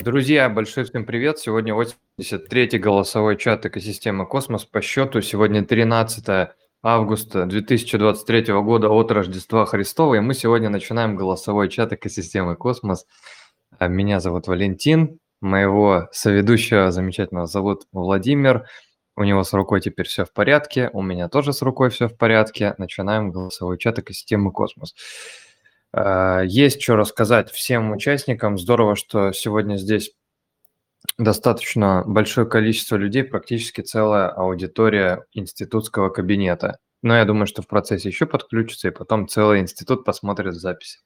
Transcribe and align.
Друзья, 0.00 0.48
большой 0.48 0.84
всем 0.84 1.04
привет! 1.04 1.40
Сегодня 1.40 1.74
83-й 1.74 2.78
голосовой 2.78 3.36
чат 3.36 3.66
экосистемы 3.66 4.26
Космос 4.26 4.64
по 4.64 4.80
счету. 4.80 5.20
Сегодня 5.22 5.64
13 5.64 6.50
августа 6.84 7.46
2023 7.46 8.52
года 8.62 8.90
от 8.90 9.10
Рождества 9.10 9.66
Христова, 9.66 10.14
и 10.14 10.20
мы 10.20 10.34
сегодня 10.34 10.68
начинаем 10.70 11.16
голосовой 11.16 11.68
чат 11.68 11.92
экосистемы 11.94 12.54
Космос. 12.54 13.06
А, 13.76 13.88
меня 13.88 14.20
зовут 14.20 14.46
Валентин, 14.46 15.18
моего 15.40 16.08
соведущего 16.12 16.92
замечательного 16.92 17.48
зовут 17.48 17.88
Владимир. 17.90 18.68
У 19.16 19.24
него 19.24 19.42
с 19.42 19.52
рукой 19.52 19.80
теперь 19.80 20.06
все 20.06 20.24
в 20.24 20.32
порядке, 20.32 20.90
у 20.92 21.02
меня 21.02 21.28
тоже 21.28 21.52
с 21.52 21.60
рукой 21.60 21.90
все 21.90 22.06
в 22.06 22.16
порядке. 22.16 22.76
Начинаем 22.78 23.32
голосовой 23.32 23.78
чат 23.78 23.98
экосистемы 23.98 24.52
Космос. 24.52 24.94
А, 25.92 26.42
есть 26.42 26.82
что 26.82 26.96
рассказать 26.96 27.50
всем 27.50 27.92
участникам. 27.92 28.58
Здорово, 28.58 28.96
что 28.96 29.32
сегодня 29.32 29.76
здесь 29.76 30.12
достаточно 31.16 32.04
большое 32.06 32.46
количество 32.46 32.96
людей, 32.96 33.24
практически 33.24 33.80
целая 33.80 34.28
аудитория 34.28 35.24
институтского 35.32 36.10
кабинета. 36.10 36.78
Но 37.02 37.16
я 37.16 37.24
думаю, 37.24 37.46
что 37.46 37.62
в 37.62 37.68
процессе 37.68 38.08
еще 38.08 38.26
подключится, 38.26 38.88
и 38.88 38.92
потом 38.92 39.28
целый 39.28 39.60
институт 39.60 40.04
посмотрит 40.04 40.54
запись. 40.54 41.00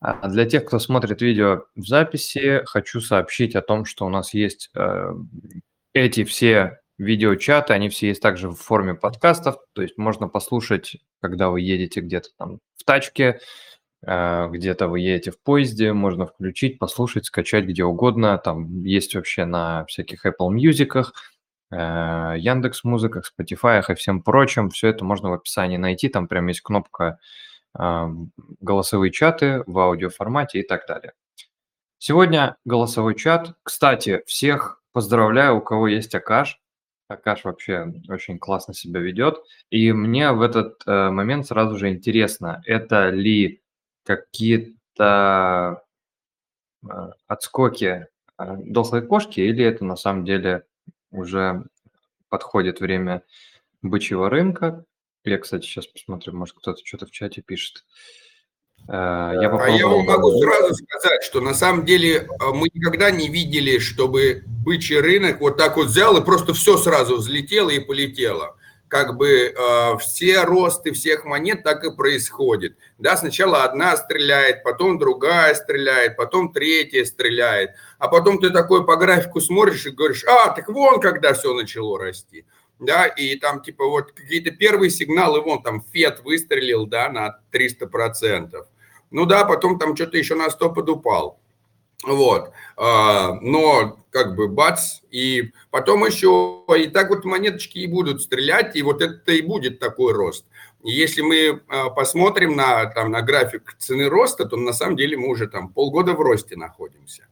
А 0.00 0.28
для 0.28 0.46
тех, 0.46 0.64
кто 0.64 0.78
смотрит 0.80 1.22
видео 1.22 1.64
в 1.76 1.86
записи, 1.86 2.62
хочу 2.64 3.00
сообщить 3.00 3.54
о 3.54 3.62
том, 3.62 3.84
что 3.84 4.04
у 4.04 4.08
нас 4.08 4.34
есть 4.34 4.70
э, 4.74 5.12
эти 5.92 6.24
все 6.24 6.80
видеочаты, 6.98 7.72
они 7.72 7.88
все 7.88 8.08
есть 8.08 8.20
также 8.20 8.48
в 8.48 8.56
форме 8.56 8.94
подкастов, 8.94 9.56
то 9.74 9.82
есть 9.82 9.98
можно 9.98 10.28
послушать, 10.28 10.96
когда 11.20 11.50
вы 11.50 11.60
едете 11.60 12.00
где-то 12.00 12.30
там 12.36 12.58
в 12.76 12.84
тачке, 12.84 13.24
э, 13.24 13.38
где-то 14.04 14.88
вы 14.88 15.00
едете 15.00 15.30
в 15.30 15.40
поезде, 15.40 15.92
можно 15.92 16.26
включить, 16.26 16.78
послушать, 16.78 17.26
скачать 17.26 17.66
где 17.66 17.84
угодно. 17.84 18.36
Там 18.38 18.82
есть 18.82 19.14
вообще 19.14 19.44
на 19.44 19.84
всяких 19.86 20.26
Apple 20.26 20.50
Music, 20.50 21.04
э, 21.70 22.34
Яндекс 22.38 22.82
Музыках, 22.84 23.30
Spotify 23.30 23.82
и 23.88 23.94
всем 23.94 24.22
прочем. 24.22 24.70
Все 24.70 24.88
это 24.88 25.04
можно 25.04 25.30
в 25.30 25.34
описании 25.34 25.76
найти. 25.76 26.08
Там 26.08 26.26
прям 26.26 26.48
есть 26.48 26.62
кнопка 26.62 27.20
э, 27.78 28.08
голосовые 28.60 29.12
чаты 29.12 29.62
в 29.66 29.78
аудиоформате 29.78 30.60
и 30.60 30.66
так 30.66 30.86
далее. 30.88 31.12
Сегодня 31.98 32.56
голосовой 32.64 33.14
чат. 33.14 33.54
Кстати, 33.62 34.22
всех 34.26 34.82
поздравляю, 34.92 35.58
у 35.58 35.60
кого 35.60 35.86
есть 35.86 36.12
Акаш. 36.16 36.60
Акаш 37.06 37.44
вообще 37.44 37.92
очень 38.08 38.40
классно 38.40 38.74
себя 38.74 38.98
ведет. 38.98 39.36
И 39.70 39.92
мне 39.92 40.32
в 40.32 40.42
этот 40.42 40.82
э, 40.86 41.10
момент 41.10 41.46
сразу 41.46 41.76
же 41.78 41.90
интересно, 41.90 42.60
это 42.66 43.10
ли 43.10 43.61
какие-то 44.04 45.82
э, 46.84 47.10
отскоки 47.26 48.06
э, 48.38 48.56
дохлой 48.58 49.06
кошки, 49.06 49.40
или 49.40 49.64
это 49.64 49.84
на 49.84 49.96
самом 49.96 50.24
деле 50.24 50.64
уже 51.10 51.64
подходит 52.28 52.80
время 52.80 53.22
бычьего 53.82 54.30
рынка. 54.30 54.84
Я, 55.24 55.38
кстати, 55.38 55.64
сейчас 55.64 55.86
посмотрю, 55.86 56.34
может 56.34 56.56
кто-то 56.56 56.80
что-то 56.84 57.06
в 57.06 57.10
чате 57.10 57.42
пишет. 57.42 57.84
Э, 58.88 59.32
я 59.40 59.48
попробовал... 59.50 59.64
А 59.64 59.78
я 59.78 59.86
вам 59.86 60.04
могу 60.04 60.42
сразу 60.42 60.74
сказать, 60.74 61.22
что 61.22 61.40
на 61.40 61.54
самом 61.54 61.84
деле 61.84 62.16
э, 62.16 62.26
мы 62.52 62.68
никогда 62.74 63.10
не 63.10 63.28
видели, 63.28 63.78
чтобы 63.78 64.44
бычий 64.46 64.98
рынок 64.98 65.40
вот 65.40 65.56
так 65.56 65.76
вот 65.76 65.86
взял 65.86 66.16
и 66.16 66.24
просто 66.24 66.54
все 66.54 66.76
сразу 66.76 67.16
взлетело 67.16 67.70
и 67.70 67.78
полетело. 67.78 68.56
Как 68.92 69.16
бы 69.16 69.54
э, 69.56 69.96
все 70.00 70.42
росты 70.42 70.92
всех 70.92 71.24
монет 71.24 71.62
так 71.62 71.82
и 71.82 71.96
происходит. 71.96 72.76
Да, 72.98 73.16
сначала 73.16 73.64
одна 73.64 73.96
стреляет, 73.96 74.62
потом 74.62 74.98
другая 74.98 75.54
стреляет, 75.54 76.14
потом 76.18 76.52
третья 76.52 77.02
стреляет. 77.06 77.70
А 77.96 78.08
потом 78.08 78.38
ты 78.38 78.50
такой 78.50 78.84
по 78.84 78.96
графику 78.96 79.40
смотришь 79.40 79.86
и 79.86 79.92
говоришь, 79.92 80.24
а, 80.24 80.50
так 80.50 80.68
вон 80.68 81.00
когда 81.00 81.32
все 81.32 81.54
начало 81.54 81.98
расти 81.98 82.44
да, 82.78 83.06
и 83.06 83.36
там 83.36 83.62
типа 83.62 83.86
вот 83.86 84.12
какие-то 84.12 84.50
первые 84.50 84.90
сигналы, 84.90 85.40
вон 85.40 85.62
там 85.62 85.82
Фед 85.92 86.20
выстрелил, 86.22 86.84
да, 86.86 87.08
на 87.08 87.38
300%. 87.50 88.62
Ну 89.10 89.24
да, 89.24 89.46
потом 89.46 89.78
там 89.78 89.96
что-то 89.96 90.18
еще 90.18 90.34
на 90.34 90.50
100 90.50 90.70
подупал. 90.70 91.40
Вот. 92.04 92.52
А, 92.76 93.34
но 93.40 93.98
как 94.10 94.34
бы 94.34 94.48
бац, 94.48 95.00
и 95.10 95.52
потом 95.70 96.04
еще, 96.04 96.64
и 96.76 96.88
так 96.88 97.10
вот 97.10 97.24
монеточки 97.24 97.78
и 97.78 97.86
будут 97.86 98.22
стрелять, 98.22 98.76
и 98.76 98.82
вот 98.82 99.02
это 99.02 99.32
и 99.32 99.42
будет 99.42 99.78
такой 99.78 100.12
рост. 100.12 100.44
если 100.82 101.22
мы 101.22 101.62
а, 101.68 101.90
посмотрим 101.90 102.56
на, 102.56 102.86
там, 102.86 103.10
на 103.10 103.22
график 103.22 103.76
цены 103.78 104.08
роста, 104.08 104.44
то 104.46 104.56
на 104.56 104.72
самом 104.72 104.96
деле 104.96 105.16
мы 105.16 105.28
уже 105.28 105.46
там 105.46 105.68
полгода 105.68 106.12
в 106.12 106.20
росте 106.20 106.56
находимся. 106.56 107.26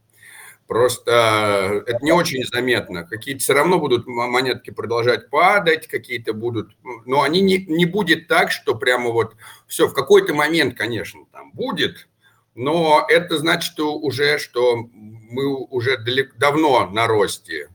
Просто 0.67 1.83
это 1.85 1.99
не 2.01 2.13
очень 2.13 2.45
заметно. 2.45 3.03
Какие-то 3.03 3.41
все 3.41 3.53
равно 3.53 3.77
будут 3.77 4.07
монетки 4.07 4.69
продолжать 4.69 5.29
падать, 5.29 5.85
какие-то 5.87 6.31
будут... 6.31 6.71
Но 7.05 7.23
они 7.23 7.41
не, 7.41 7.57
не 7.65 7.85
будет 7.85 8.29
так, 8.29 8.53
что 8.53 8.75
прямо 8.75 9.09
вот 9.09 9.35
все, 9.67 9.89
в 9.89 9.93
какой-то 9.93 10.33
момент, 10.33 10.77
конечно, 10.77 11.25
там 11.33 11.51
будет, 11.51 12.07
но 12.55 13.05
это 13.07 13.37
значит 13.37 13.79
уже, 13.79 14.37
что 14.37 14.77
мы 14.93 15.55
уже 15.55 15.97
далеко, 15.97 16.33
давно 16.37 16.89
на 16.89 17.07
росте. 17.07 17.69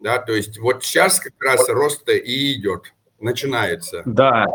Да, 0.00 0.18
то 0.18 0.32
есть 0.32 0.58
вот 0.58 0.82
сейчас 0.84 1.20
как 1.20 1.34
раз 1.40 1.68
рост 1.68 2.08
и 2.08 2.54
идет, 2.54 2.92
начинается. 3.20 4.02
Да, 4.04 4.46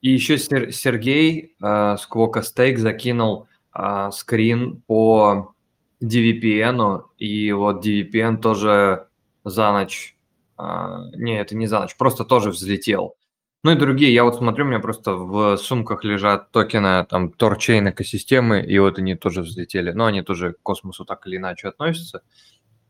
и 0.00 0.10
еще 0.10 0.36
Сергей 0.38 1.54
э, 1.62 1.96
Сквока 2.00 2.42
Стейк 2.42 2.78
закинул 2.78 3.46
э, 3.74 4.10
скрин 4.12 4.82
по 4.88 5.54
DVPN, 6.02 7.02
и 7.18 7.52
вот 7.52 7.86
DVPN 7.86 8.38
тоже 8.38 9.06
за 9.44 9.72
ночь, 9.72 10.16
а, 10.56 11.04
не, 11.14 11.40
это 11.40 11.54
не 11.56 11.66
за 11.66 11.80
ночь, 11.80 11.96
просто 11.96 12.24
тоже 12.24 12.50
взлетел. 12.50 13.16
Ну 13.64 13.70
и 13.70 13.76
другие, 13.76 14.12
я 14.12 14.24
вот 14.24 14.36
смотрю, 14.36 14.64
у 14.64 14.68
меня 14.68 14.80
просто 14.80 15.14
в 15.14 15.56
сумках 15.56 16.02
лежат 16.02 16.50
токены 16.50 17.06
там 17.08 17.30
торчейн 17.30 17.90
экосистемы, 17.90 18.60
и 18.60 18.76
вот 18.80 18.98
они 18.98 19.14
тоже 19.14 19.42
взлетели, 19.42 19.92
но 19.92 20.06
они 20.06 20.22
тоже 20.22 20.54
к 20.54 20.62
космосу 20.62 21.04
так 21.04 21.26
или 21.28 21.36
иначе 21.36 21.68
относятся. 21.68 22.22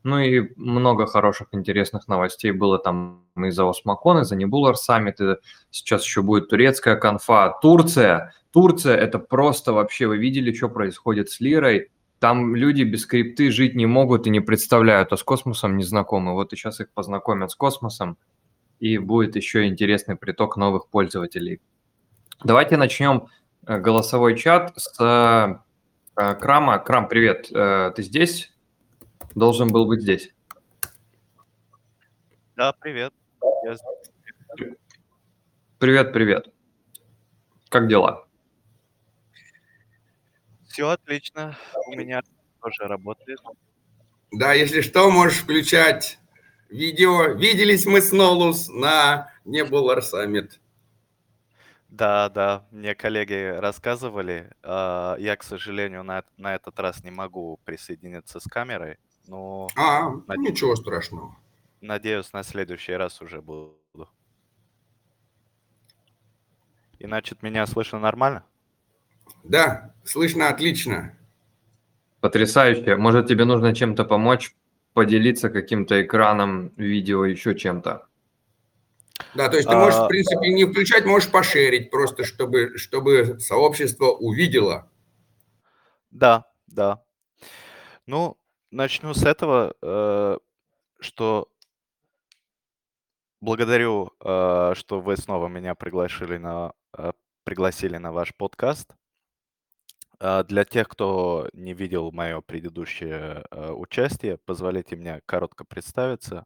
Ну 0.03 0.19
и 0.19 0.51
много 0.57 1.05
хороших, 1.05 1.49
интересных 1.51 2.07
новостей 2.07 2.51
было 2.51 2.79
там 2.79 3.23
из-за 3.37 3.69
Осмакон, 3.69 4.21
из-за 4.21 4.35
Небулар 4.35 4.75
Саммит, 4.75 5.19
сейчас 5.69 6.03
еще 6.03 6.23
будет 6.23 6.49
турецкая 6.49 6.95
конфа. 6.95 7.55
Турция, 7.61 8.33
Турция, 8.51 8.97
это 8.97 9.19
просто 9.19 9.73
вообще, 9.73 10.07
вы 10.07 10.17
видели, 10.17 10.51
что 10.51 10.69
происходит 10.69 11.29
с 11.29 11.39
Лирой, 11.39 11.91
там 12.19 12.55
люди 12.55 12.81
без 12.81 13.05
крипты 13.05 13.51
жить 13.51 13.75
не 13.75 13.85
могут 13.85 14.25
и 14.25 14.31
не 14.31 14.39
представляют, 14.39 15.13
а 15.13 15.17
с 15.17 15.23
космосом 15.23 15.77
не 15.77 15.83
знакомы. 15.83 16.33
Вот 16.33 16.51
и 16.51 16.55
сейчас 16.55 16.79
их 16.79 16.91
познакомят 16.93 17.51
с 17.51 17.55
космосом, 17.55 18.17
и 18.83 18.97
будет 18.97 19.37
еще 19.37 19.65
интересный 19.67 20.17
приток 20.17 20.57
новых 20.57 20.89
пользователей. 20.89 21.61
Давайте 22.43 22.75
начнем 22.75 23.29
э, 23.65 23.79
голосовой 23.79 24.37
чат 24.37 24.73
с 24.75 24.99
э, 24.99 26.33
Крама. 26.35 26.79
Крам, 26.79 27.07
привет, 27.07 27.49
э, 27.49 27.93
ты 27.95 28.03
здесь? 28.03 28.51
Должен 29.35 29.71
был 29.71 29.85
быть 29.85 30.01
здесь. 30.01 30.31
Да, 32.57 32.73
привет. 32.73 33.13
Я... 33.63 33.77
Привет, 35.79 36.11
привет. 36.11 36.53
Как 37.69 37.87
дела? 37.87 38.27
Все 40.67 40.89
отлично. 40.89 41.55
У 41.87 41.95
меня 41.95 42.21
тоже 42.61 42.89
работает. 42.89 43.39
Да, 44.33 44.51
если 44.51 44.81
что, 44.81 45.09
можешь 45.09 45.37
включать 45.37 46.19
видео. 46.73 47.33
Виделись 47.33 47.85
мы 47.85 48.01
с 48.01 48.11
Нолус 48.11 48.67
на 48.69 49.31
Nebula 49.45 49.99
Summit. 49.99 50.51
Да, 51.89 52.29
да, 52.29 52.65
мне 52.71 52.95
коллеги 52.95 53.55
рассказывали. 53.59 54.49
А, 54.63 55.15
я, 55.19 55.35
к 55.37 55.43
сожалению, 55.43 56.03
на, 56.03 56.23
на 56.37 56.55
этот 56.55 56.79
раз 56.79 57.03
не 57.03 57.11
могу 57.11 57.59
присоединиться 57.65 58.39
с 58.39 58.43
камерой. 58.45 58.97
Но 59.27 59.69
а, 59.75 60.09
над... 60.27 60.37
ничего 60.39 60.75
страшного. 60.75 61.35
Надеюсь, 61.81 62.33
на 62.33 62.43
следующий 62.43 62.93
раз 62.93 63.21
уже 63.21 63.41
буду. 63.41 63.77
Иначе 66.97 67.35
меня 67.41 67.67
слышно 67.67 67.99
нормально? 67.99 68.43
Да, 69.43 69.93
слышно 70.03 70.49
отлично. 70.49 71.15
Потрясающе. 72.21 72.95
Может, 72.95 73.27
тебе 73.27 73.45
нужно 73.45 73.75
чем-то 73.75 74.05
помочь, 74.05 74.55
поделиться 74.93 75.49
каким-то 75.49 76.01
экраном, 76.01 76.71
видео, 76.77 77.25
еще 77.25 77.55
чем-то? 77.55 78.07
Да, 79.35 79.49
то 79.49 79.57
есть 79.57 79.67
ты 79.67 79.75
можешь, 79.75 79.99
а... 79.99 80.05
в 80.05 80.07
принципе, 80.07 80.49
не 80.49 80.65
включать, 80.65 81.05
можешь 81.05 81.31
пошерить, 81.31 81.89
просто 81.89 82.23
чтобы, 82.23 82.77
чтобы 82.77 83.39
сообщество 83.39 84.07
увидело. 84.07 84.89
Да, 86.11 86.45
да. 86.67 87.03
Ну, 88.05 88.37
начну 88.71 89.13
с 89.13 89.23
этого, 89.23 89.73
э, 89.81 90.37
что 90.99 91.47
благодарю, 93.41 94.11
э, 94.23 94.73
что 94.75 94.99
вы 94.99 95.17
снова 95.17 95.47
меня 95.47 95.73
пригласили 95.75 96.37
на, 96.37 96.73
э, 96.97 97.11
пригласили 97.43 97.97
на 97.97 98.11
ваш 98.11 98.35
подкаст. 98.35 98.91
А, 100.25 100.43
Для 100.43 100.63
тех, 100.65 100.87
кто 100.87 101.49
не 101.53 101.73
видел 101.73 102.11
мое 102.13 102.39
предыдущее 102.41 103.43
э, 103.51 103.71
участие, 103.71 104.37
позволите 104.45 104.95
мне 104.95 105.21
коротко 105.25 105.65
представиться. 105.65 106.45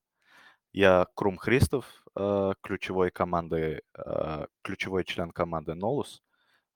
Я 0.73 1.07
Крум 1.15 1.37
Христов, 1.37 1.85
э, 2.15 2.53
ключевой 2.61 3.11
команды, 3.11 3.81
э, 3.97 4.47
ключевой 4.63 5.03
член 5.05 5.31
команды 5.31 5.75
Нолус, 5.75 6.23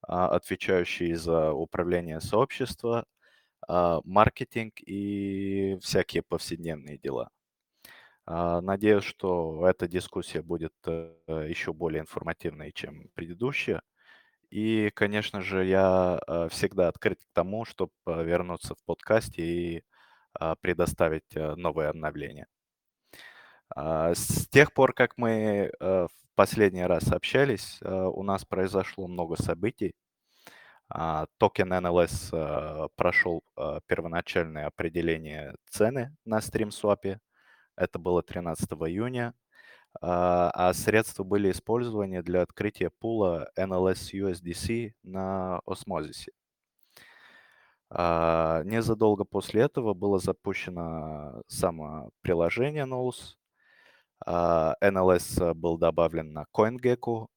а, 0.04 0.30
отвечающий 0.36 1.14
за 1.16 1.54
управление 1.54 2.22
сообщества, 2.22 3.06
а, 3.68 4.02
маркетинг 4.06 4.76
и 4.82 5.78
всякие 5.82 6.24
повседневные 6.24 6.98
дела. 7.00 7.32
Надеюсь, 8.28 9.04
что 9.04 9.68
эта 9.68 9.88
дискуссия 9.88 10.42
будет 10.42 10.74
э, 10.86 11.14
еще 11.50 11.74
более 11.74 12.02
информативной, 12.02 12.72
чем 12.72 13.10
предыдущая. 13.16 13.82
И, 14.52 14.92
конечно 14.94 15.42
же, 15.42 15.66
я 15.66 16.20
э, 16.28 16.50
всегда 16.52 16.90
открыт 16.90 17.20
к 17.24 17.34
тому, 17.34 17.66
чтобы 17.66 17.92
вернуться 18.06 18.76
в 18.76 18.84
подкасте 18.86 19.42
и 19.44 19.84
а, 20.34 20.56
предоставить 20.56 21.36
э, 21.36 21.56
новые 21.56 21.90
обновления. 21.90 22.48
А, 23.76 24.14
С 24.14 24.48
тех 24.50 24.74
пор, 24.74 24.94
как 24.94 25.18
мы 25.18 25.72
э, 25.80 26.08
в 26.08 26.10
последний 26.36 26.86
раз 26.86 27.12
общались, 27.12 27.80
э, 27.82 27.94
у 27.94 28.24
нас 28.24 28.46
произошло 28.46 29.08
много 29.08 29.42
событий. 29.42 29.94
А, 30.90 31.28
Токен 31.38 31.74
NLS 31.74 32.30
э, 32.34 32.88
прошел 32.96 33.44
э, 33.58 33.80
первоначальное 33.88 34.68
определение 34.68 35.56
цены 35.70 36.16
на 36.26 36.40
StreamSwap. 36.40 37.18
Это 37.78 38.00
было 38.00 38.24
13 38.24 38.70
июня. 38.72 39.34
А 40.00 40.52
а 40.54 40.74
средства 40.74 41.24
были 41.24 41.52
использованы 41.52 42.22
для 42.24 42.42
открытия 42.44 42.90
пула 42.90 43.50
NLS 43.58 44.14
USDC 44.14 44.94
на 45.04 45.60
Osmosis 45.66 46.17
е. 46.17 46.32
А, 47.90 48.64
Незадолго 48.64 49.26
после 49.26 49.64
этого 49.64 49.94
было 49.94 50.18
запущено 50.20 51.42
само 51.48 52.12
приложение 52.22 52.86
Nolus. 52.86 53.36
А, 54.26 54.76
NLS 54.82 55.54
был 55.56 55.78
добавлен 55.78 56.34
на 56.34 56.46
CoinGecko. 56.56 57.28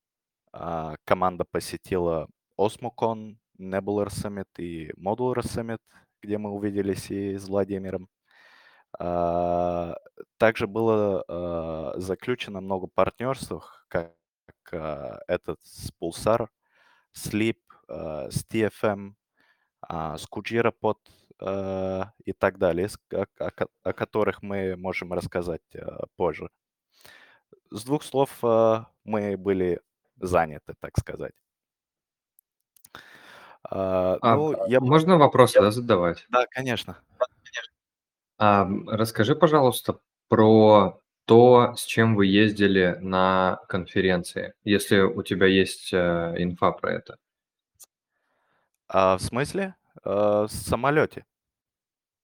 Команда 1.05 1.45
посетила 1.45 2.29
OsmoCon, 2.59 3.37
Nebular 3.59 4.07
Summit 4.09 4.47
и 4.59 4.93
Modular 4.93 5.39
Summit, 5.43 5.81
где 6.23 6.39
мы 6.39 6.51
увиделись 6.53 7.11
и 7.11 7.37
с 7.37 7.49
Владимиром. 7.49 8.09
А, 8.99 9.97
Также 10.39 10.67
было 10.67 11.25
а, 11.29 11.93
заключено 11.97 12.61
много 12.61 12.87
партнерств, 12.87 13.53
как 13.89 14.13
а, 14.73 15.21
этот 15.27 15.61
с 15.63 15.91
Pulsar, 16.01 16.49
Sleep, 17.17 17.59
а, 17.89 18.31
с 18.31 18.45
TFM, 18.45 19.15
а, 19.81 20.17
с 20.19 20.27
Kujira 20.29 20.73
а, 21.41 22.13
и 22.25 22.33
так 22.33 22.59
далее, 22.59 22.89
о, 23.13 23.25
о 23.39 23.51
ко- 23.51 23.69
о 23.83 23.93
которых 23.93 24.43
мы 24.43 24.77
можем 24.77 25.13
рассказать 25.13 25.63
а, 25.75 26.07
позже. 26.17 26.49
С 27.71 27.85
двух 27.85 28.03
слов, 28.05 28.31
а, 28.43 28.87
мы 29.05 29.37
были 29.37 29.81
заняты, 30.17 30.75
так 30.81 30.97
сказать. 30.99 31.35
А, 33.65 34.19
А 34.21 34.37
Ну, 34.37 34.67
я... 34.67 34.81
можно 34.81 35.17
вопросы, 35.17 35.61
да, 35.61 35.71
задавать? 35.71 36.27
Да, 36.29 36.47
конечно. 36.47 36.99
А, 38.39 38.67
расскажи, 38.87 39.35
пожалуйста, 39.37 39.99
про 40.29 41.01
то, 41.27 41.75
с 41.77 41.85
чем 41.85 42.17
вы 42.17 42.27
ездили 42.27 42.99
на 43.01 43.61
конференции, 43.69 44.55
если 44.65 45.01
у 45.01 45.23
тебя 45.23 45.47
есть 45.47 45.93
э, 45.93 46.35
инфа 46.39 46.73
про 46.73 46.93
это. 46.93 47.17
А 48.89 49.17
в 49.17 49.23
смысле? 49.23 49.75
А, 50.03 50.47
В 50.47 50.51
самолете. 50.53 51.25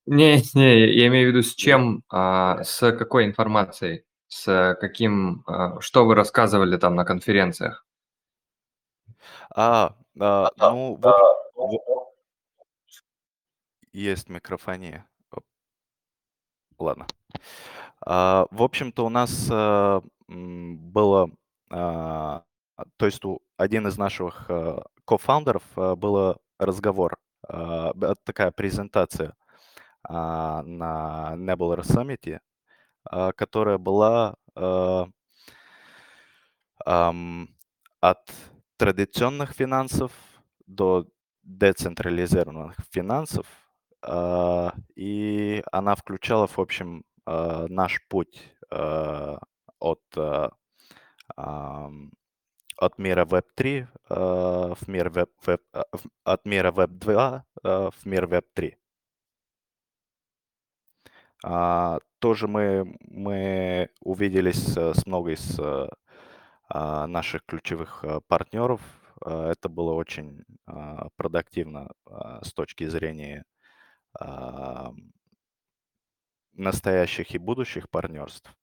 Не, 0.06 0.42
не, 0.54 0.92
я 0.92 1.06
имею 1.08 1.30
в 1.30 1.34
виду 1.34 1.42
с 1.42 1.54
чем, 1.54 2.02
а, 2.10 2.62
с 2.64 2.92
какой 2.92 3.24
информацией, 3.26 4.04
с 4.28 4.76
каким, 4.80 5.42
а, 5.46 5.80
что 5.80 6.04
вы 6.04 6.14
рассказывали 6.14 6.76
там 6.76 6.94
на 6.94 7.04
конференциях. 7.04 7.86
А, 9.54 9.94
а, 10.18 10.50
ну, 10.58 10.96
в 10.96 11.06
общ- 11.06 11.40
в- 11.54 12.10
есть 13.92 14.28
микрофония. 14.28 15.06
Ладно. 16.80 17.06
А, 18.06 18.46
В 18.50 18.62
общем-то, 18.62 19.06
у 19.06 19.08
нас 19.10 19.50
м, 19.50 20.78
было, 20.78 21.30
а, 21.70 22.42
то 22.96 23.06
есть 23.06 23.24
у 23.24 23.40
один 23.56 23.86
из 23.88 23.98
наших 23.98 24.46
а, 24.50 24.82
кофаундеров 25.04 25.62
а, 25.76 25.96
было 25.96 26.38
разговор, 26.58 27.18
а, 27.48 27.92
такая 28.24 28.50
презентация 28.52 29.34
на 30.08 31.34
Nebular 31.36 31.80
Summit, 31.82 32.40
которая 33.36 33.78
была 33.78 34.36
от 38.00 38.32
традиционных 38.76 39.52
финансов 39.52 40.12
до 40.66 41.06
децентрализированных 41.42 42.76
финансов. 42.90 43.46
А, 44.02 44.74
И 44.96 45.62
она 45.72 45.94
включала, 45.94 46.46
в 46.46 46.58
общем, 46.58 47.04
а, 47.26 47.66
наш 47.68 48.00
путь 48.08 48.52
а, 48.70 49.38
от, 49.78 50.02
от 52.80 52.98
мира 52.98 53.24
Web3 53.26 53.86
а, 54.08 54.74
в 54.74 54.88
мир 54.88 55.08
Web, 55.08 55.28
Web- 55.46 56.00
от 56.24 56.44
мира 56.46 56.72
Web2 56.72 57.42
а, 57.62 57.90
в 57.90 58.06
мир 58.06 58.24
Web3. 58.24 58.74
А, 61.44 61.98
Тоже 62.18 62.48
мы, 62.48 62.96
мы 63.00 63.88
увиделись 64.00 64.76
э, 64.76 64.92
с 64.94 65.06
многой 65.06 65.34
из 65.34 65.58
э, 65.58 65.88
наших 66.70 67.44
ключевых 67.46 68.04
э, 68.04 68.20
партнеров. 68.28 68.80
Это 69.24 69.68
было 69.68 69.92
очень 69.92 70.44
продуктивно 71.16 71.90
с 72.42 72.54
точки 72.54 72.86
зрения 72.88 73.44
настоящих 76.52 77.34
и 77.34 77.38
будущих 77.38 77.88
партнерств. 77.90 78.54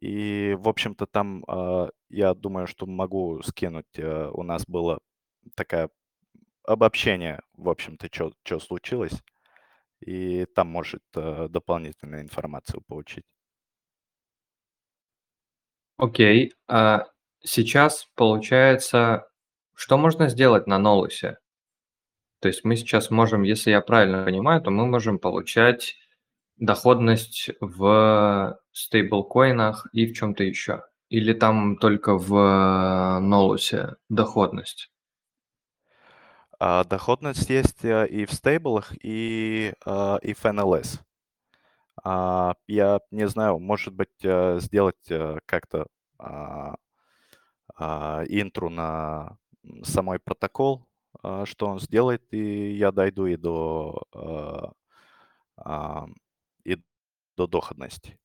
И, 0.00 0.56
в 0.58 0.68
общем-то, 0.68 1.06
там, 1.06 1.44
а, 1.48 1.88
я 2.10 2.34
думаю, 2.34 2.66
что 2.66 2.86
могу 2.86 3.40
скинуть, 3.42 3.86
э, 3.98 4.28
у 4.32 4.42
нас 4.42 4.64
было 4.66 4.98
такое 5.54 5.88
обобщение, 6.64 7.40
в 7.54 7.68
общем-то, 7.70 8.08
что 8.12 8.60
случилось, 8.60 9.22
и 10.00 10.46
там 10.54 10.68
может 10.68 11.02
э, 11.14 11.48
дополнительную 11.48 12.22
информацию 12.22 12.82
получить. 12.86 13.24
Окей, 15.96 16.52
а 16.68 17.06
сейчас 17.42 18.06
получается, 18.14 19.28
что 19.74 19.96
можно 19.96 20.28
сделать 20.28 20.66
на 20.66 20.78
Нолусе? 20.78 21.38
То 22.46 22.48
есть 22.48 22.62
мы 22.62 22.76
сейчас 22.76 23.10
можем, 23.10 23.42
если 23.42 23.72
я 23.72 23.80
правильно 23.80 24.22
понимаю, 24.22 24.62
то 24.62 24.70
мы 24.70 24.86
можем 24.86 25.18
получать 25.18 25.96
доходность 26.58 27.50
в 27.60 28.56
стейблкоинах 28.70 29.88
и 29.92 30.06
в 30.06 30.14
чем-то 30.14 30.44
еще. 30.44 30.84
Или 31.08 31.32
там 31.32 31.76
только 31.76 32.16
в 32.16 33.18
Нолусе 33.18 33.96
доходность? 34.08 34.92
А, 36.60 36.84
доходность 36.84 37.50
есть 37.50 37.84
э, 37.84 38.06
и 38.06 38.26
в 38.26 38.32
стейблах, 38.32 38.92
и, 39.02 39.72
а, 39.84 40.18
и 40.22 40.32
в 40.32 40.44
NLS. 40.44 41.00
А, 42.04 42.54
Я 42.68 43.00
не 43.10 43.26
знаю, 43.26 43.58
может 43.58 43.92
быть, 43.92 44.22
э, 44.22 44.60
сделать 44.60 45.10
э, 45.10 45.40
как-то 45.46 45.88
а, 46.20 46.76
а, 47.74 48.22
интру 48.28 48.70
на 48.70 49.36
самой 49.82 50.20
протокол, 50.20 50.86
что 51.44 51.66
он 51.66 51.80
сделает, 51.80 52.22
и 52.32 52.72
я 52.72 52.92
дойду 52.92 53.26
и 53.26 53.36
до, 53.36 54.02
а, 54.12 54.72
а, 55.56 56.06
и 56.64 56.76
до 57.36 57.46
доходности. 57.46 58.18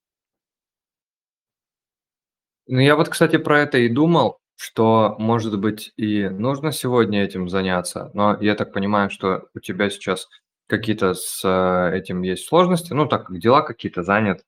Ну, 2.68 2.80
я 2.80 2.96
вот, 2.96 3.10
кстати, 3.10 3.38
про 3.38 3.60
это 3.62 3.80
и 3.80 3.90
думал, 3.90 4.40
что, 4.56 5.16
может 5.18 5.60
быть, 5.60 5.92
и 5.98 6.30
нужно 6.30 6.72
сегодня 6.72 7.24
этим 7.24 7.50
заняться, 7.50 8.12
но 8.14 8.38
я 8.40 8.56
так 8.56 8.72
понимаю, 8.72 9.10
что 9.10 9.48
у 9.56 9.60
тебя 9.60 9.90
сейчас 9.90 10.30
какие-то 10.68 11.14
с 11.16 11.44
э, 11.44 11.98
этим 11.98 12.22
есть 12.22 12.48
сложности, 12.48 12.94
ну, 12.94 13.08
так 13.08 13.28
как 13.28 13.40
дела 13.40 13.62
какие-то 13.62 14.04
занят, 14.04 14.46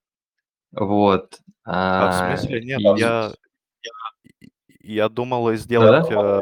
вот. 0.72 1.40
А 1.66 2.08
в 2.08 2.14
а, 2.14 2.38
смысле 2.38 2.62
нет, 2.62 2.80
и- 2.80 3.00
я, 3.00 3.34
я 4.80 5.10
думал 5.10 5.52
сделать 5.56 6.10
э, 6.12 6.40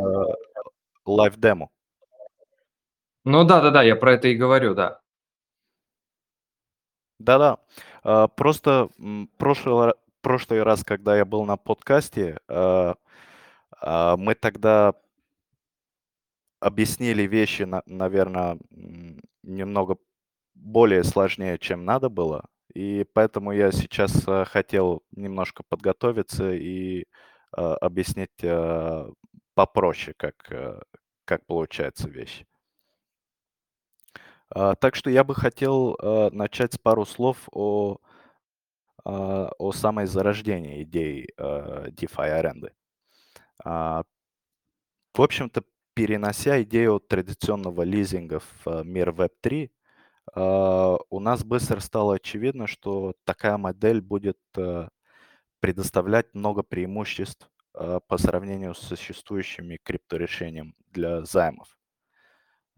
live 1.06 1.34
demo. 1.34 1.70
Ну 3.26 3.44
да-да-да, 3.44 3.84
я 3.84 3.96
про 3.96 4.14
это 4.14 4.28
и 4.28 4.36
говорю, 4.36 4.74
да. 4.76 5.02
Да-да. 7.20 7.58
А, 8.04 8.28
Просто 8.28 8.90
прошлый, 9.38 9.94
прошлый 10.22 10.64
раз, 10.64 10.84
когда 10.84 11.16
я 11.18 11.26
был 11.26 11.46
на 11.46 11.58
подкасте, 11.58 12.40
а, 12.48 12.96
а, 13.80 14.18
мы 14.18 14.36
тогда 14.36 14.94
объяснили 16.60 17.24
вещи, 17.24 17.68
наверное, 17.86 18.58
немного 19.44 19.98
более 20.54 21.04
сложнее, 21.04 21.58
чем 21.58 21.86
надо 21.86 22.10
было. 22.10 22.46
И 22.74 23.06
поэтому 23.14 23.52
я 23.52 23.72
сейчас 23.72 24.14
хотел 24.50 25.02
немножко 25.12 25.64
подготовиться 25.68 26.52
и 26.54 27.06
объяснить 27.52 28.30
попроще, 29.56 30.14
как, 30.18 30.36
как 31.26 31.46
получается 31.48 32.08
вещь. 32.08 32.46
А, 34.54 34.76
так 34.76 34.96
что 34.96 35.10
я 35.10 35.24
бы 35.24 35.36
хотел 35.36 35.98
начать 36.32 36.74
с 36.74 36.78
пару 36.78 37.06
слов 37.06 37.48
о, 37.52 37.98
о 39.04 39.72
самой 39.72 40.06
зарождении 40.06 40.84
идеи 40.84 41.34
DeFi 41.38 42.30
аренды. 42.30 42.72
А, 43.64 44.04
в 45.14 45.22
общем-то, 45.22 45.64
перенося 45.94 46.62
идею 46.64 47.00
традиционного 47.00 47.84
лизинга 47.84 48.42
в 48.64 48.84
мир 48.84 49.10
Web3, 49.10 49.70
а, 50.34 50.98
у 51.10 51.20
нас 51.20 51.44
быстро 51.44 51.80
стало 51.80 52.16
очевидно, 52.16 52.68
что 52.68 53.14
такая 53.26 53.58
модель 53.58 54.02
будет 54.02 54.40
э, 54.58 54.88
предоставлять 55.60 56.34
много 56.34 56.64
преимуществ 56.64 57.50
а, 57.74 58.00
по 58.00 58.18
сравнению 58.18 58.74
с 58.76 58.80
существующими 58.80 59.80
крипторешениями 59.84 60.74
для 60.90 61.24
займов. 61.26 61.78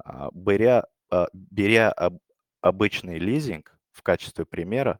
А, 0.03 0.30
беря, 0.34 0.86
беря 1.34 1.93
обычный 2.62 3.20
лизинг 3.20 3.77
в 3.91 4.01
качестве 4.01 4.46
примера, 4.46 5.00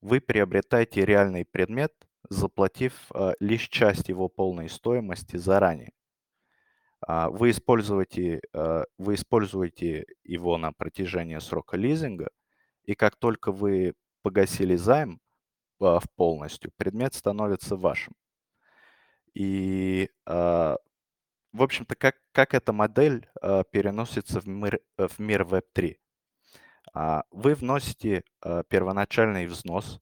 вы 0.00 0.20
приобретаете 0.20 1.04
реальный 1.04 1.44
предмет, 1.44 1.92
заплатив 2.28 3.10
лишь 3.40 3.68
часть 3.68 4.08
его 4.08 4.28
полной 4.28 4.68
стоимости 4.68 5.36
заранее. 5.36 5.92
А, 7.06 7.28
вы 7.28 7.50
используете, 7.50 8.40
вы 8.98 9.14
используете 9.14 10.06
его 10.22 10.56
на 10.56 10.72
протяжении 10.72 11.38
срока 11.38 11.76
лизинга, 11.76 12.30
и 12.84 12.94
как 12.94 13.16
только 13.16 13.52
вы 13.52 13.94
погасили 14.22 14.76
займ 14.76 15.20
а, 15.80 16.00
в 16.00 16.10
полностью, 16.16 16.72
предмет 16.76 17.14
становится 17.14 17.76
вашим. 17.76 18.14
И, 19.34 20.08
а, 20.26 20.76
в 21.54 21.62
общем-то, 21.62 21.94
как, 21.94 22.16
как 22.32 22.52
эта 22.52 22.72
модель 22.72 23.28
переносится 23.70 24.40
в 24.40 24.46
мир, 24.46 24.80
в 24.98 25.18
мир 25.18 25.42
Web3? 25.42 25.96
Вы 27.30 27.54
вносите 27.54 28.24
первоначальный 28.68 29.46
взнос 29.46 30.00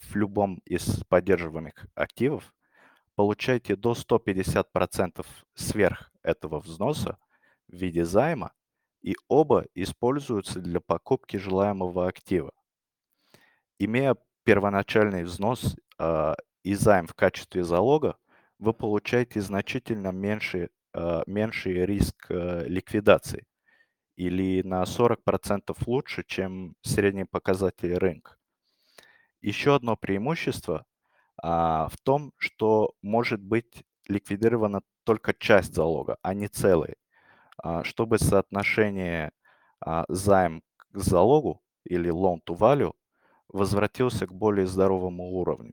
в 0.00 0.16
любом 0.16 0.60
из 0.64 1.04
поддерживаемых 1.04 1.86
активов, 1.94 2.54
получаете 3.14 3.76
до 3.76 3.92
150% 3.92 5.26
сверх 5.54 6.10
этого 6.22 6.60
взноса 6.60 7.18
в 7.68 7.76
виде 7.76 8.04
займа, 8.04 8.52
и 9.02 9.16
оба 9.28 9.66
используются 9.74 10.60
для 10.60 10.80
покупки 10.80 11.36
желаемого 11.36 12.08
актива. 12.08 12.52
Имея 13.78 14.16
первоначальный 14.44 15.24
взнос 15.24 15.76
э, 15.98 16.34
и 16.62 16.74
займ 16.74 17.06
в 17.06 17.14
качестве 17.14 17.64
залога, 17.64 18.16
вы 18.58 18.72
получаете 18.72 19.40
значительно 19.40 20.12
меньший, 20.12 20.68
э, 20.94 21.22
меньший 21.26 21.86
риск 21.86 22.26
э, 22.30 22.64
ликвидации 22.66 23.46
или 24.16 24.62
на 24.62 24.84
40% 24.84 25.76
лучше, 25.86 26.24
чем 26.26 26.74
средний 26.82 27.24
показатель 27.24 27.94
рынка. 27.94 28.36
Еще 29.40 29.76
одно 29.76 29.96
преимущество 29.96 30.84
а, 31.40 31.88
в 31.88 31.96
том, 31.98 32.32
что 32.36 32.94
может 33.00 33.40
быть 33.40 33.84
ликвидирована 34.08 34.82
только 35.04 35.32
часть 35.34 35.74
залога, 35.74 36.18
а 36.22 36.34
не 36.34 36.48
целый, 36.48 36.96
а, 37.58 37.84
чтобы 37.84 38.18
соотношение 38.18 39.30
а, 39.80 40.04
займ 40.08 40.62
к 40.76 40.98
залогу 40.98 41.62
или 41.84 42.10
loan 42.10 42.40
to 42.44 42.58
value 42.58 42.94
возвратился 43.48 44.26
к 44.26 44.34
более 44.34 44.66
здоровому 44.66 45.30
уровню. 45.30 45.72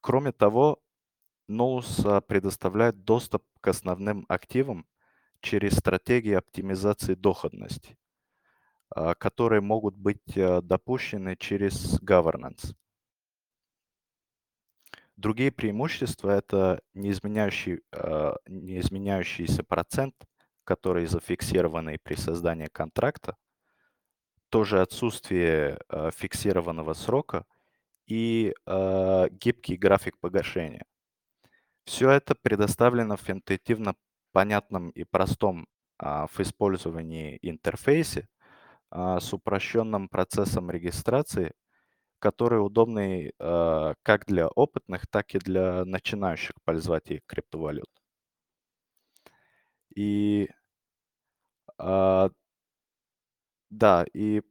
Кроме 0.00 0.32
того, 0.32 0.80
А, 1.48 2.20
предоставляет 2.20 3.04
доступ 3.04 3.44
к 3.60 3.68
основным 3.68 4.24
активам 4.28 4.86
через 5.40 5.76
стратегии 5.76 6.32
оптимизации 6.32 7.14
доходности, 7.14 7.98
а, 8.90 9.14
которые 9.14 9.60
могут 9.60 9.94
быть 9.94 10.38
а, 10.38 10.62
допущены 10.62 11.36
через 11.36 12.00
governance. 12.00 12.74
Другие 15.16 15.52
преимущества– 15.52 16.30
это 16.38 16.80
неизменяющий, 16.92 17.82
э, 17.92 18.34
неизменяющийся 18.48 19.62
процент, 19.62 20.16
который 20.64 21.06
зафиксированный 21.06 22.00
при 22.02 22.16
создании 22.16 22.66
контракта, 22.66 23.36
тоже 24.48 24.80
отсутствие 24.80 25.78
э, 25.88 26.10
фиксированного 26.16 26.94
срока 26.94 27.46
и 28.06 28.54
э, 28.66 29.28
гибкий 29.30 29.76
график 29.76 30.18
погашения. 30.18 30.84
Все 31.84 32.10
это 32.10 32.34
предоставлено 32.34 33.16
в 33.16 33.28
интуитивно 33.30 33.94
понятном 34.32 34.90
и 34.90 35.04
простом 35.04 35.66
а, 35.98 36.26
в 36.26 36.40
использовании 36.40 37.38
интерфейсе 37.42 38.28
а, 38.90 39.20
с 39.20 39.32
упрощенным 39.32 40.08
процессом 40.08 40.70
регистрации 40.70 41.52
который 42.24 42.64
удобный 42.64 43.34
э, 43.38 43.94
как 44.02 44.24
для 44.26 44.48
опытных, 44.48 45.06
так 45.08 45.34
и 45.34 45.38
для 45.38 45.84
начинающих 45.84 46.54
пользователей 46.64 47.20
криптовалют. 47.26 47.90
И 49.96 50.48
э, 51.78 52.28
да, 53.70 54.04
и 54.14 54.42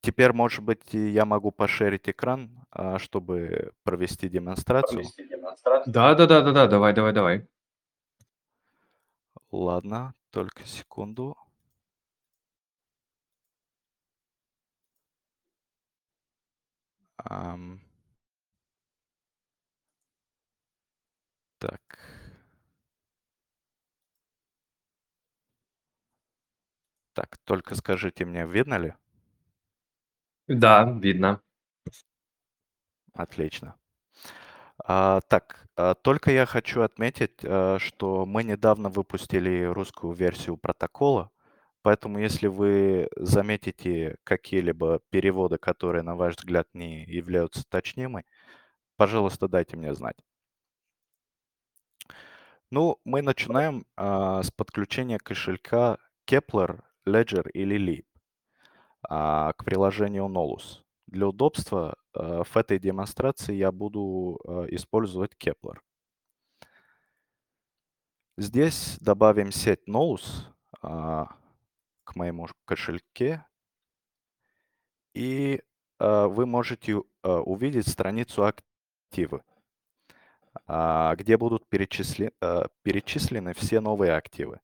теперь, 0.00 0.32
может 0.32 0.62
быть, 0.64 0.92
я 0.92 1.24
могу 1.24 1.50
пошерить 1.50 2.08
экран, 2.08 2.50
э, 2.74 2.98
чтобы 2.98 3.72
провести 3.82 4.28
демонстрацию. 4.28 4.98
Провести 5.00 5.26
демонстрацию. 5.28 5.92
Да, 5.92 6.14
да, 6.14 6.26
да, 6.26 6.42
да, 6.42 6.52
да, 6.52 6.66
давай, 6.66 6.92
давай, 6.94 7.12
давай. 7.12 7.46
Ладно, 9.50 10.14
только 10.30 10.64
секунду. 10.64 11.36
Ам. 17.24 17.80
Так. 21.58 21.98
Так, 27.12 27.36
только 27.44 27.74
скажите 27.74 28.24
мне, 28.24 28.46
видно 28.46 28.78
ли? 28.78 28.94
Да, 30.50 30.84
видно. 31.00 31.40
Отлично. 33.14 33.76
А, 34.84 35.20
так, 35.28 35.66
а, 35.76 35.94
только 35.94 36.30
я 36.32 36.46
хочу 36.46 36.82
отметить, 36.82 37.38
а, 37.44 37.78
что 37.78 38.26
мы 38.26 38.44
недавно 38.44 38.88
выпустили 38.88 39.64
русскую 39.64 40.12
версию 40.14 40.56
протокола, 40.56 41.30
Поэтому 41.82 42.18
если 42.18 42.46
вы 42.46 43.08
заметите 43.16 44.16
какие-либо 44.24 45.00
переводы, 45.10 45.56
которые, 45.58 46.02
на 46.02 46.14
ваш 46.16 46.36
взгляд, 46.36 46.68
не 46.74 47.04
являются 47.04 47.64
точнимыми, 47.68 48.26
пожалуйста, 48.96 49.48
дайте 49.48 49.76
мне 49.76 49.94
знать. 49.94 50.16
Ну, 52.70 52.98
мы 53.04 53.22
начинаем 53.22 53.84
а, 53.96 54.42
с 54.42 54.50
подключения 54.50 55.18
кошелька 55.18 55.98
Kepler, 56.28 56.80
Ledger 57.06 57.48
или 57.52 57.76
Leap 57.78 58.04
а, 59.02 59.52
к 59.54 59.64
приложению 59.64 60.26
Nolus. 60.26 60.82
Для 61.06 61.28
удобства 61.28 61.96
а, 62.12 62.44
в 62.44 62.56
этой 62.56 62.78
демонстрации 62.78 63.54
я 63.54 63.72
буду 63.72 64.40
а, 64.44 64.66
использовать 64.68 65.32
Kepler. 65.38 65.78
Здесь 68.36 68.98
добавим 69.00 69.52
сеть 69.52 69.86
Nolus, 69.88 70.46
а, 70.82 71.28
к 72.04 72.16
моему 72.16 72.48
кошельке, 72.64 73.44
и 75.14 75.60
э, 75.98 76.26
вы 76.26 76.46
можете 76.46 76.92
э, 76.92 77.28
увидеть 77.28 77.88
страницу 77.88 78.44
активы, 78.44 79.42
э, 80.66 81.14
где 81.16 81.36
будут 81.36 81.68
перечисли, 81.68 82.32
э, 82.40 82.64
перечислены 82.82 83.54
все 83.54 83.80
новые 83.80 84.12
активы. 84.14 84.60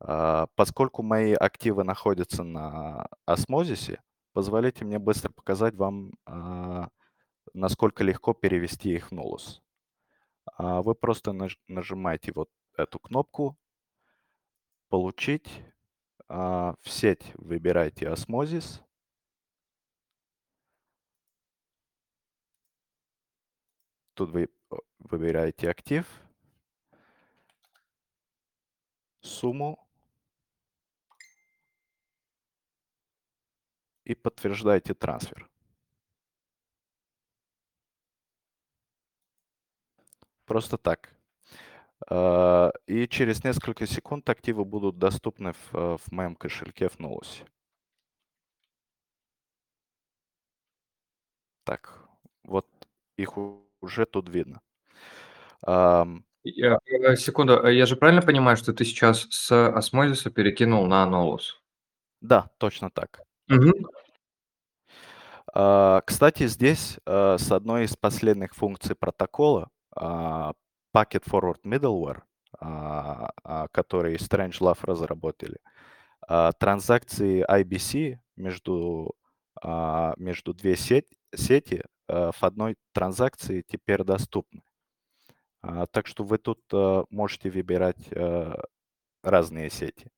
Э, 0.00 0.46
поскольку 0.54 1.02
мои 1.02 1.32
активы 1.34 1.84
находятся 1.84 2.44
на 2.44 3.08
осмозисе, 3.26 4.00
позволите 4.32 4.84
мне 4.84 4.98
быстро 4.98 5.30
показать 5.32 5.74
вам, 5.74 6.12
э, 6.26 6.88
насколько 7.54 8.04
легко 8.04 8.34
перевести 8.34 8.94
их 8.94 9.10
в 9.10 9.14
Nolus. 9.14 9.60
Э, 10.58 10.80
вы 10.82 10.94
просто 10.94 11.32
наж 11.32 11.58
нажимаете 11.68 12.32
вот 12.34 12.50
эту 12.76 12.98
кнопку 12.98 13.56
«Получить», 14.88 15.48
а, 16.30 16.74
в 16.82 16.90
сеть 16.90 17.32
выбирайте 17.36 18.08
осмозис. 18.08 18.82
Тут 24.14 24.30
вы 24.30 24.48
выбираете 24.98 25.70
актив. 25.70 26.06
сумму 29.20 29.87
и 34.08 34.14
подтверждаете 34.14 34.94
трансфер. 34.94 35.48
Просто 40.46 40.78
так. 40.78 41.10
А, 42.10 42.72
и 42.86 43.06
через 43.06 43.44
несколько 43.44 43.86
секунд 43.86 44.28
активы 44.30 44.64
будут 44.64 44.98
доступны 44.98 45.52
в, 45.52 45.74
э, 45.74 45.98
в 45.98 46.12
моем 46.12 46.34
кошельке 46.36 46.88
в 46.88 46.98
Нулусе. 46.98 47.44
Так, 51.64 52.08
вот 52.44 52.66
их 53.18 53.36
уже 53.82 54.06
тут 54.06 54.28
видно. 54.30 54.62
Я, 56.44 56.78
э, 56.86 57.16
секунду, 57.16 57.62
э, 57.66 57.74
я 57.74 57.84
же 57.84 57.96
правильно 57.96 58.22
понимаю, 58.22 58.56
что 58.56 58.72
ты 58.72 58.84
сейчас 58.86 59.26
с 59.30 59.52
осмозиса 59.68 60.30
перекинул 60.30 60.86
на 60.86 61.04
Нолус? 61.04 61.62
да, 62.20 62.50
точно 62.58 62.90
так. 62.90 63.27
Мгм. 63.48 63.72
А, 65.54 66.02
Кстати, 66.02 66.46
здесь 66.46 66.98
а, 67.06 67.36
с 67.38 67.50
одной 67.50 67.84
из 67.84 67.96
последних 67.96 68.54
функций 68.54 68.94
протокола 68.94 69.68
а, 69.94 70.52
Packet 70.94 71.24
Forward 71.24 71.62
Middleware, 71.64 72.22
а, 72.60 73.30
который 73.72 74.16
Strangelove 74.16 74.78
разработали, 74.82 75.58
а, 76.28 76.52
транзакции 76.52 77.44
IBC 77.48 78.18
между, 78.36 79.14
между 80.16 80.54
две 80.54 80.76
сеть- 80.76 81.08
сети 81.34 81.82
а, 82.08 82.30
в 82.32 82.42
одной 82.44 82.76
транзакции 82.92 83.64
теперь 83.66 84.04
доступны. 84.04 84.62
Так 85.92 86.06
что 86.06 86.24
вы 86.24 86.38
тут 86.38 86.60
а, 86.72 87.04
можете 87.10 87.50
выбирать 87.50 87.98
разные 89.22 89.70
сети. 89.70 90.08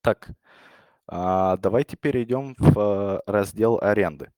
Так, 0.00 0.30
давайте 1.08 1.96
перейдем 1.96 2.54
в 2.58 2.78
а, 2.78 3.22
раздел 3.26 3.78
аренды 3.80 4.30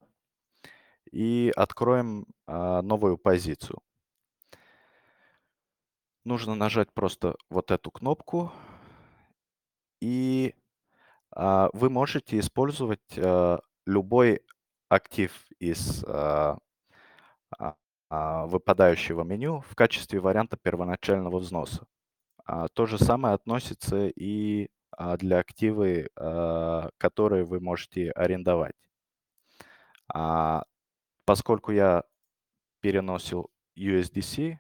и 1.11 1.53
откроем 1.57 2.27
а, 2.47 2.83
новую 2.83 3.19
позицию. 3.19 3.81
Нужно 6.25 6.55
нажать 6.55 6.93
просто 6.93 7.35
вот 7.49 7.71
эту 7.71 7.91
кнопку, 7.91 8.53
и 10.01 10.55
а, 11.33 11.71
вы 11.73 11.91
можете 11.91 12.39
использовать 12.39 13.01
а, 13.19 13.61
любой 13.87 14.43
актив 14.89 15.33
из 15.59 16.05
а, 16.07 16.59
а, 17.59 17.75
а, 18.11 18.47
выпадающего 18.47 19.23
меню 19.25 19.61
в 19.69 19.75
качестве 19.75 20.21
варианта 20.21 20.57
первоначального 20.57 21.39
взноса. 21.39 21.87
А, 22.45 22.69
То 22.69 22.87
же 22.87 22.99
самое 22.99 23.35
относится 23.35 24.09
и 24.09 24.65
а, 24.65 24.80
для 25.19 25.39
активы, 25.39 26.09
а, 26.17 26.91
которые 26.99 27.45
вы 27.45 27.61
можете 27.61 28.11
арендовать. 28.11 28.75
А, 30.13 30.65
Поскольку 31.31 31.71
я 31.71 32.03
переносил 32.81 33.53
USDC, 33.77 34.59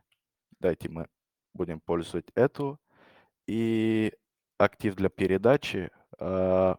дайте 0.60 0.88
мы 0.88 1.08
будем 1.52 1.80
пользовать 1.80 2.30
эту, 2.36 2.78
и 3.48 4.12
актив 4.56 4.94
для 4.94 5.08
передачи 5.08 5.90
а, 6.20 6.76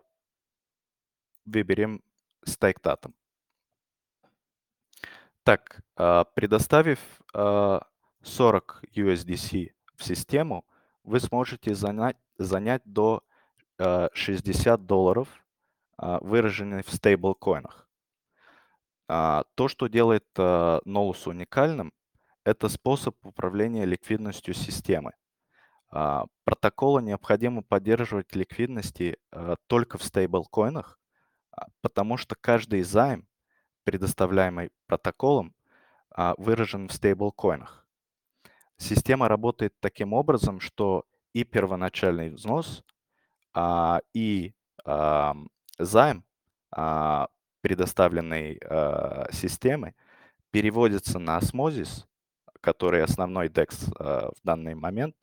выберем 1.44 2.02
стейктатом. 2.46 3.14
Так, 5.44 5.82
а, 5.98 6.24
предоставив 6.24 7.00
а, 7.34 7.86
40 8.22 8.86
USDC 8.96 9.74
в 9.96 10.06
систему, 10.06 10.66
вы 11.04 11.20
сможете 11.20 11.76
занять, 11.76 12.16
занять 12.38 12.84
до 12.86 13.26
а, 13.26 13.31
60 14.14 14.86
долларов, 14.86 15.28
а, 15.98 16.20
выраженных 16.22 16.88
в 16.88 16.96
стейблкоинах. 16.96 17.88
А, 19.08 19.44
То, 19.56 19.68
что 19.68 19.88
делает 19.88 20.26
Nolus 20.36 21.28
уникальным, 21.30 21.94
это 22.44 22.70
способ 22.70 23.16
управления 23.24 23.86
ликвидностью 23.86 24.56
системы. 24.56 25.14
А, 25.92 26.26
Протоколу 26.44 27.00
необходимо 27.02 27.62
поддерживать 27.62 28.36
ликвидности 28.36 29.18
а, 29.32 29.58
только 29.68 29.98
в 30.00 30.04
стейблкоинах, 30.04 30.98
потому 31.82 32.18
что 32.18 32.36
каждый 32.36 32.82
займ, 32.82 33.28
предоставляемый 33.84 34.72
протоколом, 34.88 35.54
выражен 36.38 36.88
в 36.88 36.94
стейблкоинах. 36.94 37.86
Система 38.78 39.28
работает 39.28 39.74
таким 39.80 40.14
образом, 40.14 40.60
что 40.60 41.06
и 41.34 41.44
первоначальный 41.44 42.30
взнос, 42.30 42.84
а, 43.54 44.02
и 44.14 44.54
ам, 44.86 45.50
займ, 45.80 46.24
а, 46.72 47.28
предоставленный 47.62 48.60
а, 48.66 49.28
системой, 49.32 49.96
переводится 50.52 51.20
на 51.20 51.38
осмозис, 51.38 52.08
который 52.62 53.04
основной 53.04 53.50
DEX 53.50 53.92
а, 54.00 54.32
в 54.32 54.40
данный 54.46 54.76
момент, 54.76 55.16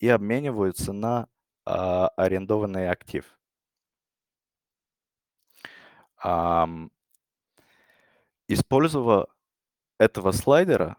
и 0.00 0.08
обмениваются 0.08 0.92
на 0.92 1.28
а, 1.66 2.08
арендованный 2.16 2.90
актив. 2.90 3.24
Ам, 6.24 6.90
Используя 8.48 9.26
этого 9.98 10.32
слайдера, 10.32 10.96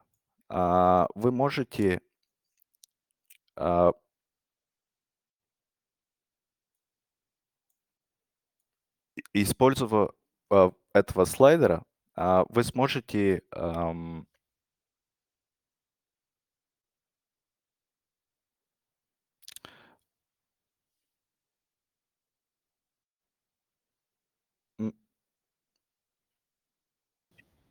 а, 0.50 1.08
вы 1.16 1.32
можете 1.32 2.02
а, 3.56 3.92
и- 9.16 9.19
используя 9.34 10.10
а, 10.50 10.72
этого 10.94 11.26
слайдера, 11.26 11.84
а, 12.16 12.46
вы 12.50 12.64
сможете 12.64 13.44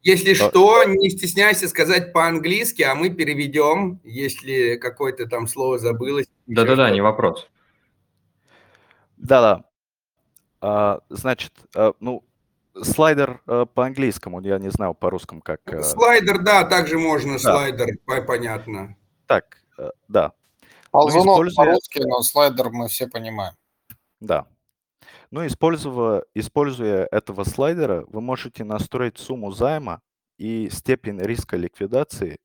Если 0.03 0.33
А- 0.33 0.49
что, 0.49 0.85
не 0.85 1.11
стесняйся 1.11 1.68
сказать 1.68 2.12
по-английски, 2.12 2.83
а 2.83 2.94
мы 2.94 3.11
переведем, 3.11 4.01
если 4.05 4.77
какое-то 4.77 5.27
там 5.27 5.47
слово 5.47 5.79
забылось. 5.79 6.27
Да-да-да, 6.47 6.90
не 6.90 7.03
вопрос. 7.03 7.47
Да-да. 9.18 9.68
А, 10.61 11.01
Значит, 11.09 11.53
а, 11.77 11.92
ну, 12.01 12.25
слайдер 12.83 13.40
а, 13.47 13.66
по-английскому, 13.66 14.40
я 14.40 14.59
не 14.59 14.71
знаю 14.71 14.94
по-русскому 14.94 15.40
как. 15.40 15.61
а, 15.66 15.83
Слайдер, 15.83 16.42
да, 16.42 16.64
также 16.64 16.99
можно 16.99 17.33
Да. 17.35 17.38
слайдер, 17.38 17.97
по- 18.07 18.23
понятно. 18.23 18.97
Так, 19.27 19.59
а, 19.79 19.90
да, 20.09 20.33
Ползунок 20.90 21.37
используя- 21.37 21.64
по-русски, 21.66 21.99
но 22.01 22.23
слайдер 22.23 22.71
мы 22.71 22.88
все 22.88 23.07
понимаем. 23.09 23.55
да. 24.21 24.47
Ну, 25.31 25.47
используя, 25.47 26.25
используя 26.35 27.07
этого 27.12 27.44
слайдера, 27.44 28.05
вы 28.09 28.21
можете 28.23 28.64
настроить 28.64 29.18
сумму 29.18 29.53
займа 29.53 30.01
и 30.38 30.71
степень 30.71 31.18
риска 31.21 31.57
ликвидации 31.57 32.38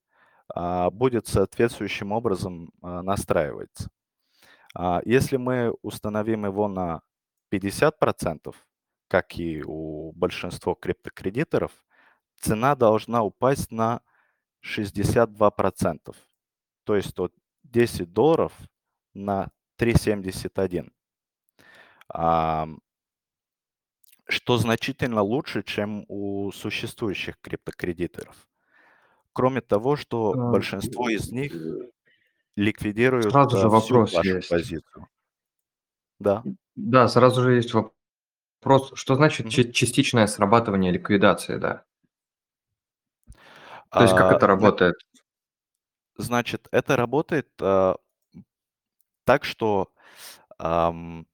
а, 0.54 0.90
будет 0.92 1.26
соответствующим 1.28 2.12
образом 2.12 2.72
а, 2.82 3.02
настраиваться. 3.02 3.90
А, 4.76 5.02
Если 5.06 5.38
мы 5.38 5.74
установим 5.82 6.46
его 6.46 6.68
на 6.68 7.02
50%, 7.54 8.56
как 9.08 9.38
и 9.40 9.64
у 9.66 10.12
большинства 10.14 10.76
криптокредиторов, 10.76 11.84
цена 12.38 12.76
должна 12.76 13.24
упасть 13.24 13.72
на 13.72 14.02
62%. 14.62 16.16
То 16.86 16.96
есть 16.96 17.20
от 17.20 17.34
10 17.64 18.14
долларов 18.14 18.54
на 19.14 19.52
3,71. 19.78 20.92
Ам, 22.10 22.80
Что 24.28 24.58
значительно 24.58 25.22
лучше, 25.22 25.64
чем 25.64 26.06
у 26.08 26.52
существующих 26.52 27.40
криптокредиторов. 27.42 28.48
Кроме 29.34 29.62
того, 29.62 29.96
что 29.96 30.32
А, 30.34 30.52
большинство 30.52 31.10
из 31.10 31.32
них 31.32 31.54
ликвидируют 32.56 33.32
Сразу 33.32 33.58
же 33.58 33.68
а, 33.68 33.80
всю 33.80 33.98
вопрос 33.98 34.14
вашу 34.14 34.36
есть. 34.38 34.50
позицию. 34.50 35.08
Да. 36.24 36.44
Да, 36.76 37.08
сразу 37.08 37.42
же 37.42 37.54
есть 37.54 37.74
вопрос, 37.74 38.92
что 38.96 39.16
значит 39.16 39.50
частичное 39.50 40.26
срабатывание 40.28 40.92
ликвидации, 40.92 41.58
да? 41.58 41.84
То 43.92 44.02
есть 44.02 44.14
как 44.16 44.32
А, 44.32 44.36
это 44.38 44.48
работает? 44.48 44.96
Значит, 46.18 46.68
это 46.72 46.96
работает 46.96 47.48
а, 47.62 47.96
так, 49.26 49.44
что 49.44 49.92
ам, 50.58 51.28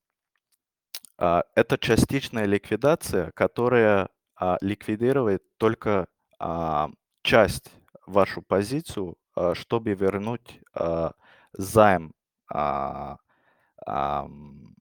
а, 1.17 1.43
это 1.55 1.77
частичная 1.77 2.45
ликвидация, 2.45 3.31
которая 3.31 4.09
а, 4.35 4.57
ликвидирует 4.61 5.43
только 5.57 6.07
а, 6.39 6.89
часть 7.21 7.71
вашу 8.05 8.41
позицию, 8.41 9.17
а, 9.35 9.53
чтобы 9.53 9.93
вернуть 9.93 10.59
а, 10.73 11.13
займ 11.53 12.13
а, 12.51 13.17
ам, 13.85 14.75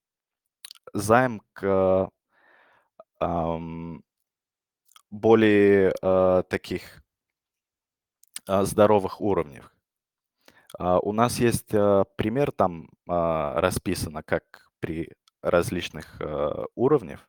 займ 0.95 1.43
к 1.53 2.11
ам, 3.21 4.03
более 5.11 5.93
а, 6.03 6.43
таких 6.45 7.03
а, 8.47 8.65
здоровых 8.65 9.21
уровнях. 9.21 9.73
А, 10.79 10.99
У 11.01 11.13
нас 11.13 11.39
есть 11.39 11.75
а, 11.75 12.05
пример, 12.17 12.53
там 12.53 12.89
а, 13.09 13.61
расписано, 13.61 14.23
как 14.23 14.71
при 14.81 15.11
различных 15.43 16.21
а, 16.21 16.67
уровнях. 16.75 17.29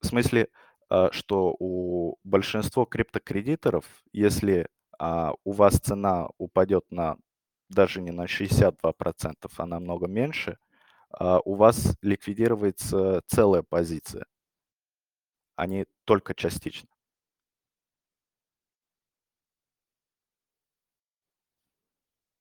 В 0.00 0.06
смысле, 0.06 0.48
а, 0.90 1.10
что 1.12 1.56
у 1.58 2.16
большинства 2.24 2.86
криптокредиторов, 2.86 3.84
если 4.12 4.68
а, 4.98 5.34
у 5.44 5.52
вас 5.52 5.74
цена 5.80 6.28
упадет 6.38 6.84
на 6.90 7.16
даже 7.70 8.00
не 8.02 8.12
на 8.12 8.26
62%, 8.28 9.52
а 9.58 9.66
намного 9.66 10.06
меньше, 10.06 10.58
у 11.18 11.54
вас 11.54 11.96
ликвидируется 12.02 13.22
целая 13.26 13.62
позиция, 13.62 14.26
а 15.56 15.66
не 15.66 15.86
только 16.04 16.34
частично. 16.34 16.88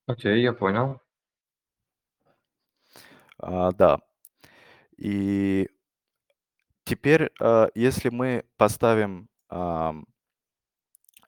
Окей, 0.07 0.41
я 0.41 0.53
понял. 0.53 0.99
А, 3.37 3.71
да. 3.71 3.99
И 4.97 5.69
теперь, 6.83 7.31
а, 7.39 7.69
если 7.75 8.09
мы 8.09 8.45
поставим 8.57 9.29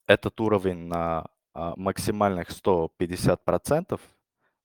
этот 0.08 0.40
уровень 0.40 0.88
на 0.88 1.28
а, 1.54 1.74
максимальных 1.78 2.50
150%, 2.50 4.00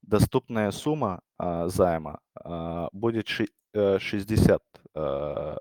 доступная 0.03 0.71
сумма 0.71 1.21
а, 1.21 1.30
займа 1.69 2.21
а, 2.35 2.89
будет 2.93 3.29
ши- 3.29 3.49
э, 3.73 3.99
60 3.99 4.63
э, 4.95 5.57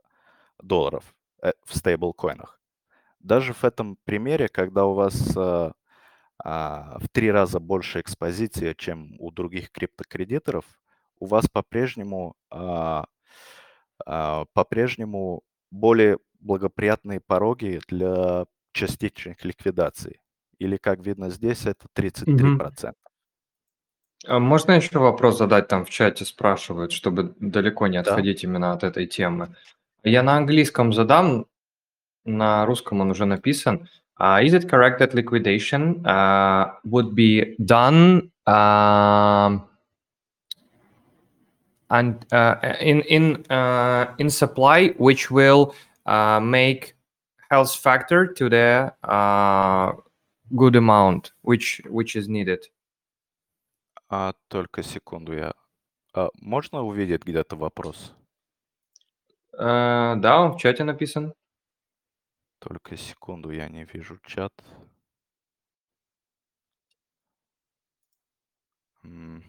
долларов 0.62 1.16
э, 1.42 1.52
в 1.66 1.76
стейблкоинах. 1.78 2.60
Даже 3.20 3.54
в 3.54 3.64
этом 3.64 3.98
примере, 4.06 4.48
когда 4.48 4.86
у 4.86 4.94
вас 4.94 5.36
а, 5.38 5.74
а, 6.44 6.98
в 7.00 7.10
три 7.10 7.32
раза 7.32 7.60
больше 7.60 8.00
экспозиции, 8.00 8.74
чем 8.78 9.16
у 9.20 9.32
других 9.32 9.72
криптокредиторов, 9.72 10.66
у 11.20 11.26
вас 11.26 11.48
по-прежнему 11.48 12.36
а, 12.50 13.06
а, 14.06 14.46
по-прежнему 14.54 15.44
более 15.72 16.18
благоприятные 16.40 17.20
пороги 17.20 17.82
для 17.88 18.46
частичных 18.72 19.44
ликвидаций. 19.44 20.22
Или, 20.58 20.78
как 20.78 21.00
видно 21.06 21.30
здесь, 21.30 21.66
это 21.66 21.88
33%. 21.94 22.94
А 24.28 24.40
Можно 24.40 24.74
еще 24.74 25.00
вопрос 25.00 25.38
задать 25.38 25.68
там 25.68 25.86
в 25.86 25.90
чате, 25.90 26.26
спрашивают, 26.26 26.92
чтобы 26.92 27.36
далеко 27.40 27.88
не 27.88 28.02
Да. 28.02 28.12
отходить 28.12 28.44
именно 28.44 28.74
от 28.74 28.84
этой 28.84 29.06
темы. 29.08 29.56
Я 30.04 30.24
на 30.24 30.38
английском 30.38 30.94
задам, 30.94 31.46
на 32.26 32.66
русском 32.66 33.02
он 33.02 33.12
уже 33.12 33.26
написан. 33.26 33.90
Uh, 34.22 34.44
is 34.44 34.54
it 34.54 34.70
correct 34.70 35.00
that 35.00 35.14
liquidation 35.14 36.06
uh, 36.06 36.74
would 36.84 37.16
be 37.16 37.56
done 37.64 38.30
um, 38.46 39.64
and 41.90 42.26
uh, 42.34 42.56
in 42.82 43.02
in 43.04 43.46
uh, 43.50 44.14
in 44.18 44.30
supply, 44.30 44.90
which 44.98 45.32
will 45.32 45.74
uh, 46.06 46.42
make 46.42 46.96
health 47.50 47.74
factor 47.74 48.28
to 48.28 48.50
the 48.50 48.92
uh, 49.04 49.94
good 50.58 50.76
amount, 50.76 51.32
which 51.44 51.82
which 51.88 52.18
is 52.18 52.28
needed? 52.28 52.68
А, 54.10 54.34
только 54.48 54.82
секунду, 54.82 55.34
я... 55.34 55.54
а, 56.14 56.30
можно 56.42 56.82
увидеть 56.82 57.24
где-то 57.24 57.56
вопрос? 57.56 58.14
Э, 59.54 60.16
да, 60.18 60.42
он 60.42 60.54
в 60.54 60.58
чате 60.58 60.84
написан. 60.84 61.34
Только 62.60 62.98
секунду, 62.98 63.52
я 63.52 63.70
не 63.70 63.86
вижу 63.86 64.20
чат. 64.26 64.54
М. 69.04 69.44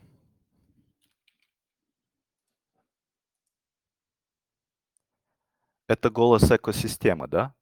Это 5.89 6.09
голос 6.11 6.51
экосистемы, 6.51 7.27
да? 7.27 7.55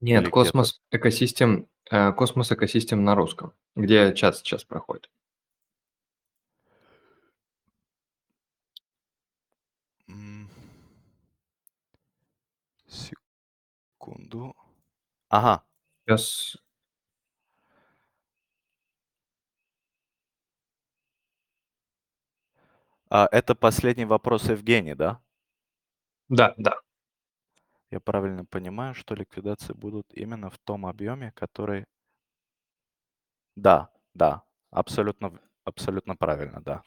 Нет, 0.00 0.22
Или 0.22 0.30
где-то? 0.30 0.30
космос 0.30 0.80
экосистем, 0.90 1.68
космос 2.16 2.52
экосистем 2.52 3.04
на 3.04 3.14
русском, 3.14 3.52
где 3.76 4.14
чат 4.14 4.36
сейчас 4.36 4.64
проходит. 4.64 5.10
Секунду. 14.00 14.54
Ага, 15.28 15.64
Сейчас. 16.06 16.56
а, 23.08 23.28
это 23.30 23.54
последний 23.54 24.04
вопрос 24.04 24.48
Евгений, 24.48 24.94
да? 24.94 25.20
Да, 26.28 26.54
да. 26.56 26.80
Я 27.90 28.00
правильно 28.00 28.44
понимаю, 28.44 28.94
что 28.94 29.14
ликвидации 29.14 29.72
будут 29.72 30.06
именно 30.14 30.50
в 30.50 30.58
том 30.58 30.86
объеме, 30.86 31.32
который... 31.32 31.86
Да, 33.56 33.90
да, 34.14 34.42
абсолютно, 34.70 35.38
абсолютно 35.64 36.16
правильно, 36.16 36.60
да. 36.62 36.82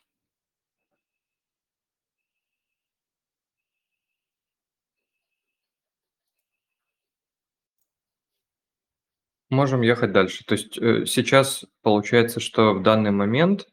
Можем 9.49 9.81
ехать 9.81 10.11
дальше. 10.13 10.43
То 10.45 10.53
есть 10.53 10.77
э, 10.79 11.05
сейчас 11.05 11.65
получается, 11.83 12.39
что 12.39 12.73
в 12.73 12.81
данный 12.81 13.11
момент 13.11 13.67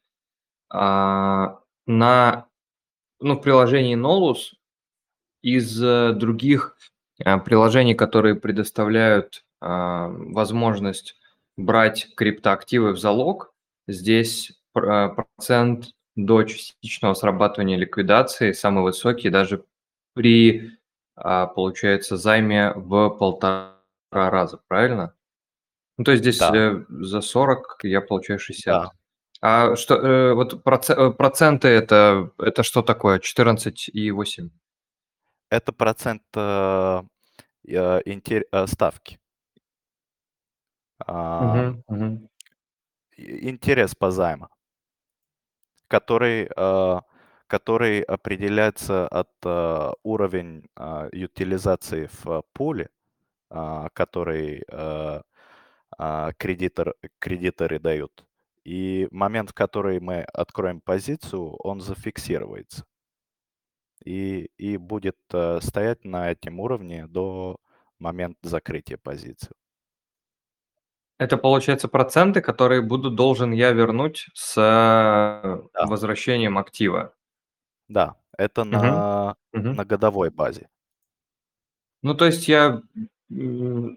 а, 0.71 1.61
на 1.87 2.49
ну, 3.21 3.35
в 3.35 3.43
приложении 3.43 3.97
Nolus 3.97 4.57
из 5.43 5.83
э, 5.83 6.13
других 6.15 6.77
приложений, 7.25 7.95
которые 7.95 8.35
предоставляют 8.35 9.45
а, 9.61 10.09
возможность 10.09 11.17
брать 11.57 12.09
криптоактивы 12.17 12.93
в 12.93 12.99
залог, 12.99 13.53
здесь 13.89 14.53
а, 14.75 15.09
процент 15.09 15.91
до 16.17 16.43
частичного 16.45 17.15
срабатывания 17.15 17.77
ликвидации 17.77 18.53
самый 18.53 18.83
высокий 18.83 19.31
даже 19.31 19.65
при, 20.15 20.79
а, 21.17 21.47
получается, 21.47 22.17
займе 22.17 22.73
в 22.75 23.11
полтора 23.11 23.75
раза, 24.13 24.61
правильно? 24.69 25.15
Ну, 25.99 26.05
то 26.05 26.13
есть 26.13 26.23
здесь 26.23 26.39
Да. 26.39 26.51
э, 26.55 26.85
за 26.89 27.21
40 27.21 27.79
я 27.83 28.01
получаю 28.01 28.39
60. 28.39 28.85
Да. 28.85 28.93
А 29.43 29.77
что, 29.77 29.97
э, 29.97 30.35
вот 30.35 30.55
э, 30.55 31.11
проценты 31.11 31.69
это, 31.69 32.31
это 32.39 32.63
что 32.63 32.83
такое? 32.83 33.19
14,8. 33.19 34.51
Это 35.51 35.73
процент 35.73 36.23
э, 36.37 37.03
э, 37.67 38.01
э, 38.53 38.67
ставки. 38.67 39.19
Мгм. 41.07 41.83
и- 43.17 43.49
интерес 43.49 43.95
по 43.95 44.11
займу, 44.11 44.49
который, 45.89 46.49
который 47.47 48.03
определяется 48.03 49.09
от 49.09 49.31
уровень 50.03 50.69
утилизации 50.77 52.09
в 52.23 52.45
пуле, 52.53 52.91
а, 53.49 53.89
который 53.95 54.63
а, 55.99 56.33
кредитор, 56.39 56.95
кредиторы 57.19 57.79
дают. 57.79 58.25
И 58.65 59.09
момент, 59.11 59.51
в 59.51 59.55
который 59.55 60.01
мы 60.01 60.21
откроем 60.23 60.81
позицию, 60.81 61.57
он 61.57 61.81
зафиксируется. 61.81 62.85
И, 64.05 64.51
и 64.57 64.77
будет 64.79 65.19
э, 65.33 65.61
стоять 65.63 66.05
на 66.05 66.31
этом 66.31 66.59
уровне 66.61 67.07
до 67.07 67.57
момента 67.99 68.49
закрытия 68.49 68.97
позиции. 68.97 69.51
Это 71.19 71.37
получается 71.37 71.87
проценты, 71.87 72.41
которые 72.41 72.81
буду 72.81 73.11
должен 73.11 73.53
я 73.53 73.73
вернуть 73.73 74.29
с 74.35 74.57
э, 74.57 75.63
Да. 75.75 75.87
возвращением 75.87 76.57
актива. 76.57 77.13
Да, 77.89 78.17
это 78.39 78.65
Мгм. 78.65 78.73
на, 78.73 79.37
Мгм. 79.53 79.75
на 79.77 79.85
годовой 79.85 80.31
базе. 80.31 80.69
Ну, 82.03 82.15
то 82.15 82.27
есть 82.27 82.49
я 82.49 82.83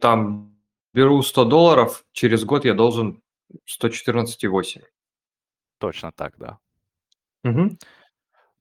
там 0.01 0.55
беру 0.93 1.21
100 1.23 1.45
долларов, 1.45 2.05
через 2.11 2.43
год 2.43 2.65
я 2.65 2.73
должен 2.73 3.21
114,8. 3.65 4.83
Точно 5.79 6.11
так, 6.11 6.37
да. 6.37 6.59
Мгм. 7.43 7.77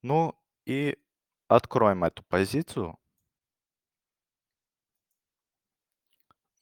Ну 0.02 0.35
и 0.66 0.96
откроем 1.56 2.04
эту 2.04 2.22
позицию. 2.24 2.98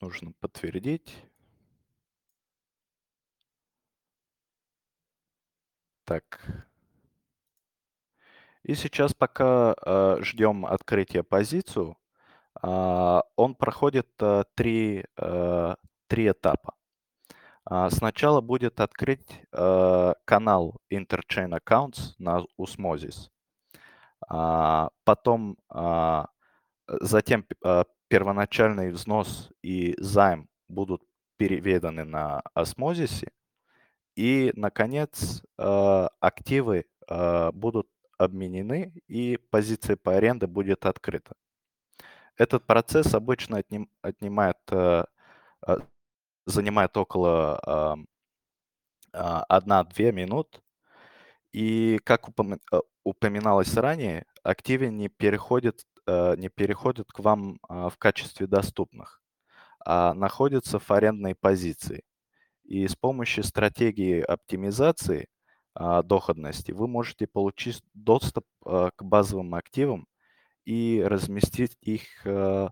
Нужно 0.00 0.32
подтвердить. 0.40 1.14
Так. 6.04 6.66
И 8.62 8.74
сейчас, 8.74 9.14
пока 9.14 9.74
э, 9.84 10.18
ждем 10.22 10.66
открытия 10.66 11.22
позицию, 11.22 11.96
а, 12.62 13.22
он 13.36 13.54
проходит 13.54 14.08
э, 14.20 14.44
три, 14.54 15.04
э, 15.16 15.74
три 16.08 16.28
этапа. 16.30 16.74
А, 17.64 17.90
Сначала 17.90 18.40
будет 18.40 18.80
открыть 18.80 19.42
э, 19.52 20.14
канал 20.24 20.76
Interchain 20.92 21.58
Accounts 21.58 22.14
на 22.18 22.44
Osmosis. 22.58 23.30
А, 24.30 24.90
Потом, 25.04 25.56
а, 25.68 26.28
затем 26.86 27.46
а, 27.64 27.84
первоначальный 28.08 28.92
взнос 28.92 29.50
и 29.62 29.94
займ 29.98 30.48
будут 30.68 31.02
переведены 31.36 32.04
на 32.04 32.40
осмозисе. 32.54 33.32
И, 34.16 34.52
наконец, 34.56 35.42
активы 35.56 36.86
будут 37.54 37.88
обменены, 38.18 38.92
и 39.08 39.38
позиция 39.50 39.96
по 39.96 40.16
аренде 40.16 40.46
будет 40.46 40.84
открыта. 40.86 41.34
Этот 42.36 42.66
процесс 42.66 43.14
обычно 43.14 43.58
отним, 43.58 43.88
отнимает, 44.02 44.58
занимает 46.46 46.96
около 46.96 47.60
ам, 47.64 48.06
а, 49.12 49.44
1-2 49.48 50.12
минут. 50.12 50.60
И, 51.52 51.98
как 52.04 52.28
упоминалось 53.10 53.74
ранее, 53.74 54.24
активы 54.42 54.88
не 54.88 55.08
переходят, 55.08 55.84
э, 56.06 56.36
не 56.36 56.48
переходят 56.48 57.10
к 57.12 57.18
вам 57.20 57.58
а, 57.68 57.88
в 57.90 57.98
качестве 57.98 58.46
доступных, 58.46 59.20
а 59.84 60.14
находятся 60.14 60.78
в 60.78 60.90
арендной 60.90 61.34
позиции. 61.34 62.04
И 62.64 62.86
с 62.86 62.96
помощью 62.96 63.44
стратегии 63.44 64.20
оптимизации 64.20 65.28
а, 65.74 66.02
доходности 66.02 66.72
вы 66.72 66.88
можете 66.88 67.26
получить 67.26 67.82
доступ 67.94 68.44
а, 68.64 68.90
к 68.94 69.02
базовым 69.04 69.54
активам 69.54 70.06
и 70.64 71.02
разместить 71.04 71.76
их 71.80 72.02
а, 72.26 72.70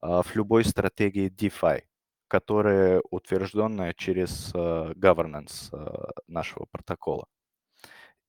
а, 0.00 0.22
в 0.22 0.34
любой 0.36 0.64
стратегии 0.64 1.30
DeFi, 1.30 1.82
которая 2.28 3.02
утвержденная 3.10 3.92
через 3.94 4.52
governance 4.54 5.72
нашего 6.28 6.66
протокола. 6.70 7.26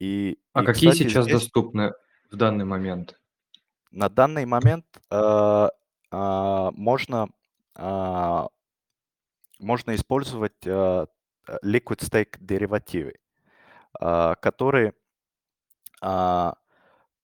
И, 0.02 0.40
А 0.54 0.64
и, 0.64 0.66
какие 0.66 0.90
кстати, 0.90 1.08
сейчас 1.08 1.26
здесь 1.26 1.42
доступны 1.42 1.94
в 2.32 2.36
данный 2.36 2.66
момент? 2.66 3.22
на 3.92 4.10
данный 4.10 4.46
момент 4.46 4.86
а, 5.10 5.70
а, 6.10 6.72
можно, 6.72 7.30
а, 7.76 8.48
можно 9.60 9.94
использовать 9.96 10.66
э, 10.66 11.06
liquid 11.64 12.00
stake 12.00 12.38
деривативы, 12.40 13.16
а, 14.00 14.36
которые, 14.36 14.94
а, 16.02 16.56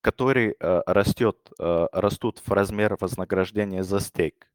которые 0.01 0.55
а, 0.59 0.83
растет, 0.85 1.49
а, 1.59 1.87
растут 1.91 2.41
в 2.45 2.51
размер 2.51 2.97
вознаграждения 2.99 3.83
за 3.83 3.99
стейк. 3.99 4.47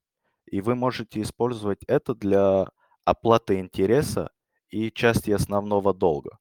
И 0.47 0.61
вы 0.61 0.75
можете 0.75 1.23
использовать 1.23 1.83
это 1.89 2.15
для 2.15 2.67
оплаты 3.05 3.59
интереса 3.59 4.31
и 4.69 4.93
части 4.93 5.31
основного 5.31 5.93
долга, 5.93 6.39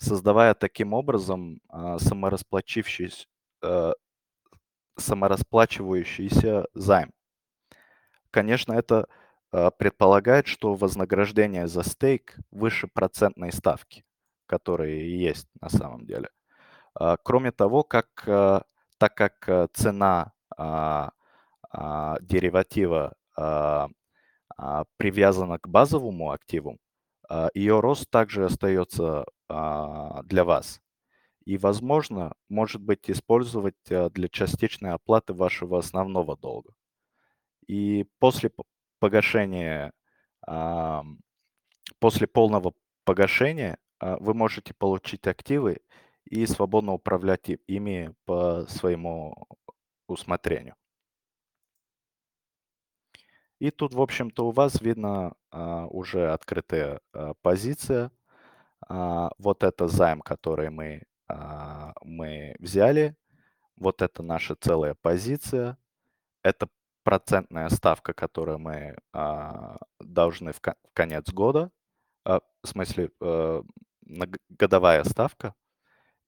создавая 0.00 0.54
таким 0.54 0.94
образом 0.94 1.60
а, 1.68 1.98
саморасплачившийся, 1.98 3.26
э, 3.62 3.92
саморасплачивающийся 4.96 6.66
займ. 6.74 7.12
Конечно, 8.30 8.72
это 8.72 9.06
а, 9.52 9.70
предполагает, 9.70 10.46
что 10.46 10.74
вознаграждение 10.74 11.66
за 11.68 11.82
стейк 11.82 12.36
выше 12.50 12.88
процентной 12.88 13.52
ставки, 13.52 14.04
которые 14.46 15.20
есть 15.20 15.48
на 15.60 15.68
самом 15.68 16.06
деле. 16.06 16.30
А, 16.94 17.16
Кроме 17.22 17.52
того, 17.52 17.82
как, 17.82 18.08
а, 18.26 18.64
так 18.98 19.14
как 19.14 19.70
цена 19.74 20.32
а, 20.56 21.10
дериватива 22.20 23.14
привязана 24.96 25.58
к 25.58 25.68
базовому 25.68 26.32
активу, 26.32 26.78
ее 27.54 27.80
рост 27.80 28.10
также 28.10 28.46
остается 28.46 29.24
для 30.24 30.44
вас. 30.44 30.80
И, 31.44 31.58
возможно, 31.58 32.34
может 32.48 32.80
быть 32.80 33.10
использовать 33.10 33.74
а, 33.90 34.10
для 34.10 34.28
частичной 34.28 34.92
оплаты 34.92 35.34
вашего 35.34 35.78
основного 35.78 36.36
долга. 36.36 36.72
И 37.66 38.06
после 38.18 38.50
погашения, 39.00 39.92
после 41.98 42.26
полного 42.26 42.74
погашения 43.04 43.78
а, 44.00 44.16
вы 44.18 44.34
можете 44.34 44.74
получить 44.74 45.26
активы 45.26 45.80
и 46.24 46.46
свободно 46.46 46.92
управлять 46.92 47.48
ими 47.66 48.14
по 48.24 48.66
своему 48.68 49.46
усмотрению. 50.06 50.74
И 53.58 53.70
тут, 53.70 53.94
в 53.94 54.00
общем-то, 54.00 54.46
у 54.46 54.50
вас 54.52 54.80
видно 54.80 55.34
а, 55.50 55.86
уже 55.86 56.32
открытая 56.32 57.00
а, 57.12 57.34
позиция. 57.42 58.10
А, 58.88 59.30
вот 59.38 59.62
это 59.64 59.88
займ, 59.88 60.20
который 60.20 60.70
мы, 60.70 61.02
а, 61.28 61.92
мы 62.02 62.54
взяли. 62.58 63.16
Вот 63.76 64.02
это 64.02 64.22
наша 64.22 64.56
целая 64.56 64.94
позиция. 64.94 65.78
Это 66.42 66.68
процентная 67.04 67.68
ставка, 67.70 68.12
которую 68.14 68.58
мы 68.58 68.96
а, 69.12 69.78
должны 70.00 70.52
в, 70.52 70.60
ко- 70.60 70.76
в 70.90 70.94
конец 70.94 71.30
года. 71.32 71.70
в 72.24 72.42
смысле, 72.66 73.10
э, 73.20 73.62
годовая 74.50 75.04
ставка. 75.04 75.54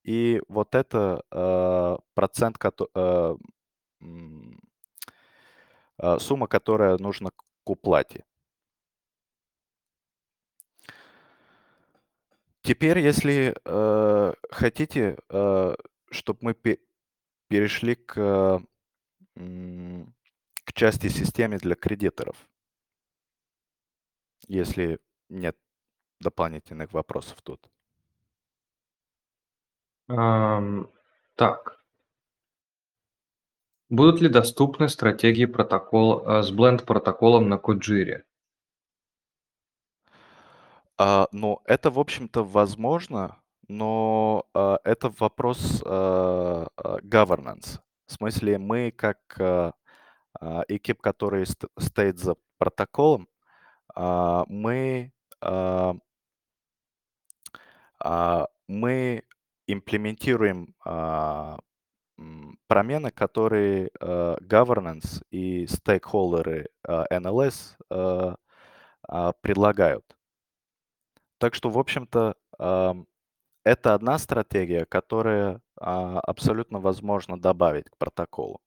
И 0.04 0.42
вот 0.48 0.74
это 0.74 1.22
э, 1.30 1.96
процент, 2.14 2.58
э, 2.94 3.36
сумма, 6.18 6.46
которая 6.48 6.98
нужна 6.98 7.30
к 7.64 7.70
уплате. 7.70 8.24
Теперь, 12.62 12.98
если 13.00 13.54
э, 13.64 14.32
хотите, 14.50 15.18
чтобы 16.10 16.38
мы 16.42 16.54
пе- 16.54 16.78
перешли 17.48 17.94
к, 17.96 18.62
м, 19.36 20.14
к 20.64 20.72
части 20.72 21.08
системы 21.08 21.58
для 21.58 21.74
кредиторов, 21.74 22.36
если 24.48 25.00
нет 25.28 25.56
дополнительных 26.20 26.92
вопросов 26.92 27.42
тут. 27.42 27.68
Ам, 30.08 30.88
так. 31.34 31.82
Будут 33.90 34.20
ли 34.20 34.28
доступны 34.28 34.88
стратегии 34.88 35.44
протокол, 35.46 36.24
э, 36.26 36.42
с 36.42 36.50
бленд-протоколом 36.50 37.48
на 37.48 37.58
Коджире? 37.58 38.24
А, 41.04 41.26
ну, 41.32 41.60
это, 41.64 41.90
в 41.90 41.98
общем-то, 41.98 42.44
возможно, 42.44 43.36
но 43.68 44.46
а, 44.54 44.78
это 44.84 45.12
вопрос 45.18 45.82
а, 45.84 46.68
а, 46.76 46.98
governance. 47.00 47.80
В 48.06 48.12
смысле, 48.12 48.58
мы 48.58 48.92
как 48.92 49.18
а, 49.40 49.72
а, 50.40 50.64
экип, 50.68 51.02
который 51.02 51.46
ст- 51.46 51.64
стоит 51.78 52.18
за 52.20 52.36
протоколом, 52.58 53.28
а, 53.96 54.44
мы, 54.48 55.12
а, 55.40 55.96
а, 57.98 58.46
мы 58.68 59.22
имплементируем 59.66 60.74
а, 60.84 61.58
промены, 62.68 63.10
которые 63.10 63.90
а, 64.00 64.36
governance 64.40 65.22
и 65.30 65.66
стейкхолдеры 65.66 66.68
а, 66.86 67.06
NLS 67.10 67.76
а, 67.90 68.36
а, 69.08 69.32
предлагают. 69.42 70.04
Так 71.42 71.56
что, 71.56 71.70
в 71.70 71.78
общем-то, 71.78 72.36
это 73.64 73.94
одна 73.94 74.18
стратегия, 74.18 74.84
которая 74.86 75.60
а, 75.76 76.20
абсолютно 76.20 76.80
возможно 76.80 77.40
добавить 77.40 77.88
к 77.90 77.96
протоколу. 77.96 78.60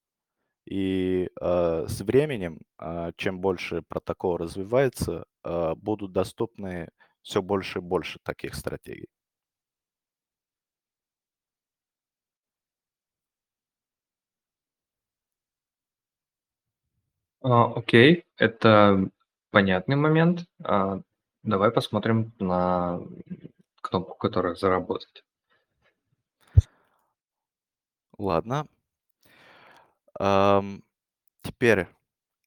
И 0.65 1.29
а, 1.41 1.85
с 1.87 2.01
временем, 2.01 2.61
а, 2.79 3.11
чем 3.17 3.39
больше 3.41 3.83
протокол 3.87 4.37
развивается, 4.37 5.25
а, 5.43 5.75
будут 5.75 6.13
доступны 6.13 6.89
все 7.23 7.41
больше 7.41 7.79
и 7.79 7.83
больше 7.83 8.19
таких 8.23 8.55
стратегий. 8.55 9.07
А, 17.41 17.65
окей, 17.75 18.25
это 18.37 19.09
понятный 19.51 19.95
момент. 19.95 20.45
Давай 21.45 21.69
посмотрим 21.69 22.33
на 22.39 22.99
кнопку, 23.79 24.17
которая 24.17 24.55
«Заработать». 24.55 25.23
Ладно. 28.17 28.65
Ам, 30.19 30.81
теперь, 31.43 31.85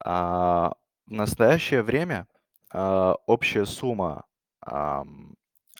а, 0.04 0.72
в 1.06 1.12
настоящее 1.12 1.84
время 1.84 2.26
а, 2.72 3.14
общая 3.26 3.66
сумма 3.66 4.24
ам, 4.62 5.37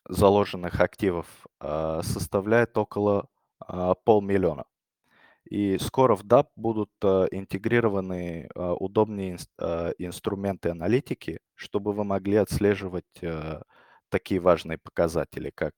заложенных 0.09 0.81
активов 0.81 1.27
а, 1.59 2.03
составляет 2.05 2.79
около 2.79 3.29
а, 3.59 3.95
полмиллиона. 3.95 4.65
И 5.51 5.79
скоро 5.79 6.15
в 6.17 6.25
DAP 6.25 6.49
будут 6.57 6.91
а, 7.03 7.27
интегрированы 7.31 8.49
а, 8.55 8.75
удобные 8.75 9.39
а, 9.59 9.91
инструменты 9.99 10.71
аналитики, 10.71 11.41
чтобы 11.55 11.93
вы 11.93 12.05
могли 12.05 12.37
отслеживать 12.37 13.05
такие 14.11 14.41
важные 14.41 14.79
показатели, 14.79 15.51
как 15.55 15.75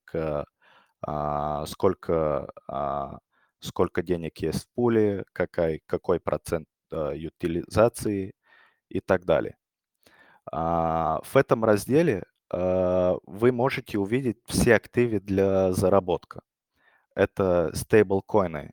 а, 1.03 1.65
сколько, 1.67 2.51
а, 2.69 3.19
сколько 3.61 4.03
денег 4.03 4.39
есть 4.39 4.65
в 4.65 4.69
пуле, 4.75 5.25
какой, 5.33 5.83
какой 5.87 6.21
процент 6.21 6.67
ютилизации 6.93 8.35
и 8.89 9.01
так 9.01 9.25
далее. 9.25 9.57
А, 10.53 11.21
В 11.25 11.37
этом 11.37 11.65
разделе 11.65 12.25
вы 12.53 13.53
можете 13.53 13.99
увидеть 13.99 14.39
все 14.47 14.75
активы 14.75 15.21
для 15.21 15.73
заработка. 15.73 16.41
Это 17.15 17.71
стейблкоины, 17.75 18.73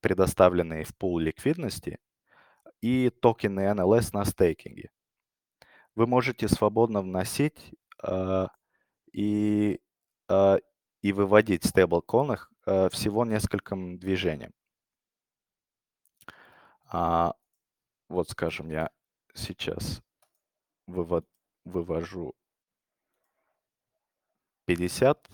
предоставленные 0.00 0.84
в 0.84 0.96
пул 0.96 1.18
ликвидности, 1.18 1.98
и 2.80 3.10
токены 3.10 3.60
NLS 3.60 4.10
на 4.12 4.24
стейкинге. 4.24 4.90
Вы 5.94 6.06
можете 6.06 6.48
свободно 6.48 7.02
вносить 7.02 7.74
а, 8.02 8.48
и, 9.12 9.80
а, 10.28 10.58
и 11.02 11.12
выводить 11.12 11.64
в 11.64 11.68
а, 12.66 12.88
всего 12.88 13.24
нескольким 13.24 13.98
движением. 13.98 14.52
А, 16.84 17.34
Вот, 18.08 18.30
скажем, 18.30 18.70
я 18.70 18.90
сейчас 19.34 20.02
выво- 20.86 21.26
вывожу 21.64 22.34
50. 24.66 25.28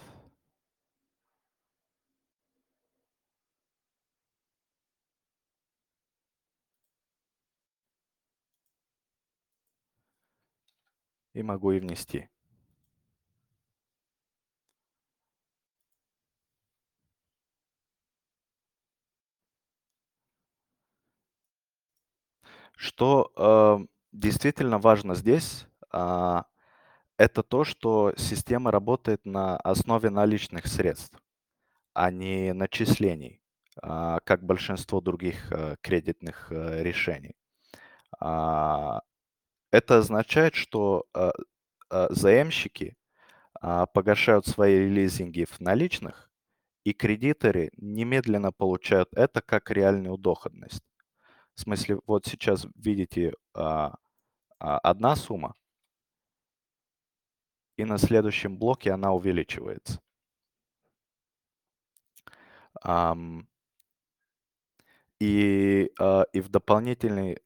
И 11.34 11.42
могу 11.42 11.72
и 11.72 11.80
внести. 11.80 12.28
Что 22.76 23.32
э, 23.36 23.86
действительно 24.12 24.78
важно 24.78 25.14
здесь, 25.14 25.66
а, 25.92 26.44
это 27.18 27.42
то, 27.42 27.64
что 27.64 28.14
система 28.16 28.70
работает 28.72 29.24
на 29.26 29.56
основе 29.58 30.10
наличных 30.10 30.66
средств, 30.66 31.18
а 31.94 32.10
не 32.10 32.52
начислений, 32.54 33.40
а, 33.82 34.20
как 34.24 34.44
большинство 34.44 35.00
других 35.00 35.52
э, 35.52 35.76
кредитных 35.82 36.48
э, 36.52 36.82
решений. 36.84 37.36
А, 38.20 39.02
Это 39.74 39.98
означает, 39.98 40.54
что 40.54 41.04
э, 41.14 41.32
э, 41.90 42.06
заемщики 42.10 42.96
а, 43.60 43.86
погашают 43.86 44.46
свои 44.46 44.88
лизинги 44.88 45.46
в 45.46 45.58
наличных, 45.58 46.30
и 46.84 46.92
кредиторы 46.92 47.72
немедленно 47.76 48.52
получают 48.52 49.08
это 49.16 49.42
как 49.42 49.72
реальную 49.72 50.16
доходность. 50.16 50.84
В 51.56 51.62
смысле, 51.62 51.98
вот 52.06 52.24
сейчас 52.24 52.68
видите 52.76 53.34
а, 53.52 53.96
а, 54.60 54.78
одна 54.78 55.16
сумма, 55.16 55.56
и 57.76 57.84
на 57.84 57.98
следующем 57.98 58.58
блоке 58.58 58.92
она 58.92 59.12
увеличивается. 59.12 60.00
И, 65.20 65.90
а, 65.98 66.26
и 66.32 66.40
в 66.40 66.48
дополнительный, 66.48 67.38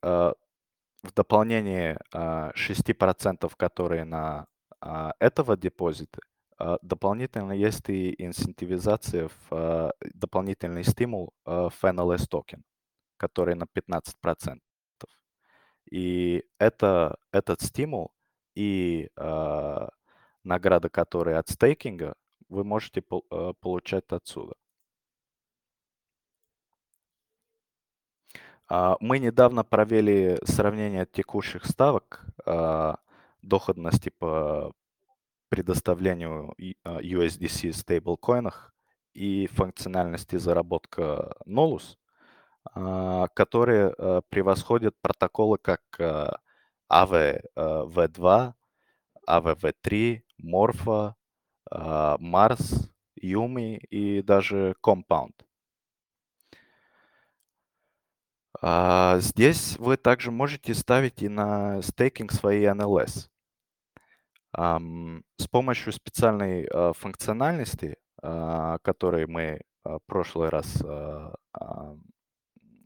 в 1.09 1.15
дополнение 1.15 1.99
а, 2.13 2.53
6%, 2.55 3.53
которые 3.57 4.05
на 4.05 4.47
а, 4.81 5.13
этого 5.21 5.57
депозита, 5.57 6.21
а, 6.59 6.79
дополнительно 6.83 7.53
есть 7.53 7.89
и 7.89 8.15
инцентивизация, 8.19 9.29
в, 9.29 9.35
а, 9.53 9.93
дополнительный 10.15 10.85
стимул 10.85 11.33
а, 11.45 11.71
в 11.71 11.85
NLS 11.85 12.27
токен, 12.29 12.63
который 13.17 13.55
на 13.55 13.67
15%. 13.67 14.61
И 15.91 16.45
это, 16.59 17.17
этот 17.33 17.63
стимул 17.63 18.13
и 18.55 19.09
а, 19.17 19.89
награда, 20.45 20.91
которые 20.91 21.39
от 21.39 21.49
стейкинга, 21.49 22.15
вы 22.49 22.65
можете 22.65 23.01
пол- 23.01 23.27
а, 23.31 23.55
получать 23.55 24.05
отсюда. 24.11 24.55
Мы 28.71 29.19
недавно 29.19 29.65
провели 29.65 30.39
сравнение 30.45 31.07
текущих 31.07 31.65
ставок 31.65 32.27
а, 32.45 32.99
доходности 33.41 34.11
по 34.11 34.73
предоставлению 35.49 36.55
а, 36.85 37.01
USDC 37.01 37.73
стейблкоинах 37.73 38.75
и 39.15 39.47
функциональности 39.49 40.37
заработка 40.37 41.35
Nolus, 41.47 41.97
а, 42.75 43.29
которые 43.29 43.95
а, 43.97 44.21
превосходят 44.29 44.95
протоколы 45.01 45.59
как 45.59 45.81
а, 45.99 46.39
AVV2, 46.93 48.53
AVV3, 49.29 50.23
Morpho, 50.43 51.15
а, 51.71 52.17
Mars, 52.19 52.91
Yumi 53.23 53.79
и 53.91 54.23
даже 54.23 54.75
Compound. 54.85 55.33
А, 58.61 59.19
Здесь 59.21 59.77
вы 59.79 59.97
также 59.97 60.31
можете 60.31 60.75
ставить 60.75 61.23
и 61.23 61.29
на 61.29 61.81
стейкинг 61.83 62.33
свои 62.33 62.65
NLS. 62.65 63.29
Ам, 64.53 65.23
С 65.39 65.47
помощью 65.47 65.93
специальной 65.93 66.67
а, 66.67 66.93
функциональности, 66.93 67.97
а, 68.23 68.79
которой 68.79 69.27
мы 69.27 69.61
а, 69.85 69.99
в 69.99 70.03
прошлый 70.07 70.49
раз 70.49 70.83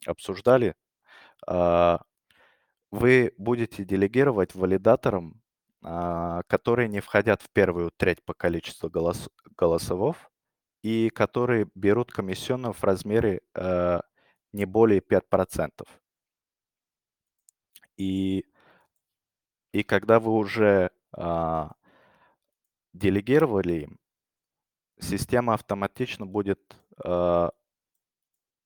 обсуждали, 0.07 0.75
вы 2.91 3.33
будете 3.39 3.85
делегировать 3.85 4.55
валидаторам, 4.55 5.41
которые 5.83 6.89
не 6.89 7.01
входят 7.01 7.43
в 7.43 7.51
первую 7.51 7.91
треть 7.97 8.25
по 8.25 8.35
количеству 8.35 8.89
голос- 8.89 9.29
голосовов 9.57 10.31
и 10.83 11.11
которые 11.11 11.69
берут 11.75 12.13
комиссионную 12.13 12.73
в 12.73 12.83
размере 12.85 13.41
э, 13.55 14.01
не 14.53 14.65
более 14.67 15.01
5%. 15.01 15.89
И, 17.97 18.45
и 19.73 19.83
когда 19.83 20.19
вы 20.21 20.33
уже 20.33 20.91
а, 21.13 21.73
делегировали 22.93 23.83
им, 23.85 23.99
система 25.01 25.55
автоматично 25.55 26.27
будет, 26.27 26.77
а, 27.05 27.51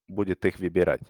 будет 0.08 0.44
их 0.44 0.58
выбирать. 0.58 1.02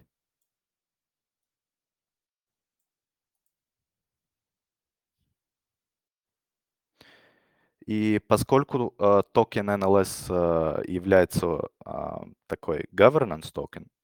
И 7.87 8.19
поскольку 8.27 8.93
э, 8.99 9.21
токен 9.31 9.69
NLS 9.69 10.25
э, 10.29 10.83
является 10.91 11.69
а, 11.85 12.25
такой 12.47 12.85
governance 12.93 13.49
токен, 13.53 13.85
а, 13.85 13.96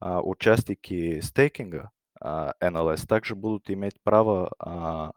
участники 0.00 1.20
стейкинга 1.20 1.90
а, 2.20 2.54
NLS 2.60 3.06
также 3.06 3.34
будут 3.34 3.70
иметь 3.70 4.00
право 4.02 4.50
а, 4.58 5.12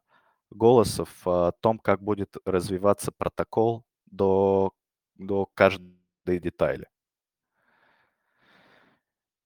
голоса 0.50 1.06
в 1.06 1.28
а, 1.28 1.52
том, 1.54 1.80
как 1.80 2.02
будет 2.02 2.36
развиваться 2.46 3.12
протокол 3.12 3.86
до, 4.06 4.74
до 5.16 5.46
каждой 5.54 6.40
детали. 6.40 6.88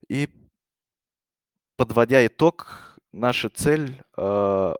И 0.07 0.27
подводя 1.77 2.25
итог, 2.25 2.97
наша 3.13 3.49
цель 3.49 4.01
э, 4.17 4.75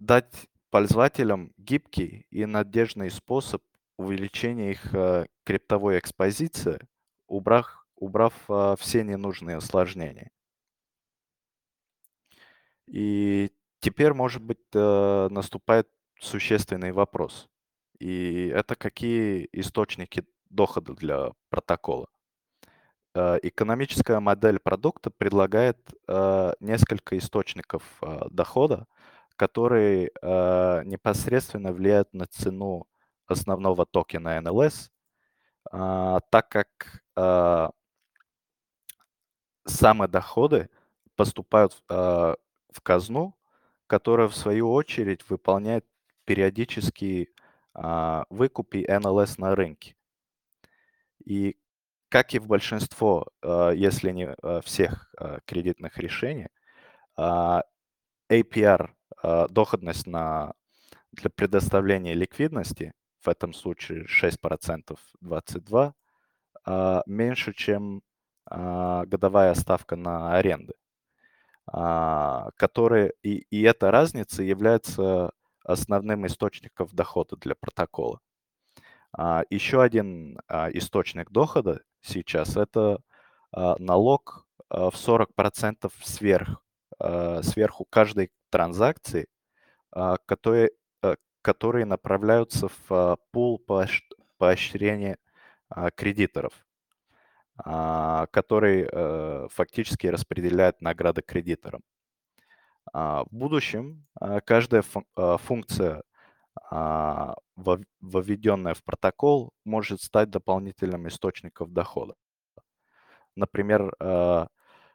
дать 0.00 0.48
пользователям 0.70 1.52
гибкий 1.56 2.26
и 2.30 2.46
надежный 2.46 3.10
способ 3.10 3.62
увеличения 3.96 4.72
их 4.72 4.92
э, 4.94 5.26
криптовой 5.44 5.98
экспозиции, 5.98 6.80
убрав, 7.28 7.81
убрав 8.02 8.34
э, 8.48 8.74
все 8.78 9.04
ненужные 9.04 9.56
осложнения. 9.58 10.30
И 12.86 13.50
теперь, 13.80 14.12
может 14.12 14.42
быть, 14.42 14.58
э, 14.74 15.28
наступает 15.30 15.88
существенный 16.20 16.92
вопрос. 16.92 17.48
И 18.00 18.48
это 18.48 18.74
какие 18.74 19.48
источники 19.52 20.24
дохода 20.50 20.94
для 20.94 21.30
протокола. 21.48 22.08
Э, 23.14 23.38
Экономическая 23.42 24.18
модель 24.20 24.58
продукта 24.58 25.10
предлагает 25.10 25.78
э, 26.08 26.52
несколько 26.60 27.16
источников 27.18 27.82
дохода, 28.30 28.86
которые 29.36 30.10
непосредственно 30.84 31.72
влияют 31.72 32.12
на 32.12 32.26
цену 32.26 32.86
основного 33.26 33.86
токена 33.86 34.38
NLS, 34.38 34.90
а, 35.70 36.20
так 36.30 36.48
как 36.48 37.02
а, 37.16 37.70
сами 39.64 40.06
доходы 40.06 40.68
поступают 41.16 41.82
а, 41.88 42.36
в 42.70 42.80
казну, 42.80 43.36
которая 43.86 44.28
в 44.28 44.36
свою 44.36 44.72
очередь 44.72 45.28
выполняет 45.28 45.86
периодические 46.24 47.28
а, 47.74 48.24
выкупы 48.30 48.84
НЛС 48.88 49.38
на 49.38 49.54
рынке. 49.54 49.96
И 51.24 51.56
как 52.08 52.34
и 52.34 52.38
в 52.38 52.46
большинство, 52.46 53.28
а, 53.42 53.70
если 53.70 54.10
не 54.12 54.34
всех 54.62 55.12
а, 55.18 55.40
кредитных 55.44 55.98
решений, 55.98 56.48
а, 57.16 57.62
APR, 58.30 58.90
а, 59.22 59.48
доходность 59.48 60.06
на, 60.06 60.54
для 61.12 61.30
предоставления 61.30 62.14
ликвидности, 62.14 62.94
в 63.20 63.28
этом 63.28 63.52
случае 63.52 64.06
6%, 64.06 64.98
22, 65.20 65.94
а, 66.64 67.02
меньше, 67.06 67.52
чем 67.54 68.02
годовая 68.48 69.54
ставка 69.54 69.96
на 69.96 70.34
аренды, 70.36 70.74
а, 71.66 72.50
которые, 72.56 73.14
и, 73.22 73.46
и 73.50 73.62
эта 73.62 73.90
разница 73.90 74.42
является 74.42 75.32
основным 75.64 76.26
источником 76.26 76.88
дохода 76.92 77.36
для 77.36 77.54
протокола. 77.54 78.20
А, 79.16 79.44
еще 79.50 79.82
один 79.82 80.38
а, 80.48 80.70
источник 80.72 81.30
дохода 81.30 81.82
сейчас 82.00 82.56
это 82.56 83.00
а, 83.52 83.76
налог 83.78 84.46
а, 84.68 84.90
в 84.90 84.96
40% 84.96 85.92
сверх, 86.02 86.62
а, 86.98 87.42
сверху 87.42 87.84
каждой 87.90 88.30
транзакции, 88.50 89.28
а, 89.92 90.16
которые, 90.26 90.72
а, 91.02 91.16
которые 91.42 91.86
направляются 91.86 92.68
в 92.68 92.92
а, 92.92 93.16
пул 93.32 93.62
поощ- 93.66 94.02
поощрения 94.38 95.18
а, 95.70 95.90
кредиторов, 95.90 96.52
а, 96.54 96.71
который 97.64 98.88
э, 98.90 99.48
фактически 99.50 100.06
распределяет 100.08 100.80
награды 100.80 101.22
кредиторам. 101.22 101.82
А, 102.92 103.24
В 103.24 103.28
будущем 103.34 104.06
а, 104.20 104.40
каждая 104.40 104.82
а, 105.16 105.36
функция, 105.38 106.02
а, 106.70 107.34
введенная 108.00 108.74
в 108.74 108.82
протокол, 108.84 109.52
может 109.64 110.02
стать 110.02 110.30
дополнительным 110.30 111.08
источником 111.08 111.72
дохода. 111.72 112.14
Например, 113.36 113.94
а, 114.00 114.48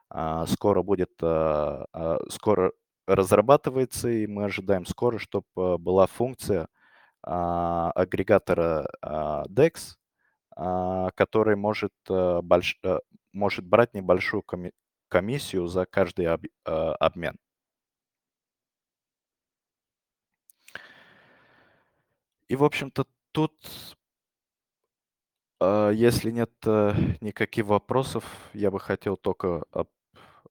а, 0.09 0.45
скоро 0.47 0.83
будет, 0.83 1.11
а, 1.21 1.85
а, 1.93 2.19
скоро 2.29 2.71
разрабатывается, 3.07 4.09
и 4.09 4.27
мы 4.27 4.45
ожидаем 4.45 4.85
скоро, 4.85 5.17
чтобы 5.19 5.77
была 5.79 6.07
функция 6.07 6.67
а, 7.23 7.91
агрегатора 7.95 8.89
а, 9.01 9.45
DEX, 9.49 9.95
а, 9.95 10.06
который 11.15 11.55
может, 11.55 11.93
а, 12.09 12.41
больш- 12.41 12.77
а, 12.83 12.99
может 13.33 13.65
брать 13.65 13.93
небольшую 13.93 14.43
коми- 14.43 14.73
комиссию 15.09 15.67
за 15.67 15.85
каждый 15.85 16.27
об- 16.27 16.47
а, 16.65 16.95
обмен. 16.95 17.37
И, 22.49 22.55
в 22.55 22.63
общем-то, 22.63 23.05
тут, 23.31 23.53
а, 25.59 25.89
если 25.91 26.31
нет 26.31 26.51
э, 26.65 26.93
никаких 27.21 27.65
вопросов, 27.65 28.23
я 28.53 28.71
бы 28.71 28.79
хотел 28.79 29.17
только 29.17 29.63
об 29.71 29.87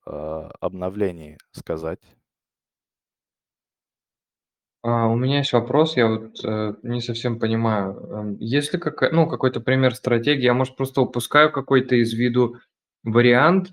а, 0.06 0.52
обновлении 0.60 1.38
сказать. 1.52 2.00
А, 4.86 5.08
у 5.08 5.16
меня 5.16 5.38
есть 5.38 5.52
вопрос, 5.52 5.96
я 5.96 6.06
вот 6.06 6.44
э, 6.44 6.74
не 6.84 7.00
совсем 7.00 7.40
понимаю. 7.40 7.96
Эм, 8.08 8.36
Есть 8.38 8.72
ли 8.72 8.78
какая, 8.78 9.10
ну, 9.10 9.26
какой-то 9.26 9.58
пример 9.58 9.96
стратегии? 9.96 10.44
Я, 10.44 10.54
может, 10.54 10.76
просто 10.76 11.00
упускаю 11.00 11.50
какой-то 11.50 11.96
из 11.96 12.12
виду 12.14 12.58
вариант. 13.02 13.72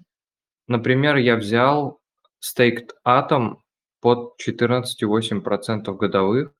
Например, 0.68 1.18
я 1.18 1.36
взял 1.36 1.99
Staked 2.43 2.89
Atom 3.07 3.57
под 4.01 4.38
14,8% 4.39 5.97
годовых, 5.97 6.51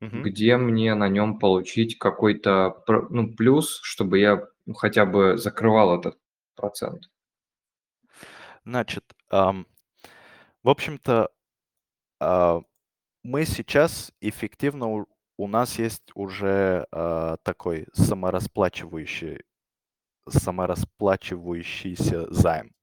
Мгм. 0.00 0.24
где 0.24 0.56
мне 0.56 0.96
на 0.96 1.08
нем 1.08 1.38
получить 1.38 1.98
какой-то 1.98 2.82
пр- 2.84 3.06
ну, 3.10 3.32
плюс, 3.32 3.78
чтобы 3.84 4.18
я 4.18 4.44
ну, 4.66 4.74
хотя 4.74 5.06
бы 5.06 5.38
закрывал 5.38 5.96
этот 6.00 6.18
процент. 6.56 7.04
Значит, 8.64 9.04
ам, 9.30 9.66
в 10.62 10.68
общем-то, 10.68 11.30
а, 12.20 12.62
мы 13.28 13.44
сейчас 13.44 14.10
эффективно, 14.22 14.86
у, 14.86 15.06
у 15.36 15.48
нас 15.48 15.78
есть 15.78 16.10
уже 16.14 16.86
а, 16.90 17.36
такой 17.42 17.86
саморасплачивающий, 17.92 19.44
саморасплачивающийся 20.26 22.32
займ, 22.32 22.74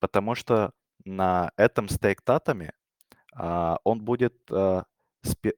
потому 0.00 0.34
что 0.34 0.72
на 1.04 1.52
этом 1.56 1.88
стейк-татами 1.88 2.72
а, 3.32 3.78
он 3.84 4.00
будет 4.00 4.34
а, 4.50 4.86
спе- 5.24 5.56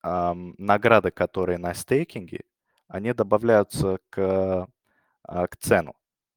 ам, 0.00 0.54
награды, 0.56 1.10
которые 1.10 1.58
на 1.58 1.74
стейкинге, 1.74 2.44
они 2.88 3.12
добавляются 3.12 3.98
к, 4.08 4.66
а, 5.24 5.46
к 5.48 5.56
цену, 5.58 5.94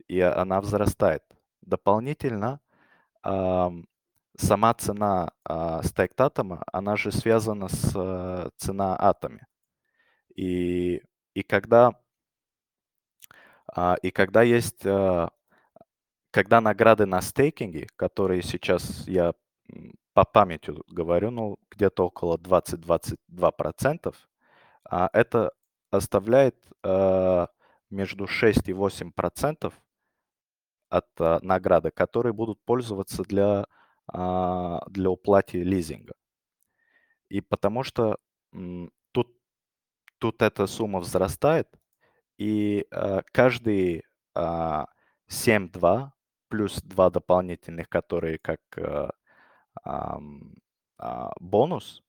и 0.10 0.20
она 0.20 0.60
взрастает. 0.60 1.24
Дополнительно 1.62 2.60
ам, 3.24 3.88
сама 4.38 4.74
цена 4.74 5.32
а, 5.44 5.84
стейк-татома, 5.84 6.64
она 6.72 6.96
же 6.98 7.12
связана 7.12 7.68
с 7.70 7.94
а, 7.96 8.50
цена 8.58 8.96
атоме. 8.96 9.48
И, 10.36 11.02
и 11.34 11.44
когда 11.44 11.94
а, 13.74 13.96
и 14.02 14.12
когда 14.12 14.42
есть, 14.42 14.86
а, 14.86 15.30
когда 16.32 16.62
награды 16.62 17.06
на 17.06 17.22
стейкинге, 17.22 17.88
которые 17.96 18.42
сейчас 18.42 19.08
я 19.08 19.34
по 20.14 20.26
памяти 20.26 20.74
говорю, 20.90 21.32
ну, 21.32 21.58
где-то 21.72 22.06
около 22.08 22.38
20-22%, 22.38 24.14
а, 24.90 25.10
это 25.14 25.52
оставляет 25.90 26.56
а, 26.84 27.48
между 27.90 28.28
6 28.28 28.70
и 28.70 28.74
8% 28.74 29.74
от 30.90 31.08
а, 31.20 31.40
награды, 31.42 31.92
которые 31.92 32.34
будут 32.34 32.62
пользоваться 32.66 33.24
для, 33.24 33.66
для 34.08 35.10
уплаты 35.10 35.64
лизинга. 35.64 36.14
И 37.30 37.40
потому 37.42 37.84
что 37.84 38.18
тут, 39.14 39.28
тут 40.18 40.42
эта 40.42 40.68
сумма 40.68 41.00
взрастает, 41.00 41.70
и 42.38 42.88
а, 42.92 43.22
каждый 43.32 44.04
а, 44.36 44.88
7-2 45.30 46.12
плюс 46.50 46.82
2 46.82 47.10
дополнительных, 47.12 47.88
которые 47.88 48.40
как 48.40 48.60
а, 48.78 49.12
ам, 49.84 50.56
а, 50.98 51.32
бонус, 51.40 52.04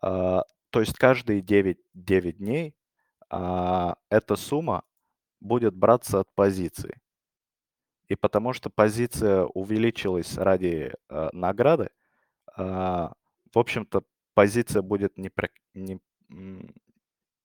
а, 0.00 0.44
то 0.70 0.80
есть 0.80 0.96
каждые 0.98 1.42
9, 1.42 1.78
9 1.94 2.38
дней 2.38 2.74
а, 3.30 3.96
эта 4.10 4.36
сумма 4.36 4.84
будет 5.40 5.74
браться 5.74 6.20
от 6.20 6.34
позиции. 6.34 7.01
И 8.12 8.14
потому 8.14 8.52
что 8.52 8.68
позиция 8.68 9.44
увеличилась 9.44 10.36
ради 10.36 10.92
а, 11.08 11.30
награды, 11.32 11.88
а, 12.54 13.14
в 13.54 13.58
общем-то, 13.58 14.02
позиция 14.34 14.82
будет 14.82 15.16
не, 15.16 15.30
прак- 15.30 15.62
не, 15.72 15.98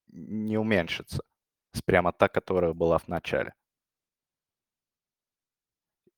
не 0.10 0.58
уменьшиться 0.58 1.24
с 1.72 1.82
прямо 1.82 2.12
та, 2.12 2.28
которая 2.28 2.74
была 2.74 2.98
в 2.98 3.08
начале. 3.08 3.54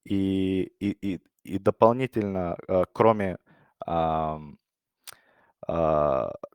И, 0.04 0.74
и, 0.80 0.98
и, 1.14 1.22
и 1.44 1.60
дополнительно, 1.60 2.58
а, 2.68 2.86
кроме, 2.92 3.38
а, 3.86 4.42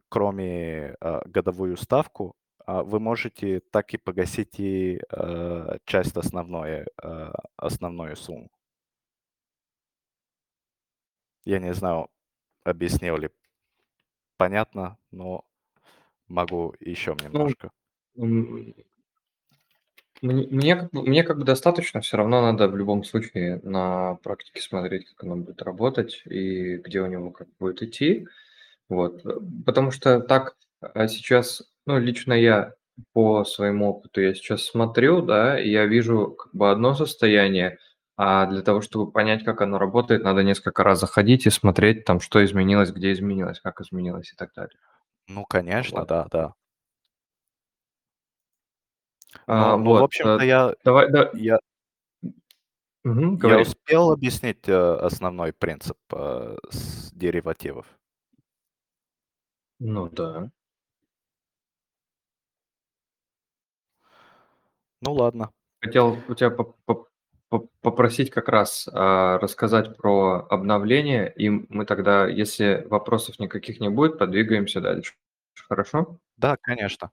кроме 0.08 0.96
а, 1.00 1.22
годовую 1.26 1.76
ставку, 1.76 2.34
вы 2.66 3.00
можете 3.00 3.60
так 3.60 3.92
и 3.94 3.98
погасить 3.98 4.58
и 4.58 5.00
а, 5.10 5.78
часть 5.84 6.16
основной, 6.16 6.86
а, 7.02 7.32
основную 7.56 8.16
сумму. 8.16 8.50
Я 11.44 11.58
не 11.58 11.74
знаю, 11.74 12.08
объяснил 12.64 13.16
ли 13.18 13.30
понятно, 14.36 14.98
но 15.10 15.44
могу 16.28 16.74
еще 16.80 17.16
Ну, 17.20 17.24
немножко. 17.24 17.70
Мне, 20.22 20.46
мне 20.46 20.76
как 20.76 20.90
бы, 20.92 21.02
мне 21.02 21.22
как 21.22 21.38
бы 21.38 21.44
достаточно, 21.44 22.00
все 22.00 22.16
равно 22.16 22.40
надо 22.40 22.68
в 22.68 22.76
любом 22.76 23.04
случае 23.04 23.60
на 23.62 24.14
практике 24.22 24.62
смотреть, 24.62 25.06
как 25.10 25.24
оно 25.24 25.36
будет 25.36 25.60
работать 25.60 26.22
и 26.24 26.76
где 26.78 27.02
у 27.02 27.06
него 27.06 27.30
как 27.30 27.48
будет 27.58 27.82
идти. 27.82 28.26
Вот. 28.88 29.24
э, 29.26 29.38
Потому 29.66 29.90
что 29.90 30.20
так 30.20 30.56
а, 30.80 31.08
сейчас, 31.08 31.62
ну, 31.86 31.98
лично 31.98 32.32
я 32.32 32.74
по 33.12 33.44
своему 33.44 33.90
опыту, 33.90 34.20
я 34.20 34.34
сейчас 34.34 34.64
смотрю, 34.64 35.22
да, 35.22 35.58
и 35.60 35.68
я 35.70 35.86
вижу 35.86 36.32
как 36.38 36.54
бы 36.54 36.70
одно 36.70 36.94
состояние, 36.94 37.78
а 38.16 38.46
для 38.46 38.62
того, 38.62 38.80
чтобы 38.80 39.10
понять, 39.10 39.44
как 39.44 39.60
оно 39.62 39.78
работает, 39.78 40.22
надо 40.22 40.42
несколько 40.44 40.84
раз 40.84 41.00
заходить 41.00 41.46
и 41.46 41.50
смотреть 41.50 42.04
там, 42.04 42.20
что 42.20 42.44
изменилось, 42.44 42.92
где 42.92 43.12
изменилось, 43.12 43.60
как 43.60 43.80
изменилось 43.80 44.32
и 44.32 44.36
так 44.36 44.52
далее. 44.54 44.78
Ну, 45.28 45.44
конечно, 45.44 46.00
Вот. 46.00 46.08
да, 46.08 46.26
да. 46.30 46.54
А, 49.46 49.76
Ну, 49.76 49.78
ну, 49.84 49.84
в 49.84 49.88
вот, 49.94 50.04
общем-то, 50.04 50.44
э, 50.44 50.46
я, 50.46 50.74
давай, 50.84 51.10
да, 51.10 51.30
я, 51.34 51.58
мгм, 53.04 53.34
я 53.34 53.38
говори. 53.38 53.62
успел 53.62 54.12
объяснить 54.12 54.68
э, 54.68 54.74
основной 54.96 55.52
принцип 55.52 55.98
э, 56.12 56.56
с 56.70 57.12
деривативов. 57.12 57.86
Ну 59.78 60.08
да. 60.08 60.50
Ну 65.04 65.12
ладно. 65.12 65.50
Хотел 65.82 66.16
у 66.28 66.34
тебя 66.34 66.50
поп- 66.50 66.76
поп- 66.86 67.08
поп- 67.50 67.70
попросить 67.82 68.30
как 68.30 68.48
раз 68.48 68.88
а, 68.90 69.38
рассказать 69.38 69.98
про 69.98 70.46
обновление, 70.48 71.30
и 71.36 71.50
мы 71.50 71.84
тогда, 71.84 72.26
если 72.26 72.86
вопросов 72.88 73.38
никаких 73.38 73.80
не 73.80 73.90
будет, 73.90 74.18
подвигаемся 74.18 74.80
дальше. 74.80 75.14
Хорошо? 75.68 76.18
Да, 76.38 76.56
конечно. 76.58 77.10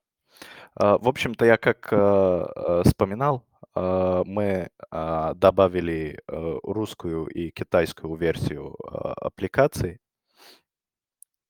А, 0.75 0.97
В 0.97 1.09
общем-то, 1.09 1.43
я 1.45 1.57
как 1.57 1.89
э, 1.91 2.83
вспоминал, 2.85 3.45
мы 3.73 4.69
а, 4.89 5.33
добавили 5.33 6.19
э, 6.27 6.59
русскую 6.63 7.27
и 7.27 7.51
китайскую 7.51 8.15
версию 8.15 8.75
а, 8.85 9.13
аппликации. 9.13 9.99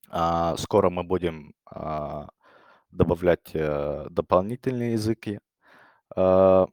А, 0.09 0.55
Скоро 0.57 0.91
мы 0.91 1.03
будем 1.03 1.53
а, 1.65 2.29
добавлять 2.91 3.49
э, 3.53 4.05
дополнительные 4.09 4.93
языки. 4.93 5.39
А, 6.16 6.68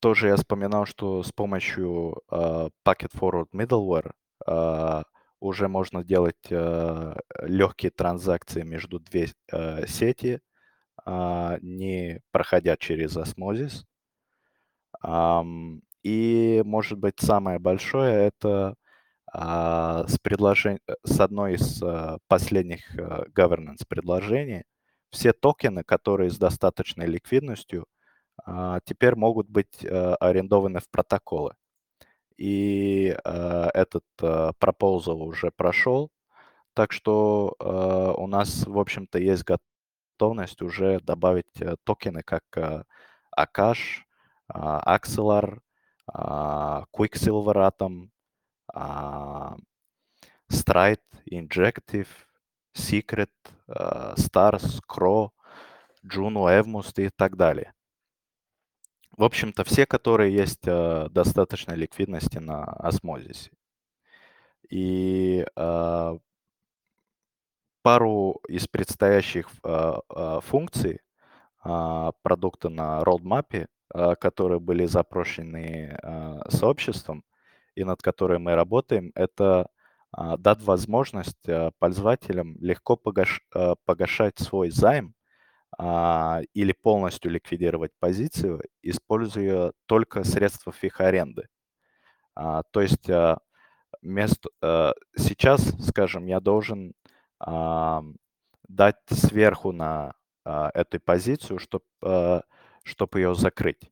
Тоже 0.00 0.28
я 0.28 0.36
вспоминал, 0.36 0.86
что 0.86 1.22
с 1.22 1.32
помощью 1.32 2.22
а, 2.28 2.68
Packet 2.86 3.12
Forward 3.14 3.48
Middleware 3.54 4.12
а, 4.46 5.04
уже 5.40 5.68
можно 5.68 6.04
делать 6.04 6.36
легкие 6.50 7.90
транзакции 7.90 8.62
между 8.62 9.00
две 9.00 9.32
э, 9.50 9.86
сети, 9.88 10.40
не 11.04 12.20
проходя 12.30 12.76
через 12.76 13.16
осмозис. 13.16 13.84
И, 16.04 16.62
может 16.64 16.98
быть, 16.98 17.18
самое 17.18 17.58
большое 17.58 18.28
это 18.28 18.76
с, 19.32 20.18
предложень... 20.22 20.78
э, 20.86 20.94
с 21.04 21.18
одной 21.20 21.54
из 21.54 21.82
последних 22.28 22.82
а, 22.98 23.24
governance 23.34 23.84
предложений 23.88 24.64
все 25.10 25.32
токены, 25.32 25.82
которые 25.84 26.30
с 26.30 26.38
достаточной 26.38 27.06
ликвидностью, 27.06 27.86
теперь 28.84 29.14
могут 29.14 29.48
быть 29.48 29.84
а, 29.84 30.16
арендованы 30.16 30.80
в 30.80 30.88
протоколы. 30.90 31.54
И 32.36 33.16
а, 33.24 33.70
этот 33.74 34.04
а, 34.20 34.52
proposal 34.58 35.22
уже 35.22 35.50
прошел, 35.50 36.10
так 36.74 36.92
что 36.92 37.54
а, 37.58 38.12
у 38.14 38.26
нас, 38.26 38.66
в 38.66 38.78
общем-то, 38.78 39.18
есть 39.18 39.44
готовность 39.44 40.62
уже 40.62 41.00
добавить 41.00 41.60
э, 41.60 41.76
токены 41.84 42.22
как 42.22 42.44
э, 42.56 42.84
Akash, 43.38 44.02
а, 44.48 44.96
Axelar, 44.96 45.58
а, 46.06 46.84
Quicksilver 46.92 47.70
Atom, 47.70 48.08
а, 48.72 49.56
Stride, 50.50 51.00
Injective, 51.30 52.08
Secret, 52.76 53.30
а, 53.68 54.14
Stars, 54.16 54.80
Crow, 54.88 55.30
Juno, 56.04 56.48
Evmust 56.48 57.02
и 57.02 57.10
так 57.10 57.36
далее. 57.36 57.72
В 59.16 59.24
общем-то, 59.24 59.64
все, 59.64 59.86
которые 59.86 60.34
есть 60.34 60.66
э, 60.66 61.08
достаточной 61.10 61.76
ликвидности 61.76 62.38
на 62.38 62.64
осмозисе. 62.64 63.50
И 64.70 65.44
э, 65.54 66.18
пару 67.82 68.40
из 68.48 68.66
предстоящих 68.68 69.48
э, 69.64 69.94
э, 70.14 70.40
функций 70.42 71.00
а, 71.64 72.12
продукта 72.22 72.68
на 72.68 73.02
roadmap, 73.02 73.66
а, 73.94 74.14
которые 74.16 74.60
были 74.60 74.86
запрошены 74.86 75.98
а, 76.02 76.42
сообществом 76.50 77.24
и 77.76 77.84
над 77.84 78.02
которой 78.02 78.38
мы 78.38 78.54
работаем, 78.54 79.12
это 79.14 79.68
а, 80.12 80.36
дать 80.36 80.62
возможность 80.62 81.48
а, 81.48 81.70
пользователям 81.78 82.56
легко 82.60 82.98
погаш- 83.02 83.40
а, 83.54 83.76
погашать 83.84 84.38
свой 84.38 84.70
займ 84.70 85.14
или 85.78 86.72
полностью 86.72 87.30
ликвидировать 87.30 87.92
позицию, 87.98 88.62
используя 88.82 89.72
только 89.86 90.24
средства 90.24 90.72
их 90.82 91.00
аренды. 91.00 91.48
А, 92.34 92.62
То 92.72 92.80
есть 92.82 93.08
а, 93.10 93.38
вместо, 94.02 94.50
а, 94.62 94.94
сейчас, 95.16 95.62
скажем, 95.88 96.26
я 96.26 96.40
должен 96.40 96.94
дать 98.68 98.96
сверху 99.10 99.72
на 99.72 100.14
а, 100.44 100.70
эту 100.74 101.00
позицию, 101.00 101.58
чтобы 101.58 101.84
чтоб 102.84 103.14
ее 103.14 103.34
закрыть, 103.34 103.90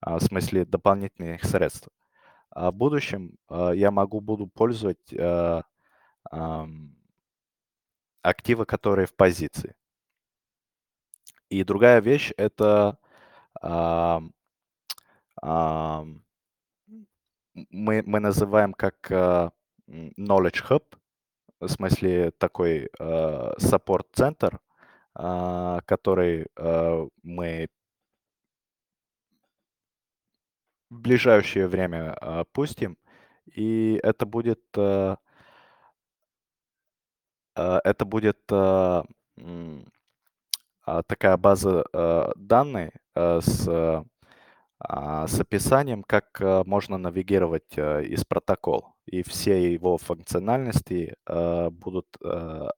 а, 0.00 0.18
в 0.18 0.22
смысле 0.22 0.64
дополнительных 0.64 1.44
средств. 1.44 1.88
А 2.50 2.70
в 2.72 2.74
будущем 2.74 3.36
а, 3.48 3.72
я 3.72 3.90
могу 3.90 4.20
буду 4.20 4.46
пользовать 4.48 5.14
а, 5.18 5.62
ам, 6.30 6.96
активы, 8.22 8.66
которые 8.66 9.06
в 9.06 9.14
позиции. 9.14 9.74
И 11.52 11.64
другая 11.64 12.00
вещь 12.00 12.32
это 12.38 12.96
ам, 13.60 14.32
ам, 15.42 16.22
мы, 17.68 18.02
мы 18.06 18.20
называем 18.20 18.72
как 18.72 19.12
а, 19.12 19.52
м, 19.86 20.14
Knowledge 20.16 20.64
Hub, 20.70 20.84
в 21.60 21.68
смысле 21.68 22.30
такой 22.38 22.88
а, 22.98 23.52
саппорт-центр, 23.58 24.60
а, 25.14 25.82
который 25.84 26.46
а, 26.56 27.06
мы 27.22 27.68
в 30.88 31.00
ближайшее 31.00 31.68
время 31.68 32.14
а, 32.14 32.44
пустим, 32.44 32.96
и 33.44 34.00
это 34.02 34.24
будет 34.24 34.62
а, 34.78 35.18
а, 37.54 37.80
это 37.84 38.06
будет 38.06 38.40
а, 38.50 39.04
а, 39.36 39.82
такая 41.06 41.36
база 41.36 41.84
а, 41.92 42.32
данных 42.36 42.90
а, 43.14 43.40
с 43.40 44.04
а, 44.84 45.26
с 45.28 45.40
описанием, 45.40 46.02
как 46.02 46.40
а, 46.40 46.64
можно 46.64 46.98
навигировать 46.98 47.78
а, 47.78 48.00
из 48.00 48.24
протокол, 48.24 48.94
и 49.06 49.22
все 49.22 49.72
его 49.72 49.96
функциональности 49.98 51.14
а, 51.26 51.70
будут 51.70 52.08
а, 52.24 52.70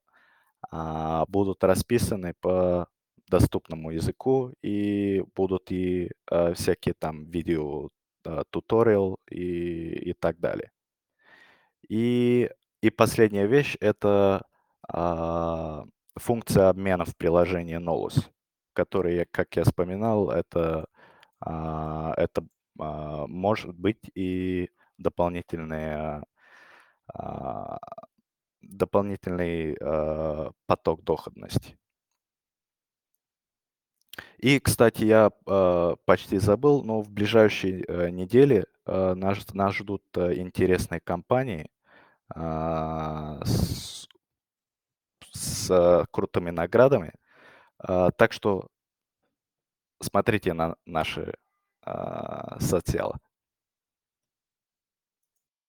а, 0.70 1.24
будут 1.26 1.64
расписаны 1.64 2.34
по 2.40 2.88
доступному 3.28 3.90
языку 3.90 4.52
и 4.62 5.24
будут 5.34 5.70
и 5.72 6.10
а, 6.30 6.54
всякие 6.54 6.94
там 6.98 7.24
видео 7.26 7.90
а, 8.24 8.44
туториал 8.50 9.18
и, 9.30 10.10
и 10.10 10.12
так 10.14 10.38
далее. 10.40 10.70
И, 11.88 12.50
и 12.82 12.90
последняя 12.90 13.46
вещь 13.46 13.76
это 13.80 14.44
а, 14.88 15.84
функция 16.16 16.68
обмена 16.68 17.04
в 17.04 17.16
приложении 17.16 17.78
Nolus, 17.78 18.24
которая, 18.72 19.26
как 19.30 19.56
я 19.56 19.64
вспоминал, 19.64 20.30
это, 20.30 20.86
а, 21.40 22.14
это 22.16 22.44
а, 22.78 23.26
может 23.26 23.74
быть 23.74 24.10
и 24.14 24.70
дополнительная 24.98 26.24
а, 27.12 27.78
дополнительный 28.62 29.76
поток 30.66 31.04
доходности. 31.04 31.76
И, 34.38 34.58
кстати, 34.60 35.04
я 35.04 35.30
почти 36.04 36.38
забыл, 36.38 36.82
но 36.82 37.02
в 37.02 37.10
ближайшие 37.10 37.84
а, 37.86 38.10
недели 38.10 38.66
а, 38.86 39.14
нас, 39.14 39.52
нас 39.54 39.74
ждут 39.74 40.02
а, 40.16 40.34
интересные 40.34 41.00
компании 41.00 41.68
с, 42.34 44.08
с 45.34 45.70
а, 45.70 46.06
крутыми 46.10 46.50
наградами. 46.50 47.12
А, 47.78 48.10
так 48.12 48.32
что 48.32 48.68
смотрите 50.00 50.52
на 50.52 50.76
наши 50.86 51.34
а, 51.82 52.58
социалы. 52.60 53.14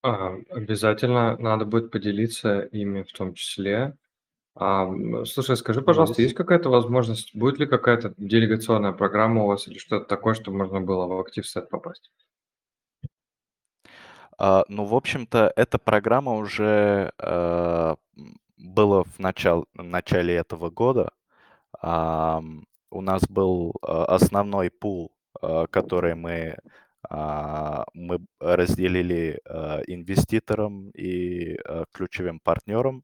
Обязательно 0.02 1.36
надо 1.38 1.66
будет 1.66 1.92
поделиться 1.92 2.62
ими 2.62 3.02
в 3.02 3.12
том 3.12 3.34
числе. 3.34 3.98
А, 4.58 4.88
слушай, 5.26 5.58
скажи, 5.58 5.82
пожалуйста, 5.82 6.22
есть 6.22 6.36
какая-то 6.36 6.70
возможность, 6.70 7.36
будет 7.36 7.60
ли 7.60 7.66
какая-то 7.66 8.14
делегационная 8.18 8.94
программа 8.94 9.44
у 9.44 9.48
вас 9.48 9.68
или 9.68 9.80
что-то 9.80 10.06
такое, 10.06 10.34
чтобы 10.36 10.58
можно 10.58 10.80
было 10.80 11.08
в 11.08 11.20
актив 11.20 11.46
сет 11.46 11.70
попасть? 11.70 12.12
А, 14.38 14.64
ну, 14.70 14.86
в 14.86 14.96
общем-то, 14.96 15.52
эта 15.56 15.78
программа 15.78 16.36
уже 16.36 17.12
а, 17.18 17.96
м, 18.66 18.74
была 18.74 19.04
в 19.04 19.20
начал, 19.20 19.66
в 19.76 19.84
начале 19.84 20.36
этого 20.36 20.70
года. 20.70 21.12
У 22.92 23.02
нас 23.02 23.24
был 23.30 23.74
а, 23.82 24.06
основной 24.06 24.70
пул, 24.72 25.12
а, 25.42 25.68
который 25.68 26.16
мы, 26.16 26.58
а, 27.10 27.86
мы 27.94 28.20
разделили 28.40 29.40
инвеститорам 29.88 30.90
и 30.92 31.58
ключевым 31.94 32.40
партнерам. 32.40 33.04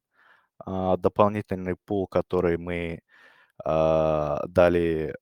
Дополнительный 0.66 1.76
пул, 1.86 2.08
который 2.08 2.58
мы 2.58 3.02
дали 3.66 5.16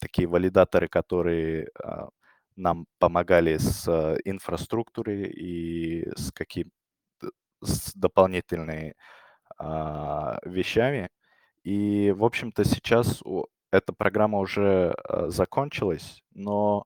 такие 0.00 0.28
валидаторы, 0.28 0.88
которые 0.88 1.68
нам 2.56 2.86
помогали 2.98 3.58
с 3.58 3.88
инфраструктурой 4.24 5.24
и 5.24 6.08
с 6.16 6.32
каким 6.32 6.70
с 7.66 7.94
дополнительными 7.94 8.94
а, 9.58 10.38
вещами. 10.44 11.08
И, 11.64 12.12
в 12.16 12.24
общем-то, 12.24 12.64
сейчас 12.64 13.22
у- 13.24 13.46
эта 13.72 13.92
программа 13.92 14.38
уже 14.40 14.94
а, 15.08 15.28
закончилась, 15.30 16.22
но 16.32 16.84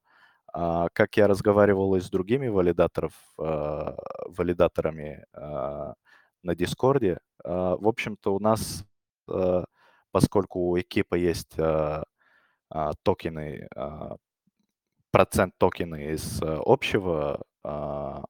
а, 0.52 0.88
как 0.92 1.16
я 1.16 1.28
разговаривал 1.28 1.94
и 1.96 2.00
с 2.00 2.10
другими 2.10 2.48
валидаторов, 2.48 3.12
а, 3.38 3.96
валидаторами 4.26 5.24
а, 5.34 5.94
на 6.42 6.54
Дискорде, 6.56 7.18
а, 7.44 7.76
в 7.76 7.86
общем-то, 7.88 8.34
у 8.34 8.40
нас, 8.40 8.84
а, 9.30 9.64
поскольку 10.12 10.60
у 10.70 10.78
экипа 10.80 11.14
есть 11.16 11.58
а, 11.58 12.04
а, 12.70 12.92
токены, 13.04 13.68
а, 13.76 14.16
процент 15.10 15.54
токены 15.58 16.12
из 16.12 16.40
общего, 16.42 17.42
а, 17.64 18.24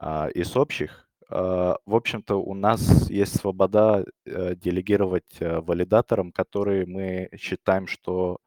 а, 0.00 0.28
из 0.28 0.56
общих, 0.56 1.05
в 1.28 1.94
общем-то, 1.94 2.36
у 2.36 2.54
нас 2.54 3.10
есть 3.10 3.38
свобода 3.40 4.04
э, 4.24 4.54
делегировать 4.54 5.36
э, 5.40 5.60
валидаторам, 5.60 6.30
которые 6.30 6.86
мы 6.86 7.28
считаем, 7.36 7.86
что 7.86 8.38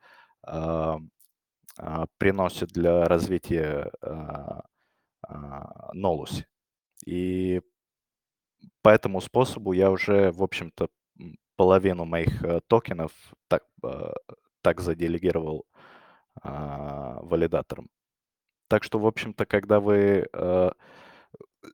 а, 1.79 2.07
приносят 2.17 2.71
для 2.71 3.05
развития 3.05 3.89
а, 4.01 4.63
а, 5.21 5.93
Нолуси. 5.93 6.45
И 7.05 7.61
по 8.81 8.89
этому 8.89 9.21
способу 9.21 9.71
я 9.71 9.89
уже, 9.89 10.31
в 10.31 10.43
общем-то, 10.43 10.89
половину 11.55 12.05
моих 12.05 12.43
э, 12.43 12.61
токенов 12.67 13.11
так, 13.47 13.63
так 14.61 14.81
заделегировал 14.81 15.65
валидаторам. 16.41 17.89
Так 18.69 18.83
что, 18.83 18.99
в 18.99 19.07
общем-то, 19.07 19.45
когда 19.45 19.79
вы 19.81 20.27
э, 20.31 20.71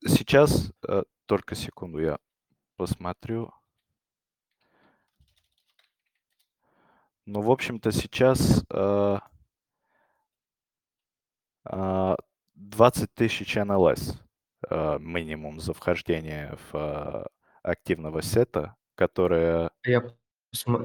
сейчас, 0.07 0.71
э, 0.88 1.03
только 1.25 1.55
секунду, 1.55 1.99
я 1.99 2.17
посмотрю. 2.77 3.51
Ну, 7.25 7.41
в 7.41 7.49
общем-то, 7.49 7.91
сейчас 7.91 8.63
э, 8.69 9.19
а, 11.63 12.15
20 12.53 13.13
тысяч 13.13 13.55
НЛС 13.55 14.19
э, 14.69 14.99
минимум 14.99 15.59
за 15.59 15.73
вхождение 15.73 16.55
в 16.71 16.75
э, 16.75 17.25
активного 17.63 18.21
сета, 18.21 18.75
которое... 18.93 19.71
Я, 19.83 20.03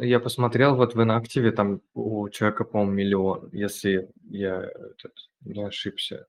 я 0.01 0.19
посмотрел, 0.21 0.77
вот 0.77 0.95
в 0.95 1.03
инактиве 1.03 1.53
там 1.53 1.83
у 1.93 2.29
человека, 2.31 2.65
по-моему, 2.65 2.93
миллион, 2.93 3.51
если 3.53 4.11
я 4.31 4.63
этот, 4.63 5.13
не 5.43 5.63
ошибся. 5.63 6.27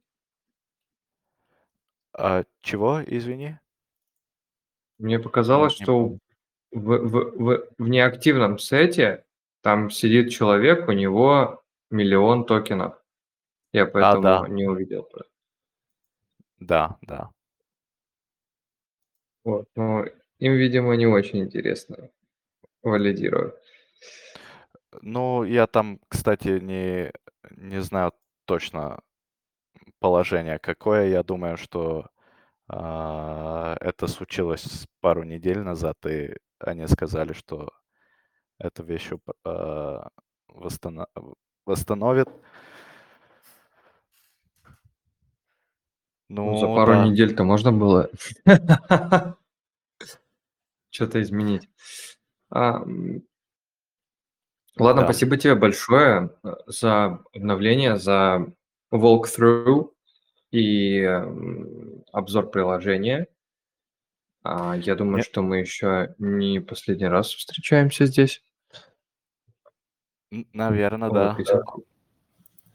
А, 2.14 2.44
чего, 2.62 3.02
извини? 3.06 3.58
Мне 5.00 5.20
показалось, 5.20 5.80
Не 5.80 5.84
что 5.84 5.94
помню. 5.94 6.20
в, 6.72 6.98
в, 6.98 7.32
в, 7.38 7.68
в 7.78 7.90
неактивном 7.90 8.60
сете 8.60 9.24
там 9.62 9.90
сидит 9.90 10.32
человек, 10.32 10.88
у 10.88 10.92
него 10.92 11.64
миллион 11.90 12.46
токенов. 12.46 13.02
Я 13.74 13.86
поэтому 13.86 14.24
да. 14.24 14.48
не 14.48 14.68
увидел. 14.68 15.08
Да, 16.60 16.98
да. 17.02 17.30
Вот, 19.44 19.68
но 19.76 20.06
им, 20.40 20.54
видимо, 20.54 20.96
не 20.96 21.08
очень 21.08 21.40
интересно 21.40 22.10
валидировать. 22.84 23.56
Ну, 25.02 25.44
я 25.44 25.68
там, 25.68 26.00
кстати, 26.08 26.60
не, 26.60 27.12
не 27.52 27.82
знаю 27.82 28.14
точно 28.46 29.02
положение 30.02 30.60
какое. 30.60 31.08
Я 31.08 31.24
думаю, 31.24 31.56
что 31.56 32.08
а, 32.68 33.78
это 33.80 34.08
случилось 34.08 34.88
пару 35.00 35.24
недель 35.24 35.60
назад, 35.60 35.96
и 36.06 36.36
они 36.60 36.88
сказали, 36.88 37.32
что 37.34 37.70
эту 38.60 38.84
вещь 38.84 39.12
а, 39.46 40.10
восстано- 40.50 41.08
восстановят. 41.66 42.28
Ну, 46.30 46.58
за 46.58 46.68
Ну, 46.68 46.76
пару 46.76 46.94
да. 46.94 47.06
недель-то 47.06 47.44
можно 47.44 47.72
было 47.72 48.10
что-то 50.90 51.22
изменить. 51.22 51.70
А, 52.50 52.84
Ладно, 54.78 55.02
Да. 55.02 55.08
спасибо 55.08 55.36
тебе 55.36 55.54
большое 55.56 56.30
э, 56.44 56.54
за 56.66 57.20
обновление, 57.34 57.98
за 57.98 58.48
walkthrough 58.92 59.92
и 60.52 61.00
м, 61.02 62.04
обзор 62.12 62.50
приложения. 62.50 63.28
А, 64.44 64.76
Я 64.76 64.96
думаю, 64.96 65.18
Не- 65.18 65.24
что 65.24 65.42
мы 65.42 65.60
еще 65.60 66.16
не 66.18 66.60
последний 66.62 67.08
раз 67.08 67.32
встречаемся 67.34 68.06
здесь. 68.06 68.44
Наверное, 70.54 71.10
Вот, 71.10 71.16
да. 71.16 71.36
Если, 71.38 71.60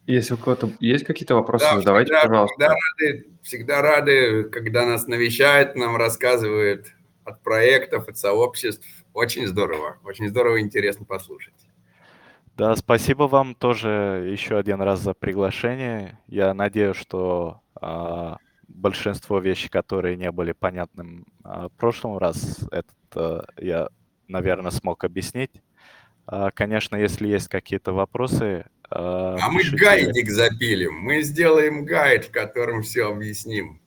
если 0.07 0.35
у 0.35 0.37
кого-то 0.37 0.71
есть 0.79 1.05
какие-то 1.05 1.35
вопросы, 1.35 1.65
Да, 1.65 1.79
задавайте, 1.79 2.13
всегда, 2.15 2.29
пожалуйста. 2.29 2.55
всегда 2.55 2.69
рады, 2.75 3.27
всегда 3.43 3.83
рады, 3.83 4.45
когда 4.45 4.87
нас 4.87 5.07
навещают, 5.07 5.75
нам 5.75 5.97
рассказывают 5.97 6.87
от 7.25 7.43
проектов, 7.43 8.09
от 8.09 8.17
сообществ. 8.19 8.87
Очень 9.15 9.47
здорово, 9.47 9.99
очень 10.05 10.29
здорово 10.29 10.57
и 10.57 10.61
интересно 10.61 11.05
послушать. 11.07 11.55
Да, 12.57 12.75
спасибо 12.75 13.25
вам 13.25 13.55
тоже 13.55 14.31
еще 14.33 14.57
один 14.57 14.81
раз 14.81 15.01
за 15.01 15.13
приглашение. 15.13 16.19
Я 16.27 16.55
надеюсь, 16.55 16.97
что 16.97 17.61
а, 17.79 18.39
большинство 18.67 19.41
вещей, 19.41 19.69
которые 19.69 20.17
не 20.17 20.31
были 20.31 20.53
понятным 20.53 21.27
а, 21.45 21.69
в 21.69 21.73
прошлом 21.73 22.17
раз, 22.17 22.61
этот 22.73 22.97
а, 23.15 23.45
я, 23.59 23.89
наверное, 24.27 24.71
смог 24.71 25.05
объяснить. 25.05 25.51
А, 26.27 26.51
конечно, 26.51 26.97
если 26.97 27.29
есть 27.29 27.49
какие-то 27.49 27.93
вопросы, 27.93 28.65
а, 28.89 29.37
А 29.39 29.51
мы 29.51 29.63
гайдик 29.63 30.31
запилим, 30.31 30.95
мы 30.95 31.21
сделаем 31.21 31.85
гайд, 31.85 32.25
в 32.25 32.31
котором 32.31 32.83
все 32.83 33.11
объясним. 33.13 33.83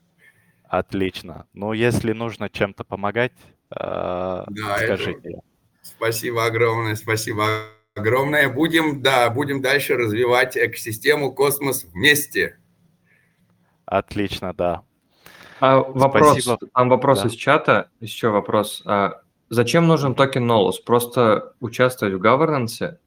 Отлично. 0.66 1.48
Ну, 1.54 1.74
если 1.74 2.14
нужно 2.14 2.52
чем-то 2.52 2.84
помогать, 2.84 3.34
а, 3.72 4.46
Да, 4.48 4.78
это- 4.78 4.96
скажите. 4.96 5.42
Спасибо 5.82 6.46
огромное, 6.46 6.94
спасибо 6.94 7.48
огромное. 8.00 8.50
Будем, 8.50 9.02
да, 9.02 9.30
будем 9.30 9.62
дальше 9.62 9.95
развивать 9.95 10.58
экосистему 10.58 11.32
космос 11.34 11.84
вместе. 11.84 12.58
Отлично, 13.86 14.54
да. 14.54 14.84
А 15.60 15.78
вопрос, 15.80 16.32
Спасибо. 16.32 16.58
там 16.74 16.89
вопрос 16.89 17.22
Да. 17.22 17.28
из 17.28 17.34
чата, 17.34 17.89
еще 18.00 18.30
вопрос. 18.30 18.82
А 18.86 19.22
зачем 19.50 19.88
нужен 19.88 20.16
токен 20.16 20.50
Nolus? 20.50 20.76
Просто 20.86 21.54
участвовать 21.60 22.16
в 22.16 22.22
governance? 22.22 22.97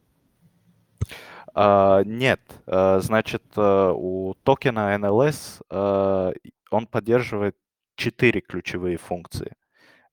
А, 1.54 2.02
Нет, 2.04 2.40
а, 2.66 3.00
значит, 3.00 3.42
а, 3.56 3.92
у 3.92 4.34
токена 4.42 4.94
NLS 4.96 5.62
а, 5.70 6.32
он 6.70 6.86
поддерживает 6.86 7.56
четыре 7.96 8.40
ключевые 8.40 8.96
функции. 8.96 9.52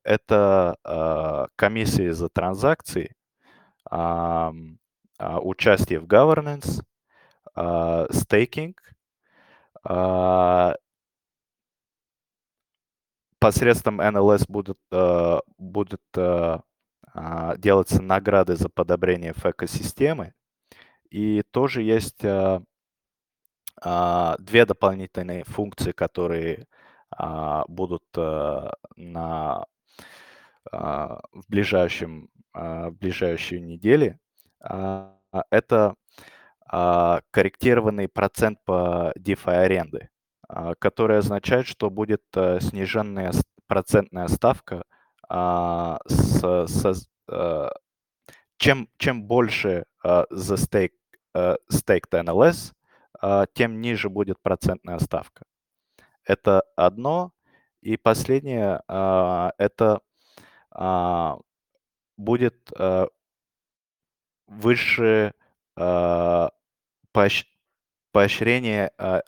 Это 0.03 0.77
а, 0.83 1.47
комиссии 1.55 2.09
за 2.09 2.29
транзакции, 2.29 3.15
участие 5.19 5.99
в 5.99 6.05
governance, 6.05 6.81
а, 7.55 8.07
стейкинг, 8.11 8.81
а, 9.83 10.75
посредством 13.39 14.01
NLS 14.01 14.45
будут, 14.47 14.79
а, 14.91 15.41
будут 15.57 16.01
а, 16.15 16.61
а, 17.13 17.57
делаться 17.57 18.01
награды 18.01 18.55
за 18.55 18.69
подобрение 18.69 19.33
в 19.33 19.45
экосистемы. 19.45 20.33
И 21.09 21.43
тоже 21.51 21.81
есть 21.81 22.23
а, 22.23 22.61
а, 23.81 24.35
две 24.39 24.65
дополнительные 24.65 25.43
функции, 25.45 25.91
которые 25.91 26.67
а, 27.11 27.65
будут 27.67 28.03
а, 28.17 28.73
на, 28.95 29.65
а, 30.71 31.21
в, 31.31 31.43
ближайшем, 31.49 32.29
а, 32.35 32.38
в 32.53 32.91
ближайшие 32.91 33.61
недели. 33.61 34.17
А, 34.61 35.15
Это 35.51 35.95
а, 36.67 37.21
корректированный 37.31 38.07
процент 38.07 38.59
по 38.65 39.13
DeFi 39.17 39.51
аренды, 39.65 40.09
а, 40.47 40.75
который 40.75 41.17
означает, 41.19 41.67
что 41.67 41.89
будет 41.89 42.23
а, 42.35 42.59
сниженная 42.61 43.31
с- 43.31 43.43
процентная 43.67 44.27
ставка 44.27 44.83
а, 45.29 45.99
с- 46.07 46.67
со- 46.67 46.93
а, 47.29 47.71
чем, 48.57 48.89
чем 48.97 49.23
больше 49.23 49.85
а, 50.03 50.25
за 50.29 50.57
стейк, 50.57 50.93
а, 51.33 51.57
staked 51.71 52.11
NLS, 52.13 52.73
а, 53.21 53.45
тем 53.53 53.81
ниже 53.81 54.09
будет 54.09 54.39
процентная 54.41 54.99
ставка. 54.99 55.43
Это 56.23 56.63
одно. 56.75 57.31
И 57.81 57.97
последнее, 57.97 58.81
а, 58.87 59.53
это 59.57 60.01
а, 60.71 61.39
будет 62.19 62.71
а, 62.77 63.07
выше 64.47 65.33
а, 65.75 66.49
поощ- 67.13 67.45
поощрение, 68.11 68.91
а, 68.97 69.23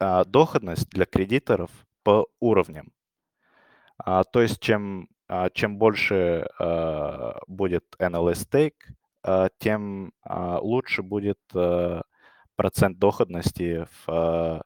а, 0.00 0.24
доходность 0.24 0.88
для 0.90 1.06
кредиторов 1.06 1.70
по 2.04 2.28
уровням. 2.40 2.92
А, 3.98 4.24
то 4.24 4.40
есть 4.42 4.60
чем, 4.60 5.08
а, 5.28 5.50
чем 5.50 5.78
больше 5.78 6.48
а, 6.58 7.38
будет 7.46 7.84
NLS 7.98 8.44
stake, 8.48 8.94
а, 9.22 9.48
тем 9.58 10.12
а, 10.22 10.58
лучше 10.60 11.02
будет 11.02 11.38
а, 11.54 12.02
процент 12.56 12.98
доходности 12.98 13.86
в, 14.06 14.62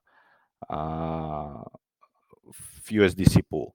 а, 0.68 1.64
в 2.44 2.90
USDC 2.90 3.42
pool. 3.42 3.72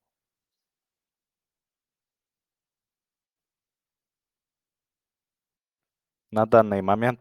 На 6.31 6.45
данный 6.45 6.81
момент 6.81 7.19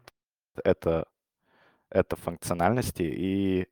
это, 0.64 1.06
это 1.90 2.16
функциональности, 2.16 3.02
и 3.02 3.66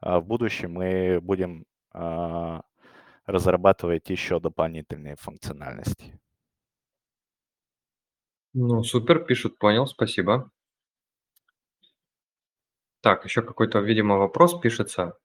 а, 0.00 0.20
в 0.20 0.26
будущем 0.26 0.72
мы 0.72 1.20
будем 1.20 1.66
а, 1.92 2.62
разрабатывать 3.26 4.08
еще 4.08 4.40
дополнительные 4.40 5.16
функциональности. 5.16 6.18
Ну, 8.54 8.82
супер, 8.82 9.24
пишут, 9.24 9.58
понял, 9.58 9.86
спасибо. 9.86 10.50
Так, 13.00 13.24
еще 13.24 13.42
какой-то, 13.42 13.80
видимо, 13.80 14.16
вопрос 14.16 14.58
пишется 14.58 15.18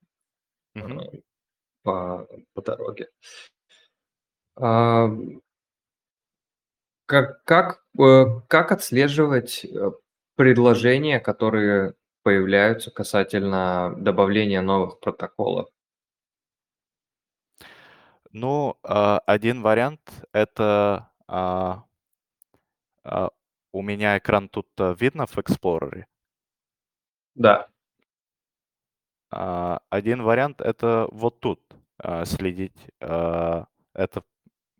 э, 0.74 0.80
по, 1.82 2.28
по 2.52 2.62
дороге. 2.62 3.08
А, 4.56 5.08
Как, 7.06 7.44
как, 7.44 7.84
э, 7.98 8.24
как 8.48 8.72
отслеживать 8.72 9.64
э, 9.64 9.90
предложения, 10.36 11.20
которые 11.20 11.94
появляются 12.22 12.90
касательно 12.90 13.94
добавления 13.98 14.62
новых 14.62 15.00
протоколов? 15.00 15.68
Ну, 18.32 18.76
а, 18.82 19.18
один 19.26 19.62
вариант 19.62 20.00
это 20.32 21.10
а, 21.28 21.84
а, 23.04 23.30
у 23.72 23.82
меня 23.82 24.18
экран 24.18 24.48
тут 24.48 24.68
а, 24.78 24.94
видно 24.98 25.26
в 25.26 25.36
Explorer. 25.38 26.04
Да. 27.34 27.68
А, 29.30 29.80
Один 29.90 30.22
вариант 30.22 30.60
это 30.60 31.08
вот 31.12 31.40
тут 31.40 31.60
а, 31.98 32.24
следить. 32.24 32.76
А, 33.00 33.66
Это 33.94 34.22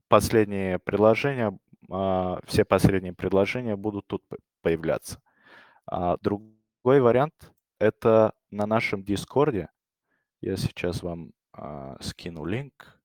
последние 0.09 0.79
предложения, 0.79 1.49
а, 1.49 1.59
все 2.47 2.65
последние 2.65 3.13
предложения 3.13 3.77
будут 3.77 4.07
тут 4.07 4.25
появляться. 4.63 5.21
А 5.87 6.17
Другой 6.21 7.01
вариант 7.01 7.53
это 7.79 8.33
на 8.51 8.67
нашем 8.67 9.05
Дискорде. 9.05 9.69
Я 10.41 10.57
сейчас 10.57 11.03
вам 11.03 11.33
а, 11.53 11.97
скину 12.01 12.45
линк. 12.45 12.99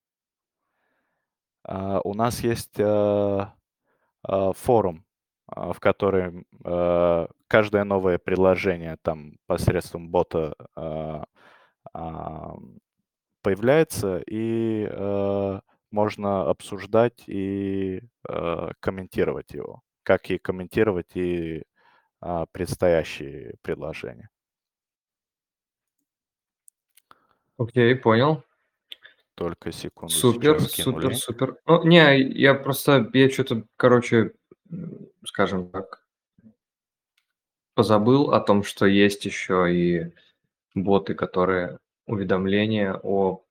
А, 1.63 2.01
У 2.03 2.13
нас 2.13 2.41
есть 2.41 2.79
а, 2.79 3.53
а, 4.23 4.53
форум, 4.53 5.05
а, 5.47 5.73
в 5.73 5.79
котором 5.79 6.45
а, 6.63 7.27
каждое 7.47 7.83
новое 7.83 8.17
предложение 8.17 8.97
там 9.01 9.37
посредством 9.47 10.09
бота 10.09 10.55
а, 10.75 11.25
а, 11.93 12.55
появляется, 13.41 14.21
и 14.27 14.85
можно 15.91 16.49
обсуждать 16.49 17.23
и 17.27 18.01
э, 18.27 18.71
комментировать 18.79 19.51
его, 19.51 19.81
как 20.03 20.29
и 20.29 20.37
комментировать 20.37 21.15
и 21.15 21.63
а, 22.21 22.45
предстоящие 22.47 23.55
предложения. 23.61 24.29
Окей, 27.57 27.95
понял. 27.95 28.43
Только 29.35 29.71
секунду, 29.71 30.13
Супер, 30.13 30.59
супер, 30.59 31.15
супер. 31.15 31.57
Ну, 31.65 31.83
не, 31.85 32.21
я 32.21 32.53
просто, 32.53 33.09
я 33.13 33.29
что-то, 33.29 33.63
короче, 33.77 34.33
скажем 35.25 35.69
так, 35.69 36.05
позабыл 37.73 38.31
о 38.31 38.41
том, 38.41 38.63
что 38.63 38.85
есть 38.85 39.23
еще 39.23 39.73
и 39.73 40.13
боты, 40.75 41.15
которые 41.15 41.79
уведомления 42.05 42.99
о 43.01 43.43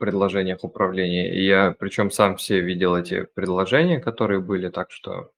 предложениях 0.00 0.64
управления. 0.64 1.32
И 1.32 1.46
я, 1.46 1.76
причем 1.78 2.10
сам 2.10 2.36
все 2.36 2.60
видел 2.60 2.96
эти 2.96 3.22
предложения, 3.34 4.00
которые 4.00 4.40
были, 4.40 4.68
так 4.68 4.90
что 4.90 5.30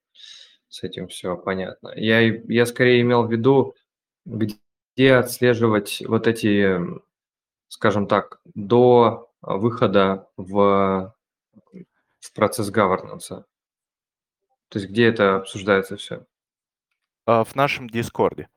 с 0.69 0.81
этим 0.81 1.07
все 1.07 1.37
понятно. 1.37 1.93
Я, 1.95 2.21
я 2.21 2.65
скорее 2.65 3.01
имел 3.01 3.27
в 3.27 3.31
виду, 3.31 3.75
где 4.25 5.13
отслеживать 5.13 6.01
вот 6.07 6.25
эти, 6.25 6.79
скажем 7.67 8.07
так, 8.07 8.39
до 8.55 9.29
а, 9.41 9.57
выхода 9.57 10.27
в, 10.37 11.13
в 12.19 12.33
процесс 12.33 12.71
governance. 12.71 13.27
То 14.69 14.79
есть 14.79 14.89
где 14.89 15.07
это 15.09 15.35
обсуждается 15.35 15.97
все. 15.97 16.25
А, 17.25 17.43
В 17.43 17.53
нашем 17.55 17.89
Дискорде. 17.89 18.49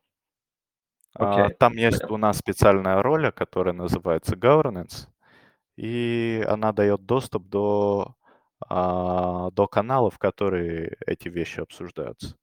А, 1.14 1.44
Окей, 1.44 1.56
Там 1.56 1.74
есть 1.74 2.04
у 2.04 2.16
нас 2.16 2.38
специальная 2.38 3.02
роль, 3.02 3.32
которая 3.32 3.74
называется 3.74 4.34
Governance, 4.34 5.08
и 5.76 6.44
она 6.48 6.72
дает 6.72 7.04
доступ 7.06 7.46
до, 7.48 8.16
а, 8.60 9.50
до 9.50 9.66
каналов, 9.68 10.18
которые 10.18 10.96
эти 11.06 11.28
вещи 11.28 11.60
обсуждаются. 11.60 12.36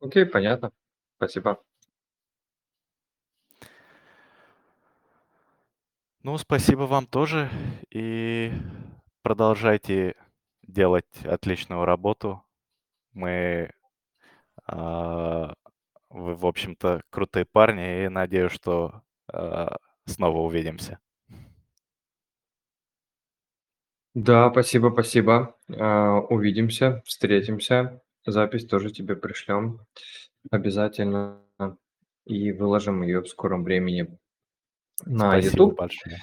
Окей, 0.00 0.24
понятно. 0.24 0.72
Спасибо. 1.16 1.62
Ну, 6.22 6.36
спасибо 6.38 6.82
вам 6.82 7.06
тоже. 7.06 7.50
И 7.90 8.52
продолжайте 9.22 10.16
делать 10.62 11.06
отличную 11.24 11.84
работу. 11.84 12.42
Мы, 13.12 13.72
а, 14.66 15.54
вы, 16.08 16.34
в 16.34 16.46
общем-то, 16.46 17.02
крутые 17.10 17.44
парни, 17.44 18.04
и 18.04 18.08
надеюсь, 18.08 18.52
что 18.52 19.02
а, 19.32 19.76
снова 20.10 20.38
увидимся. 20.38 20.98
Да, 24.14 24.50
спасибо, 24.50 24.90
спасибо. 24.92 25.56
А, 25.78 26.18
Увидимся, 26.20 27.02
встретимся. 27.06 28.02
Запись 28.26 28.66
тоже 28.66 28.90
тебе 28.90 29.16
пришлем 29.16 29.80
обязательно. 30.50 31.42
И 32.26 32.52
выложим 32.52 33.02
ее 33.02 33.22
в 33.22 33.28
скором 33.28 33.64
времени 33.64 34.18
на 35.04 35.30
Спасибо 35.30 35.52
YouTube. 35.52 35.78
большое. 35.78 36.18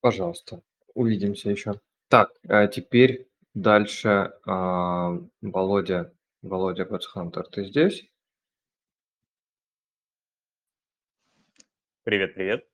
Пожалуйста, 0.00 0.62
увидимся 0.94 1.50
еще. 1.50 1.80
Так, 2.08 2.30
а 2.46 2.66
теперь 2.66 3.26
дальше 3.54 4.32
а, 4.46 5.18
Володя, 5.40 6.12
Володя 6.42 6.84
Бэтсхантер, 6.84 7.46
ты 7.48 7.64
здесь? 7.64 8.06
Привет, 12.04 12.34
привет. 12.34 12.66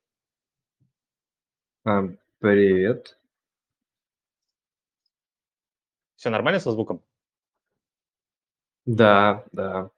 А, 1.85 2.03
Привет. 2.41 3.17
Все 6.17 6.31
нормально 6.31 6.59
со 6.59 6.73
звуком? 6.73 7.01
Да, 8.87 9.45
да. 9.53 9.91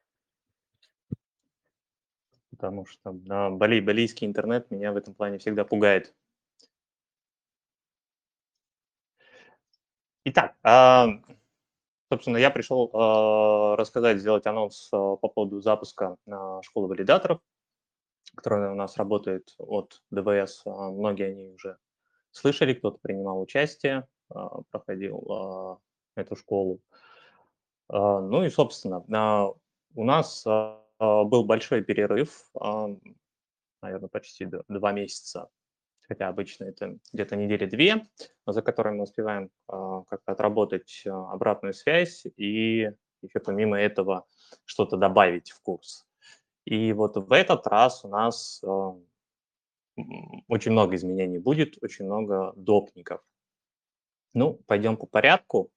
Потому 2.51 2.85
что 2.85 3.12
да, 3.12 3.49
бали, 3.49 3.80
балийский 3.80 4.26
интернет 4.26 4.70
меня 4.70 4.93
в 4.93 4.99
этом 4.99 5.14
плане 5.14 5.39
всегда 5.39 5.64
пугает. 5.64 6.14
Итак, 10.24 10.57
а, 10.62 11.09
собственно, 12.11 12.37
я 12.37 12.51
пришел 12.51 12.91
а, 12.93 13.76
рассказать, 13.76 14.18
сделать 14.18 14.47
анонс 14.47 14.91
а, 14.93 15.16
по 15.16 15.28
поводу 15.28 15.62
запуска 15.62 16.16
а, 16.30 16.61
школы 16.61 16.89
валидаторов, 16.89 17.41
которая 18.35 18.72
у 18.72 18.74
нас 18.74 18.97
работает 18.97 19.55
от 19.59 20.03
ДВС. 20.11 20.62
А, 20.66 20.91
Многие 20.91 21.30
они 21.30 21.51
уже 21.51 21.76
слышали, 22.30 22.74
кто-то 22.74 22.99
принимал 22.99 23.41
участие, 23.41 24.07
а, 24.30 24.62
проходил 24.70 25.24
а, 25.30 25.78
эту 26.16 26.37
школу. 26.37 26.80
Ну 27.89 28.45
и, 28.45 28.49
собственно, 28.49 29.05
у 29.95 30.05
нас 30.05 30.47
был 30.99 31.45
большой 31.45 31.83
перерыв, 31.83 32.49
наверное, 32.55 34.09
почти 34.09 34.49
два 34.68 34.93
месяца, 34.93 35.51
хотя 36.01 36.28
обычно 36.28 36.64
это 36.64 36.97
где-то 37.12 37.37
недели 37.37 37.66
две, 37.66 38.07
за 38.47 38.62
которыми 38.62 38.99
мы 38.99 39.03
успеваем 39.03 39.51
как-то 39.66 40.33
отработать 40.33 41.03
обратную 41.05 41.74
связь 41.74 42.24
и 42.37 42.91
еще 43.20 43.41
помимо 43.41 43.78
этого 43.78 44.26
что-то 44.64 44.97
добавить 44.97 45.51
в 45.51 45.61
курс. 45.61 46.07
И 46.64 46.92
вот 46.92 47.16
в 47.16 47.32
этот 47.32 47.66
раз 47.68 48.04
у 48.04 48.08
нас 48.08 48.60
м, 48.64 49.04
очень 50.48 50.72
много 50.72 50.94
изменений 50.96 51.38
будет, 51.38 51.82
очень 51.82 52.04
много 52.04 52.52
допников. 52.56 53.22
Ну, 54.34 54.60
пойдем 54.66 54.98
по 54.98 55.06
порядку. 55.06 55.70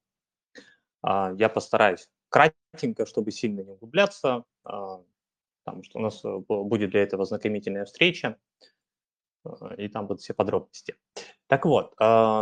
А, 1.02 1.32
Я 1.38 1.50
постараюсь 1.50 2.08
кратенько, 2.30 3.06
чтобы 3.06 3.32
сильно 3.32 3.62
не 3.62 3.72
углубляться, 3.72 4.44
а, 4.64 5.02
потому 5.64 5.84
что 5.84 6.00
у 6.00 6.02
нас 6.02 6.24
э, 6.26 6.30
бу- 6.30 6.64
будет 6.66 6.92
для 6.92 7.04
этого 7.04 7.26
знакомительная 7.26 7.86
встреча, 7.86 8.38
а, 9.44 9.74
и 9.76 9.88
там 9.88 10.08
будут 10.08 10.22
все 10.22 10.34
подробности. 10.34 10.96
Так 11.48 11.66
вот, 11.66 11.94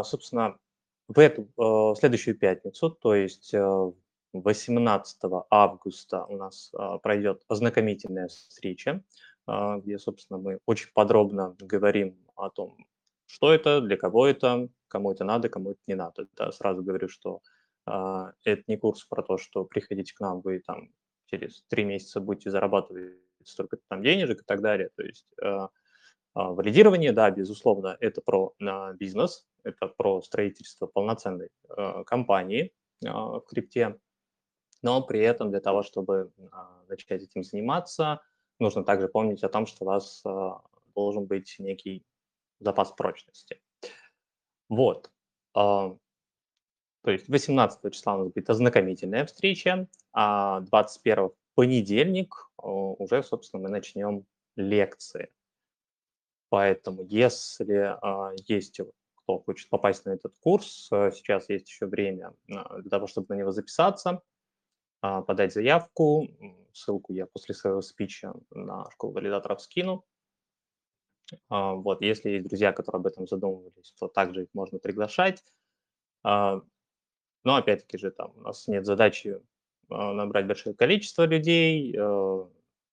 собственно, 0.05 0.57
в 1.07 1.19
эту 1.19 1.49
а, 1.57 1.93
в 1.93 1.95
следующую 1.97 2.37
пятницу, 2.37 2.89
то 2.91 3.15
есть 3.15 3.53
э, 3.53 3.91
18 4.33 5.19
августа 5.49 6.25
у 6.25 6.37
нас 6.37 6.71
а, 6.73 6.97
пройдет 6.97 7.43
ознакомительная 7.47 8.27
встреча, 8.27 9.03
а, 9.45 9.77
где, 9.77 9.99
собственно, 9.99 10.39
мы 10.39 10.59
очень 10.65 10.89
подробно 10.93 11.55
говорим 11.59 12.17
о 12.35 12.49
том, 12.49 12.75
что 13.27 13.53
это, 13.53 13.79
для 13.81 13.95
кого 13.95 14.27
это, 14.27 14.69
кому 14.87 15.11
это 15.11 15.23
надо, 15.23 15.49
кому 15.49 15.71
это 15.71 15.79
не 15.87 15.95
надо. 15.95 16.27
Да, 16.35 16.51
сразу 16.51 16.81
говорю, 16.83 17.07
что 17.07 17.41
а, 17.85 18.33
это 18.43 18.63
не 18.67 18.77
курс 18.77 19.05
про 19.05 19.21
то, 19.21 19.37
что 19.37 19.65
приходите 19.65 20.13
к 20.15 20.19
нам, 20.19 20.41
вы 20.41 20.59
там 20.59 20.89
через 21.27 21.63
три 21.67 21.83
месяца 21.83 22.19
будете 22.19 22.49
зарабатывать 22.49 23.13
столько 23.43 23.77
там 23.87 24.01
денежек 24.01 24.41
и 24.41 24.45
так 24.45 24.61
далее. 24.61 24.89
То 24.95 25.03
есть 25.03 25.25
валидирование, 26.33 27.11
да, 27.11 27.29
безусловно, 27.29 27.97
это 27.99 28.21
про 28.21 28.53
бизнес, 28.93 29.45
это 29.63 29.87
про 29.87 30.21
строительство 30.21 30.85
полноценной 30.85 31.49
компании 32.05 32.71
в 33.01 33.43
крипте, 33.49 33.99
но 34.83 35.01
при 35.01 35.21
этом 35.21 35.49
для 35.49 35.61
того, 35.61 35.81
чтобы 35.81 36.31
а, 36.51 36.83
начать 36.89 37.23
этим 37.23 37.43
заниматься, 37.43 38.21
нужно 38.59 38.83
также 38.83 39.07
помнить 39.07 39.43
о 39.43 39.49
том, 39.49 39.65
что 39.65 39.85
у 39.85 39.87
вас 39.87 40.21
а, 40.25 40.61
должен 40.93 41.25
быть 41.25 41.55
некий 41.57 42.05
запас 42.59 42.91
прочности. 42.91 43.61
Вот. 44.69 45.09
а, 45.55 45.95
То 47.03 47.11
есть 47.11 47.29
18 47.29 47.93
числа 47.93 48.15
у 48.15 48.17
нас 48.25 48.33
будет 48.33 48.49
ознакомительная 48.49 49.25
встреча, 49.25 49.87
а 50.11 50.59
21 50.59 51.29
в 51.29 51.33
понедельник 51.55 52.49
уже, 52.57 53.23
собственно, 53.23 53.63
мы 53.63 53.69
начнем 53.69 54.25
лекции. 54.55 55.31
Поэтому, 56.49 57.03
если 57.03 57.97
есть 58.47 58.79
кто 59.15 59.39
хочет 59.39 59.69
попасть 59.69 60.05
на 60.05 60.11
этот 60.11 60.37
курс, 60.39 60.87
сейчас 60.89 61.49
есть 61.49 61.67
еще 61.69 61.87
время 61.87 62.33
для 62.47 62.89
того, 62.89 63.07
чтобы 63.07 63.27
на 63.29 63.39
него 63.39 63.51
записаться, 63.51 64.21
подать 65.03 65.53
заявку. 65.53 66.27
Ссылку 66.73 67.13
я 67.13 67.25
после 67.27 67.53
своего 67.53 67.81
спича 67.81 68.33
на 68.51 68.89
школу 68.91 69.13
валидаторов 69.13 69.61
скину. 69.61 70.05
А, 71.49 71.73
Вот, 71.73 72.01
если 72.01 72.29
есть 72.29 72.47
друзья, 72.47 72.71
которые 72.71 72.99
об 72.99 73.07
этом 73.07 73.27
задумывались, 73.27 73.93
то 73.99 74.07
также 74.07 74.43
их 74.43 74.49
можно 74.53 74.79
приглашать. 74.79 75.43
А, 76.23 76.61
Но 77.43 77.55
опять-таки 77.55 77.97
же 77.97 78.11
там 78.11 78.31
у 78.37 78.41
нас 78.41 78.67
нет 78.67 78.85
задачи 78.85 79.41
а, 79.89 80.13
набрать 80.13 80.47
большое 80.47 80.75
количество 80.75 81.25
людей. 81.25 81.91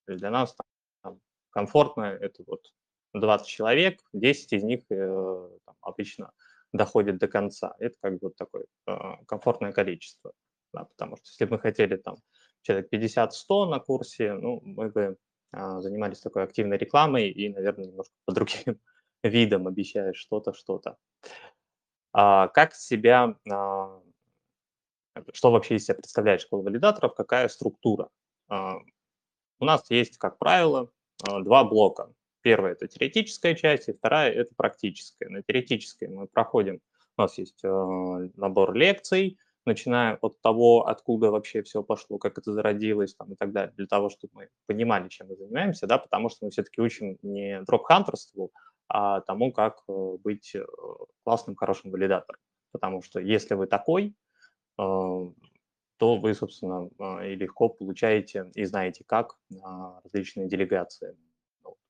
Для 0.07 0.31
нас 0.31 0.57
там 1.03 1.21
комфортно 1.51 2.03
это 2.03 2.43
вот 2.47 2.73
20 3.15 3.47
человек, 3.47 4.01
10 4.13 4.53
из 4.53 4.63
них 4.65 4.81
э, 4.91 5.51
там 5.65 5.77
обычно 5.81 6.33
доходят 6.73 7.19
до 7.19 7.29
конца. 7.29 7.75
Это 7.79 7.97
как 8.01 8.13
бы 8.15 8.19
вот 8.23 8.37
такое 8.37 8.67
а, 8.87 9.25
комфортное 9.25 9.73
количество. 9.73 10.33
Да, 10.73 10.85
потому 10.85 11.17
что 11.17 11.27
если 11.27 11.45
бы 11.45 11.53
мы 11.53 11.59
хотели 11.59 11.97
там 11.97 12.17
человек 12.63 12.93
50-100 12.93 13.67
на 13.67 13.79
курсе, 13.81 14.35
ну, 14.35 14.61
мы 14.63 14.91
бы 14.91 15.17
а, 15.53 15.81
занимались 15.81 16.21
такой 16.21 16.45
активной 16.45 16.79
рекламой 16.79 17.31
и, 17.31 17.49
наверное, 17.49 17.87
немножко 17.87 18.15
по 18.25 18.33
другим 18.33 18.81
видам 19.23 19.67
обещаешь 19.67 20.17
что-то, 20.17 20.53
что-то. 20.53 20.97
А, 22.13 22.49
как 22.49 22.75
себя, 22.75 23.37
а, 23.51 24.01
что 25.33 25.51
вообще 25.51 25.77
из 25.77 25.85
себя 25.85 25.97
представляет 25.97 26.41
школа 26.41 26.63
валидаторов, 26.63 27.15
какая 27.15 27.49
структура? 27.49 28.09
А, 28.49 28.79
у 29.59 29.65
нас 29.65 29.91
есть, 29.91 30.19
как 30.19 30.39
правило, 30.39 30.91
а, 31.23 31.41
два 31.41 31.65
блока. 31.65 32.13
Первая– 32.43 32.73
это 32.73 32.89
теоретическая 32.89 33.55
часть, 33.55 33.89
и 33.89 33.93
вторая– 33.93 34.33
это 34.33 34.55
практическая. 34.57 35.29
На 35.29 35.43
теоретической 35.43 36.09
мы 36.09 36.27
проходим, 36.27 36.81
у 37.17 37.23
нас 37.23 37.37
есть 37.39 37.63
а, 37.65 38.29
набор 38.37 38.75
лекций, 38.75 39.39
начиная 39.67 40.17
от 40.17 40.41
того, 40.41 40.87
откуда 40.87 41.31
вообще 41.31 41.63
все 41.63 41.83
пошло, 41.83 42.19
как 42.19 42.39
это 42.39 42.53
зародилось 42.53 43.15
там, 43.15 43.33
и 43.33 43.37
так 43.37 43.53
далее, 43.53 43.73
для 43.77 43.87
того, 43.87 44.09
чтобы 44.09 44.33
мы 44.35 44.49
понимали, 44.67 45.09
чем 45.09 45.29
мы 45.29 45.37
занимаемся, 45.37 45.87
да, 45.87 45.99
потому 45.99 46.29
что 46.29 46.47
мы 46.47 46.51
все-таки 46.51 46.81
учим 46.81 47.19
не 47.23 47.63
дроп-хантерству, 47.63 48.51
а 48.89 49.21
тому, 49.21 49.53
как 49.53 49.83
э, 49.89 50.17
быть 50.19 50.55
э, 50.55 50.65
классным, 51.23 51.55
хорошим 51.55 51.93
валидатором. 51.93 52.41
Потому 52.73 53.03
что 53.03 53.21
если 53.21 53.55
вы 53.55 53.67
такой, 53.67 54.15
э, 54.79 54.83
то 56.01 56.17
вы, 56.17 56.35
собственно, 56.35 56.89
э, 56.99 57.33
и 57.33 57.37
легко 57.37 57.69
получаете 57.69 58.51
и 58.55 58.65
знаете, 58.65 59.05
как 59.07 59.37
а, 59.63 60.01
различные 60.03 60.49
делегации 60.49 61.17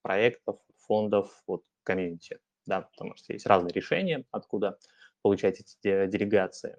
проектов, 0.03 0.59
фондов, 0.77 1.43
вот, 1.47 1.63
комьюнити, 1.85 2.39
да, 2.67 2.83
потому 2.83 3.17
что 3.17 3.33
есть 3.33 3.47
разные 3.47 3.73
решения, 3.73 4.25
откуда 4.31 4.79
получать 5.23 5.61
эти 5.61 5.77
де- 5.83 6.07
делегации. 6.09 6.79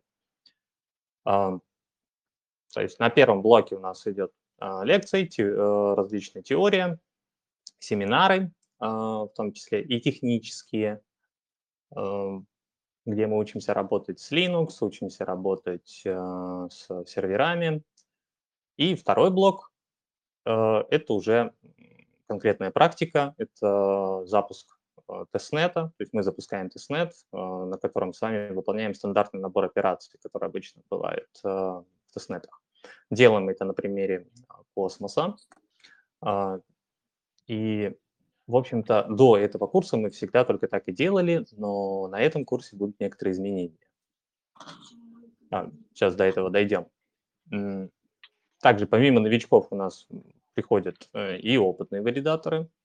А, 1.23 1.59
То 2.73 2.81
есть 2.81 2.99
на 2.99 3.09
первом 3.09 3.41
блоке 3.41 3.75
у 3.75 3.79
нас 3.79 4.05
идет 4.07 4.31
а, 4.59 4.83
лекции, 4.83 5.29
э, 5.37 5.95
различная 5.95 6.43
теория, 6.43 6.99
семинары, 7.79 8.51
а, 8.79 9.25
в 9.25 9.29
том 9.29 9.53
числе 9.53 9.83
и 9.83 9.99
технические, 9.99 11.01
где 11.93 13.27
мы 13.27 13.37
учимся 13.37 13.73
работать 13.73 14.21
с 14.21 14.31
Linux, 14.31 14.77
учимся 14.79 15.25
работать 15.25 16.03
с 16.05 16.87
серверами. 17.05 17.83
И 18.77 18.95
второй 18.95 19.29
блок 19.29 19.73
это 20.45 21.05
уже 21.09 21.53
конкретная 22.27 22.71
практика, 22.71 23.35
это 23.37 24.23
запуск 24.25 24.79
тестнета, 25.31 25.91
то 25.97 26.01
есть 26.01 26.13
мы 26.13 26.23
запускаем 26.23 26.69
тестнет, 26.69 27.13
э, 27.33 27.37
на 27.37 27.77
котором 27.77 28.13
с 28.13 28.21
вами 28.21 28.53
выполняем 28.53 28.93
стандартный 28.93 29.39
набор 29.39 29.65
операций, 29.65 30.19
который 30.21 30.47
обычно 30.47 30.81
бывает 30.89 31.29
э, 31.43 31.47
в 31.47 31.85
тестнетах. 32.13 32.61
Делаем 33.09 33.49
это 33.49 33.65
на 33.65 33.73
примере 33.73 34.27
а, 34.47 34.61
космоса. 34.73 35.35
А, 36.21 36.59
И, 37.47 37.95
в 38.47 38.55
общем-то, 38.55 39.07
до 39.09 39.37
этого 39.37 39.67
курса 39.67 39.97
мы 39.97 40.09
всегда 40.09 40.45
только 40.45 40.67
так 40.67 40.87
и 40.87 40.91
делали, 40.91 41.45
но 41.51 42.07
на 42.07 42.19
этом 42.19 42.45
курсе 42.45 42.75
будут 42.75 42.99
некоторые 42.99 43.33
изменения. 43.33 43.77
А, 45.51 45.69
Сейчас 45.93 46.15
до 46.15 46.23
этого 46.23 46.49
дойдем. 46.49 46.87
Также 48.61 48.87
помимо 48.87 49.19
новичков 49.19 49.67
у 49.71 49.75
нас 49.75 50.07
приходят 50.53 51.09
э, 51.13 51.37
и 51.37 51.57
опытные 51.57 52.01
валидаторы, 52.01 52.61
а, 52.61 52.80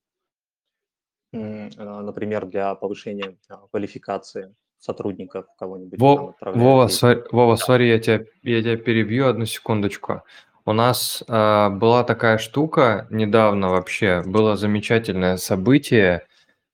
например, 1.33 2.47
для 2.47 2.75
повышения 2.75 3.37
а, 3.49 3.67
квалификации 3.71 4.55
сотрудников 4.79 5.47
кого-нибудь 5.59 5.99
Во- 5.99 6.35
Вова, 6.41 6.87
сва- 6.87 7.27
Вова, 7.33 7.57
смотри, 7.57 7.89
я 7.89 7.99
тебя, 7.99 8.25
я 8.43 8.63
тебя 8.63 8.77
перебью 8.77 9.27
одну 9.27 9.47
секундочку. 9.47 10.23
У 10.65 10.73
нас 10.73 11.23
а, 11.29 11.71
была 11.71 12.05
такая 12.05 12.39
штука 12.39 13.07
недавно 13.11 13.71
вообще, 13.71 14.23
было 14.25 14.57
замечательное 14.57 15.37
событие. 15.37 16.27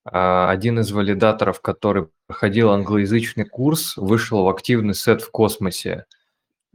А, 0.05 0.50
один 0.50 0.80
из 0.80 0.90
валидаторов, 0.92 1.61
который 1.61 2.09
проходил 2.26 2.70
англоязычный 2.70 3.44
курс, 3.44 3.96
вышел 3.96 4.44
в 4.44 4.48
активный 4.48 4.94
сет 4.94 5.22
в 5.22 5.30
космосе. 5.30 6.07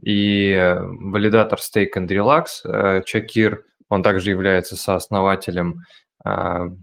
И 0.00 0.52
э, 0.52 0.80
валидатор 0.80 1.58
Stake 1.58 1.94
and 1.96 2.06
Relax, 2.06 2.46
э, 2.64 3.02
Чакир, 3.04 3.64
он 3.88 4.04
также 4.04 4.30
является 4.30 4.76
сооснователем 4.76 5.80
а, 5.80 5.82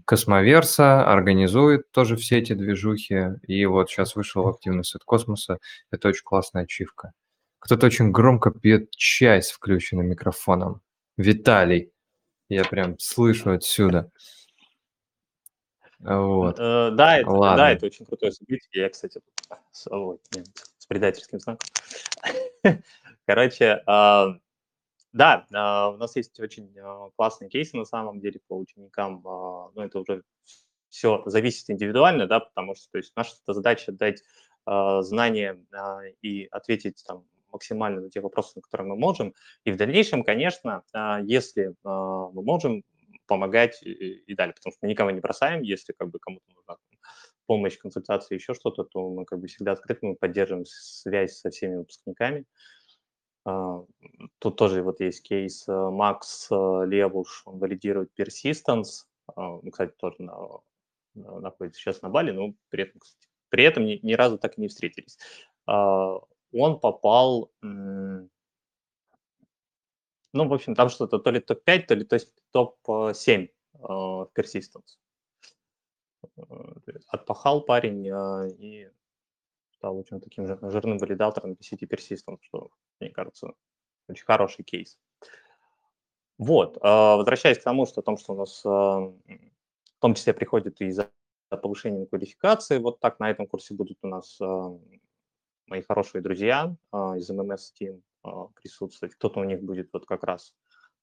Космоверса, 0.04 1.04
организует 1.10 1.90
тоже 1.92 2.16
все 2.16 2.38
эти 2.38 2.52
движухи. 2.54 3.30
И 3.46 3.64
вот 3.66 3.90
сейчас 3.90 4.16
вышел 4.16 4.42
в 4.42 4.48
активный 4.48 4.84
сет 4.84 5.04
космоса. 5.04 5.58
Это 5.90 6.08
очень 6.08 6.24
классная 6.24 6.62
ачивка. 6.62 7.12
Кто-то 7.58 7.86
очень 7.86 8.12
громко 8.12 8.50
пьет 8.50 8.90
чай 8.90 9.42
с 9.42 9.50
включенным 9.50 10.06
микрофоном. 10.06 10.80
Виталий. 11.16 11.92
Я 12.48 12.64
прям 12.64 12.98
слышу 12.98 13.50
отсюда. 13.52 14.10
Вот. 15.98 16.58
Э, 16.58 16.90
Да, 16.92 17.18
это, 17.18 17.30
Ладно. 17.30 17.56
да, 17.56 17.72
это 17.72 17.86
очень 17.86 18.04
крутое 18.06 18.32
событие. 18.32 18.68
Я, 18.72 18.88
кстати, 18.88 19.20
с, 19.72 19.88
с 20.78 20.86
предательским 20.86 21.40
знаком. 21.40 21.68
Короче, 23.26 23.82
а, 23.86 24.36
да, 25.16 25.46
а, 25.54 25.90
у 25.90 25.96
нас 25.96 26.16
есть 26.16 26.38
очень 26.40 26.72
а, 26.78 27.10
классные 27.16 27.48
кейсы 27.50 27.76
на 27.76 27.84
самом 27.84 28.20
деле 28.20 28.40
по 28.48 28.54
ученикам. 28.56 29.22
а, 29.26 29.70
Но 29.74 29.84
это 29.84 30.00
уже 30.00 30.22
все 30.90 31.22
зависит 31.26 31.70
индивидуально, 31.70 32.26
да, 32.26 32.40
потому 32.40 32.74
что 32.74 32.90
то 32.92 32.98
есть, 32.98 33.12
наша 33.16 33.34
задача 33.46 33.92
дать 33.92 34.22
знания 35.02 35.60
и 36.22 36.48
ответить 36.50 37.04
там 37.06 37.24
максимально 37.52 38.00
на 38.02 38.10
те 38.10 38.20
вопросы, 38.20 38.52
на 38.56 38.62
которые 38.62 38.88
мы 38.88 38.96
можем. 38.96 39.32
И 39.64 39.70
в 39.72 39.76
дальнейшем, 39.76 40.24
конечно, 40.24 40.82
если 41.22 41.74
мы 41.84 42.42
можем 42.42 42.82
помогать 43.28 43.80
и, 43.82 44.34
далее, 44.34 44.54
потому 44.54 44.72
что 44.72 44.78
мы 44.82 44.88
никого 44.88 45.10
не 45.12 45.20
бросаем, 45.20 45.62
если 45.62 45.92
как 45.92 46.10
бы 46.10 46.18
кому-то 46.18 46.46
нужна 46.54 46.76
помощь, 47.46 47.78
консультация, 47.78 48.36
еще 48.36 48.54
что-то, 48.54 48.84
то 48.84 49.08
мы 49.10 49.24
как 49.24 49.40
бы 49.40 49.46
всегда 49.46 49.72
открыты, 49.72 50.06
мы 50.06 50.16
поддерживаем 50.16 50.66
связь 50.66 51.38
со 51.38 51.50
всеми 51.50 51.76
выпускниками. 51.76 52.44
Тут 54.38 54.56
тоже 54.56 54.82
вот 54.82 55.00
есть 55.00 55.22
кейс 55.22 55.68
э, 55.68 55.72
Макс 55.72 56.48
э, 56.50 56.54
Левуш, 56.86 57.42
он 57.44 57.58
валидирует 57.58 58.10
persistence, 58.18 59.04
а, 59.36 59.60
ну, 59.62 59.70
кстати, 59.70 59.92
тоже 59.96 60.16
на- 60.18 60.60
на- 61.14 61.40
находится 61.40 61.80
сейчас 61.80 62.02
на 62.02 62.08
Бали, 62.08 62.32
но 62.32 62.54
при 62.70 62.82
этом, 62.84 63.00
кстати, 63.00 63.28
при 63.48 63.62
этом 63.62 63.84
ни, 63.84 64.00
ни 64.02 64.14
разу 64.14 64.36
так 64.38 64.58
и 64.58 64.60
не 64.60 64.66
встретились. 64.68 65.16
А, 65.66 66.18
Он 66.52 66.80
попал, 66.80 67.52
ну, 67.62 68.28
в 70.32 70.52
общем, 70.52 70.74
там 70.74 70.88
что-то 70.88 71.18
то 71.18 71.30
ли 71.30 71.40
топ-5, 71.40 71.86
то 71.86 71.94
ли 71.94 72.04
то 72.04 72.14
есть 72.14 72.32
топ-7 72.50 73.48
в 73.74 74.30
persistence. 74.34 74.98
Э, 76.36 76.42
Отпахал 77.08 77.60
парень 77.62 78.06
и 78.58 78.90
стал 79.76 79.98
очень 79.98 80.20
таким 80.20 80.46
жир- 80.46 80.70
жирным 80.70 80.98
валидатором 80.98 81.52
PCT 81.52 81.86
Persistent, 81.86 82.38
что, 82.40 82.70
мне 83.00 83.10
кажется, 83.10 83.52
очень 84.08 84.24
хороший 84.24 84.64
кейс. 84.64 84.98
Вот, 86.38 86.78
а, 86.82 87.16
возвращаясь 87.16 87.58
к 87.58 87.62
тому, 87.62 87.86
что 87.86 88.00
о 88.00 88.04
том, 88.04 88.18
что 88.18 88.34
у 88.34 88.36
нас 88.36 88.62
а, 88.64 89.00
в 89.00 90.00
том 90.00 90.14
числе 90.14 90.34
приходит 90.34 90.80
и 90.80 90.90
за 90.90 91.10
повышением 91.48 92.06
квалификации, 92.06 92.78
вот 92.78 93.00
так 93.00 93.20
на 93.20 93.30
этом 93.30 93.46
курсе 93.46 93.74
будут 93.74 93.98
у 94.02 94.08
нас 94.08 94.38
а, 94.40 94.78
мои 95.66 95.82
хорошие 95.82 96.22
друзья 96.22 96.76
из 96.92 97.30
MMS 97.30 97.72
Team 97.80 98.02
присутствовать. 98.54 99.14
Кто-то 99.14 99.40
у 99.40 99.44
них 99.44 99.62
будет 99.62 99.88
вот 99.92 100.06
как 100.06 100.22
раз 100.22 100.54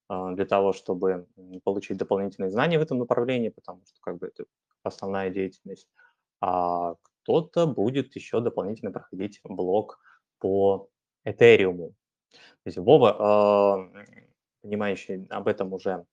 для 0.08 0.46
того, 0.46 0.72
чтобы 0.72 1.26
получить 1.64 1.96
дополнительные 1.98 2.50
знания 2.50 2.78
в 2.78 2.82
этом 2.82 2.98
направлении, 2.98 3.48
потому 3.50 3.82
что 3.86 3.98
как 4.00 4.18
бы 4.18 4.28
это 4.28 4.44
основная 4.82 5.30
деятельность. 5.30 5.88
А 6.40 6.94
кто-то 7.24 7.66
будет 7.66 8.14
еще 8.16 8.40
дополнительно 8.40 8.92
проходить 8.92 9.40
блок 9.44 9.98
по 10.38 10.88
Этериуму. 11.24 11.94
То 12.30 12.66
есть 12.66 12.78
Вова, 12.78 13.78
м, 13.94 14.06
понимающий 14.62 15.26
об 15.30 15.48
этом 15.48 15.72
уже 15.72 16.06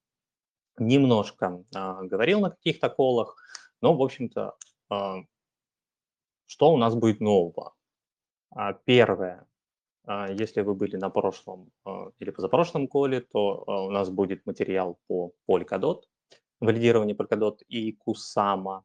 немножко 0.80 1.64
а, 1.76 2.03
говорил 2.03 2.41
на 2.41 2.51
каких-то 2.51 2.89
колах, 2.89 3.36
но, 3.82 3.95
в 3.95 4.01
общем-то, 4.01 4.55
а, 4.89 5.18
что 6.45 6.72
у 6.74 6.78
нас 6.78 6.95
будет 6.95 7.20
нового? 7.20 7.74
А, 8.51 8.74
Первое, 8.74 9.47
а, 10.05 10.32
если 10.32 10.62
вы 10.62 10.76
были 10.76 10.97
на 10.97 11.09
прошлом 11.09 11.72
или 12.20 12.32
позапрошлом 12.32 12.88
коле, 12.88 13.22
то 13.22 13.64
у 13.68 13.91
нас 13.91 14.09
будет 14.09 14.45
материал 14.45 14.99
по 15.07 15.34
Polkadot, 15.49 16.03
валидирование 16.59 17.16
Polkadot 17.16 17.57
и 17.68 17.97
Kusama. 17.97 18.82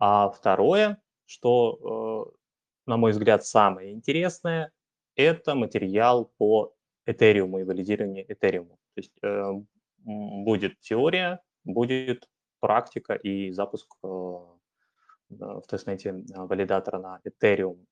А 0.00 0.30
второе, 0.30 0.98
что, 1.26 2.26
э, 2.26 2.90
на 2.90 2.96
мой 2.96 3.12
взгляд, 3.12 3.44
самое 3.44 3.92
интересное, 3.92 4.72
это 5.14 5.54
материал 5.54 6.32
по 6.38 6.72
Ethereum 7.06 7.60
и 7.60 7.64
валидированию 7.64 8.26
Ethereum. 8.26 8.68
То 8.68 8.96
есть 8.96 9.12
э, 9.22 9.28
м, 9.28 10.44
будет 10.44 10.80
теория, 10.80 11.40
будет 11.64 12.28
практика 12.60 13.14
и 13.14 13.52
запуск 13.52 13.94
э, 14.02 14.08
в 14.08 15.62
тестнете 15.68 16.10
э, 16.10 16.22
валидатора 16.34 16.98
на 16.98 17.20
Ethereum. 17.24 17.84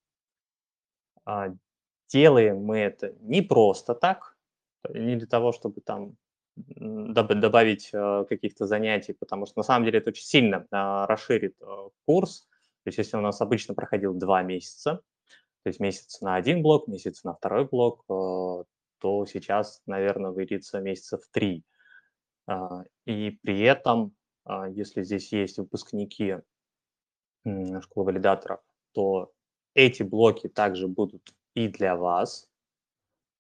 А, 1.25 1.49
Делаем 2.09 2.65
мы 2.65 2.79
это 2.79 3.15
не 3.21 3.43
просто 3.43 3.95
так, 3.95 4.39
не 4.89 5.17
для 5.17 5.27
того, 5.27 5.53
чтобы 5.53 5.83
там 5.83 6.17
добавить 6.67 7.91
э, 7.93 8.25
каких-то 8.29 8.67
занятий, 8.67 9.13
потому 9.13 9.47
что 9.47 9.59
на 9.59 9.63
самом 9.63 9.85
деле 9.85 9.99
это 9.99 10.11
очень 10.11 10.25
сильно 10.25 10.67
а, 10.71 11.07
расширит 11.07 11.57
э, 11.61 11.89
курс. 12.07 12.41
То 12.85 12.89
есть 12.89 12.99
если 12.99 13.17
у 13.17 13.21
нас 13.21 13.41
обычно 13.41 13.75
проходил 13.75 14.15
два 14.15 14.43
месяца, 14.43 15.03
то 15.63 15.69
есть 15.69 15.81
месяц 15.81 16.21
на 16.21 16.37
один 16.37 16.63
блок, 16.63 16.89
месяц 16.89 17.25
на 17.25 17.35
второй 17.35 17.67
блок, 17.67 18.05
э, 18.09 18.65
то 19.01 19.27
сейчас, 19.27 19.83
наверное, 19.87 20.31
выльется 20.31 20.81
месяцев 20.81 21.23
три. 21.31 21.65
А, 22.47 22.85
И 23.05 23.39
при 23.43 23.61
этом, 23.61 24.15
а, 24.45 24.69
если 24.69 25.03
здесь 25.03 25.33
есть 25.33 25.59
выпускники 25.59 26.37
школы 27.81 28.07
валидаторов, 28.07 28.61
то 28.93 29.33
эти 29.75 30.03
блоки 30.03 30.49
также 30.49 30.87
будут 30.89 31.33
и 31.55 31.69
для 31.69 31.97
вас. 31.97 32.49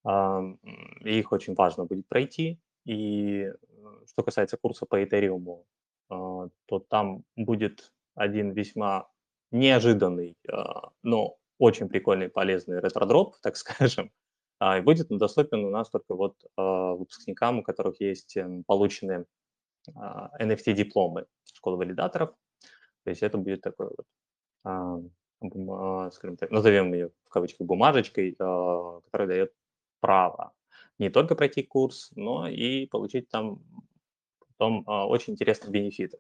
Их 0.04 1.32
очень 1.32 1.54
важно 1.54 1.84
будет 1.84 2.06
пройти. 2.06 2.58
И 2.88 3.42
э, 3.42 3.52
что 4.06 4.22
касается 4.22 4.56
курса 4.56 4.86
по 4.86 5.02
Ethereum, 5.02 5.62
а, 6.08 6.48
то 6.66 6.78
там 6.78 7.22
будет 7.36 7.92
один 8.14 8.52
весьма 8.52 9.10
неожиданный, 9.50 10.38
а, 10.50 10.88
но 11.02 11.36
очень 11.58 11.90
прикольный, 11.90 12.30
полезный 12.30 12.80
ретродроп, 12.80 13.36
так 13.42 13.56
скажем. 13.58 14.10
А, 14.58 14.78
И 14.78 14.80
будет 14.80 15.08
доступен 15.10 15.66
у 15.66 15.70
нас 15.70 15.90
только 15.90 16.14
вот 16.14 16.36
выпускникам, 16.56 17.58
у 17.58 17.62
которых 17.62 18.00
есть 18.00 18.36
эм, 18.38 18.64
полученные 18.64 19.26
NFT-дипломы 20.40 21.26
школы 21.44 21.76
валидаторов. 21.76 22.30
То 23.04 23.10
есть 23.10 23.22
это 23.22 23.38
будет 23.38 23.60
такой 23.60 23.90
вот, 24.64 26.14
скажем 26.14 26.36
так, 26.36 26.50
назовем 26.50 26.92
ее 26.92 27.10
в 27.24 27.28
кавычках 27.28 27.66
бумажечкой, 27.66 28.32
которая 28.32 29.28
дает 29.28 29.52
право 30.00 30.52
не 30.98 31.10
только 31.10 31.34
пройти 31.34 31.62
курс, 31.62 32.10
но 32.16 32.48
и 32.48 32.86
получить 32.86 33.28
там 33.28 33.60
потом 34.58 34.84
а, 34.86 35.06
очень 35.06 35.34
интересные 35.34 35.70
бенефиты. 35.70 36.18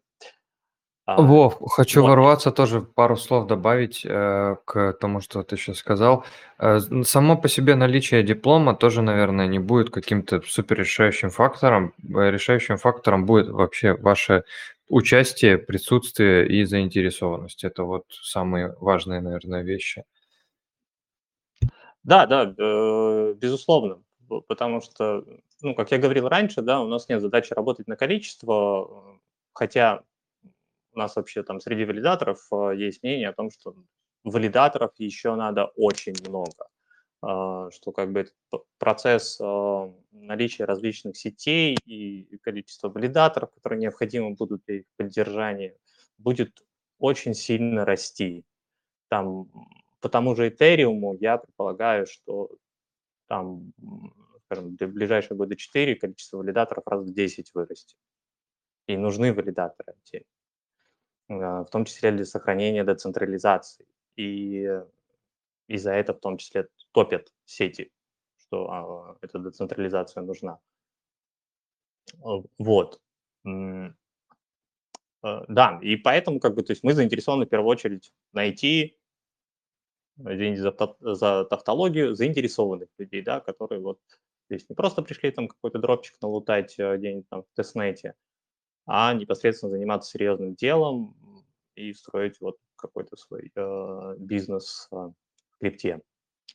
А, 1.06 1.22
Вов, 1.22 1.58
хочу 1.70 2.02
вот. 2.02 2.08
ворваться 2.08 2.52
тоже 2.52 2.82
пару 2.82 3.16
слов 3.16 3.46
добавить 3.46 4.04
э, 4.04 4.56
к 4.66 4.92
тому, 5.00 5.22
что 5.22 5.42
ты 5.42 5.56
сейчас 5.56 5.78
сказал. 5.78 6.26
Э, 6.58 6.80
само 7.02 7.38
по 7.38 7.48
себе 7.48 7.76
наличие 7.76 8.22
диплома 8.22 8.76
тоже, 8.76 9.00
наверное, 9.00 9.46
не 9.46 9.58
будет 9.58 9.88
каким-то 9.88 10.42
супер 10.42 10.80
решающим 10.80 11.30
фактором. 11.30 11.94
Э, 12.02 12.30
Решающим 12.30 12.76
фактором 12.76 13.24
будет 13.24 13.48
вообще 13.48 13.94
ваше 13.94 14.44
участие, 14.88 15.56
присутствие 15.56 16.46
и 16.46 16.64
заинтересованность. 16.64 17.64
Это 17.64 17.84
вот 17.84 18.04
самые 18.10 18.74
важные, 18.78 19.22
наверное, 19.22 19.62
вещи. 19.62 20.04
Да, 22.02 22.26
да, 22.26 22.54
э, 22.54 23.34
безусловно, 23.34 24.02
потому 24.28 24.80
что, 24.80 25.24
ну, 25.62 25.74
как 25.74 25.90
я 25.90 25.98
говорил 25.98 26.28
раньше, 26.28 26.62
да, 26.62 26.80
у 26.80 26.88
нас 26.88 27.08
нет 27.08 27.20
задачи 27.20 27.52
работать 27.52 27.88
на 27.88 27.96
количество, 27.96 29.18
хотя 29.52 30.02
у 30.92 30.98
нас 30.98 31.16
вообще 31.16 31.42
там 31.42 31.60
среди 31.60 31.84
валидаторов 31.84 32.46
э, 32.52 32.72
есть 32.76 33.02
мнение 33.02 33.28
о 33.28 33.32
том, 33.32 33.50
что 33.50 33.74
валидаторов 34.24 34.92
еще 34.98 35.34
надо 35.34 35.66
очень 35.76 36.14
много, 36.26 36.68
а, 37.22 37.70
что 37.70 37.92
как 37.92 38.12
бы 38.12 38.28
процесс 38.78 39.38
э, 39.40 39.92
наличия 40.12 40.64
различных 40.64 41.16
сетей 41.16 41.76
и 41.84 42.36
количество 42.38 42.88
валидаторов, 42.88 43.50
которые 43.54 43.80
необходимы 43.80 44.34
будут 44.34 44.62
для 44.66 44.78
их 44.78 44.84
поддержания, 44.96 45.76
будет 46.18 46.62
очень 46.98 47.34
сильно 47.34 47.84
расти. 47.84 48.44
Там 49.08 49.48
по 50.00 50.08
тому 50.08 50.34
же 50.36 50.48
Ethereum 50.48 51.16
я 51.20 51.38
предполагаю, 51.38 52.06
что 52.06 52.50
там, 53.28 53.72
скажем, 54.46 54.76
для 54.76 54.88
ближайшего 54.88 55.36
года 55.38 55.56
4 55.56 55.94
количество 55.96 56.38
валидаторов 56.38 56.86
раз 56.86 57.04
в 57.04 57.12
10 57.12 57.54
вырастет. 57.54 57.96
И 58.86 58.96
нужны 58.96 59.32
валидаторы 59.32 59.94
отдельно, 59.94 60.26
а, 61.28 61.64
в 61.64 61.70
том 61.70 61.84
числе 61.84 62.10
для 62.12 62.24
сохранения 62.24 62.84
децентрализации. 62.84 63.86
И 64.16 64.64
э, 64.64 64.86
и 65.68 65.76
за 65.76 65.92
это 65.92 66.14
в 66.14 66.18
том 66.20 66.38
числе 66.38 66.68
топят 66.92 67.32
сети, 67.44 67.92
что 68.38 68.70
а, 68.70 69.16
эта 69.20 69.38
децентрализация 69.38 70.22
нужна. 70.22 70.58
А, 72.24 72.42
Вот. 72.58 73.00
Э, 73.44 73.90
Да, 75.48 75.78
и 75.82 75.96
поэтому 75.96 76.40
как 76.40 76.54
бы, 76.54 76.62
то 76.62 76.72
есть 76.72 76.82
мы 76.82 76.94
заинтересованы 76.94 77.46
в 77.46 77.48
первую 77.48 77.68
очередь 77.68 78.12
найти 78.32 78.97
извините 80.18 80.62
за, 80.62 80.74
за 81.00 81.44
тавтологию, 81.44 82.14
заинтересованных 82.14 82.88
людей, 82.98 83.22
да, 83.22 83.40
которые 83.40 83.80
вот 83.80 83.98
здесь 84.50 84.68
не 84.68 84.74
просто 84.74 85.02
пришли 85.02 85.30
там 85.30 85.48
какой-то 85.48 85.78
дропчик 85.78 86.16
налутать 86.22 86.78
э, 86.78 86.96
где-нибудь 86.96 87.28
там 87.28 87.42
в 87.42 87.46
тестнете, 87.54 88.14
а 88.86 89.12
непосредственно 89.14 89.72
заниматься 89.72 90.10
серьезным 90.10 90.54
делом 90.54 91.16
и 91.74 91.92
строить 91.92 92.40
вот 92.40 92.56
какой-то 92.76 93.16
свой 93.16 93.52
э, 93.54 94.14
бизнес 94.18 94.88
э, 94.92 94.96
в 94.96 95.58
крипте. 95.60 96.00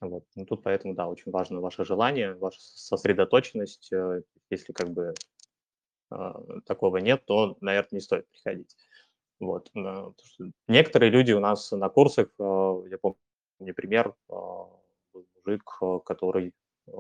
Вот. 0.02 0.26
Ну, 0.36 0.46
тут 0.46 0.64
поэтому, 0.64 0.96
да, 0.96 1.08
очень 1.08 1.32
важно 1.32 1.62
ваше 1.62 1.86
желание, 1.86 2.34
ваша 2.34 2.60
сосредоточенность. 2.60 3.92
э, 3.94 4.24
Если 4.50 4.74
как 4.74 4.90
бы 4.90 5.14
э, 6.12 6.34
такого 6.66 6.98
нет, 6.98 7.26
то, 7.26 7.58
наверное, 7.62 7.90
не 7.92 8.02
стоит 8.02 8.28
приходить. 8.30 8.76
Вот. 9.40 9.70
э, 9.76 10.12
Некоторые 10.68 11.12
люди 11.12 11.32
у 11.32 11.40
нас 11.40 11.72
на 11.72 11.90
курсах, 11.90 12.30
я 12.40 12.98
помню, 13.02 13.18
пример, 13.74 14.16
э, 14.30 14.34
мужик, 15.14 15.78
э, 15.82 16.00
который 16.06 16.54
э, 16.88 16.92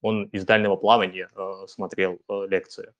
он 0.00 0.24
из 0.26 0.44
дальнего 0.44 0.76
плавания 0.76 1.28
смотрел 1.66 2.20
лекции. 2.28 2.94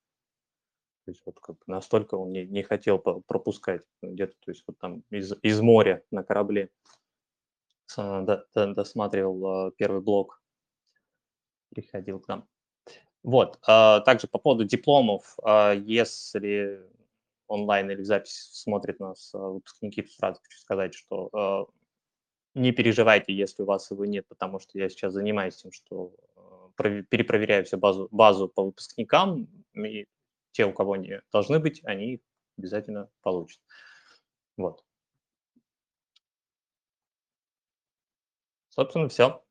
То 1.04 1.12
есть 1.12 1.22
вот 1.24 1.38
как 1.40 1.56
настолько 1.66 2.16
он 2.16 2.32
не, 2.32 2.44
не 2.44 2.62
хотел 2.62 2.98
пропускать 2.98 3.82
где-то, 4.02 4.34
то 4.40 4.50
есть 4.50 4.64
вот 4.66 4.78
там 4.78 5.04
из, 5.10 5.32
из 5.42 5.60
моря 5.60 6.02
на 6.10 6.24
корабле 6.24 6.70
досматривал 8.54 9.70
первый 9.72 10.02
блок. 10.02 10.42
приходил 11.70 12.18
к 12.18 12.28
нам. 12.28 12.48
Вот, 13.22 13.60
также 13.60 14.26
по 14.26 14.38
поводу 14.38 14.64
дипломов, 14.64 15.38
если 15.46 16.82
онлайн 17.46 17.90
или 17.90 18.02
в 18.02 18.06
запись 18.06 18.50
смотрят 18.52 18.98
нас 18.98 19.30
выпускники, 19.32 20.02
то 20.02 20.10
сразу 20.10 20.40
хочу 20.42 20.58
сказать, 20.58 20.94
что 20.94 21.70
не 22.58 22.72
переживайте, 22.72 23.32
если 23.32 23.62
у 23.62 23.66
вас 23.66 23.90
его 23.90 24.04
нет, 24.04 24.26
потому 24.28 24.58
что 24.58 24.78
я 24.78 24.88
сейчас 24.88 25.12
занимаюсь 25.12 25.56
тем, 25.56 25.72
что 25.72 26.14
перепроверяю 26.76 27.64
всю 27.64 27.78
базу, 27.78 28.08
базу 28.10 28.48
по 28.48 28.64
выпускникам, 28.64 29.48
и 29.74 30.06
те, 30.52 30.66
у 30.66 30.72
кого 30.72 30.92
они 30.94 31.20
должны 31.32 31.58
быть, 31.58 31.80
они 31.84 32.20
обязательно 32.56 33.08
получат. 33.22 33.60
Вот. 34.56 34.84
Собственно, 38.70 39.08
все. 39.08 39.42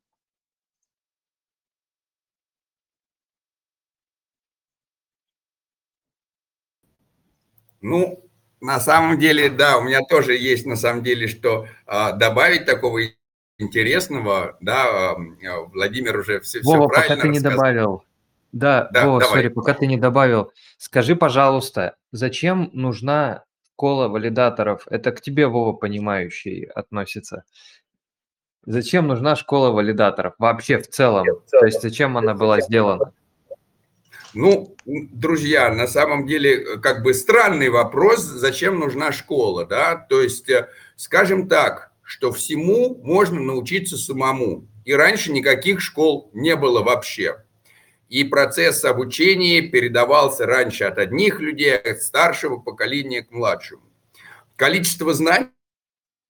Ну, 7.80 8.27
на 8.60 8.80
самом 8.80 9.18
деле, 9.18 9.48
да, 9.48 9.78
у 9.78 9.82
меня 9.82 10.00
тоже 10.02 10.36
есть 10.36 10.66
на 10.66 10.76
самом 10.76 11.02
деле, 11.02 11.28
что 11.28 11.66
а, 11.86 12.12
добавить 12.12 12.66
такого 12.66 13.00
интересного, 13.58 14.56
да, 14.60 15.12
а, 15.12 15.16
Владимир 15.72 16.18
уже 16.18 16.40
все, 16.40 16.60
Вова, 16.62 16.88
все 16.88 16.88
правильно 16.88 17.16
пока 17.16 17.22
ты 17.22 17.28
не 17.28 17.40
добавил, 17.40 18.04
да, 18.52 18.88
Да, 18.92 19.06
Вова, 19.06 19.20
сори, 19.20 19.48
пока 19.48 19.74
ты 19.74 19.86
не 19.86 19.96
добавил, 19.96 20.52
скажи, 20.78 21.16
пожалуйста, 21.16 21.96
зачем 22.12 22.70
нужна 22.72 23.44
школа 23.74 24.08
валидаторов? 24.08 24.82
Это 24.90 25.12
к 25.12 25.20
тебе, 25.20 25.46
Вова, 25.46 25.72
понимающий, 25.72 26.64
относится. 26.64 27.44
Зачем 28.66 29.06
нужна 29.06 29.36
школа 29.36 29.70
валидаторов 29.70 30.34
вообще 30.38 30.78
в 30.78 30.88
целом? 30.88 31.24
То 31.50 31.64
есть 31.64 31.80
зачем 31.80 32.18
она 32.18 32.34
была 32.34 32.60
сделана? 32.60 33.12
Ну, 34.34 34.76
друзья, 34.84 35.72
на 35.72 35.86
самом 35.86 36.26
деле, 36.26 36.62
э, 36.62 36.76
как 36.78 37.02
бы 37.02 37.14
странный 37.14 37.70
вопрос, 37.70 38.20
зачем 38.20 38.78
нужна 38.78 39.12
школа, 39.12 39.64
да? 39.64 39.96
То 39.96 40.20
есть, 40.20 40.48
э, 40.50 40.68
скажем 40.96 41.48
так, 41.48 41.92
что 42.02 42.32
всему 42.32 43.00
можно 43.02 43.40
научиться 43.40 43.96
самому. 43.96 44.66
И 44.84 44.94
раньше 44.94 45.32
никаких 45.32 45.80
школ 45.80 46.30
не 46.32 46.56
было 46.56 46.82
вообще. 46.82 47.44
И 48.08 48.24
процесс 48.24 48.84
обучения 48.84 49.60
передавался 49.60 50.46
раньше 50.46 50.84
от 50.84 50.98
одних 50.98 51.40
людей, 51.40 51.76
от 51.76 52.00
старшего 52.02 52.56
поколения 52.56 53.22
к 53.22 53.30
младшему. 53.30 53.82
Количество 54.56 55.12
знаний 55.12 55.50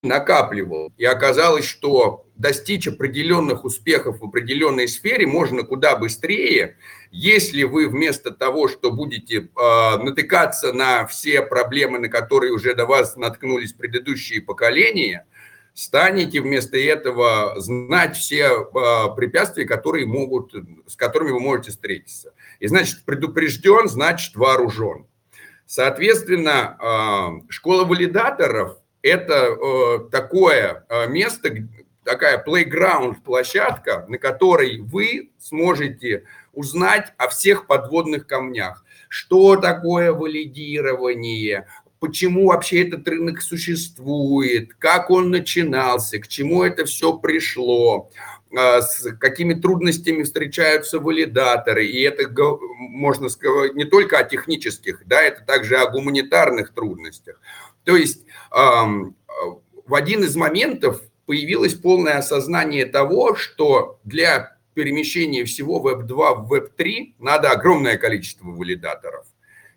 накапливал. 0.03 0.93
И 0.97 1.05
оказалось, 1.05 1.65
что 1.65 2.27
достичь 2.37 2.87
определенных 2.87 3.65
успехов 3.65 4.21
в 4.21 4.25
определенной 4.25 4.87
сфере 4.87 5.27
можно 5.27 5.65
куда 5.65 5.97
быстрее, 5.97 6.77
если 7.11 7.65
вы 7.65 7.89
вместо 7.89 8.31
того, 8.31 8.69
что 8.69 8.93
будете 8.93 9.37
э, 9.39 9.97
натыкаться 9.99 10.73
на 10.73 11.07
все 11.07 11.43
проблемы, 11.43 11.99
на 11.99 12.09
которые 12.09 12.53
уже 12.53 12.75
до 12.75 12.87
вас 12.87 13.17
наткнулись 13.17 13.73
предыдущие 13.73 14.41
поколения, 14.41 15.27
станете 15.75 16.43
вместо 16.43 16.77
этого 16.77 17.59
знать 17.61 18.17
все 18.17 18.45
э, 18.47 19.17
препятствия, 19.17 19.65
которые 19.65 20.07
могут, 20.07 20.55
с 20.87 20.95
которыми 20.95 21.33
вы 21.33 21.41
можете 21.41 21.73
встретиться. 21.73 22.35
И 22.61 22.69
значит, 22.69 23.05
предупрежден, 23.05 23.89
значит 23.89 24.37
вооружен. 24.37 25.07
Соответственно, 25.67 26.79
э, 26.81 27.51
школа 27.51 27.85
валидаторов– 27.85 28.77
это 29.03 29.35
э, 29.35 29.99
такое 30.11 30.85
э, 30.89 31.09
место, 31.09 31.51
такая 32.05 32.43
playground, 32.45 33.17
площадка, 33.25 34.07
на 34.09 34.19
которой 34.19 34.81
вы 34.81 35.31
сможете 35.39 36.25
узнать 36.53 37.13
о 37.19 37.29
всех 37.29 37.67
подводных 37.67 38.27
камнях. 38.27 38.85
Что 39.09 39.57
такое 39.57 40.13
валидирование, 40.13 41.67
почему 42.01 42.49
вообще 42.49 42.87
этот 42.87 43.07
рынок 43.09 43.41
существует, 43.41 44.75
как 44.79 45.11
он 45.11 45.31
начинался, 45.31 46.19
к 46.19 46.29
чему 46.29 46.63
это 46.63 46.85
все 46.85 47.17
пришло, 47.17 48.11
а, 48.57 48.81
с 48.81 49.11
какими 49.19 49.55
трудностями 49.55 50.23
встречаются 50.23 51.01
валидаторы. 51.01 51.87
И 51.87 52.01
это 52.03 52.29
можно 52.79 53.29
сказать 53.29 53.75
не 53.75 53.85
только 53.85 54.19
о 54.19 54.25
технических, 54.25 55.03
да, 55.07 55.23
это 55.23 55.45
также 55.45 55.77
о 55.77 55.91
гуманитарных 55.91 56.73
трудностях. 56.73 57.41
То 57.89 57.97
есть 57.97 58.27
в 58.51 59.95
один 59.95 60.23
из 60.23 60.37
моментов 60.37 61.01
появилось 61.25 61.73
полное 61.73 62.19
осознание 62.19 62.85
того, 62.85 63.35
что 63.35 63.99
для 64.05 64.59
перемещения 64.75 65.47
всего 65.47 65.81
Web2 65.81 66.35
в 66.35 66.53
Web3 66.53 67.15
надо 67.19 67.51
огромное 67.51 67.97
количество 67.97 68.51
валидаторов. 68.51 69.25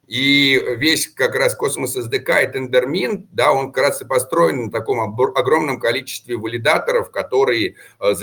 И 0.08 0.62
весь 0.76 1.08
как 1.08 1.36
раз 1.36 1.56
космос 1.56 1.96
SDK 1.96 2.44
и 2.44 2.58
Tendermint, 2.58 3.28
да, 3.32 3.54
он 3.54 3.72
как 3.72 3.86
раз 3.86 4.02
и 4.02 4.06
построен 4.06 4.66
на 4.66 4.72
таком 4.72 5.00
огромном 5.00 5.80
количестве 5.80 6.36
валидаторов, 6.36 7.12
которые 7.12 7.76
э, 8.02 8.14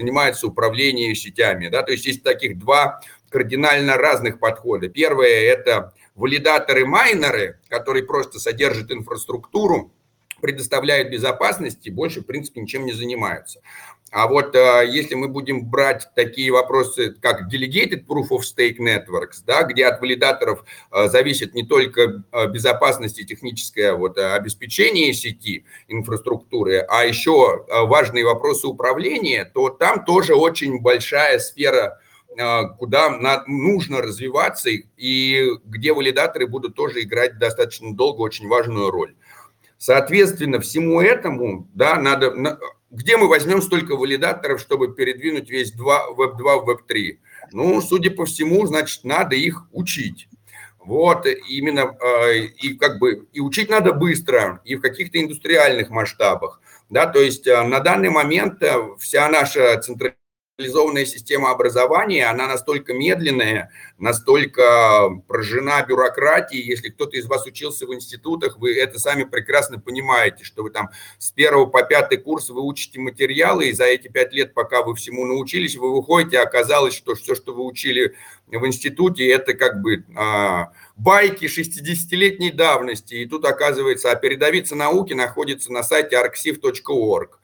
занимаются 0.00 0.48
управлением 0.48 1.14
сетями. 1.14 1.68
Да? 1.68 1.84
То 1.84 1.92
есть 1.92 2.06
есть 2.06 2.24
таких 2.24 2.58
два 2.58 3.00
кардинально 3.28 3.98
разных 3.98 4.40
подхода. 4.40 4.88
Первое– 4.88 5.42
это 5.42 5.94
валидаторы-майнеры, 6.18 7.60
которые 7.68 8.04
просто 8.04 8.40
содержат 8.40 8.90
инфраструктуру, 8.90 9.92
предоставляют 10.40 11.10
безопасность 11.10 11.86
и 11.86 11.90
больше, 11.90 12.20
в 12.20 12.26
принципе, 12.26 12.60
ничем 12.60 12.86
не 12.86 12.92
занимаются. 12.92 13.60
А 14.10 14.26
вот 14.26 14.54
э, 14.54 14.84
если 14.88 15.14
мы 15.14 15.28
будем 15.28 15.66
брать 15.66 16.08
такие 16.14 16.50
вопросы, 16.50 17.14
как 17.20 17.42
Delegated 17.52 18.06
Proof 18.06 18.30
of 18.30 18.40
Stake 18.40 18.78
Networks, 18.78 19.42
да, 19.46 19.64
где 19.64 19.86
от 19.86 20.00
валидаторов 20.00 20.64
э, 20.90 21.08
зависит 21.08 21.54
не 21.54 21.66
только 21.66 22.24
э, 22.32 22.46
безопасность 22.46 23.18
и 23.18 23.26
техническое 23.26 23.92
вот, 23.92 24.16
обеспечение 24.16 25.12
сети, 25.12 25.66
инфраструктуры, 25.88 26.78
а 26.88 27.04
еще 27.04 27.66
важные 27.68 28.24
вопросы 28.24 28.66
управления, 28.66 29.44
то 29.44 29.68
там 29.68 30.04
тоже 30.04 30.34
очень 30.34 30.80
большая 30.80 31.38
сфера 31.38 32.00
куда 32.78 33.42
нужно 33.46 34.00
развиваться 34.00 34.70
и 34.70 35.50
где 35.64 35.92
валидаторы 35.92 36.46
будут 36.46 36.74
тоже 36.74 37.02
играть 37.02 37.38
достаточно 37.38 37.94
долго 37.94 38.20
очень 38.20 38.48
важную 38.48 38.90
роль. 38.90 39.14
Соответственно, 39.76 40.60
всему 40.60 41.00
этому, 41.00 41.68
да, 41.74 41.96
надо, 42.00 42.58
где 42.90 43.16
мы 43.16 43.28
возьмем 43.28 43.62
столько 43.62 43.96
валидаторов, 43.96 44.60
чтобы 44.60 44.94
передвинуть 44.94 45.50
весь 45.50 45.72
2, 45.72 46.10
Web 46.16 46.36
2 46.36 46.56
в 46.58 46.68
Web 46.68 46.78
3? 46.86 47.20
Ну, 47.52 47.80
судя 47.80 48.10
по 48.10 48.24
всему, 48.26 48.66
значит, 48.66 49.04
надо 49.04 49.36
их 49.36 49.66
учить. 49.72 50.28
Вот, 50.78 51.26
именно, 51.48 51.96
э, 52.00 52.38
и 52.38 52.74
как 52.74 52.98
бы, 52.98 53.26
и 53.32 53.40
учить 53.40 53.68
надо 53.68 53.92
быстро, 53.92 54.62
и 54.64 54.74
в 54.74 54.80
каких-то 54.80 55.20
индустриальных 55.20 55.90
масштабах, 55.90 56.62
да, 56.88 57.06
то 57.06 57.20
есть 57.20 57.46
э, 57.46 57.62
на 57.62 57.80
данный 57.80 58.08
момент 58.08 58.62
вся 58.98 59.28
наша 59.28 59.78
централизация 59.80 60.27
централизованная 60.58 61.06
система 61.06 61.52
образования, 61.52 62.26
она 62.26 62.48
настолько 62.48 62.92
медленная, 62.92 63.70
настолько 63.96 65.08
прожжена 65.28 65.84
бюрократией. 65.84 66.66
Если 66.66 66.88
кто-то 66.88 67.16
из 67.16 67.26
вас 67.26 67.46
учился 67.46 67.86
в 67.86 67.94
институтах, 67.94 68.58
вы 68.58 68.74
это 68.76 68.98
сами 68.98 69.22
прекрасно 69.22 69.78
понимаете, 69.78 70.42
что 70.42 70.64
вы 70.64 70.70
там 70.70 70.90
с 71.18 71.30
первого 71.30 71.66
по 71.66 71.84
пятый 71.84 72.18
курс 72.18 72.50
вы 72.50 72.60
учите 72.62 72.98
материалы, 72.98 73.68
и 73.68 73.72
за 73.72 73.84
эти 73.84 74.08
пять 74.08 74.32
лет, 74.32 74.52
пока 74.52 74.82
вы 74.82 74.96
всему 74.96 75.24
научились, 75.26 75.76
вы 75.76 75.94
выходите, 75.94 76.40
оказалось, 76.40 76.94
что 76.94 77.14
все, 77.14 77.36
что 77.36 77.54
вы 77.54 77.64
учили 77.64 78.16
в 78.48 78.66
институте, 78.66 79.30
это 79.30 79.54
как 79.54 79.80
бы 79.80 80.04
а, 80.16 80.72
байки 80.96 81.44
60-летней 81.44 82.50
давности. 82.50 83.14
И 83.14 83.26
тут 83.26 83.44
оказывается, 83.44 84.10
а 84.10 84.16
передовица 84.16 84.74
науки 84.74 85.12
находится 85.12 85.72
на 85.72 85.84
сайте 85.84 86.16
arxiv.org 86.16 87.38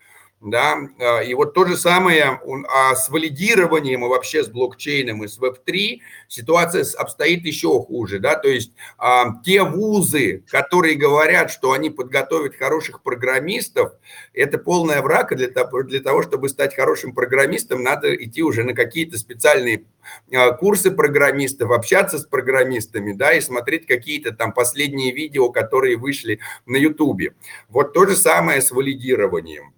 да, 0.44 0.76
а, 1.00 1.20
и 1.20 1.32
вот 1.34 1.54
то 1.54 1.64
же 1.64 1.76
самое 1.76 2.40
а 2.68 2.94
с 2.94 3.08
валидированием 3.08 4.04
и 4.04 4.08
вообще 4.08 4.44
с 4.44 4.48
блокчейном 4.48 5.24
и 5.24 5.28
с 5.28 5.38
Web3 5.38 6.00
ситуация 6.28 6.84
обстоит 6.98 7.44
еще 7.46 7.80
хуже, 7.80 8.18
да, 8.18 8.36
то 8.36 8.48
есть 8.48 8.72
а, 8.98 9.40
те 9.42 9.62
вузы, 9.62 10.44
которые 10.50 10.96
говорят, 10.96 11.50
что 11.50 11.72
они 11.72 11.88
подготовят 11.88 12.56
хороших 12.56 13.02
программистов, 13.02 13.92
это 14.34 14.58
полная 14.58 15.00
врага 15.00 15.34
для 15.34 15.48
для 15.48 16.00
того, 16.00 16.22
чтобы 16.22 16.48
стать 16.50 16.76
хорошим 16.76 17.14
программистом, 17.14 17.82
надо 17.82 18.14
идти 18.14 18.42
уже 18.42 18.64
на 18.64 18.74
какие-то 18.74 19.16
специальные 19.16 19.86
а, 20.34 20.52
курсы 20.52 20.90
программистов, 20.90 21.70
общаться 21.70 22.18
с 22.18 22.26
программистами, 22.26 23.12
да, 23.12 23.32
и 23.32 23.40
смотреть 23.40 23.86
какие-то 23.86 24.32
там 24.32 24.52
последние 24.52 25.14
видео, 25.14 25.50
которые 25.50 25.96
вышли 25.96 26.40
на 26.66 26.76
Ютубе. 26.76 27.34
Вот 27.68 27.94
то 27.94 28.06
же 28.06 28.14
самое 28.14 28.60
с 28.60 28.70
валидированием. 28.70 29.72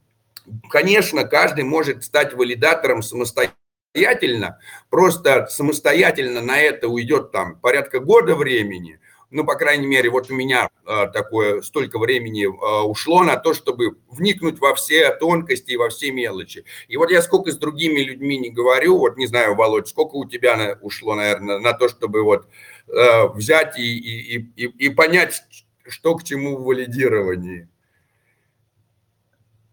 Конечно, 0.70 1.24
каждый 1.24 1.64
может 1.64 2.04
стать 2.04 2.34
валидатором 2.34 3.02
самостоятельно, 3.02 4.58
просто 4.90 5.46
самостоятельно 5.50 6.40
на 6.40 6.58
это 6.58 6.88
уйдет 6.88 7.32
там 7.32 7.58
порядка 7.60 8.00
года 8.00 8.34
времени, 8.34 9.00
ну, 9.30 9.44
по 9.44 9.56
крайней 9.56 9.86
мере, 9.86 10.08
вот 10.08 10.30
у 10.30 10.34
меня 10.34 10.70
э, 10.86 11.06
такое 11.12 11.60
столько 11.62 11.98
времени 11.98 12.44
э, 12.44 12.82
ушло 12.86 13.24
на 13.24 13.36
то, 13.36 13.54
чтобы 13.54 13.96
вникнуть 14.08 14.60
во 14.60 14.74
все 14.74 15.10
тонкости 15.10 15.72
и 15.72 15.76
во 15.76 15.88
все 15.88 16.12
мелочи. 16.12 16.64
И 16.86 16.96
вот 16.96 17.10
я 17.10 17.22
сколько 17.22 17.50
с 17.50 17.56
другими 17.56 18.00
людьми 18.00 18.38
не 18.38 18.50
говорю, 18.50 18.98
вот 18.98 19.16
не 19.16 19.26
знаю, 19.26 19.56
Володь, 19.56 19.88
сколько 19.88 20.14
у 20.14 20.28
тебя 20.28 20.56
на, 20.56 20.78
ушло, 20.80 21.14
наверное, 21.14 21.58
на 21.58 21.72
то, 21.72 21.88
чтобы 21.88 22.22
вот 22.22 22.46
э, 22.86 23.26
взять 23.28 23.76
и, 23.78 23.98
и, 23.98 24.36
и, 24.56 24.64
и 24.64 24.90
понять, 24.90 25.42
что 25.86 26.14
к 26.14 26.22
чему 26.22 26.56
в 26.56 26.64
валидировании. 26.64 27.68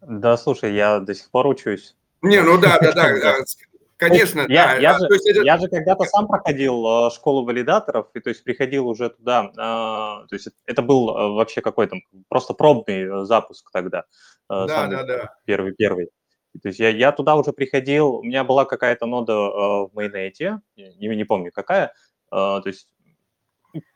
Да, 0.07 0.37
слушай, 0.37 0.73
я 0.73 0.99
до 0.99 1.15
сих 1.15 1.29
пор 1.31 1.47
учусь. 1.47 1.95
Не, 2.21 2.41
ну 2.41 2.59
да, 2.59 2.77
да, 2.79 2.93
да, 2.93 3.13
конечно. 3.97 4.41
Я, 4.49 4.67
да, 4.67 4.75
я, 4.75 4.95
а, 4.95 4.99
же, 4.99 5.05
есть 5.05 5.45
я 5.45 5.57
же 5.57 5.67
когда-то 5.67 6.05
сам 6.05 6.27
проходил 6.27 6.85
э, 6.85 7.11
школу 7.11 7.45
валидаторов, 7.45 8.07
и 8.13 8.19
то 8.19 8.29
есть 8.29 8.43
приходил 8.43 8.87
уже 8.87 9.09
туда, 9.09 9.51
э, 9.51 10.27
то 10.27 10.33
есть 10.33 10.49
это 10.65 10.81
был 10.81 11.09
э, 11.09 11.29
вообще 11.33 11.61
какой-то 11.61 11.97
просто 12.29 12.53
пробный 12.53 13.03
э, 13.03 13.25
запуск 13.25 13.69
тогда. 13.71 14.05
Да, 14.49 14.87
да, 14.87 15.03
да. 15.03 15.35
Первый, 15.45 15.73
первый. 15.73 16.09
То 16.61 16.67
есть 16.67 16.79
я, 16.79 16.89
я 16.89 17.11
туда 17.11 17.35
уже 17.35 17.51
приходил, 17.53 18.15
у 18.15 18.23
меня 18.23 18.43
была 18.43 18.65
какая-то 18.65 19.05
нода 19.05 19.33
в 19.33 19.89
майонете, 19.93 20.61
не, 20.75 21.15
не 21.15 21.23
помню 21.23 21.51
какая, 21.51 21.93
то 22.29 22.61
есть 22.65 22.87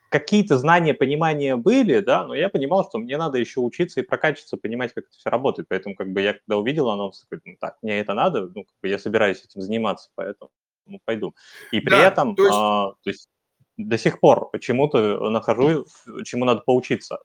какие-то 0.08 0.58
знания, 0.58 0.94
понимания 0.94 1.56
были, 1.56 2.00
да, 2.00 2.26
но 2.26 2.34
я 2.34 2.48
понимал, 2.48 2.84
что 2.88 2.98
мне 2.98 3.16
надо 3.16 3.38
еще 3.38 3.60
учиться 3.60 4.00
и 4.00 4.02
прокачиваться, 4.02 4.56
понимать, 4.56 4.92
как 4.94 5.04
это 5.04 5.16
все 5.16 5.30
работает. 5.30 5.68
Поэтому, 5.68 5.94
как 5.94 6.12
бы, 6.12 6.20
я 6.22 6.34
когда 6.34 6.56
увидел 6.56 6.88
анонс, 6.90 7.20
такой, 7.28 7.40
ну, 7.44 7.56
так, 7.60 7.76
мне 7.82 8.00
это 8.00 8.14
надо, 8.14 8.42
ну, 8.54 8.64
как 8.64 8.74
бы, 8.82 8.88
я 8.88 8.98
собираюсь 8.98 9.44
этим 9.44 9.60
заниматься, 9.60 10.10
поэтому 10.14 10.50
ну, 10.86 11.00
пойду. 11.04 11.34
И 11.70 11.80
при 11.80 11.90
Да, 11.90 12.08
этом, 12.08 12.34
то 12.34 12.42
есть- 12.44 12.54
а, 12.56 12.92
то 13.02 13.10
есть 13.10 13.28
до 13.76 13.98
сих 13.98 14.20
пор 14.20 14.50
чему-то 14.60 15.30
нахожу, 15.30 15.86
чему 16.24 16.44
надо 16.46 16.62
поучиться. 16.62 17.18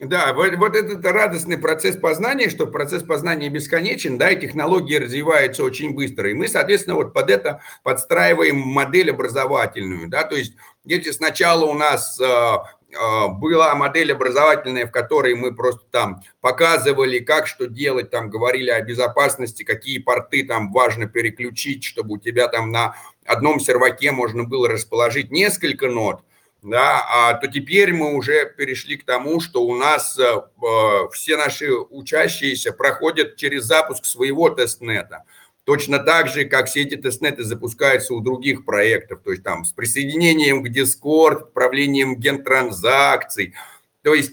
Да, 0.00 0.32
вот, 0.32 0.54
вот 0.54 0.76
этот 0.76 1.04
радостный 1.04 1.58
процесс 1.58 1.96
познания, 1.96 2.50
что 2.50 2.68
процесс 2.68 3.02
познания 3.02 3.48
бесконечен, 3.48 4.16
да, 4.16 4.30
и 4.30 4.40
технологии 4.40 4.94
развиваются 4.94 5.64
очень 5.64 5.92
быстро. 5.92 6.30
И 6.30 6.34
мы, 6.34 6.46
соответственно, 6.46 6.94
вот 6.94 7.12
под 7.12 7.30
это 7.30 7.62
подстраиваем 7.82 8.58
модель 8.58 9.10
образовательную, 9.10 10.08
да, 10.08 10.22
то 10.22 10.36
есть 10.36 10.54
если 10.88 11.10
сначала 11.10 11.66
у 11.66 11.74
нас 11.74 12.18
э, 12.18 12.24
э, 12.24 13.28
была 13.28 13.74
модель 13.74 14.10
образовательная, 14.12 14.86
в 14.86 14.90
которой 14.90 15.34
мы 15.34 15.54
просто 15.54 15.82
там 15.90 16.22
показывали, 16.40 17.18
как 17.18 17.46
что 17.46 17.66
делать, 17.66 18.10
там 18.10 18.30
говорили 18.30 18.70
о 18.70 18.80
безопасности, 18.80 19.64
какие 19.64 19.98
порты 19.98 20.44
там 20.44 20.72
важно 20.72 21.06
переключить, 21.06 21.84
чтобы 21.84 22.14
у 22.14 22.18
тебя 22.18 22.48
там 22.48 22.72
на 22.72 22.94
одном 23.26 23.60
серваке 23.60 24.12
можно 24.12 24.44
было 24.44 24.66
расположить 24.66 25.30
несколько 25.30 25.88
нод, 25.88 26.22
да, 26.62 27.06
а, 27.10 27.34
то 27.34 27.48
теперь 27.48 27.92
мы 27.92 28.14
уже 28.14 28.50
перешли 28.56 28.96
к 28.96 29.04
тому, 29.04 29.40
что 29.40 29.62
у 29.64 29.76
нас 29.76 30.18
э, 30.18 30.22
э, 30.22 31.08
все 31.12 31.36
наши 31.36 31.70
учащиеся 31.70 32.72
проходят 32.72 33.36
через 33.36 33.64
запуск 33.64 34.06
своего 34.06 34.48
тестнета. 34.48 35.24
Точно 35.68 35.98
так 35.98 36.28
же, 36.28 36.46
как 36.46 36.66
все 36.66 36.80
эти 36.80 36.96
тестнеты 36.96 37.44
запускаются 37.44 38.14
у 38.14 38.20
других 38.20 38.64
проектов, 38.64 39.20
то 39.22 39.32
есть 39.32 39.42
там 39.42 39.66
с 39.66 39.72
присоединением 39.72 40.64
к 40.64 40.68
Discord, 40.68 41.42
отправлением 41.42 42.16
гентранзакций. 42.16 43.52
То 44.00 44.14
есть 44.14 44.32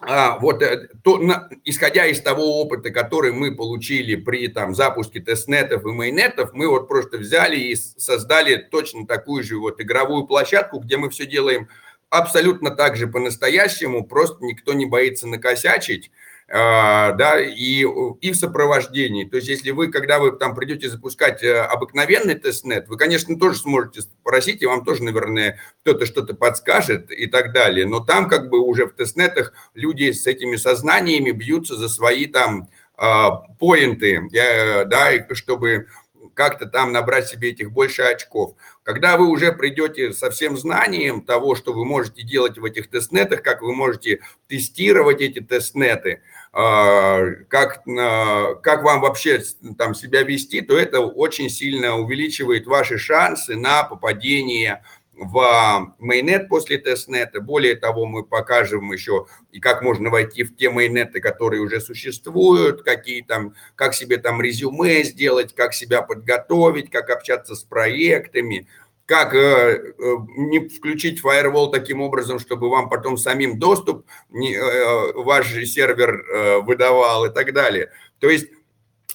а, 0.00 0.38
вот 0.38 0.62
э, 0.62 0.88
то, 1.02 1.18
на, 1.18 1.48
исходя 1.64 2.06
из 2.06 2.20
того 2.20 2.60
опыта, 2.60 2.90
который 2.90 3.32
мы 3.32 3.56
получили 3.56 4.14
при 4.14 4.46
там, 4.46 4.72
запуске 4.76 5.18
тестнетов 5.18 5.84
и 5.84 5.88
мейнетов, 5.88 6.52
мы 6.52 6.68
вот 6.68 6.86
просто 6.86 7.18
взяли 7.18 7.58
и 7.58 7.74
создали 7.74 8.54
точно 8.54 9.04
такую 9.04 9.42
же 9.42 9.58
вот 9.58 9.80
игровую 9.80 10.28
площадку, 10.28 10.78
где 10.78 10.96
мы 10.96 11.10
все 11.10 11.26
делаем 11.26 11.70
абсолютно 12.08 12.70
так 12.70 12.94
же 12.94 13.08
по-настоящему, 13.08 14.04
просто 14.04 14.44
никто 14.44 14.74
не 14.74 14.86
боится 14.86 15.26
накосячить, 15.26 16.12
да, 16.52 17.40
и, 17.40 17.80
и 18.20 18.30
в 18.30 18.36
сопровождении. 18.36 19.24
То 19.24 19.36
есть, 19.36 19.48
если 19.48 19.70
вы, 19.70 19.90
когда 19.90 20.18
вы 20.18 20.32
там 20.32 20.54
придете 20.54 20.90
запускать 20.90 21.42
э, 21.42 21.62
обыкновенный 21.62 22.34
тестнет, 22.34 22.88
вы, 22.88 22.98
конечно, 22.98 23.38
тоже 23.38 23.58
сможете 23.58 24.02
спросить, 24.02 24.60
и 24.60 24.66
вам 24.66 24.84
тоже, 24.84 25.02
наверное, 25.02 25.58
кто-то 25.80 26.04
что-то 26.04 26.34
подскажет 26.34 27.10
и 27.10 27.26
так 27.26 27.54
далее. 27.54 27.86
Но 27.86 28.00
там 28.00 28.28
как 28.28 28.50
бы 28.50 28.60
уже 28.60 28.84
в 28.84 28.92
тестнетах 28.92 29.54
люди 29.72 30.12
с 30.12 30.26
этими 30.26 30.56
сознаниями 30.56 31.30
бьются 31.30 31.74
за 31.76 31.88
свои 31.88 32.26
там 32.26 32.68
а, 32.98 33.30
поинты, 33.58 34.28
да, 34.30 35.10
чтобы 35.32 35.86
как-то 36.34 36.66
там 36.66 36.92
набрать 36.92 37.28
себе 37.28 37.50
этих 37.50 37.72
больше 37.72 38.02
очков. 38.02 38.54
Когда 38.82 39.16
вы 39.16 39.28
уже 39.28 39.52
придете 39.52 40.12
со 40.12 40.30
всем 40.30 40.56
знанием 40.56 41.22
того, 41.22 41.54
что 41.54 41.72
вы 41.72 41.84
можете 41.84 42.22
делать 42.22 42.58
в 42.58 42.64
этих 42.64 42.88
тестнетах, 42.88 43.42
как 43.42 43.62
вы 43.62 43.74
можете 43.74 44.20
тестировать 44.48 45.20
эти 45.20 45.40
тестнеты, 45.40 46.20
а, 46.20 46.31
как, 46.52 47.82
а, 47.88 48.54
как 48.56 48.82
вам 48.82 49.00
вообще 49.00 49.42
там 49.78 49.94
себя 49.94 50.22
вести, 50.22 50.60
то 50.60 50.76
это 50.76 51.00
очень 51.00 51.48
сильно 51.48 51.96
увеличивает 51.96 52.66
ваши 52.66 52.98
шансы 52.98 53.56
на 53.56 53.84
попадение 53.84 54.82
в 55.14 55.94
мейнет 55.98 56.48
после 56.48 56.78
тестнета. 56.78 57.40
Более 57.40 57.76
того, 57.76 58.06
мы 58.06 58.24
покажем 58.24 58.92
еще, 58.92 59.26
и 59.50 59.60
как 59.60 59.82
можно 59.82 60.10
войти 60.10 60.42
в 60.42 60.56
те 60.56 60.70
мейнеты, 60.70 61.20
которые 61.20 61.62
уже 61.62 61.80
существуют, 61.80 62.82
какие 62.82 63.22
там, 63.22 63.54
как 63.74 63.94
себе 63.94 64.18
там 64.18 64.40
резюме 64.42 65.04
сделать, 65.04 65.54
как 65.54 65.74
себя 65.74 66.02
подготовить, 66.02 66.90
как 66.90 67.10
общаться 67.10 67.54
с 67.54 67.62
проектами, 67.62 68.66
как 69.12 69.34
э, 69.34 69.38
э, 69.38 70.16
не 70.38 70.68
включить 70.68 71.22
firewall 71.22 71.70
таким 71.70 72.00
образом, 72.00 72.38
чтобы 72.38 72.70
вам 72.70 72.88
потом 72.88 73.18
самим 73.18 73.58
доступ 73.58 74.06
не, 74.30 74.54
э, 74.54 75.12
ваш 75.12 75.52
сервер 75.66 76.62
выдавал 76.64 77.26
и 77.26 77.30
так 77.30 77.52
далее. 77.52 77.90
То 78.20 78.30
есть 78.30 78.46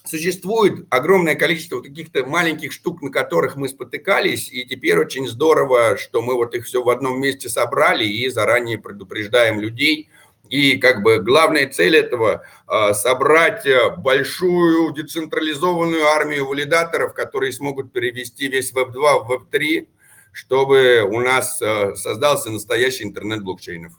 существует 0.04 0.86
огромное 0.88 1.34
количество 1.34 1.80
каких-то 1.80 2.24
маленьких 2.24 2.70
штук, 2.70 3.02
на 3.02 3.10
которых 3.10 3.56
мы 3.56 3.68
спотыкались, 3.68 4.48
и 4.52 4.64
теперь 4.64 4.98
очень 4.98 5.26
здорово, 5.26 5.96
что 5.96 6.22
мы 6.22 6.34
вот 6.34 6.54
их 6.54 6.66
все 6.66 6.80
в 6.80 6.88
одном 6.90 7.20
месте 7.20 7.48
собрали 7.48 8.04
и 8.04 8.28
заранее 8.28 8.78
предупреждаем 8.78 9.58
людей. 9.58 10.10
И 10.48 10.78
как 10.78 11.02
бы 11.02 11.18
главная 11.18 11.68
цель 11.68 11.96
этого 11.96 12.42
э, 12.66 12.94
собрать 12.94 13.66
э, 13.66 13.90
большую 13.96 14.92
децентрализованную 14.94 16.06
армию 16.06 16.46
валидаторов, 16.46 17.12
которые 17.14 17.52
смогут 17.52 17.92
перевести 17.92 18.48
весь 18.48 18.72
Web2 18.72 19.24
в 19.24 19.32
Web3, 19.32 19.88
чтобы 20.32 21.02
у 21.02 21.20
нас 21.20 21.60
э, 21.60 21.94
создался 21.96 22.50
настоящий 22.50 23.04
интернет 23.04 23.42
блокчейнов. 23.42 23.92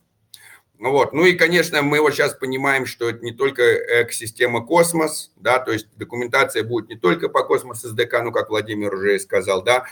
Вот. 0.80 1.12
Ну 1.12 1.26
и, 1.26 1.34
конечно, 1.34 1.82
мы 1.82 2.00
вот 2.00 2.14
сейчас 2.14 2.34
понимаем, 2.34 2.86
что 2.86 3.10
это 3.10 3.24
не 3.24 3.34
только 3.34 3.64
экосистема 4.02 4.66
космос, 4.66 5.32
да, 5.36 5.60
то 5.60 5.74
есть 5.74 5.88
документация 5.98 6.64
будет 6.64 6.90
не 6.90 6.96
только 6.96 7.28
по 7.28 7.44
Cosmos 7.44 7.84
SDK, 7.84 8.24
ну, 8.24 8.32
как 8.32 8.50
Владимир 8.50 8.94
уже 8.94 9.18
и 9.18 9.20
сказал, 9.20 9.62
да. 9.62 9.86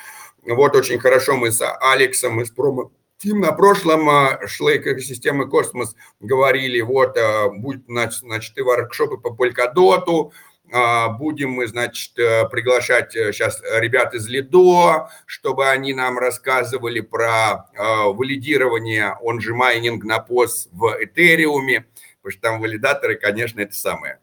Вот 0.43 0.75
очень 0.77 0.97
хорошо 0.97 1.35
мы 1.35 1.51
с 1.51 1.61
Алексом 1.81 2.41
из 2.41 2.51
Promo 2.52 2.91
Team 3.18 3.41
на 3.41 3.52
прошлом 3.52 4.07
шлейк 4.48 4.85
экосистемы 4.85 5.49
космос 5.49 5.95
говорили, 6.19 6.81
вот, 6.81 7.18
будет, 7.57 7.85
значит, 7.88 8.57
и 8.57 8.61
воркшопы 8.61 9.18
по 9.18 9.30
Polkadot, 9.30 10.31
Будем 11.18 11.52
мы, 11.52 11.68
значит, 11.68 12.14
приглашать 12.15 13.14
сейчас 13.14 13.61
ребят 13.80 14.14
из 14.14 14.27
Lido, 14.27 15.10
чтобы 15.26 15.69
они 15.69 15.94
нам 15.94 16.18
рассказывали 16.19 16.99
про 16.99 17.69
валидирование, 17.77 19.15
он 19.22 19.39
же 19.39 19.53
майнинг 19.53 20.03
на 20.03 20.19
PoS 20.19 20.68
в 20.73 20.98
Этериуме, 21.02 21.85
потому 22.22 22.31
что 22.34 22.41
там 22.41 22.60
валидаторы, 22.60 23.15
конечно, 23.15 23.61
это 23.61 23.73
самое, 23.76 24.19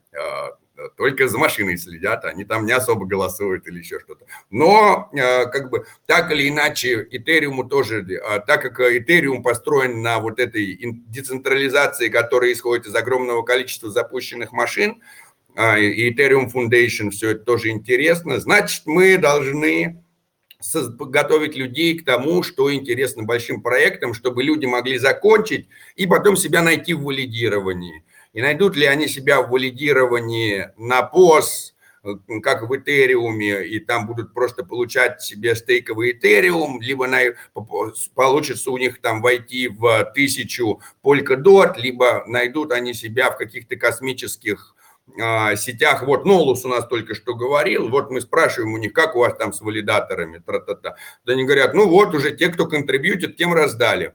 только 0.97 1.29
за 1.29 1.39
машиной 1.39 1.79
следят, 1.79 2.25
они 2.25 2.45
там 2.45 2.67
не 2.67 2.73
особо 2.73 3.07
голосуют 3.07 3.67
или 3.67 3.79
еще 3.79 4.01
что-то. 4.01 4.27
Но, 4.51 5.09
как 5.13 5.71
бы, 5.71 5.87
так 6.07 6.33
или 6.33 6.49
иначе, 6.49 7.07
Этериуму 7.11 7.65
тоже, 7.65 8.05
так 8.47 8.63
как 8.63 8.81
Этериум 8.81 9.43
построен 9.43 10.03
на 10.03 10.19
вот 10.19 10.39
этой 10.39 10.77
децентрализации, 11.09 12.09
которая 12.09 12.53
исходит 12.53 12.87
из 12.87 12.95
огромного 12.95 13.43
количества 13.43 13.91
запущенных 13.91 14.53
машин, 14.53 15.01
и 15.57 16.13
Ethereum 16.13 16.53
Foundation, 16.53 17.11
все 17.11 17.31
это 17.31 17.45
тоже 17.45 17.71
интересно. 17.71 18.41
Значит, 18.41 18.83
мы 18.87 19.17
должны 19.19 20.03
готовить 20.99 21.57
людей 21.57 21.99
к 21.99 22.05
тому, 22.05 22.43
что 22.43 22.73
интересно 22.75 23.23
большим 23.23 23.63
проектам, 23.63 24.15
чтобы 24.15 24.43
люди 24.43 24.67
могли 24.67 24.99
закончить 24.99 25.69
и 25.95 26.07
потом 26.07 26.37
себя 26.37 26.63
найти 26.63 26.95
в 26.95 27.03
валидировании. 27.03 28.03
И 28.35 28.43
найдут 28.43 28.77
ли 28.77 28.85
они 28.85 29.09
себя 29.09 29.41
в 29.41 29.51
валидировании 29.51 30.71
на 30.77 31.11
POS, 31.13 31.73
как 32.43 32.69
в 32.69 32.77
Этериуме, 32.77 33.67
и 33.67 33.81
там 33.81 34.07
будут 34.07 34.35
просто 34.35 34.63
получать 34.63 35.23
себе 35.23 35.55
стейковый 35.55 36.13
Этериум, 36.13 36.83
либо 36.83 37.07
на, 37.07 37.21
получится 38.15 38.71
у 38.71 38.77
них 38.77 39.01
там 39.01 39.23
войти 39.23 39.69
в 39.69 40.13
тысячу 40.15 40.81
Polkadot, 41.03 41.79
либо 41.79 42.25
найдут 42.27 42.73
они 42.73 42.93
себя 42.93 43.31
в 43.31 43.39
каких-то 43.39 43.77
космических 43.77 44.75
сетях, 45.57 46.03
вот 46.03 46.25
Нолус 46.25 46.65
у 46.65 46.69
нас 46.69 46.87
только 46.87 47.15
что 47.15 47.35
говорил, 47.35 47.91
вот 47.91 48.11
мы 48.11 48.23
спрашиваем 48.23 48.73
у 48.73 48.79
них, 48.79 48.95
как 48.95 49.17
у 49.17 49.19
вас 49.19 49.37
там 49.37 49.53
с 49.53 49.61
валидаторами, 49.61 50.39
тра-та-та. 50.39 50.97
Да 51.27 51.33
они 51.35 51.45
говорят, 51.45 51.75
ну 51.75 51.89
вот 51.89 52.15
уже 52.15 52.35
те, 52.35 52.49
кто 52.49 52.67
контрибьютит, 52.67 53.37
тем 53.37 53.53
раздали. 53.53 54.15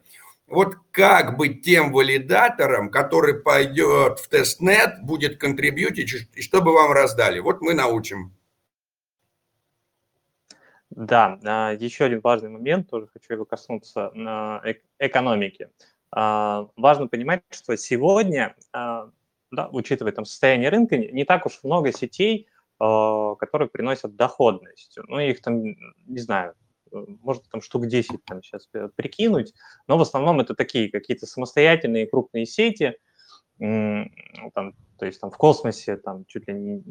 Вот 0.49 0.75
как 0.91 1.37
быть 1.37 1.61
тем 1.63 1.91
валидатором, 1.91 2.89
который 2.89 3.35
пойдет 3.35 4.19
в 4.19 4.27
тестнет, 4.29 5.01
будет 5.03 5.39
контрибьютить, 5.39 6.27
и 6.33 6.41
чтобы 6.41 6.73
вам 6.73 6.91
раздали? 6.91 7.39
Вот 7.39 7.61
мы 7.61 7.73
научим. 7.73 8.33
Да, 10.89 11.39
а, 11.43 11.73
еще 11.73 12.05
один 12.05 12.19
важный 12.21 12.49
момент, 12.49 12.89
тоже 12.89 13.07
хочу 13.13 13.33
его 13.33 13.45
коснуться, 13.45 14.11
а, 14.15 14.63
экономики. 14.97 15.69
А, 16.11 16.67
важно 16.75 17.07
понимать, 17.07 17.43
что 17.51 17.77
сегодня, 17.77 18.55
да, 18.73 19.69
учитывая 19.71 20.11
там 20.11 20.25
состояние 20.25 20.69
рынка, 20.69 20.97
не 20.97 21.25
так 21.25 21.45
уж 21.45 21.59
много 21.63 21.91
сетей, 21.91 22.47
которые 22.79 23.67
приносят 23.67 24.15
доходность. 24.15 24.97
Ну, 25.07 25.19
их 25.19 25.41
там, 25.41 25.63
не 25.63 26.19
знаю, 26.19 26.55
может 26.91 27.43
там 27.49 27.61
штук 27.61 27.87
10 27.87 28.23
там 28.25 28.43
сейчас 28.43 28.69
прикинуть, 28.95 29.53
но 29.87 29.97
в 29.97 30.01
основном 30.01 30.39
это 30.39 30.55
такие 30.55 30.89
какие-то 30.89 31.25
самостоятельные 31.25 32.07
крупные 32.07 32.45
сети, 32.45 32.95
там, 33.59 34.73
то 34.97 35.05
есть 35.05 35.19
там 35.19 35.31
в 35.31 35.37
космосе 35.37 35.97
там 35.97 36.25
чуть 36.25 36.47
ли 36.47 36.53
не, 36.53 36.83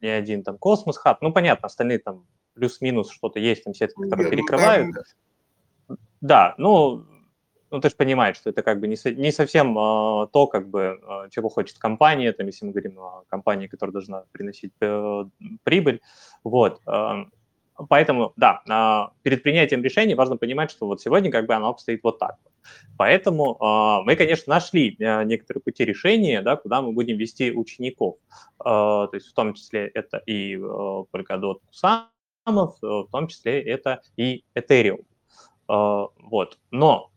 не 0.00 0.08
один 0.08 0.42
там 0.42 0.58
космос 0.58 0.98
хаб, 0.98 1.22
ну 1.22 1.32
понятно, 1.32 1.66
остальные 1.66 1.98
там 2.00 2.26
плюс-минус 2.54 3.10
что-то 3.10 3.38
есть, 3.38 3.64
там 3.64 3.74
сетки, 3.74 4.02
которые 4.02 4.24
Нет, 4.24 4.30
ну 4.30 4.36
перекрывают. 4.36 4.96
Ну, 5.88 5.96
да, 6.20 6.54
ну, 6.58 7.06
ну, 7.70 7.80
ты 7.80 7.88
же 7.88 7.96
понимаешь, 7.96 8.36
что 8.36 8.50
это 8.50 8.62
как 8.62 8.80
бы 8.80 8.88
не, 8.88 8.96
не 9.14 9.32
совсем 9.32 9.78
э, 9.78 10.26
то, 10.32 10.46
как 10.46 10.68
бы, 10.68 11.00
э, 11.02 11.28
чего 11.30 11.48
хочет 11.48 11.78
компания, 11.78 12.32
там, 12.32 12.46
если 12.46 12.66
мы 12.66 12.72
говорим 12.72 12.98
о 12.98 13.24
компании, 13.28 13.68
которая 13.68 13.92
должна 13.92 14.24
приносить 14.32 14.72
э, 14.80 15.24
прибыль, 15.62 16.00
вот. 16.44 16.80
Э, 16.86 17.24
поэтому, 17.88 18.32
да, 18.36 19.12
перед 19.22 19.42
принятием 19.42 19.82
решения 19.82 20.14
важно 20.14 20.36
понимать, 20.36 20.70
что 20.70 20.86
вот 20.86 21.00
сегодня 21.00 21.30
как 21.30 21.46
бы 21.46 21.54
оно 21.54 21.68
обстоит 21.68 22.00
вот 22.02 22.18
так. 22.18 22.36
Поэтому 22.96 23.56
э, 23.58 24.04
мы, 24.04 24.16
конечно, 24.16 24.52
нашли 24.52 24.94
э, 24.98 25.24
некоторые 25.24 25.62
пути 25.62 25.84
решения, 25.84 26.42
да, 26.42 26.56
куда 26.56 26.82
мы 26.82 26.92
будем 26.92 27.16
вести 27.16 27.50
учеников. 27.50 28.16
Э, 28.60 28.64
то 28.64 29.10
есть 29.12 29.28
в 29.28 29.32
том 29.32 29.54
числе 29.54 29.88
это 29.88 30.18
и 30.26 30.56
э, 30.56 30.58
Polkadot 30.58 31.60
сам, 31.70 32.08
самов, 32.44 32.76
э, 32.82 32.86
в 32.86 33.08
том 33.10 33.28
числе 33.28 33.62
это 33.62 34.02
и 34.16 34.44
Ethereum. 34.54 35.04
Э, 35.68 36.06
вот. 36.18 36.58
Но 36.70 37.10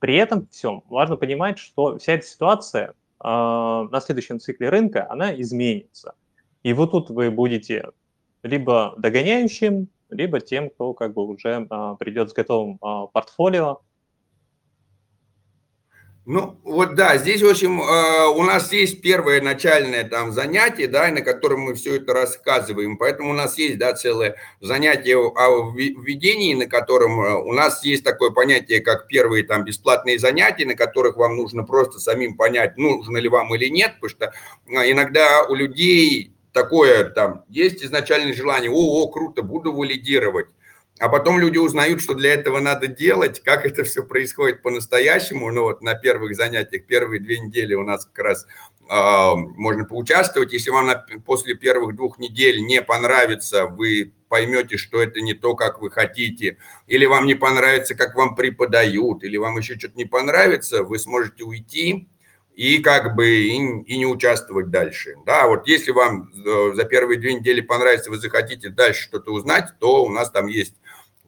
при 0.00 0.16
этом 0.16 0.48
всем 0.48 0.82
важно 0.88 1.16
понимать, 1.16 1.58
что 1.58 1.98
вся 1.98 2.14
эта 2.14 2.26
ситуация 2.26 2.94
на 3.24 4.00
следующем 4.04 4.40
цикле 4.40 4.68
рынка, 4.68 5.06
она 5.08 5.32
изменится. 5.40 6.16
И 6.64 6.72
вот 6.72 6.90
тут 6.90 7.08
вы 7.10 7.30
будете 7.30 7.92
либо 8.42 8.94
догоняющим, 8.98 9.88
либо 10.10 10.40
тем, 10.40 10.70
кто 10.70 10.94
как 10.94 11.14
бы 11.14 11.26
уже 11.26 11.66
придет 11.98 12.30
с 12.30 12.32
готовым 12.32 12.78
портфолио, 12.78 13.80
ну, 16.24 16.56
вот 16.62 16.94
да, 16.94 17.18
здесь, 17.18 17.42
в 17.42 17.48
общем, 17.48 17.82
э, 17.82 18.26
у 18.28 18.44
нас 18.44 18.72
есть 18.72 19.02
первое 19.02 19.42
начальное 19.42 20.04
там 20.04 20.30
занятие, 20.30 20.86
да, 20.86 21.08
на 21.08 21.20
котором 21.20 21.62
мы 21.62 21.74
все 21.74 21.96
это 21.96 22.14
рассказываем, 22.14 22.96
поэтому 22.96 23.30
у 23.30 23.32
нас 23.32 23.58
есть, 23.58 23.76
да, 23.78 23.92
целое 23.92 24.36
занятие 24.60 25.16
о 25.16 25.72
введении, 25.72 26.54
на 26.54 26.66
котором 26.66 27.20
э, 27.20 27.34
у 27.42 27.52
нас 27.52 27.84
есть 27.84 28.04
такое 28.04 28.30
понятие, 28.30 28.82
как 28.82 29.08
первые 29.08 29.42
там 29.42 29.64
бесплатные 29.64 30.20
занятия, 30.20 30.64
на 30.64 30.76
которых 30.76 31.16
вам 31.16 31.36
нужно 31.36 31.64
просто 31.64 31.98
самим 31.98 32.36
понять, 32.36 32.76
нужно 32.76 33.18
ли 33.18 33.28
вам 33.28 33.52
или 33.56 33.66
нет, 33.66 33.94
потому 34.00 34.10
что 34.10 34.26
э, 34.68 34.92
иногда 34.92 35.42
у 35.48 35.56
людей 35.56 36.31
такое 36.52 37.04
там 37.04 37.44
есть 37.48 37.84
изначальное 37.84 38.34
желание, 38.34 38.70
о, 38.70 38.74
о, 38.74 39.08
круто, 39.08 39.42
буду 39.42 39.72
валидировать, 39.72 40.46
а 40.98 41.08
потом 41.08 41.38
люди 41.38 41.58
узнают, 41.58 42.00
что 42.00 42.14
для 42.14 42.34
этого 42.34 42.60
надо 42.60 42.86
делать, 42.86 43.40
как 43.40 43.66
это 43.66 43.82
все 43.84 44.04
происходит 44.04 44.62
по-настоящему. 44.62 45.50
Ну 45.50 45.62
вот 45.62 45.82
на 45.82 45.94
первых 45.94 46.36
занятиях, 46.36 46.86
первые 46.86 47.20
две 47.20 47.40
недели 47.40 47.74
у 47.74 47.82
нас 47.82 48.06
как 48.06 48.24
раз 48.24 48.46
э, 48.88 49.34
можно 49.34 49.84
поучаствовать. 49.84 50.52
Если 50.52 50.70
вам 50.70 50.86
на, 50.86 51.04
после 51.24 51.54
первых 51.54 51.96
двух 51.96 52.18
недель 52.18 52.62
не 52.62 52.82
понравится, 52.82 53.66
вы 53.66 54.12
поймете, 54.28 54.76
что 54.76 55.02
это 55.02 55.20
не 55.20 55.34
то, 55.34 55.54
как 55.54 55.82
вы 55.82 55.90
хотите, 55.90 56.58
или 56.86 57.04
вам 57.04 57.26
не 57.26 57.34
понравится, 57.34 57.94
как 57.94 58.14
вам 58.14 58.34
преподают, 58.34 59.24
или 59.24 59.36
вам 59.36 59.58
еще 59.58 59.78
что-то 59.78 59.96
не 59.96 60.04
понравится, 60.04 60.84
вы 60.84 60.98
сможете 60.98 61.44
уйти 61.44 62.08
и 62.54 62.78
как 62.78 63.14
бы 63.14 63.28
и, 63.28 63.56
и 63.56 63.98
не 63.98 64.06
участвовать 64.06 64.70
дальше. 64.70 65.14
Да, 65.26 65.46
вот 65.46 65.66
если 65.66 65.90
вам 65.90 66.30
э, 66.34 66.72
за 66.74 66.84
первые 66.84 67.18
две 67.18 67.34
недели 67.34 67.60
понравится, 67.60 68.10
вы 68.10 68.18
захотите 68.18 68.68
дальше 68.68 69.04
что-то 69.04 69.32
узнать, 69.32 69.72
то 69.78 70.04
у 70.04 70.08
нас 70.08 70.30
там 70.30 70.46
есть 70.46 70.74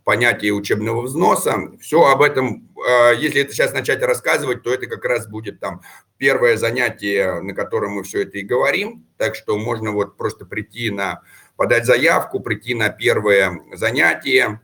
понятие 0.05 0.53
учебного 0.53 1.01
взноса. 1.03 1.73
Все 1.81 2.05
об 2.05 2.23
этом, 2.23 2.69
э, 2.77 3.15
если 3.19 3.41
это 3.41 3.53
сейчас 3.53 3.73
начать 3.73 4.03
рассказывать, 4.03 4.63
то 4.63 4.73
это 4.73 4.87
как 4.87 5.05
раз 5.05 5.27
будет 5.27 5.61
там 5.61 5.81
первое 6.19 6.57
занятие, 6.57 7.41
на 7.41 7.55
котором 7.55 7.93
мы 7.93 8.05
все 8.05 8.23
это 8.23 8.39
и 8.39 8.43
говорим. 8.43 9.07
Так 9.17 9.35
что 9.35 9.59
можно 9.59 9.93
вот 9.93 10.17
просто 10.17 10.45
прийти 10.45 10.91
на, 10.91 11.23
подать 11.57 11.87
заявку, 11.87 12.41
прийти 12.41 12.75
на 12.75 12.91
первое 12.91 13.61
занятие, 13.73 14.61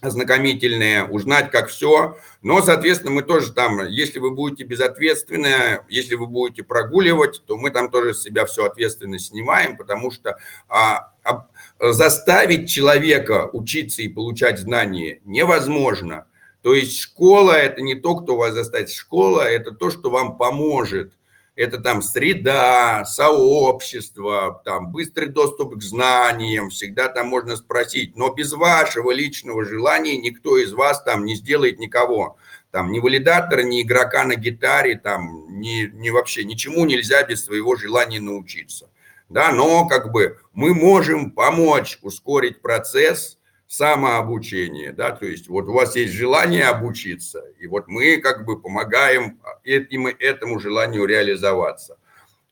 ознакомительные, 0.00 1.04
узнать, 1.04 1.50
как 1.50 1.68
все. 1.68 2.16
Но, 2.42 2.62
соответственно, 2.62 3.12
мы 3.12 3.22
тоже 3.22 3.52
там, 3.52 3.86
если 3.86 4.18
вы 4.18 4.30
будете 4.30 4.64
безответственны, 4.64 5.80
если 5.88 6.14
вы 6.14 6.26
будете 6.26 6.62
прогуливать, 6.62 7.42
то 7.46 7.56
мы 7.56 7.70
там 7.70 7.90
тоже 7.90 8.14
с 8.14 8.22
себя 8.22 8.46
всю 8.46 8.64
ответственность 8.64 9.26
снимаем, 9.26 9.76
потому 9.76 10.10
что 10.10 10.38
а, 10.68 11.12
а, 11.22 11.46
заставить 11.80 12.70
человека 12.70 13.50
учиться 13.52 14.02
и 14.02 14.08
получать 14.08 14.58
знания 14.58 15.20
невозможно. 15.24 16.26
То 16.62 16.74
есть 16.74 16.98
школа– 16.98 17.52
это 17.52 17.80
не 17.80 17.94
то, 17.94 18.16
кто 18.16 18.36
вас 18.36 18.54
заставит. 18.54 18.90
Школа– 18.90 19.40
это 19.42 19.72
то, 19.72 19.90
что 19.90 20.10
вам 20.10 20.36
поможет 20.36 21.12
это 21.56 21.78
там 21.78 22.02
среда, 22.02 23.04
сообщество, 23.04 24.62
там 24.64 24.90
быстрый 24.90 25.28
доступ 25.28 25.76
к 25.76 25.82
знаниям, 25.82 26.70
всегда 26.70 27.08
там 27.08 27.28
можно 27.28 27.56
спросить, 27.56 28.16
но 28.16 28.32
без 28.32 28.52
вашего 28.52 29.10
личного 29.10 29.64
желания 29.64 30.16
никто 30.16 30.56
из 30.56 30.72
вас 30.72 31.02
там 31.02 31.24
не 31.24 31.34
сделает 31.34 31.78
никого. 31.78 32.36
Там 32.70 32.92
ни 32.92 33.00
валидатора, 33.00 33.62
ни 33.62 33.82
игрока 33.82 34.24
на 34.24 34.36
гитаре, 34.36 34.96
там 34.96 35.46
ни, 35.60 35.90
ни 35.92 36.10
вообще 36.10 36.44
ничему 36.44 36.86
нельзя 36.86 37.22
без 37.24 37.44
своего 37.44 37.76
желания 37.76 38.20
научиться. 38.20 38.90
Да, 39.28 39.52
но 39.52 39.86
как 39.86 40.12
бы 40.12 40.38
мы 40.52 40.74
можем 40.74 41.30
помочь 41.32 41.98
ускорить 42.02 42.62
процесс– 42.62 43.36
самообучение, 43.70 44.90
да, 44.90 45.12
то 45.12 45.24
есть 45.24 45.48
вот 45.48 45.68
у 45.68 45.72
вас 45.72 45.94
есть 45.94 46.12
желание 46.12 46.64
обучиться, 46.64 47.44
и 47.60 47.68
вот 47.68 47.86
мы 47.86 48.16
как 48.16 48.44
бы 48.44 48.60
помогаем 48.60 49.38
этим, 49.62 50.08
этому 50.08 50.58
желанию 50.58 51.04
реализоваться. 51.04 51.96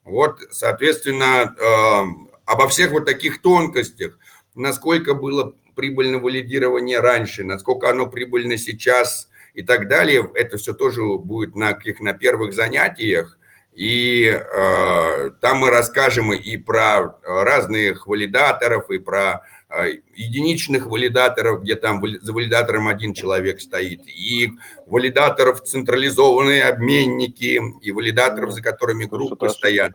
Вот, 0.05 0.39
соответственно, 0.53 1.57
э, 1.59 2.29
обо 2.45 2.69
всех 2.69 2.93
вот 2.93 3.05
таких 3.05 3.43
тонкостях, 3.43 4.17
насколько 4.55 5.15
было 5.15 5.57
прибыльно 5.75 6.21
валидирование 6.21 7.01
раньше, 7.01 7.43
насколько 7.43 7.91
оно 7.91 8.07
прибыльно 8.07 8.57
сейчас 8.57 9.29
и 9.55 9.63
так 9.65 9.89
далее, 9.89 10.31
это 10.37 10.57
все 10.57 10.73
тоже 10.73 11.03
будет 11.03 11.57
на 11.57 11.73
каких 11.73 11.99
на 11.99 12.13
первых 12.13 12.53
занятиях, 12.55 13.41
и 13.73 14.25
э, 14.25 15.31
там 15.41 15.59
мы 15.59 15.71
расскажем 15.71 16.33
и 16.33 16.57
про 16.59 17.19
разных 17.25 18.07
валидаторов, 18.07 18.89
и 18.91 18.99
про 19.01 19.43
единичных 19.71 20.87
валидаторов, 20.87 21.63
где 21.63 21.77
там 21.77 22.03
за 22.21 22.33
валидатором 22.33 22.89
один 22.89 23.13
человек 23.13 23.61
стоит, 23.61 24.01
и 24.07 24.53
валидаторов 24.87 25.63
централизованные 25.63 26.65
обменники, 26.65 27.61
и 27.83 27.93
валидаторов, 27.93 28.53
за 28.53 28.63
которыми 28.63 29.05
группы 29.05 29.49
стоят. 29.51 29.93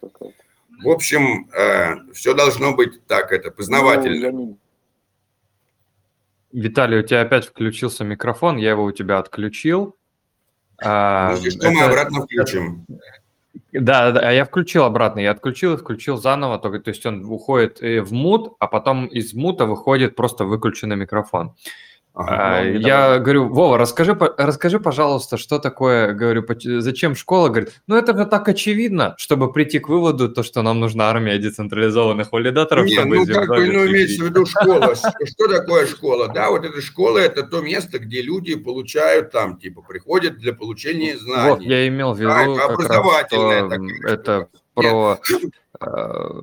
В 0.83 0.89
общем, 0.89 1.49
э, 1.51 2.13
все 2.13 2.33
должно 2.33 2.75
быть 2.75 3.05
так, 3.07 3.31
это 3.31 3.51
познавательно. 3.51 4.31
Ну, 4.31 4.57
Виталий, 6.51 6.99
у 6.99 7.03
тебя 7.03 7.21
опять 7.21 7.47
включился 7.47 8.03
микрофон, 8.03 8.57
я 8.57 8.71
его 8.71 8.83
у 8.83 8.91
тебя 8.91 9.17
отключил. 9.17 9.97
А, 10.83 11.31
ну, 11.31 11.37
что 11.37 11.67
это... 11.67 11.71
мы 11.71 11.83
обратно 11.83 12.21
включим. 12.21 12.85
Да, 13.71 14.11
да, 14.11 14.19
а 14.21 14.31
я 14.31 14.45
включил 14.45 14.83
обратно, 14.83 15.19
я 15.19 15.31
отключил 15.31 15.73
и 15.73 15.77
включил 15.77 16.17
заново, 16.17 16.57
только, 16.57 16.79
то 16.79 16.89
есть 16.89 17.05
он 17.05 17.23
уходит 17.25 17.81
э, 17.83 18.01
в 18.01 18.11
мут, 18.11 18.55
а 18.59 18.67
потом 18.67 19.05
из 19.05 19.33
мута 19.33 19.65
выходит 19.65 20.15
просто 20.15 20.45
выключенный 20.45 20.95
микрофон. 20.95 21.55
Ага, 22.15 22.59
а, 22.59 22.63
ну, 22.63 22.79
я 22.79 23.01
давай. 23.01 23.19
говорю, 23.21 23.47
Вова, 23.49 23.77
расскажи, 23.79 24.15
расскажи, 24.37 24.79
пожалуйста, 24.79 25.37
что 25.37 25.57
такое, 25.57 26.13
говорю, 26.13 26.45
зачем 26.79 27.15
школа? 27.15 27.49
Говорит, 27.49 27.81
ну 27.87 27.95
это 27.95 28.15
же 28.15 28.27
так 28.27 28.47
очевидно, 28.47 29.15
чтобы 29.17 29.51
прийти 29.51 29.79
к 29.79 29.89
выводу, 29.89 30.29
то, 30.29 30.43
что 30.43 30.61
нам 30.61 30.79
нужна 30.79 31.09
армия 31.09 31.39
децентрализованных 31.39 32.31
валидаторов. 32.31 32.85
Не, 32.85 33.03
ну 33.03 33.25
как 33.25 33.47
бы, 33.47 33.65
ну 33.65 33.87
имеется 33.87 34.23
в 34.23 34.27
виду 34.27 34.45
школа. 34.45 34.93
Что 35.25 35.47
такое 35.47 35.87
школа? 35.87 36.27
Да, 36.27 36.51
вот 36.51 36.65
эта 36.65 36.81
школа, 36.81 37.17
это 37.17 37.41
то 37.41 37.61
место, 37.61 37.97
где 37.97 38.21
люди 38.21 38.53
получают 38.55 39.31
там, 39.31 39.57
типа, 39.57 39.81
приходят 39.81 40.37
для 40.37 40.53
получения 40.53 41.17
знаний. 41.17 41.49
Вот, 41.49 41.61
я 41.63 41.87
имел 41.87 42.13
в 42.13 42.19
виду, 42.19 42.29
а, 42.31 42.65
образовательная 42.65 43.69
раз, 43.69 43.79
это 44.05 44.47
про... 44.75 45.19
Э, 45.81 46.41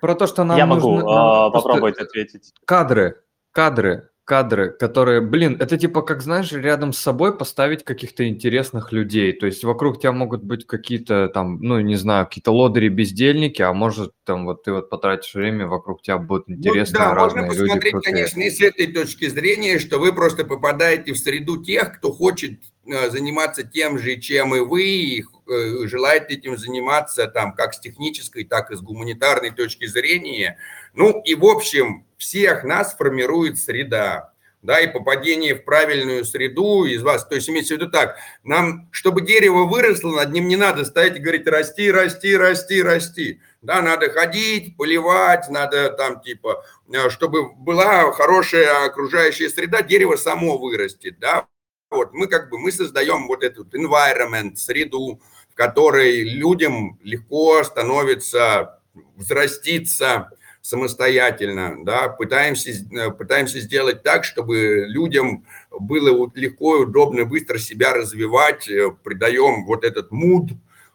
про 0.00 0.14
то, 0.14 0.26
что 0.26 0.44
нам 0.44 0.58
Я 0.58 0.66
могу 0.66 0.96
нужно, 0.96 1.48
э, 1.48 1.52
попробовать 1.52 1.98
ответить. 1.98 2.52
Кадры, 2.66 3.16
кадры, 3.52 4.10
кадры, 4.30 4.70
которые, 4.70 5.20
блин, 5.20 5.56
это 5.58 5.76
типа 5.76 6.02
как, 6.02 6.22
знаешь, 6.22 6.52
рядом 6.52 6.92
с 6.92 6.98
собой 6.98 7.36
поставить 7.36 7.82
каких-то 7.82 8.28
интересных 8.28 8.92
людей. 8.92 9.32
То 9.32 9.46
есть 9.46 9.64
вокруг 9.64 10.00
тебя 10.00 10.12
могут 10.12 10.44
быть 10.44 10.68
какие-то 10.68 11.28
там, 11.28 11.60
ну, 11.60 11.80
не 11.80 11.96
знаю, 11.96 12.26
какие-то 12.26 12.52
лодыри-бездельники, 12.52 13.60
а 13.60 13.72
может 13.72 14.12
там 14.24 14.44
вот 14.46 14.62
ты 14.62 14.72
вот 14.72 14.88
потратишь 14.88 15.34
время, 15.34 15.66
вокруг 15.66 16.02
тебя 16.02 16.18
будут 16.18 16.48
интересные 16.48 17.02
ну, 17.02 17.08
да, 17.08 17.14
разные 17.14 17.46
можно 17.46 17.58
люди. 17.58 17.66
посмотреть, 17.66 17.92
крутые. 17.92 18.12
конечно, 18.12 18.40
и 18.40 18.50
с 18.50 18.60
этой 18.60 18.86
точки 18.92 19.28
зрения, 19.28 19.80
что 19.80 19.98
вы 19.98 20.12
просто 20.12 20.44
попадаете 20.44 21.12
в 21.12 21.18
среду 21.18 21.64
тех, 21.64 21.98
кто 21.98 22.12
хочет 22.12 22.60
заниматься 22.84 23.62
тем 23.62 23.98
же, 23.98 24.16
чем 24.16 24.54
и 24.54 24.60
вы, 24.60 24.82
и 24.84 25.22
э, 25.22 25.86
желает 25.86 26.30
этим 26.30 26.56
заниматься 26.56 27.26
там 27.26 27.54
как 27.54 27.74
с 27.74 27.80
технической, 27.80 28.44
так 28.44 28.70
и 28.70 28.76
с 28.76 28.80
гуманитарной 28.80 29.50
точки 29.50 29.86
зрения. 29.86 30.58
Ну 30.94 31.20
и 31.22 31.34
в 31.34 31.44
общем, 31.44 32.06
всех 32.16 32.64
нас 32.64 32.94
формирует 32.96 33.58
среда 33.58 34.32
да, 34.62 34.78
и 34.80 34.92
попадение 34.92 35.54
в 35.54 35.64
правильную 35.64 36.24
среду 36.24 36.84
из 36.84 37.02
вас. 37.02 37.26
То 37.26 37.34
есть 37.34 37.48
имеется 37.48 37.74
в 37.74 37.78
виду 37.78 37.90
так, 37.90 38.16
нам, 38.44 38.88
чтобы 38.90 39.22
дерево 39.22 39.64
выросло, 39.64 40.14
над 40.14 40.32
ним 40.32 40.48
не 40.48 40.56
надо 40.56 40.84
стоять 40.84 41.16
и 41.16 41.20
говорить 41.20 41.46
расти, 41.46 41.90
расти, 41.90 42.36
расти, 42.36 42.82
расти. 42.82 43.40
Да, 43.62 43.82
надо 43.82 44.10
ходить, 44.10 44.76
поливать, 44.76 45.48
надо 45.48 45.90
там 45.90 46.20
типа, 46.20 46.64
э, 46.92 47.10
чтобы 47.10 47.54
была 47.54 48.10
хорошая 48.12 48.86
окружающая 48.86 49.48
среда, 49.48 49.82
дерево 49.82 50.16
само 50.16 50.58
вырастет, 50.58 51.18
да. 51.18 51.46
Вот 51.90 52.14
мы 52.14 52.28
как 52.28 52.50
бы, 52.50 52.58
мы 52.60 52.70
создаем 52.70 53.26
вот 53.26 53.42
этот 53.42 53.74
environment, 53.74 54.54
среду, 54.54 55.20
в 55.50 55.54
которой 55.56 56.22
людям 56.22 57.00
легко 57.02 57.64
становится 57.64 58.78
взраститься, 59.16 60.30
самостоятельно, 60.62 61.84
да, 61.84 62.08
пытаемся, 62.08 62.70
э, 62.70 63.10
пытаемся 63.10 63.58
сделать 63.60 64.02
так, 64.04 64.24
чтобы 64.24 64.84
людям 64.86 65.44
было 65.70 66.30
легко 66.34 66.76
и 66.76 66.84
удобно 66.84 67.24
быстро 67.24 67.58
себя 67.58 67.92
развивать, 67.92 68.68
э, 68.68 68.92
придаем 69.02 69.64
вот 69.64 69.84
этот 69.84 70.12
муд, 70.12 70.50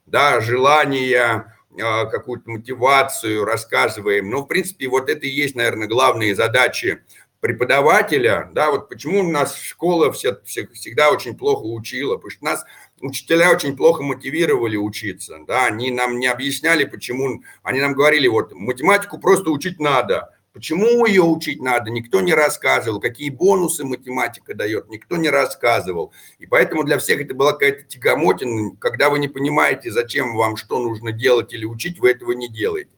да, 0.05 0.39
желание, 0.39 1.51
э, 1.77 2.05
какую-то 2.05 2.49
мотивацию, 2.51 3.43
рассказываем. 3.43 4.29
Но, 4.29 4.43
в 4.43 4.45
принципе, 4.45 4.87
вот 4.87 5.09
это 5.09 5.25
и 5.25 5.29
есть, 5.29 5.55
наверное, 5.55 5.87
главные 5.87 6.35
задачи 6.35 7.01
преподавателя, 7.45 8.49
да, 8.55 8.71
вот 8.71 8.89
почему 8.89 9.19
у 9.19 9.31
нас 9.31 9.55
школа 9.55 10.11
все, 10.11 10.39
все, 10.45 10.67
всегда 10.73 11.11
очень 11.11 11.37
плохо 11.37 11.61
учила, 11.61 12.15
потому 12.15 12.31
что 12.31 12.43
нас 12.43 12.65
учителя 13.01 13.51
очень 13.51 13.77
плохо 13.77 14.01
мотивировали 14.01 14.77
учиться, 14.77 15.37
да, 15.47 15.67
они 15.67 15.91
нам 15.91 16.17
не 16.17 16.25
объясняли, 16.25 16.85
почему, 16.85 17.43
они 17.61 17.81
нам 17.81 17.93
говорили, 17.93 18.27
вот, 18.27 18.51
математику 18.53 19.19
просто 19.19 19.51
учить 19.51 19.79
надо, 19.79 20.35
почему 20.53 21.05
ее 21.05 21.21
учить 21.21 21.61
надо, 21.61 21.91
никто 21.91 22.19
не 22.19 22.33
рассказывал, 22.33 22.99
какие 22.99 23.29
бонусы 23.29 23.83
математика 23.85 24.55
дает, 24.55 24.89
никто 24.89 25.15
не 25.15 25.29
рассказывал, 25.29 26.13
и 26.39 26.47
поэтому 26.47 26.83
для 26.83 26.97
всех 26.97 27.21
это 27.21 27.35
была 27.35 27.51
какая-то 27.51 27.83
тягомотина, 27.83 28.75
когда 28.77 29.11
вы 29.11 29.19
не 29.19 29.27
понимаете, 29.27 29.91
зачем 29.91 30.35
вам 30.35 30.57
что 30.57 30.79
нужно 30.79 31.11
делать 31.11 31.53
или 31.53 31.65
учить, 31.65 31.99
вы 31.99 32.09
этого 32.09 32.31
не 32.31 32.49
делаете 32.49 32.89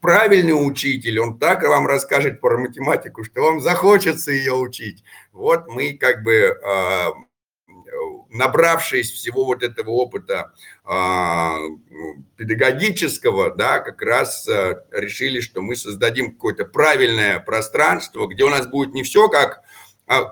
правильный 0.00 0.52
учитель, 0.52 1.20
он 1.20 1.38
так 1.38 1.62
вам 1.62 1.86
расскажет 1.86 2.40
про 2.40 2.58
математику, 2.58 3.24
что 3.24 3.42
вам 3.42 3.60
захочется 3.60 4.32
ее 4.32 4.54
учить. 4.54 5.04
Вот 5.32 5.68
мы 5.68 5.94
как 5.94 6.22
бы 6.22 6.58
а, 6.64 7.12
набравшись 8.30 9.10
всего 9.10 9.44
вот 9.44 9.62
этого 9.62 9.90
опыта 9.90 10.52
а, 10.84 11.58
педагогического, 12.36 13.54
да, 13.54 13.78
как 13.80 14.02
раз 14.02 14.48
а, 14.48 14.84
решили, 14.90 15.40
что 15.40 15.60
мы 15.60 15.76
создадим 15.76 16.32
какое-то 16.32 16.64
правильное 16.64 17.38
пространство, 17.40 18.26
где 18.26 18.44
у 18.44 18.48
нас 18.48 18.66
будет 18.66 18.94
не 18.94 19.02
все 19.02 19.28
как 19.28 19.62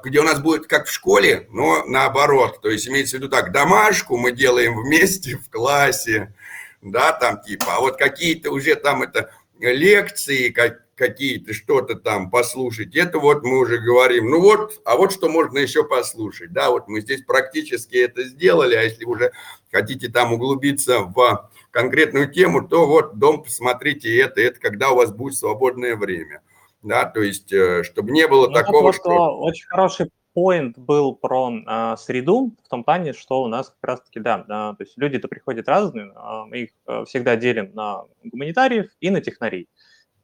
где 0.05 0.21
у 0.21 0.25
нас 0.25 0.41
будет 0.41 0.67
как 0.67 0.87
в 0.87 0.93
школе, 0.93 1.47
но 1.51 1.85
наоборот. 1.87 2.61
То 2.61 2.69
есть 2.69 2.89
имеется 2.89 3.17
в 3.17 3.21
виду 3.21 3.31
так, 3.31 3.53
домашку 3.53 4.17
мы 4.17 4.33
делаем 4.33 4.77
вместе 4.77 5.37
в 5.37 5.49
классе, 5.49 6.35
да, 6.82 7.12
там 7.12 7.40
типа, 7.43 7.77
а 7.77 7.81
вот 7.81 7.97
какие-то 7.97 8.51
уже 8.51 8.74
там 8.74 9.02
это 9.02 9.31
лекции 9.59 10.51
как, 10.51 10.82
какие-то, 10.94 11.52
что-то 11.55 11.94
там 11.94 12.31
послушать, 12.31 12.94
это 12.94 13.19
вот 13.19 13.43
мы 13.43 13.59
уже 13.59 13.78
говорим, 13.78 14.31
ну 14.31 14.40
вот, 14.40 14.81
а 14.85 14.97
вот 14.97 15.12
что 15.12 15.28
можно 15.28 15.59
еще 15.59 15.85
послушать, 15.85 16.52
да, 16.52 16.70
вот 16.70 16.89
мы 16.89 17.01
здесь 17.01 17.23
практически 17.23 17.97
это 17.97 18.24
сделали, 18.24 18.74
а 18.74 18.82
если 18.82 19.05
уже 19.05 19.32
хотите 19.70 20.09
там 20.09 20.32
углубиться 20.32 21.01
в 21.01 21.51
конкретную 21.70 22.31
тему, 22.31 22.66
то 22.66 22.86
вот 22.86 23.19
дом, 23.19 23.43
посмотрите 23.43 24.16
это, 24.19 24.40
это 24.40 24.61
когда 24.61 24.90
у 24.90 24.97
вас 24.97 25.12
будет 25.12 25.36
свободное 25.36 25.97
время, 25.97 26.43
да, 26.82 27.05
то 27.05 27.20
есть, 27.20 27.52
э, 27.52 27.82
чтобы 27.82 28.11
не 28.11 28.27
было 28.27 28.48
ну, 28.48 28.55
такого, 28.55 28.82
вот, 28.82 28.97
что... 28.97 29.39
Очень 29.39 29.66
хороший 29.66 30.11
поинт 30.32 30.78
был 30.78 31.15
про 31.15 31.51
э, 31.51 31.97
среду 31.97 32.55
в 32.65 32.69
том 32.69 32.85
плане, 32.85 33.12
что 33.12 33.43
у 33.43 33.48
нас 33.48 33.70
как 33.70 33.90
раз-таки, 33.90 34.20
да, 34.20 34.44
да 34.48 34.74
то 34.74 34.82
есть 34.85 34.97
люди-то 34.97 35.28
приходят 35.28 35.69
разные, 35.69 36.12
э, 36.15 36.44
мы 36.47 36.59
их 36.59 36.70
э, 36.86 37.05
всегда 37.07 37.36
делим 37.36 37.73
на 37.74 38.05
гуманитариев 38.24 38.90
и 39.01 39.11
на 39.11 39.20
технарей. 39.20 39.69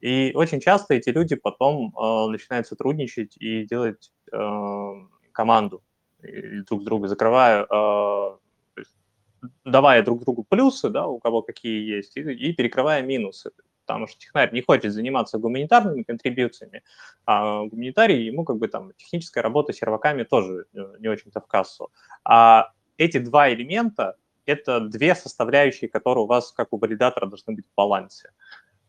И 0.01 0.31
очень 0.35 0.59
часто 0.59 0.93
эти 0.93 1.09
люди 1.09 1.35
потом 1.35 1.93
э, 1.97 2.27
начинают 2.31 2.67
сотрудничать 2.67 3.35
и 3.37 3.65
делать 3.65 4.11
э, 4.31 4.93
команду 5.31 5.83
и 6.23 6.61
друг 6.61 6.83
друга, 6.83 7.07
закрывая, 7.07 7.65
э, 7.69 8.37
давая 9.65 10.03
друг 10.03 10.21
другу 10.23 10.43
плюсы, 10.43 10.89
да, 10.89 11.07
у 11.07 11.19
кого 11.19 11.41
какие 11.41 11.95
есть, 11.95 12.17
и, 12.17 12.21
и 12.21 12.53
перекрывая 12.53 13.01
минусы 13.01 13.51
потому 13.87 14.07
что 14.07 14.19
технарь 14.19 14.53
не 14.53 14.61
хочет 14.61 14.91
заниматься 14.91 15.37
гуманитарными 15.37 16.03
контрибьюциями, 16.03 16.83
а 17.25 17.63
гуманитарий, 17.65 18.25
ему 18.25 18.43
как 18.43 18.57
бы 18.57 18.67
там 18.67 18.91
техническая 18.97 19.41
работа 19.41 19.71
с 19.71 19.77
серваками 19.77 20.23
тоже 20.23 20.65
э, 20.73 20.95
не 20.99 21.07
очень-то 21.07 21.39
в 21.39 21.47
кассу. 21.47 21.89
А 22.23 22.71
эти 22.97 23.17
два 23.17 23.51
элемента– 23.51 24.17
это 24.45 24.81
две 24.81 25.15
составляющие, 25.15 25.89
которые 25.89 26.25
у 26.25 26.27
вас, 26.27 26.51
как 26.51 26.73
у 26.73 26.77
валидатора, 26.77 27.27
должны 27.27 27.55
быть 27.55 27.65
в 27.65 27.75
балансе. 27.75 28.31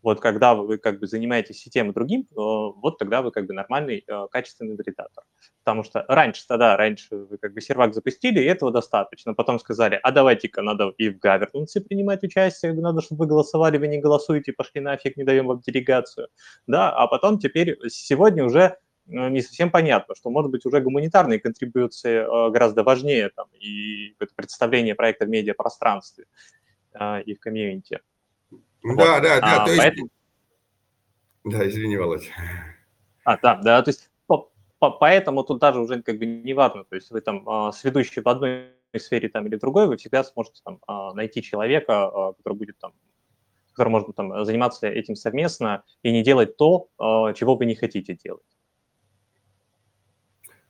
Вот 0.02 0.20
когда 0.20 0.54
вы 0.54 0.78
как 0.78 1.00
бы 1.00 1.06
занимаетесь 1.06 1.66
и 1.66 1.70
тем, 1.70 1.90
и 1.90 1.94
другим, 1.94 2.22
э, 2.22 2.34
вот 2.36 2.98
тогда 2.98 3.20
вы 3.20 3.30
как 3.32 3.46
бы 3.46 3.52
нормальный, 3.54 4.04
э, 4.06 4.26
качественный 4.30 4.76
валидатор. 4.76 5.24
Потому 5.64 5.82
что 5.82 6.04
раньше 6.08 6.44
тогда, 6.46 6.76
раньше 6.76 7.16
вы 7.16 7.36
как 7.38 7.52
бы 7.52 7.60
сервак 7.60 7.94
запустили, 7.94 8.40
и 8.40 8.44
этого 8.44 8.70
достаточно. 8.70 9.34
Потом 9.34 9.58
сказали, 9.58 9.98
а 10.02 10.12
давайте-ка 10.12 10.62
надо 10.62 10.92
и 10.98 11.10
в 11.10 11.18
governance 11.18 11.80
принимать 11.80 12.22
участие, 12.22 12.72
надо, 12.74 13.02
чтобы 13.02 13.24
вы 13.24 13.26
голосовали, 13.26 13.78
вы 13.78 13.88
не 13.88 13.98
голосуете, 13.98 14.52
пошли 14.52 14.80
нафиг, 14.80 15.16
не 15.16 15.24
даем 15.24 15.46
вам 15.48 15.60
делегацию. 15.60 16.28
Да, 16.66 16.90
а 16.90 17.06
потом 17.08 17.38
теперь, 17.38 17.76
сегодня 17.88 18.44
уже 18.44 18.60
э, 19.08 19.28
не 19.30 19.42
совсем 19.42 19.70
понятно, 19.70 20.14
что, 20.14 20.30
может 20.30 20.50
быть, 20.52 20.64
уже 20.64 20.80
гуманитарные 20.80 21.40
контрибуции 21.40 22.50
гораздо 22.52 22.84
важнее 22.84 23.30
там, 23.30 23.48
и 23.58 24.14
представление 24.36 24.94
проекта 24.94 25.26
в 25.26 25.28
медиапространстве 25.28 26.26
и 27.26 27.34
в 27.34 27.40
комьюнити. 27.40 28.00
Вот. 28.82 28.96
Да, 28.96 29.20
да, 29.20 29.40
да. 29.40 29.62
А, 29.62 29.64
то 29.64 29.70
есть... 29.70 29.82
поэтому... 29.82 30.08
Да, 31.44 31.68
извини, 31.68 31.96
Володь. 31.96 32.30
А, 33.24 33.36
да, 33.38 33.56
да, 33.56 33.82
то 33.82 33.90
есть 33.90 34.10
по, 34.26 34.50
по, 34.78 34.90
поэтому 34.90 35.44
тут 35.44 35.58
даже 35.58 35.80
уже 35.80 36.02
как 36.02 36.18
бы 36.18 36.26
не 36.26 36.54
важно, 36.54 36.84
то 36.84 36.96
есть 36.96 37.10
вы 37.10 37.20
там 37.20 37.48
а, 37.48 37.72
с 37.72 37.84
ведущей 37.84 38.20
в 38.20 38.28
одной 38.28 38.72
сфере 38.96 39.28
там 39.28 39.46
или 39.46 39.56
другой, 39.56 39.86
вы 39.86 39.96
всегда 39.96 40.24
сможете 40.24 40.60
там 40.64 40.78
а, 40.86 41.12
найти 41.14 41.42
человека, 41.42 42.06
а, 42.06 42.32
который 42.32 42.54
будет 42.54 42.78
там 42.78 42.92
который 43.72 43.90
может 43.90 44.16
там 44.16 44.44
заниматься 44.44 44.88
этим 44.88 45.14
совместно 45.14 45.84
и 46.02 46.10
не 46.10 46.24
делать 46.24 46.56
то, 46.56 46.88
а, 46.98 47.32
чего 47.32 47.54
вы 47.54 47.64
не 47.64 47.76
хотите 47.76 48.14
делать. 48.14 48.42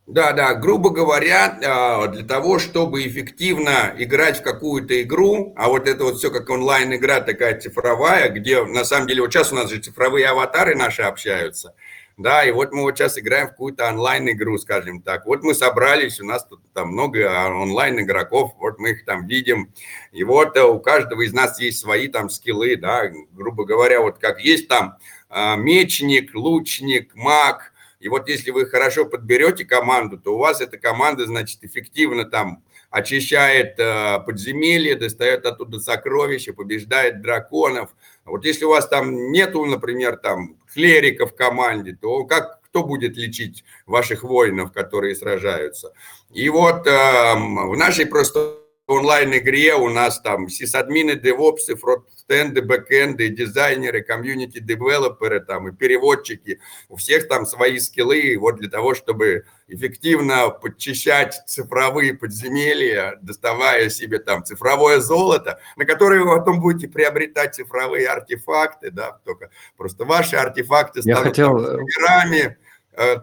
Да, 0.09 0.33
да, 0.33 0.55
грубо 0.55 0.89
говоря, 0.89 1.59
а, 1.63 2.07
для 2.07 2.25
того, 2.25 2.59
чтобы 2.59 3.07
эффективно 3.07 3.95
играть 3.99 4.39
в 4.39 4.43
какую-то 4.43 5.03
игру, 5.03 5.53
а 5.55 5.69
вот 5.69 5.87
это 5.87 6.05
вот 6.05 6.17
все 6.17 6.31
как 6.31 6.49
онлайн-игра 6.49 7.21
такая 7.21 7.61
цифровая, 7.61 8.31
где 8.31 8.65
на 8.65 8.87
самом 8.87 9.07
деле 9.07 9.21
вот 9.21 9.35
сейчас 9.35 9.53
у 9.53 9.55
нас 9.55 9.69
же 9.69 9.81
цифровые 9.81 10.29
аватары 10.29 10.75
наши 10.75 11.03
общаются, 11.03 11.75
да, 12.17 12.43
и 12.43 12.53
вот 12.53 12.73
мы 12.73 12.85
вот 12.85 12.97
сейчас 12.97 13.19
играем 13.19 13.49
в 13.49 13.51
какую-то 13.51 13.87
онлайн-игру, 13.87 14.57
скажем 14.57 15.03
так. 15.03 15.27
Вот 15.27 15.43
мы 15.43 15.53
собрались, 15.53 16.23
у 16.23 16.25
нас 16.25 16.43
тут 16.47 16.63
там 16.73 16.89
много 16.89 17.29
онлайн-игроков, 17.47 18.55
вот 18.59 18.79
мы 18.79 18.93
их 18.93 19.05
там 19.05 19.27
видим, 19.27 19.75
и 20.13 20.25
вот 20.25 20.57
э, 20.57 20.65
у 20.65 20.81
каждого 20.81 21.21
из 21.21 21.35
нас 21.35 21.61
есть 21.61 21.81
свои 21.81 22.09
там 22.09 22.31
скиллы, 22.31 22.77
да, 22.77 23.13
грубо 23.33 23.67
говоря, 23.67 24.01
вот 24.01 24.17
как 24.17 24.41
есть 24.41 24.69
там 24.69 24.97
а, 25.29 25.57
мечник, 25.57 26.35
лучник, 26.35 27.15
маг– 27.15 27.75
и 28.01 28.09
вот 28.09 28.29
если 28.29 28.51
вы 28.51 28.67
хорошо 28.67 29.05
подберете 29.07 29.65
команду, 29.65 30.19
то 30.19 30.35
у 30.35 30.39
вас 30.39 30.61
эта 30.61 30.79
команда, 30.79 31.27
значит, 31.27 31.65
эффективно 31.65 32.25
там 32.25 32.63
очищает 32.91 33.79
э, 33.79 34.21
подземелье, 34.25 34.95
достает 34.95 35.45
оттуда 35.45 35.81
сокровища, 35.81 36.53
побеждает 36.53 37.21
драконов. 37.21 37.91
Вот 38.25 38.45
если 38.45 38.65
у 38.65 38.71
вас 38.71 38.89
там 38.89 39.33
нету, 39.33 39.65
например, 39.65 40.17
там 40.17 40.57
клерика 40.73 41.27
в 41.27 41.35
команде, 41.35 41.97
то 42.01 42.25
как 42.25 42.61
кто 42.63 42.85
будет 42.85 43.17
лечить 43.17 43.65
ваших 43.87 44.23
воинов, 44.23 44.73
которые 44.73 45.17
сражаются? 45.17 45.93
И 46.33 46.49
вот 46.49 46.87
э, 46.87 46.91
в 47.35 47.77
нашей 47.77 48.07
просто 48.07 48.59
онлайн-игре 48.89 49.75
у 49.75 49.89
нас 49.91 50.21
там 50.21 50.49
сисадмины, 50.49 51.15
девопсы, 51.15 51.77
фронтенды, 51.77 52.63
бэкенды, 52.63 53.29
дизайнеры, 53.29 54.03
комьюнити-девелоперы 54.03 55.41
там 55.41 55.69
и 55.69 55.73
переводчики. 55.73 56.61
У 56.89 56.97
всех 56.97 57.29
там 57.29 57.47
свои 57.47 57.79
скиллы, 57.79 58.37
вот 58.39 58.57
для 58.57 58.71
того, 58.71 58.95
чтобы 58.95 59.45
эффективно 59.69 60.49
подчищать 60.49 61.41
цифровые 61.47 62.15
подземелья, 62.15 63.19
доставая 63.21 63.91
себе 63.91 64.19
там 64.19 64.45
цифровое 64.45 65.01
золото, 65.01 65.61
на 65.77 65.85
которое 65.85 66.25
вы 66.25 66.39
потом 66.39 66.61
будете 66.61 66.89
приобретать 66.89 67.55
цифровые 67.55 68.09
артефакты, 68.09 68.91
да, 68.91 69.19
только 69.25 69.51
просто 69.77 70.05
ваши 70.05 70.37
артефакты 70.37 71.01
Я 71.05 71.17
станут 71.17 71.29
хотел, 71.29 71.59
э, 71.63 71.79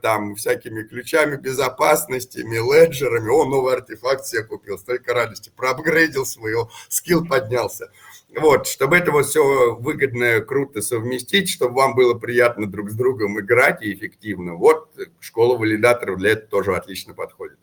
там 0.01 0.35
всякими 0.35 0.83
ключами 0.83 1.35
безопасности, 1.35 2.39
леджерами. 2.39 3.29
О, 3.29 3.45
новый 3.45 3.75
артефакт 3.75 4.25
себе 4.25 4.43
купил, 4.43 4.77
столько 4.77 5.13
радости, 5.13 5.51
проапгрейдил 5.55 6.25
свой, 6.25 6.53
скилл 6.89 7.25
поднялся. 7.25 7.91
Вот, 8.37 8.67
чтобы 8.67 8.97
это 8.97 9.11
вот 9.11 9.25
все 9.25 9.75
выгодно, 9.75 10.41
круто 10.41 10.81
совместить, 10.81 11.49
чтобы 11.49 11.75
вам 11.75 11.95
было 11.95 12.15
приятно 12.15 12.69
друг 12.69 12.89
с 12.89 12.93
другом 12.93 13.39
играть 13.39 13.81
и 13.81 13.93
эффективно. 13.93 14.55
Вот 14.55 14.89
школа 15.19 15.57
валидаторов 15.57 16.17
для 16.17 16.31
этого 16.31 16.49
тоже 16.49 16.75
отлично 16.75 17.13
подходит. 17.13 17.57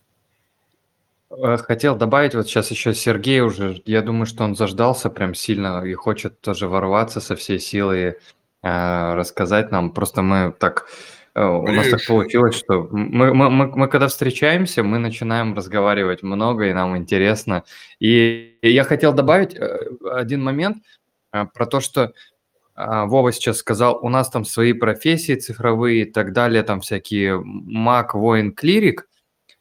Э, 1.30 1.56
Хотел 1.58 1.96
добавить, 1.96 2.34
вот 2.34 2.46
сейчас 2.46 2.70
еще 2.70 2.94
Сергей 2.94 3.40
уже, 3.40 3.82
я 3.84 4.02
думаю, 4.02 4.26
что 4.26 4.44
он 4.44 4.56
заждался 4.56 5.10
прям 5.10 5.34
сильно 5.34 5.84
и 5.84 5.92
хочет 5.94 6.40
тоже 6.40 6.68
ворваться 6.68 7.20
со 7.20 7.36
всей 7.36 7.58
силы, 7.58 8.18
э, 8.62 9.14
рассказать 9.14 9.70
нам. 9.70 9.90
Просто 9.90 10.22
мы 10.22 10.54
так, 10.58 10.86
э, 10.86 11.21
у 11.34 11.66
нас 11.66 11.88
так 11.88 12.06
получилось, 12.06 12.54
что 12.54 12.88
мы, 12.90 13.32
мы, 13.32 13.50
мы, 13.50 13.66
мы 13.66 13.88
когда 13.88 14.08
встречаемся, 14.08 14.82
мы 14.82 14.98
начинаем 14.98 15.54
разговаривать 15.54 16.22
много, 16.22 16.66
и 16.68 16.74
нам 16.74 16.96
интересно. 16.96 17.64
И 18.00 18.58
я 18.62 18.84
хотел 18.84 19.14
добавить 19.14 19.54
э, 19.54 19.78
один 20.10 20.42
момент 20.42 20.78
э, 21.32 21.46
про 21.46 21.66
то, 21.66 21.80
что 21.80 22.12
Вова 22.74 23.32
сейчас 23.32 23.58
сказал, 23.58 23.98
у 24.02 24.08
нас 24.08 24.30
там 24.30 24.46
свои 24.46 24.72
профессии 24.72 25.34
цифровые 25.34 26.02
и 26.02 26.10
так 26.10 26.32
далее, 26.32 26.62
там 26.62 26.80
всякие 26.80 27.38
маг, 27.44 28.14
воин, 28.14 28.52
клирик. 28.52 29.08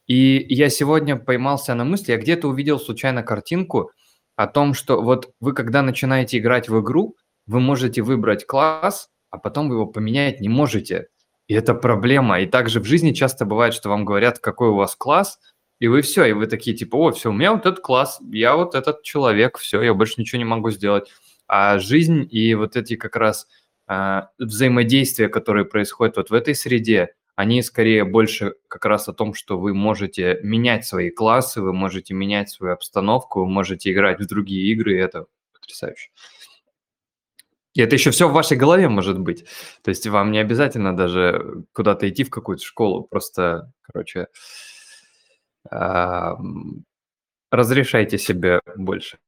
И 0.07 0.45
я 0.49 0.69
сегодня 0.69 1.17
поймался 1.17 1.73
на 1.75 1.83
мысли, 1.83 2.13
я 2.13 2.17
где-то 2.17 2.47
увидел 2.47 2.79
случайно 2.79 3.21
картинку 3.21 3.91
о 4.35 4.47
том, 4.47 4.73
что 4.73 5.01
вот 5.01 5.33
вы 5.39 5.53
когда 5.53 5.81
начинаете 5.81 6.37
играть 6.37 6.69
в 6.69 6.81
игру, 6.81 7.15
вы 7.47 7.59
можете 7.59 8.01
выбрать 8.01 8.45
класс, 8.45 9.09
а 9.29 9.37
потом 9.37 9.69
вы 9.69 9.75
его 9.75 9.87
поменять 9.87 10.41
не 10.41 10.49
можете. 10.49 11.07
И 11.51 11.53
это 11.53 11.73
проблема. 11.73 12.39
И 12.39 12.45
также 12.45 12.79
в 12.79 12.85
жизни 12.85 13.11
часто 13.11 13.43
бывает, 13.43 13.73
что 13.73 13.89
вам 13.89 14.05
говорят, 14.05 14.39
какой 14.39 14.69
у 14.69 14.75
вас 14.75 14.95
класс, 14.95 15.37
и 15.81 15.89
вы 15.89 16.01
все, 16.01 16.23
и 16.23 16.31
вы 16.31 16.47
такие 16.47 16.77
типа, 16.77 16.95
о, 16.95 17.11
все, 17.11 17.29
у 17.29 17.33
меня 17.33 17.51
вот 17.51 17.65
этот 17.65 17.81
класс, 17.81 18.21
я 18.31 18.55
вот 18.55 18.73
этот 18.73 19.03
человек, 19.03 19.57
все, 19.57 19.81
я 19.81 19.93
больше 19.93 20.13
ничего 20.21 20.37
не 20.37 20.45
могу 20.45 20.71
сделать. 20.71 21.11
А 21.47 21.77
жизнь 21.77 22.25
и 22.31 22.55
вот 22.55 22.77
эти 22.77 22.95
как 22.95 23.17
раз 23.17 23.47
а, 23.85 24.29
взаимодействия, 24.39 25.27
которые 25.27 25.65
происходят 25.65 26.15
вот 26.15 26.29
в 26.29 26.33
этой 26.33 26.55
среде, 26.55 27.15
они 27.35 27.61
скорее 27.63 28.05
больше 28.05 28.53
как 28.69 28.85
раз 28.85 29.09
о 29.09 29.13
том, 29.13 29.33
что 29.33 29.59
вы 29.59 29.73
можете 29.73 30.39
менять 30.43 30.85
свои 30.85 31.09
классы, 31.09 31.61
вы 31.61 31.73
можете 31.73 32.13
менять 32.13 32.49
свою 32.49 32.75
обстановку, 32.75 33.41
вы 33.41 33.47
можете 33.47 33.91
играть 33.91 34.21
в 34.21 34.25
другие 34.25 34.71
игры, 34.71 34.93
и 34.93 34.99
это 34.99 35.25
потрясающе. 35.51 36.11
И 37.73 37.81
это 37.81 37.95
еще 37.95 38.11
все 38.11 38.27
в 38.27 38.33
вашей 38.33 38.57
голове 38.57 38.89
может 38.89 39.17
быть. 39.19 39.45
То 39.81 39.89
есть 39.89 40.05
вам 40.07 40.31
не 40.31 40.39
обязательно 40.39 40.95
даже 40.95 41.63
куда-то 41.73 42.09
идти 42.09 42.23
в 42.23 42.29
какую-то 42.29 42.63
школу, 42.63 43.03
просто, 43.03 43.71
короче, 43.81 44.27
разрешайте 47.51 48.17
себе 48.17 48.61
больше. 48.75 49.19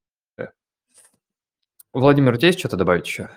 Владимир, 1.93 2.33
у 2.33 2.37
тебя 2.37 2.47
есть 2.47 2.59
что-то 2.59 2.75
добавить 2.75 3.05
еще? 3.05 3.29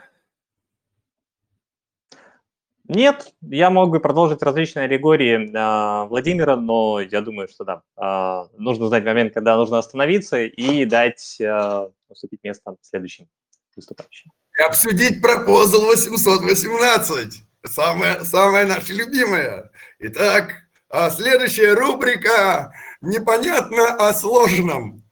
Нет, 2.88 3.34
я 3.42 3.68
мог 3.68 3.90
бы 3.90 4.00
продолжить 4.00 4.42
различные 4.42 4.84
аллегории 4.84 5.50
а, 5.54 6.04
Владимира, 6.04 6.56
но 6.56 7.00
я 7.00 7.20
думаю, 7.20 7.48
что 7.48 7.64
да, 7.64 7.82
а, 7.96 8.48
нужно 8.56 8.86
знать 8.86 9.04
момент, 9.04 9.34
когда 9.34 9.56
нужно 9.56 9.78
остановиться 9.78 10.40
и 10.40 10.84
дать 10.84 11.40
а, 11.40 11.90
уступить 12.08 12.44
место 12.44 12.76
следующим 12.82 13.28
выступающим. 13.74 14.30
И 14.58 14.62
обсудить 14.62 15.20
пропозал 15.20 15.86
818. 15.86 17.42
Самое, 17.66 18.24
самое 18.24 18.64
наше 18.64 18.92
любимое. 18.92 19.70
Итак, 19.98 20.62
а 20.88 21.10
следующая 21.10 21.74
рубрика 21.74 22.72
«Непонятно 23.00 23.94
о 23.94 24.14
сложном». 24.14 25.02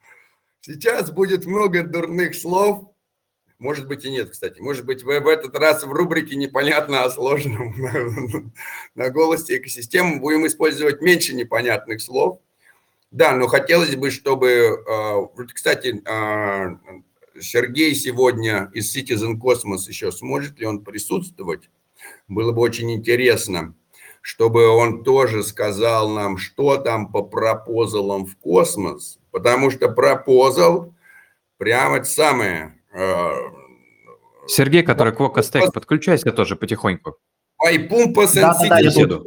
Сейчас 0.61 1.11
будет 1.11 1.45
много 1.45 1.83
дурных 1.83 2.35
слов. 2.35 2.91
Может 3.59 3.87
быть 3.87 4.05
и 4.05 4.11
нет, 4.11 4.31
кстати. 4.31 4.61
Может 4.61 4.87
быть, 4.87 5.03
вы 5.03 5.21
в 5.21 5.29
этот 5.29 5.55
раз 5.59 5.85
в 5.85 5.93
рубрике 5.93 6.37
«Непонятно 6.37 7.05
о 7.05 7.11
сложном» 7.11 7.75
на 8.95 9.11
голосе 9.11 9.59
экосистемы 9.59 10.21
будем 10.21 10.47
использовать 10.47 11.03
меньше 11.03 11.35
непонятных 11.35 12.01
слов. 12.01 12.41
Да, 13.11 13.33
но 13.33 13.47
хотелось 13.47 13.95
бы, 13.95 14.11
чтобы... 14.11 14.83
вот, 15.37 15.53
Кстати, 15.53 16.03
э, 16.05 16.77
Сергей 17.41 17.95
сегодня 17.95 18.71
из 18.75 18.95
Citizen 18.97 19.35
Cosmos 19.41 19.89
еще 19.89 20.13
сможет 20.13 20.59
ли 20.59 20.67
он 20.67 20.81
присутствовать? 20.85 21.69
Было 22.29 22.53
бы 22.53 22.61
очень 22.61 22.93
интересно, 22.93 23.75
чтобы 24.21 24.69
он 24.69 25.05
тоже 25.05 25.43
сказал 25.43 26.09
нам, 26.09 26.39
что 26.39 26.77
там 26.77 27.11
по 27.11 27.23
пропозалам 27.23 28.27
в 28.27 28.37
космос, 28.37 29.19
потому 29.31 29.71
что 29.71 29.89
пропозал 29.89 30.95
прямо 31.59 31.97
это 31.97 32.07
самое... 32.07 32.79
э, 32.93 33.31
Сергей, 34.47 34.83
который 34.83 35.15
Квока 35.15 35.43
Стейк, 35.43 35.73
подключайся 35.73 36.31
тоже 36.31 36.57
потихоньку. 36.57 37.17
Я 38.85 38.91
буду. 39.01 39.25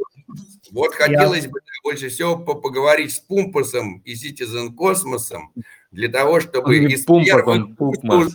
Вот 0.70 0.94
хотелось 0.94 1.46
бы 1.46 1.60
больше 1.82 2.08
всего 2.08 2.36
по- 2.36 2.54
поговорить 2.54 3.12
с 3.12 3.18
Пумпасом 3.20 4.00
и 4.04 4.14
Citizen 4.14 4.74
Космосом 4.74 5.52
для 5.90 6.08
того, 6.08 6.40
чтобы 6.40 6.66
Он 6.76 6.86
не 6.86 6.94
из 6.94 7.04
Пумпас, 7.04 7.26
первых 7.26 7.46
он 7.46 7.76
Пупмас. 7.76 8.34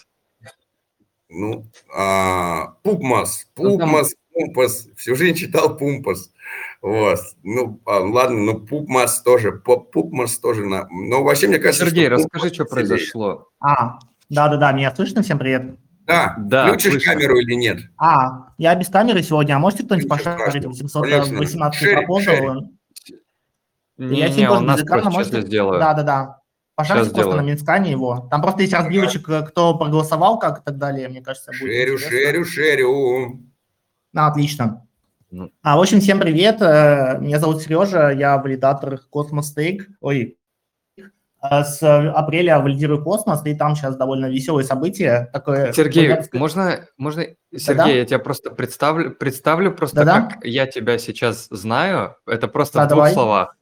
Ну, 1.30 1.66
а, 1.96 2.74
Пупмас, 2.84 3.48
Ну, 3.58 3.78
там- 3.78 3.90
Пупмас, 3.90 4.14
Пумпас. 4.34 4.88
Всю 4.96 5.16
жизнь 5.16 5.36
читал 5.36 5.76
Пумпас. 5.78 6.32
Вот. 6.82 7.20
Ну, 7.44 7.80
а, 7.86 8.00
ладно, 8.00 8.40
ну 8.40 8.60
Пупмас 8.60 9.22
тоже, 9.24 9.52
Пупмас 9.52 10.38
тоже. 10.38 10.66
На... 10.66 10.88
Но 10.92 11.24
вообще, 11.24 11.48
мне 11.48 11.58
кажется, 11.58 11.86
Сергей, 11.86 12.06
что 12.06 12.16
расскажи, 12.16 12.54
что 12.54 12.66
произошло. 12.66 13.48
А, 13.60 13.98
да-да-да, 14.30 14.72
меня 14.74 14.94
слышно? 14.96 15.24
Всем 15.24 15.40
привет. 15.40 15.76
Да, 16.06 16.36
Да, 16.38 16.68
включишь 16.68 16.92
слышно. 16.92 17.14
камеру 17.14 17.38
или 17.38 17.54
нет? 17.56 17.80
А, 17.98 18.50
я 18.58 18.76
без 18.76 18.90
камеры 18.90 19.24
сегодня, 19.24 19.56
а 19.56 19.60
можете 19.60 19.84
кто-нибудь 19.86 20.10
пошарить 20.10 20.38
страшного. 20.42 20.74
Конечно. 20.74 21.38
818 21.40 21.80
Шерить, 21.80 21.98
пропозал? 21.98 22.36
Я 23.98 24.08
Не, 24.28 24.34
сегодня 24.34 24.48
тоже 24.50 24.62
нас 24.66 24.78
без 24.80 24.84
экрана, 24.86 25.02
просто 25.04 25.24
сейчас 25.24 25.32
можете? 25.32 25.48
сделаю. 25.48 25.80
Да-да-да. 25.80 26.40
Пожалуйста, 26.76 27.06
Щас 27.10 27.14
просто 27.14 27.30
на 27.30 27.42
сделаю. 27.44 27.52
Минскане 27.52 27.92
его. 27.92 28.28
Там 28.32 28.42
просто 28.42 28.62
есть 28.62 28.74
разбивочек, 28.74 29.30
э, 29.30 29.42
кто 29.44 29.78
проголосовал, 29.78 30.40
как 30.40 30.60
и 30.60 30.64
так 30.64 30.78
далее, 30.78 31.08
мне 31.08 31.22
кажется, 31.22 31.52
будет 31.52 31.60
Шерю, 31.72 31.94
интересно. 31.96 32.10
шерю, 32.18 32.46
шерю. 32.46 33.42
А, 34.16 34.28
отлично. 34.28 34.86
Ну. 35.30 35.52
А, 35.62 35.78
в 35.78 35.82
общем, 35.82 36.00
всем 36.00 36.20
привет. 36.20 36.62
э, 36.62 37.18
Меня 37.20 37.40
зовут 37.40 37.62
Сережа, 37.62 38.10
я 38.10 38.38
валидатор 38.38 39.00
Cosmos 39.14 39.44
Stake. 39.56 39.82
Ой, 40.02 40.38
Э, 41.46 41.64
с 41.66 41.84
апреля 41.84 42.60
валидирую 42.60 43.04
Космос, 43.04 43.46
и 43.46 43.54
там 43.54 43.76
сейчас 43.76 43.98
довольно 43.98 44.28
веселые 44.28 44.64
события. 44.66 45.30
Такое, 45.34 45.74
Сергей, 45.74 46.10
сказал- 46.24 46.40
можно, 46.40 46.86
можно, 46.98 47.24
Да-да. 47.24 47.60
Сергей, 47.60 47.98
я 47.98 48.06
тебя 48.06 48.20
просто 48.20 48.50
представлю, 48.52 49.12
представлю 49.12 49.74
просто 49.76 49.98
Да-да. 49.98 50.22
как 50.22 50.46
я 50.46 50.68
тебя 50.68 50.98
сейчас 50.98 51.48
знаю. 51.50 52.16
Это 52.26 52.48
просто 52.48 52.78
Да, 52.78 52.86
в 52.86 52.88
двух 52.88 52.98
давай. 53.00 53.14
словах. 53.14 53.58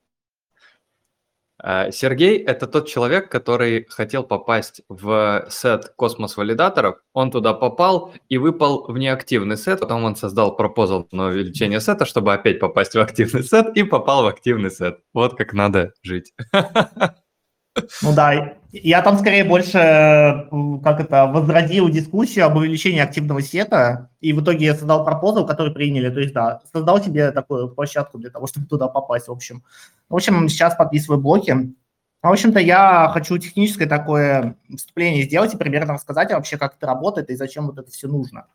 Э, 1.64 1.92
Сергей– 1.92 2.38
это 2.46 2.68
тот 2.68 2.88
человек, 2.88 3.30
который 3.30 3.86
хотел 3.90 4.24
попасть 4.24 4.82
в 4.90 5.46
сет 5.50 5.94
космос 5.96 6.38
валидаторов. 6.38 6.98
Он 7.14 7.32
туда 7.32 7.54
попал 7.54 8.14
и 8.30 8.38
выпал 8.38 8.86
в 8.88 8.98
неактивный 8.98 9.58
сет. 9.58 9.80
Потом 9.80 10.04
он 10.04 10.16
создал 10.16 10.56
пропозал 10.56 11.08
на 11.12 11.28
увеличение 11.28 11.80
сета, 11.82 12.06
чтобы 12.06 12.34
опять 12.34 12.60
попасть 12.60 12.96
в 12.96 13.00
активный 13.00 13.44
сет, 13.44 13.76
и 13.76 13.84
попал 13.84 14.24
в 14.24 14.28
активный 14.28 14.72
сет. 14.72 15.00
Вот 15.14 15.36
как 15.36 15.54
надо 15.54 15.94
жить. 16.04 16.34
Ну 18.02 18.14
да, 18.14 18.56
я 18.72 19.02
там 19.02 19.18
скорее 19.18 19.44
больше, 19.44 19.78
э, 19.78 20.50
как 20.84 21.00
это, 21.00 21.26
возродил 21.26 21.90
дискуссию 21.90 22.46
об 22.46 22.58
увеличении 22.58 23.00
активного 23.00 23.42
сета, 23.42 24.10
и 24.20 24.34
в 24.34 24.42
итоге 24.42 24.66
я 24.66 24.76
создал 24.76 25.06
пропозал, 25.06 25.46
который 25.46 25.74
приняли, 25.74 26.10
то 26.10 26.20
есть 26.20 26.34
да, 26.34 26.62
создал 26.74 27.02
себе 27.02 27.32
такую 27.32 27.70
площадку 27.70 28.18
для 28.18 28.30
того, 28.30 28.48
чтобы 28.52 28.68
туда 28.68 28.88
попасть, 28.88 29.28
в 29.28 29.32
общем. 29.32 29.64
В 30.10 30.16
общем, 30.16 30.50
сейчас 30.50 30.76
подписываю 30.76 31.22
блоки. 31.22 31.74
В 32.22 32.32
общем-то, 32.32 32.60
я 32.60 33.10
хочу 33.14 33.38
техническое 33.40 33.88
такое 33.88 34.56
вступление 34.76 35.24
сделать 35.24 35.54
и 35.54 35.58
примерно 35.58 35.94
рассказать 35.94 36.32
вообще, 36.32 36.58
как 36.58 36.76
это 36.76 36.86
работает 36.86 37.30
и 37.30 37.36
зачем 37.36 37.68
вот 37.68 37.80
это 37.80 37.90
все 37.90 38.08
нужно. 38.08 38.46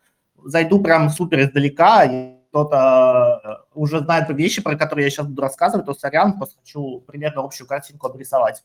Зайду 0.44 0.80
прям 0.80 1.10
супер 1.10 1.40
издалека, 1.40 2.35
кто-то 2.56 3.40
э, 3.44 3.48
уже 3.74 4.00
знает 4.00 4.30
вещи, 4.30 4.62
про 4.62 4.76
которые 4.76 5.04
я 5.04 5.10
сейчас 5.10 5.26
буду 5.26 5.42
рассказывать, 5.42 5.84
то 5.84 5.92
сорян, 5.92 6.38
просто 6.38 6.58
хочу 6.58 7.00
примерно 7.06 7.42
общую 7.42 7.66
картинку 7.66 8.06
обрисовать. 8.06 8.64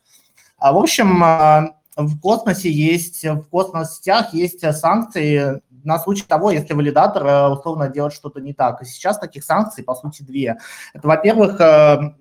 А, 0.57 0.71
В 0.71 0.77
общем, 0.77 1.21
а, 1.21 1.75
в 1.97 2.19
космосе 2.21 2.71
есть, 2.71 3.25
в 3.25 3.43
космос-сетях 3.49 4.33
есть 4.33 4.61
санкции 4.75 5.61
на 5.83 5.99
случай 5.99 6.23
того, 6.25 6.51
если 6.51 6.73
валидатор 6.73 7.25
э, 7.25 7.47
условно 7.49 7.89
делает 7.89 8.13
что-то 8.13 8.39
не 8.39 8.53
так. 8.53 8.81
И 8.81 8.85
сейчас 8.85 9.19
таких 9.19 9.43
санкций, 9.43 9.83
по 9.83 9.95
сути, 9.95 10.23
две. 10.23 10.57
Это, 10.93 11.07
во-первых, 11.07 11.59
э, 11.59 12.13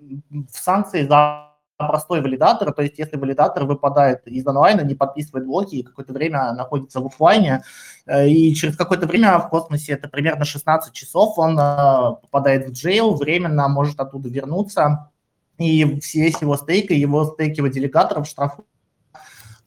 санкции 0.51 1.07
за 1.07 1.50
простой 1.87 2.21
валидатор, 2.21 2.73
то 2.73 2.81
есть 2.81 2.97
если 2.97 3.17
валидатор 3.17 3.65
выпадает 3.65 4.27
из 4.27 4.45
онлайна, 4.45 4.81
не 4.81 4.95
подписывает 4.95 5.45
блоки 5.45 5.75
и 5.75 5.83
какое-то 5.83 6.13
время 6.13 6.53
находится 6.53 6.99
в 6.99 7.07
офлайне, 7.07 7.63
э, 8.05 8.27
и 8.27 8.53
через 8.55 8.75
какое-то 8.75 9.07
время 9.07 9.37
в 9.39 9.49
космосе, 9.49 9.93
это 9.93 10.07
примерно 10.07 10.45
16 10.45 10.93
часов, 10.93 11.37
он 11.37 11.55
попадает 11.55 12.69
в 12.69 12.71
джейл, 12.73 13.15
временно 13.15 13.67
может 13.67 13.99
оттуда 13.99 14.29
вернуться, 14.29 15.09
и 15.57 15.99
все 15.99 16.27
его 16.27 16.57
стейки, 16.57 16.93
его 16.93 17.25
стейки 17.25 17.61
в 17.61 17.69
делегаторов 17.69 18.27
штрафуют 18.27 18.67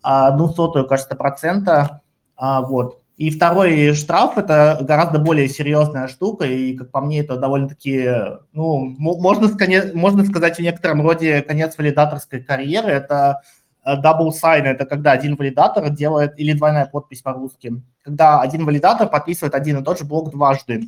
одну 0.05 0.49
сотую, 0.49 0.87
кажется, 0.87 1.17
процента, 1.17 2.03
а, 2.37 2.61
вот. 2.61 3.01
И 3.17 3.31
второй 3.31 3.95
штраф– 3.95 4.33
это 4.39 4.79
гораздо 4.81 5.21
более 5.21 5.49
серьезная 5.49 6.09
штука, 6.09 6.47
и, 6.47 6.77
как 6.77 6.91
по 6.91 7.01
мне, 7.01 7.21
это 7.21 7.37
довольно-таки, 7.37 8.11
ну, 8.53 8.81
можно, 8.99 9.49
можно 9.95 10.25
сказать, 10.25 10.59
в 10.59 10.63
некотором 10.63 11.01
роде 11.01 11.41
конец 11.43 11.79
валидаторской 11.79 12.43
карьеры. 12.43 12.89
Это 12.89 13.43
э, 13.85 13.95
double 14.03 14.31
sign– 14.31 14.63
это 14.65 14.85
когда 14.85 15.13
один 15.13 15.37
валидатор 15.37 15.91
делает, 15.91 16.39
или 16.41 16.55
двойная 16.55 16.87
подпись 16.87 17.23
по-русски, 17.23 17.83
когда 18.03 18.41
один 18.41 18.65
валидатор 18.65 19.09
подписывает 19.09 19.55
один 19.55 19.79
и 19.79 19.85
тот 19.85 20.01
же 20.01 20.05
блок 20.05 20.33
дважды. 20.33 20.83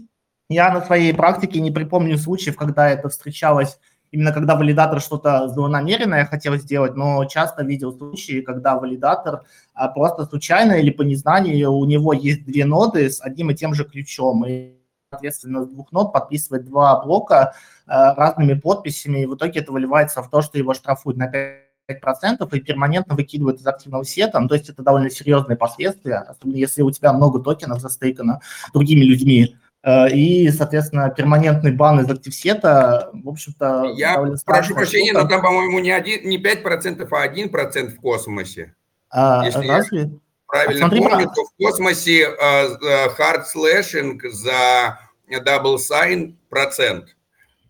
Я 0.49 0.73
на 0.73 0.81
своей 0.85 1.15
практике 1.15 1.61
не 1.61 1.71
припомню 1.71 2.19
случаев, 2.19 2.57
когда 2.57 2.89
это 2.91 3.09
встречалось 3.09 3.79
именно 4.11 4.33
когда 4.33 4.57
валидатор 4.57 5.01
что-то 5.01 5.49
злонамеренное 5.49 6.25
хотел 6.25 6.57
сделать, 6.57 6.95
но 6.95 7.25
часто 7.27 7.65
видел 7.65 7.97
случаи, 7.97 8.41
когда 8.41 8.79
валидатор 8.79 9.43
а, 9.75 9.89
просто 9.89 10.27
случайно 10.27 10.73
или 10.73 10.91
по 10.91 11.03
незнанию 11.03 11.73
у 11.73 11.85
него 11.85 12.13
есть 12.13 12.45
две 12.45 12.65
ноды 12.65 13.11
с 13.11 13.21
одним 13.21 13.51
и 13.51 13.55
тем 13.55 13.75
же 13.75 13.85
ключом, 13.85 14.45
и, 14.47 14.75
соответственно, 15.11 15.65
с 15.65 15.69
двух 15.69 15.93
нод 15.93 16.13
подписывает 16.13 16.65
два 16.65 17.03
блока 17.05 17.55
а, 17.87 18.15
разными 18.15 18.55
подписями, 18.55 19.23
и 19.23 19.27
в 19.27 19.35
итоге 19.35 19.61
это 19.61 19.73
выливается 19.73 20.23
в 20.23 20.31
то, 20.31 20.43
что 20.43 20.59
его 20.59 20.75
штрафуют 20.75 21.19
на 21.19 21.31
5% 21.31 22.57
и 22.57 22.61
перманентно 22.61 23.15
выкидывают 23.15 23.61
из 23.61 23.67
активного 23.67 24.05
сета. 24.05 24.41
Ну, 24.41 24.49
то 24.49 24.55
есть 24.55 24.69
это 24.69 24.83
довольно 24.83 25.11
серьезные 25.11 25.57
последствия, 25.57 26.19
особенно 26.19 26.57
если 26.57 26.83
у 26.83 26.91
тебя 26.91 27.13
много 27.13 27.41
токенов 27.41 27.81
застейкано 27.81 28.41
другими 28.73 29.05
людьми. 29.05 29.57
Э, 29.87 30.11
и, 30.11 30.51
соответственно, 30.51 31.11
перманентный 31.11 31.71
бан 31.71 32.01
из 32.01 32.11
активсета, 32.11 33.09
в 33.13 33.29
общем-то, 33.29 33.93
Я 33.97 34.21
прошу 34.45 34.75
прощения, 34.75 35.13
штука. 35.13 35.23
но 35.23 35.31
там, 35.31 35.43
по-моему, 35.43 35.79
не, 35.79 35.93
один, 35.93 36.29
не 36.29 36.43
5%, 36.43 37.07
а 37.09 37.27
1% 37.29 37.89
в 37.91 38.01
космосе. 38.01 38.75
А, 39.11 39.47
Если 39.47 39.65
разве? 39.69 40.01
Я 40.01 40.11
правильно 40.49 40.87
а 40.87 40.91
помню, 40.91 41.31
то 41.33 41.45
в 41.45 41.57
космосе 41.57 42.25
uh, 42.25 43.17
hard 43.17 43.45
slashing 43.55 44.19
за 44.29 44.99
double 45.31 45.77
sign 45.77 46.35
процент. 46.51 47.17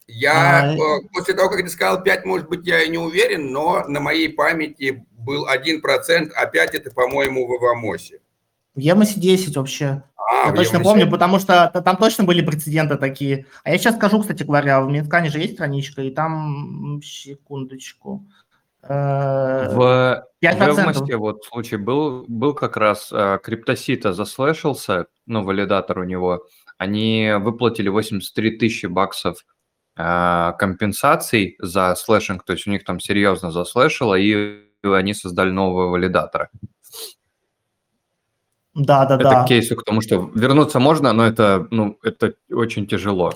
Я 0.06 0.72
а... 0.72 0.76
после 1.12 1.34
того, 1.34 1.50
как 1.50 1.60
ты 1.60 1.68
сказал 1.68 2.02
5, 2.02 2.24
может 2.24 2.48
быть, 2.48 2.66
я 2.66 2.82
и 2.82 2.88
не 2.88 2.98
уверен, 2.98 3.52
но 3.52 3.84
на 3.88 4.00
моей 4.00 4.30
памяти 4.30 5.04
был 5.18 5.46
1%, 5.46 6.30
а 6.34 6.46
5 6.46 6.74
это, 6.76 6.90
по-моему, 6.90 7.46
в 7.46 7.52
Авамосе. 7.52 8.20
В 8.76 8.78
Ямосе 8.78 9.18
10 9.18 9.56
вообще. 9.56 10.02
А, 10.18 10.48
я 10.48 10.52
точно 10.52 10.80
помню, 10.80 11.10
потому 11.10 11.38
что 11.38 11.70
там 11.82 11.96
точно 11.96 12.24
были 12.24 12.44
прецеденты 12.44 12.96
такие. 12.96 13.46
А 13.64 13.70
я 13.70 13.78
сейчас 13.78 13.96
скажу, 13.96 14.20
кстати 14.20 14.42
говоря, 14.42 14.82
в 14.82 14.90
Минскане 14.90 15.30
же 15.30 15.38
есть 15.38 15.54
страничка, 15.54 16.02
и 16.02 16.10
там, 16.10 17.00
секундочку, 17.02 18.26
э, 18.82 18.88
в, 19.74 20.26
5%. 20.42 20.74
в 20.74 20.78
Эвмосте 20.78 21.16
вот 21.16 21.44
случай 21.44 21.76
был, 21.76 22.26
был 22.28 22.52
как 22.52 22.76
раз 22.76 23.10
э, 23.12 23.38
криптосита 23.42 24.12
заслэшился, 24.12 25.06
ну, 25.24 25.42
валидатор 25.42 26.00
у 26.00 26.04
него, 26.04 26.44
они 26.76 27.32
выплатили 27.38 27.88
83 27.88 28.58
тысячи 28.58 28.86
баксов 28.86 29.38
э, 29.96 30.52
компенсаций 30.58 31.56
за 31.60 31.94
слэшинг, 31.94 32.44
то 32.44 32.52
есть 32.52 32.66
у 32.66 32.70
них 32.70 32.84
там 32.84 33.00
серьезно 33.00 33.52
заслэшило, 33.52 34.16
и 34.16 34.66
они 34.82 35.14
создали 35.14 35.50
нового 35.50 35.88
валидатора. 35.92 36.50
Да, 38.76 39.06
да, 39.06 39.14
это 39.14 39.24
да. 39.24 39.44
к 39.44 39.48
кейсу 39.48 39.74
к 39.74 39.84
тому, 39.84 40.02
что 40.02 40.30
вернуться 40.34 40.78
можно, 40.78 41.14
но 41.14 41.26
это, 41.26 41.66
ну, 41.70 41.98
это 42.02 42.34
очень 42.52 42.86
тяжело. 42.86 43.32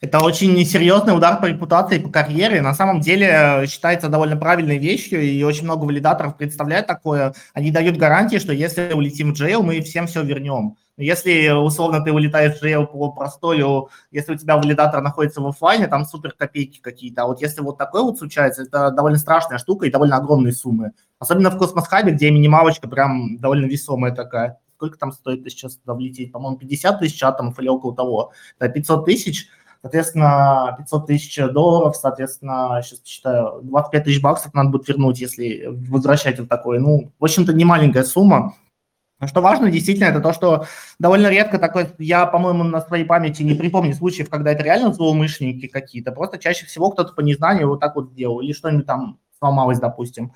Это 0.00 0.20
очень 0.20 0.64
серьезный 0.64 1.14
удар 1.14 1.40
по 1.40 1.46
репутации, 1.46 1.98
по 1.98 2.08
карьере. 2.08 2.62
На 2.62 2.72
самом 2.72 3.00
деле 3.00 3.26
э, 3.26 3.66
считается 3.66 4.08
довольно 4.08 4.36
правильной 4.36 4.78
вещью, 4.78 5.20
и 5.20 5.42
очень 5.42 5.64
много 5.64 5.84
валидаторов 5.84 6.36
представляют 6.36 6.86
такое. 6.86 7.34
Они 7.52 7.70
дают 7.70 7.96
гарантии, 7.96 8.38
что 8.38 8.52
если 8.52 8.92
улетим 8.94 9.34
в 9.34 9.36
джейл, 9.36 9.62
мы 9.62 9.80
всем 9.82 10.06
все 10.06 10.22
вернем. 10.22 10.76
Если, 11.02 11.50
условно, 11.50 12.02
ты 12.02 12.12
улетаешь 12.12 12.60
в 12.60 12.86
по 12.86 13.10
простою, 13.12 13.88
если 14.10 14.34
у 14.34 14.36
тебя 14.36 14.56
валидатор 14.56 15.00
находится 15.00 15.40
в 15.40 15.46
офлайне, 15.46 15.86
там 15.86 16.04
супер 16.04 16.32
копейки 16.32 16.80
какие-то. 16.80 17.22
А 17.22 17.26
вот 17.26 17.40
если 17.40 17.62
вот 17.62 17.78
такое 17.78 18.02
вот 18.02 18.18
случается, 18.18 18.62
это 18.62 18.90
довольно 18.90 19.18
страшная 19.18 19.58
штука 19.58 19.86
и 19.86 19.90
довольно 19.90 20.16
огромные 20.16 20.52
суммы. 20.52 20.92
Особенно 21.18 21.50
в 21.50 21.58
космос-хабе, 21.58 22.12
где 22.12 22.30
минималочка 22.30 22.88
прям 22.88 23.36
довольно 23.38 23.66
весомая 23.66 24.14
такая. 24.14 24.58
Сколько 24.76 24.98
там 24.98 25.12
стоит 25.12 25.44
сейчас 25.50 25.76
туда 25.76 25.94
влететь? 25.94 26.32
По-моему, 26.32 26.56
50 26.56 27.00
тысяч 27.00 27.22
атомов 27.22 27.58
или 27.58 27.68
около 27.68 27.94
того. 27.94 28.32
Это 28.58 28.72
500 28.72 29.04
тысяч– 29.04 29.48
Соответственно, 29.82 30.74
500 30.78 31.06
тысяч 31.06 31.36
долларов, 31.52 31.96
соответственно, 31.96 32.82
сейчас 32.84 33.02
считаю, 33.02 33.60
25 33.62 34.04
тысяч 34.04 34.20
баксов 34.20 34.52
надо 34.52 34.68
будет 34.70 34.86
вернуть, 34.88 35.20
если 35.20 35.68
возвращать 35.88 36.38
вот 36.38 36.50
такое. 36.50 36.80
Ну, 36.80 37.12
в 37.18 37.24
общем-то, 37.24 37.54
не 37.54 37.64
маленькая 37.64 38.04
сумма. 38.04 38.54
Что 39.26 39.42
важно, 39.42 39.70
действительно, 39.70 40.06
это 40.06 40.20
то, 40.20 40.32
что 40.32 40.66
довольно 40.98 41.28
редко 41.28 41.58
такое, 41.58 41.90
я, 41.98 42.24
по-моему, 42.24 42.64
на 42.64 42.80
своей 42.80 43.04
памяти 43.04 43.42
не 43.42 43.54
припомню 43.54 43.92
случаев, 43.94 44.30
когда 44.30 44.52
это 44.52 44.62
реально 44.62 44.94
злоумышленники 44.94 45.66
какие-то, 45.66 46.10
просто 46.12 46.38
чаще 46.38 46.64
всего 46.64 46.90
кто-то 46.90 47.12
по 47.12 47.20
незнанию 47.20 47.68
вот 47.68 47.80
так 47.80 47.96
вот 47.96 48.10
сделал, 48.12 48.40
или 48.40 48.52
что-нибудь 48.52 48.86
там 48.86 49.18
сломалось, 49.38 49.78
допустим. 49.78 50.32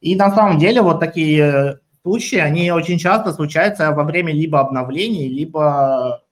И 0.00 0.14
на 0.14 0.32
самом 0.32 0.58
деле 0.58 0.82
вот 0.82 1.00
такие 1.00 1.80
случаи, 2.02 2.38
они 2.38 2.70
очень 2.70 2.98
часто 2.98 3.32
случаются 3.32 3.90
во 3.90 4.04
время 4.04 4.32
либо 4.32 4.60
обновлений, 4.60 5.28
либо 5.28 6.22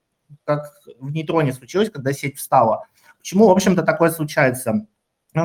как 0.45 0.71
в 0.99 1.11
нейтроне 1.11 1.51
случилось, 1.51 1.89
когда 1.89 2.13
сеть 2.13 2.37
встала. 2.37 2.85
Почему, 3.19 3.47
в 3.47 3.51
общем-то, 3.51 3.83
такое 3.83 4.11
случается? 4.11 4.87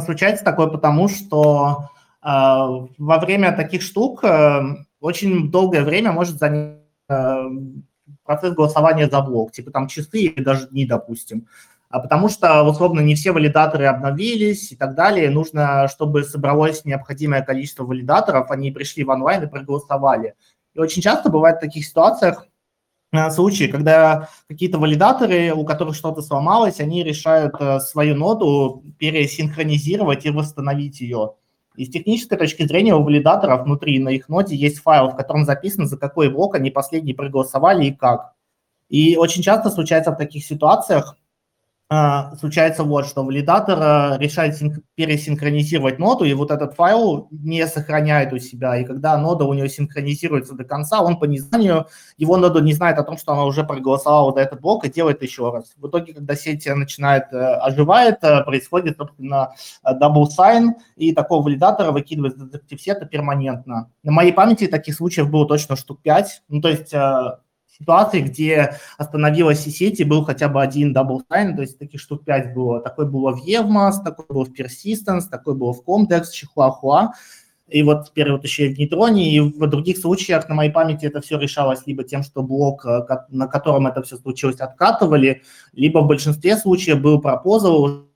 Случается 0.04 0.44
такое 0.44 0.68
потому, 0.68 1.08
что 1.08 1.88
э, 2.22 2.28
во 2.28 3.18
время 3.18 3.54
таких 3.54 3.82
штук 3.82 4.24
э, 4.24 4.60
очень 5.02 5.50
долгое 5.50 5.82
время 5.82 6.12
может 6.12 6.38
занять 6.38 6.78
э, 7.08 7.44
процесс 8.24 8.54
голосования 8.54 9.08
за 9.08 9.20
блок, 9.20 9.52
типа 9.52 9.70
там 9.70 9.88
часы 9.88 10.20
или 10.20 10.42
даже 10.42 10.68
дни, 10.68 10.86
допустим. 10.86 11.46
А 11.88 12.00
потому 12.00 12.30
что, 12.30 12.62
условно, 12.62 13.00
не 13.00 13.14
все 13.14 13.32
валидаторы 13.32 13.84
обновились 13.84 14.72
и 14.72 14.76
так 14.76 14.94
далее. 14.94 15.28
Нужно, 15.28 15.88
чтобы 15.88 16.24
собралось 16.24 16.86
необходимое 16.86 17.42
количество 17.42 17.84
валидаторов, 17.84 18.50
они 18.50 18.70
пришли 18.70 19.04
в 19.04 19.10
онлайн 19.10 19.42
и 19.42 19.46
проголосовали. 19.46 20.34
И 20.72 20.78
очень 20.78 21.02
часто 21.02 21.28
бывает 21.28 21.58
в 21.58 21.60
таких 21.60 21.84
ситуациях, 21.84 22.46
Э, 23.12 23.30
случаи, 23.30 23.64
когда 23.64 24.28
какие-то 24.48 24.78
валидаторы, 24.78 25.52
у 25.52 25.64
которых 25.64 25.94
что-то 25.94 26.22
сломалось, 26.22 26.80
они 26.80 27.04
решают 27.04 27.54
э, 27.60 27.78
свою 27.80 28.14
ноду 28.14 28.82
пересинхронизировать 28.98 30.24
и 30.24 30.30
восстановить 30.30 31.00
ее. 31.00 31.34
И 31.76 31.86
с 31.86 31.90
технической 31.90 32.36
точки 32.36 32.66
зрения 32.66 32.94
у 32.94 33.02
валидаторов 33.02 33.64
внутри 33.64 33.98
на 33.98 34.10
их 34.10 34.28
ноде 34.28 34.54
есть 34.54 34.80
файл, 34.80 35.08
в 35.08 35.16
котором 35.16 35.44
записано, 35.44 35.86
за 35.86 35.96
какой 35.96 36.28
блок 36.28 36.54
они 36.54 36.70
последний 36.70 37.14
проголосовали 37.14 37.86
и 37.86 37.94
как. 37.94 38.34
И 38.88 39.16
очень 39.16 39.42
часто 39.42 39.70
случается 39.70 40.12
в 40.12 40.16
таких 40.16 40.44
ситуациях, 40.44 41.16
случается 42.38 42.84
вот, 42.84 43.06
что 43.06 43.24
валидатор 43.24 43.78
а, 43.80 44.16
решает 44.18 44.58
пересинхронизировать 44.94 45.98
ноду, 45.98 46.24
и 46.24 46.32
вот 46.34 46.50
этот 46.50 46.74
файл 46.74 47.28
не 47.30 47.66
сохраняет 47.66 48.32
у 48.32 48.38
себя. 48.38 48.76
И 48.76 48.84
когда 48.84 49.18
нода 49.18 49.44
у 49.44 49.52
него 49.52 49.66
синхронизируется 49.66 50.54
до 50.54 50.64
конца, 50.64 51.02
он 51.02 51.18
по 51.18 51.24
незнанию, 51.24 51.86
его 52.16 52.36
нода 52.36 52.60
не 52.60 52.72
знает 52.72 52.98
о 52.98 53.02
том, 53.02 53.16
что 53.18 53.32
она 53.32 53.44
уже 53.44 53.64
проголосовала 53.64 54.32
за 54.32 54.40
этот 54.40 54.60
блок 54.60 54.84
и 54.84 54.90
делает 54.90 55.22
еще 55.22 55.50
раз. 55.50 55.72
В 55.76 55.88
итоге, 55.88 56.14
когда 56.14 56.36
сеть 56.36 56.66
начинает 56.66 57.24
э, 57.32 57.36
оживает, 57.36 58.18
э, 58.22 58.42
происходит, 58.44 58.96
собственно, 58.96 59.52
double 59.84 60.26
sign, 60.38 60.70
и 60.96 61.12
такого 61.12 61.44
валидатора 61.44 61.90
выкидывает 61.90 62.36
из 62.36 62.54
актив-сета 62.54 63.06
перманентно. 63.06 63.90
На 64.02 64.12
моей 64.12 64.32
памяти 64.32 64.66
таких 64.66 64.94
случаев 64.94 65.30
было 65.30 65.46
точно 65.46 65.76
штук 65.76 66.00
5. 66.02 66.42
Ну, 66.48 66.60
то 66.60 66.68
есть 66.68 66.94
э, 66.94 67.36
ситуации, 67.82 68.20
где 68.20 68.76
остановилась 68.96 69.66
и 69.66 69.70
сети, 69.70 70.04
был 70.04 70.24
хотя 70.24 70.48
бы 70.48 70.62
один 70.62 70.96
sign, 70.96 71.54
то 71.56 71.62
есть 71.62 71.78
таких 71.78 72.00
штук 72.00 72.24
5 72.24 72.54
было. 72.54 72.80
Такой 72.80 73.06
было 73.06 73.32
в 73.32 73.46
EVMAS, 73.46 74.04
такой 74.04 74.26
был 74.28 74.44
в 74.44 74.52
Persistence, 74.52 75.28
такой 75.30 75.54
был 75.54 75.72
в 75.72 75.82
Comdex, 75.86 76.30
Чихуахуа. 76.32 77.12
И 77.68 77.82
вот 77.82 78.08
теперь 78.08 78.30
вот 78.30 78.44
еще 78.44 78.66
и 78.66 78.74
в 78.74 78.78
нейтроне, 78.78 79.34
и 79.34 79.40
в 79.40 79.66
других 79.66 79.98
случаях 79.98 80.48
на 80.48 80.54
моей 80.54 80.70
памяти 80.70 81.06
это 81.06 81.20
все 81.20 81.38
решалось 81.38 81.86
либо 81.86 82.04
тем, 82.04 82.22
что 82.22 82.42
блок, 82.42 82.84
э, 82.84 83.06
на 83.28 83.46
котором 83.46 83.86
это 83.86 84.02
все 84.02 84.16
случилось, 84.16 84.60
откатывали, 84.60 85.42
либо 85.72 86.00
в 86.00 86.06
большинстве 86.06 86.56
случаев 86.56 87.00
был 87.00 87.20
пропозал, 87.20 88.06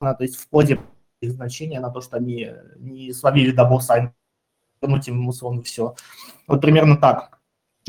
то 0.00 0.16
есть 0.20 0.36
в 0.36 0.48
коде 0.48 0.80
их 1.20 1.32
значения 1.32 1.78
на 1.78 1.90
то, 1.90 2.00
что 2.00 2.16
они 2.16 2.50
не 2.78 3.12
словили 3.12 3.54
sign 3.54 4.12
вернуть 4.80 5.08
им 5.08 5.28
условно 5.28 5.62
все. 5.62 5.94
Вот 6.46 6.60
примерно 6.60 6.96
так. 6.96 7.39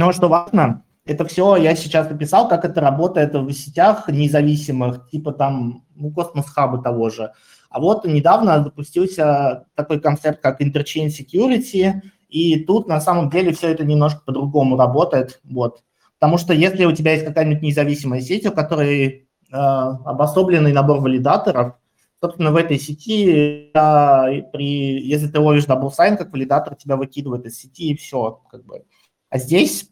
Но 0.02 0.12
что 0.14 0.30
важно, 0.30 0.84
это 1.06 1.26
все 1.26 1.58
я 1.58 1.76
сейчас 1.76 2.08
описал, 2.08 2.48
как 2.48 2.66
это 2.66 2.82
работает 2.82 3.36
в 3.36 3.52
сетях 3.54 4.08
независимых, 4.08 5.08
типа 5.12 5.32
там, 5.32 5.86
ну, 5.94 6.10
Космос 6.10 6.50
Хаба 6.50 6.82
того 6.82 7.12
же. 7.12 7.34
А 7.70 7.80
вот 7.80 8.04
недавно 8.06 8.64
запустился 8.64 9.68
такой 9.76 10.02
концепт, 10.02 10.42
как 10.42 10.60
Interchain 10.60 11.10
Security, 11.10 12.02
и 12.30 12.64
тут 12.66 12.88
на 12.88 13.00
самом 13.00 13.30
деле 13.30 13.54
все 13.54 13.68
это 13.72 13.86
немножко 13.86 14.24
по-другому 14.26 14.76
работает, 14.76 15.40
вот. 15.44 15.84
Потому 16.18 16.40
что 16.40 16.52
если 16.52 16.86
у 16.86 16.94
тебя 16.94 17.12
есть 17.14 17.26
какая-нибудь 17.26 17.62
независимая 17.62 18.22
сеть, 18.22 18.48
у 18.48 18.52
которой 18.52 19.08
э, 19.08 19.56
обособленный 19.56 20.74
набор 20.74 21.00
валидаторов, 21.00 21.76
собственно, 22.20 22.52
в 22.52 22.56
этой 22.56 22.80
сети, 22.80 23.70
э, 23.72 24.42
при, 24.52 25.00
если 25.08 25.28
ты 25.28 25.40
ловишь 25.40 25.66
double 25.66 25.92
sign 25.96 26.18
как 26.18 26.32
валидатор, 26.32 26.74
тебя 26.74 26.96
выкидывает 26.96 27.46
из 27.46 27.60
сети 27.60 27.92
и 27.92 27.96
все. 27.96 28.42
Как 28.50 28.66
бы. 28.66 28.84
А 29.32 29.40
здесь 29.40 29.90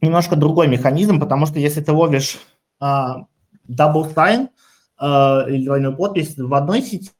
немножко 0.00 0.36
другой 0.36 0.66
механизм, 0.66 1.20
потому 1.20 1.46
что 1.46 1.58
если 1.60 1.80
ты 1.80 1.92
ловишь 1.92 2.38
э, 2.80 2.84
double 2.84 4.12
sign 4.12 4.48
э, 5.00 5.54
или 5.54 5.64
двойную 5.64 5.96
подпись 5.96 6.36
в 6.36 6.52
одной 6.52 6.82
сети, 6.82 7.10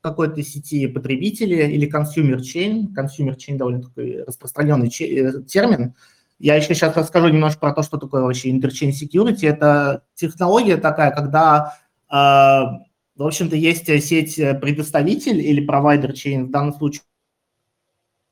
какой-то 0.00 0.42
сети 0.42 0.86
потребителей 0.86 1.70
или 1.70 1.86
consumer 1.86 2.38
chain, 2.38 2.86
consumer 2.96 3.36
chain 3.36 3.58
довольно 3.58 3.82
такой 3.82 4.24
распространенный 4.24 4.88
э, 4.88 5.42
термин, 5.42 5.94
я 6.38 6.54
еще 6.54 6.74
сейчас 6.74 6.96
расскажу 6.96 7.28
немножко 7.28 7.60
про 7.60 7.74
то, 7.74 7.82
что 7.82 7.98
такое 7.98 8.22
вообще 8.22 8.50
interchain 8.50 8.90
security. 8.90 9.46
Это 9.46 10.02
технология 10.14 10.78
такая, 10.78 11.10
когда, 11.10 11.74
э, 12.08 12.14
в 12.14 13.22
общем-то, 13.22 13.54
есть 13.54 13.86
сеть 14.02 14.36
предоставитель 14.62 15.40
или 15.40 15.64
провайдер 15.64 16.12
chain, 16.12 16.44
в 16.44 16.50
данном 16.50 16.72
случае 16.72 17.02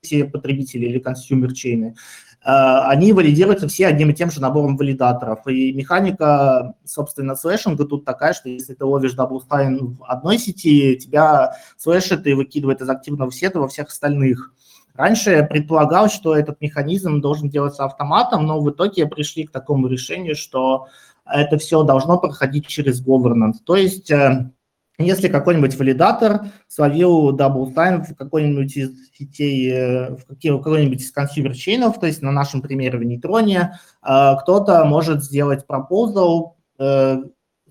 все 0.01 0.25
потребители 0.25 0.87
или 0.87 1.03
consumer 1.03 1.49
chain, 1.49 1.95
они 2.45 3.13
валидируются 3.13 3.69
все 3.69 3.87
одним 3.87 4.11
и 4.11 4.15
тем 4.15 4.31
же 4.31 4.41
набором 4.41 4.77
валидаторов. 4.77 5.47
И 5.47 5.73
механика, 5.73 6.75
собственно, 6.85 7.37
слэшинга 7.37 7.87
тут 7.87 8.05
такая, 8.05 8.35
что 8.35 8.51
если 8.51 8.75
ты 8.75 8.85
ловишь 8.85 9.15
double 9.15 9.64
sign 9.64 9.97
в 9.97 10.05
одной 10.05 10.39
сети, 10.39 10.97
тебя 10.97 11.55
слэшит 11.79 12.27
и 12.27 12.35
выкидывает 12.35 12.83
из 12.83 12.89
активного 12.89 13.33
сета 13.33 13.61
во 13.61 13.69
всех 13.69 13.89
остальных. 13.89 14.53
Раньше 14.95 15.31
я 15.31 15.43
предполагал, 15.43 16.09
что 16.09 16.37
этот 16.37 16.61
механизм 16.61 17.21
должен 17.21 17.49
делаться 17.49 17.85
автоматом, 17.85 18.47
но 18.47 18.61
в 18.61 18.71
итоге 18.71 19.07
пришли 19.07 19.45
к 19.45 19.51
такому 19.51 19.89
решению, 19.89 20.37
что 20.37 20.87
это 21.27 21.59
все 21.59 21.83
должно 21.83 22.19
проходить 22.19 22.67
через 22.67 23.05
governance. 23.05 23.55
То 23.65 23.75
есть 23.75 24.11
э, 24.11 24.51
если 24.99 25.29
какой-нибудь 25.29 25.77
валидатор 25.77 26.47
словил 26.69 27.37
time 27.37 28.05
в 28.05 28.15
какой-нибудь 28.15 28.77
из 28.77 29.11
сетей, 29.13 29.71
э, 29.73 30.11
в 30.11 30.25
какой-нибудь 30.39 31.01
из 31.01 31.11
consumer 31.11 31.55
chain 31.55 31.82
ов, 31.82 31.99
то 31.99 32.07
есть 32.07 32.23
на 32.23 32.31
нашем 32.31 32.63
примере 32.63 32.99
в 32.99 33.05
нейтроне, 33.05 33.79
э, 34.03 34.37
кто-то 34.41 34.85
может 34.85 35.25
сделать 35.25 35.67
proposal 35.67 36.57
э, 36.79 37.23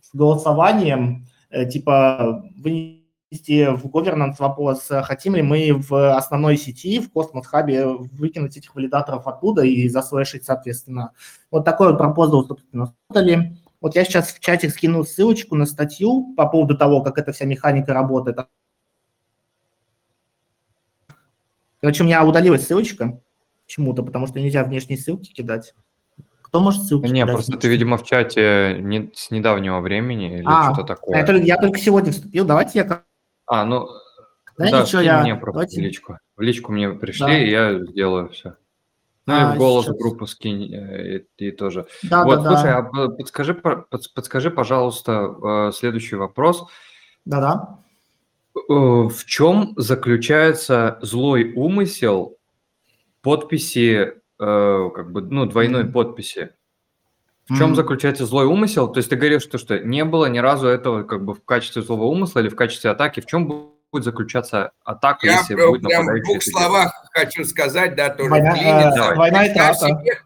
с 0.02 0.14
голосованием, 0.14 1.28
типа 1.72 2.44
вынести 2.58 3.74
в 3.74 3.86
governance 3.86 4.36
вопрос, 4.40 4.90
хотим 4.90 5.36
ли 5.36 5.44
мы 5.44 5.74
в 5.74 6.18
основной 6.18 6.58
сети, 6.58 7.00
в 7.00 7.10
Cosmos 7.16 7.44
Hub 7.54 8.10
выкинуть 8.12 8.58
этих 8.58 8.76
валидаторов 8.76 9.28
оттуда 9.28 9.62
и 9.62 9.88
заслэшить, 9.88 10.46
соответственно. 10.46 11.12
Вот 11.52 11.64
такой 11.64 11.90
вот 11.90 12.00
пропозал, 12.00 12.46
собственно, 12.46 12.94
создали. 13.08 13.56
Вот 13.84 13.96
я 13.98 14.06
сейчас 14.06 14.32
в 14.32 14.40
чате 14.40 14.70
скинул 14.70 15.04
ссылочку 15.06 15.56
на 15.56 15.66
статью 15.66 16.34
по 16.38 16.48
поводу 16.48 16.78
того, 16.78 17.02
как 17.04 17.18
эта 17.18 17.34
вся 17.34 17.44
механика 17.44 17.94
работает. 17.94 18.38
Короче, 21.82 22.04
у 22.04 22.06
меня 22.06 22.24
удалилась 22.24 22.66
ссылочка 22.66 23.20
почему-то, 23.66 24.02
потому 24.04 24.26
что 24.28 24.40
нельзя 24.40 24.64
внешние 24.64 24.98
ссылки 24.98 25.34
кидать. 25.34 25.74
Кто 26.44 26.62
может 26.62 26.84
ссылки 26.84 27.08
Не, 27.08 27.26
просто 27.26 27.58
ты, 27.58 27.68
видимо, 27.68 27.98
в 27.98 28.06
чате 28.06 28.78
не, 28.80 29.12
с 29.14 29.32
недавнего 29.32 29.82
времени 29.82 30.38
или 30.38 30.46
а, 30.46 30.74
что-то 30.74 30.88
такое. 30.88 31.18
Я 31.18 31.26
только, 31.26 31.44
я 31.44 31.58
только 31.58 31.78
сегодня 31.78 32.14
вступил. 32.14 32.46
Давайте 32.46 32.80
я... 32.80 33.04
А, 33.48 33.66
ну, 33.66 33.90
Знаете, 34.56 34.78
да, 34.78 34.86
что 34.86 35.02
я... 35.02 35.22
мне 35.24 35.36
просто 35.36 35.60
Давайте... 35.60 35.82
в 35.82 35.84
личку. 35.84 36.20
В 36.38 36.42
личку 36.42 36.72
мне 36.72 36.92
пришли, 36.92 37.26
Да. 37.26 37.38
и 37.38 37.50
я 37.50 37.80
сделаю 37.80 38.30
все. 38.30 38.56
Ну 39.26 39.34
А, 39.34 39.56
в 39.56 39.58
голос 39.58 39.86
сейчас. 39.86 39.98
группу 39.98 40.28
скинь, 40.28 40.74
э, 40.74 41.18
и, 41.38 41.48
и 41.48 41.52
тоже. 41.52 41.86
Да, 42.04 42.26
вот, 42.26 42.44
да, 42.44 42.50
слушай, 42.50 42.72
да. 42.72 42.78
а 42.80 43.10
подскажи, 43.10 43.54
подскажи, 44.14 44.52
пожалуйста, 44.52 45.36
э, 45.70 45.72
следующий 45.74 46.16
вопрос. 46.18 46.66
Да, 47.26 47.40
да. 47.40 47.80
Э, 48.56 48.74
В 49.08 49.24
чем 49.26 49.74
заключается 49.78 51.00
злой 51.02 51.54
умысел 51.54 52.38
подписи, 53.22 54.16
как 54.38 55.12
бы, 55.12 55.22
ну, 55.22 55.46
двойной 55.46 55.84
Мгм. 55.86 55.94
подписи? 55.94 56.50
В 57.50 57.58
чем 57.58 57.70
М. 57.70 57.76
заключается 57.76 58.26
злой 58.26 58.46
умысел? 58.46 58.90
То 58.92 58.98
есть 58.98 59.10
ты 59.10 59.16
говоришь, 59.16 59.44
что, 59.44 59.58
что 59.58 59.80
не 59.80 60.04
было 60.04 60.26
ни 60.26 60.40
разу 60.40 60.68
этого 60.68 61.04
как 61.04 61.24
бы 61.24 61.34
в 61.34 61.44
качестве 61.46 61.82
злого 61.82 62.04
умысла 62.06 62.40
или 62.40 62.50
в 62.50 62.56
качестве 62.56 62.90
атаки. 62.90 63.22
В 63.22 63.26
чем 63.26 63.74
будет 63.94 64.04
заключаться 64.04 64.72
атака, 64.84 65.26
Я 65.28 65.40
если 65.40 65.56
прям 65.56 65.70
будет 65.70 65.82
в 65.82 65.84
нападающий? 65.90 66.24
двух 66.26 66.44
словах 66.44 66.92
хочу 67.14 67.46
сказать, 67.46 67.96
да, 67.96 68.10
тоже 68.10 68.32
Война, 68.32 68.52
вклиниться. 68.56 68.90
э, 68.90 68.96
Давай. 68.96 69.18
война 69.18 69.46
и 69.46 69.48
Представь 69.48 69.78
трата. 69.78 69.88
себе, 70.02 70.22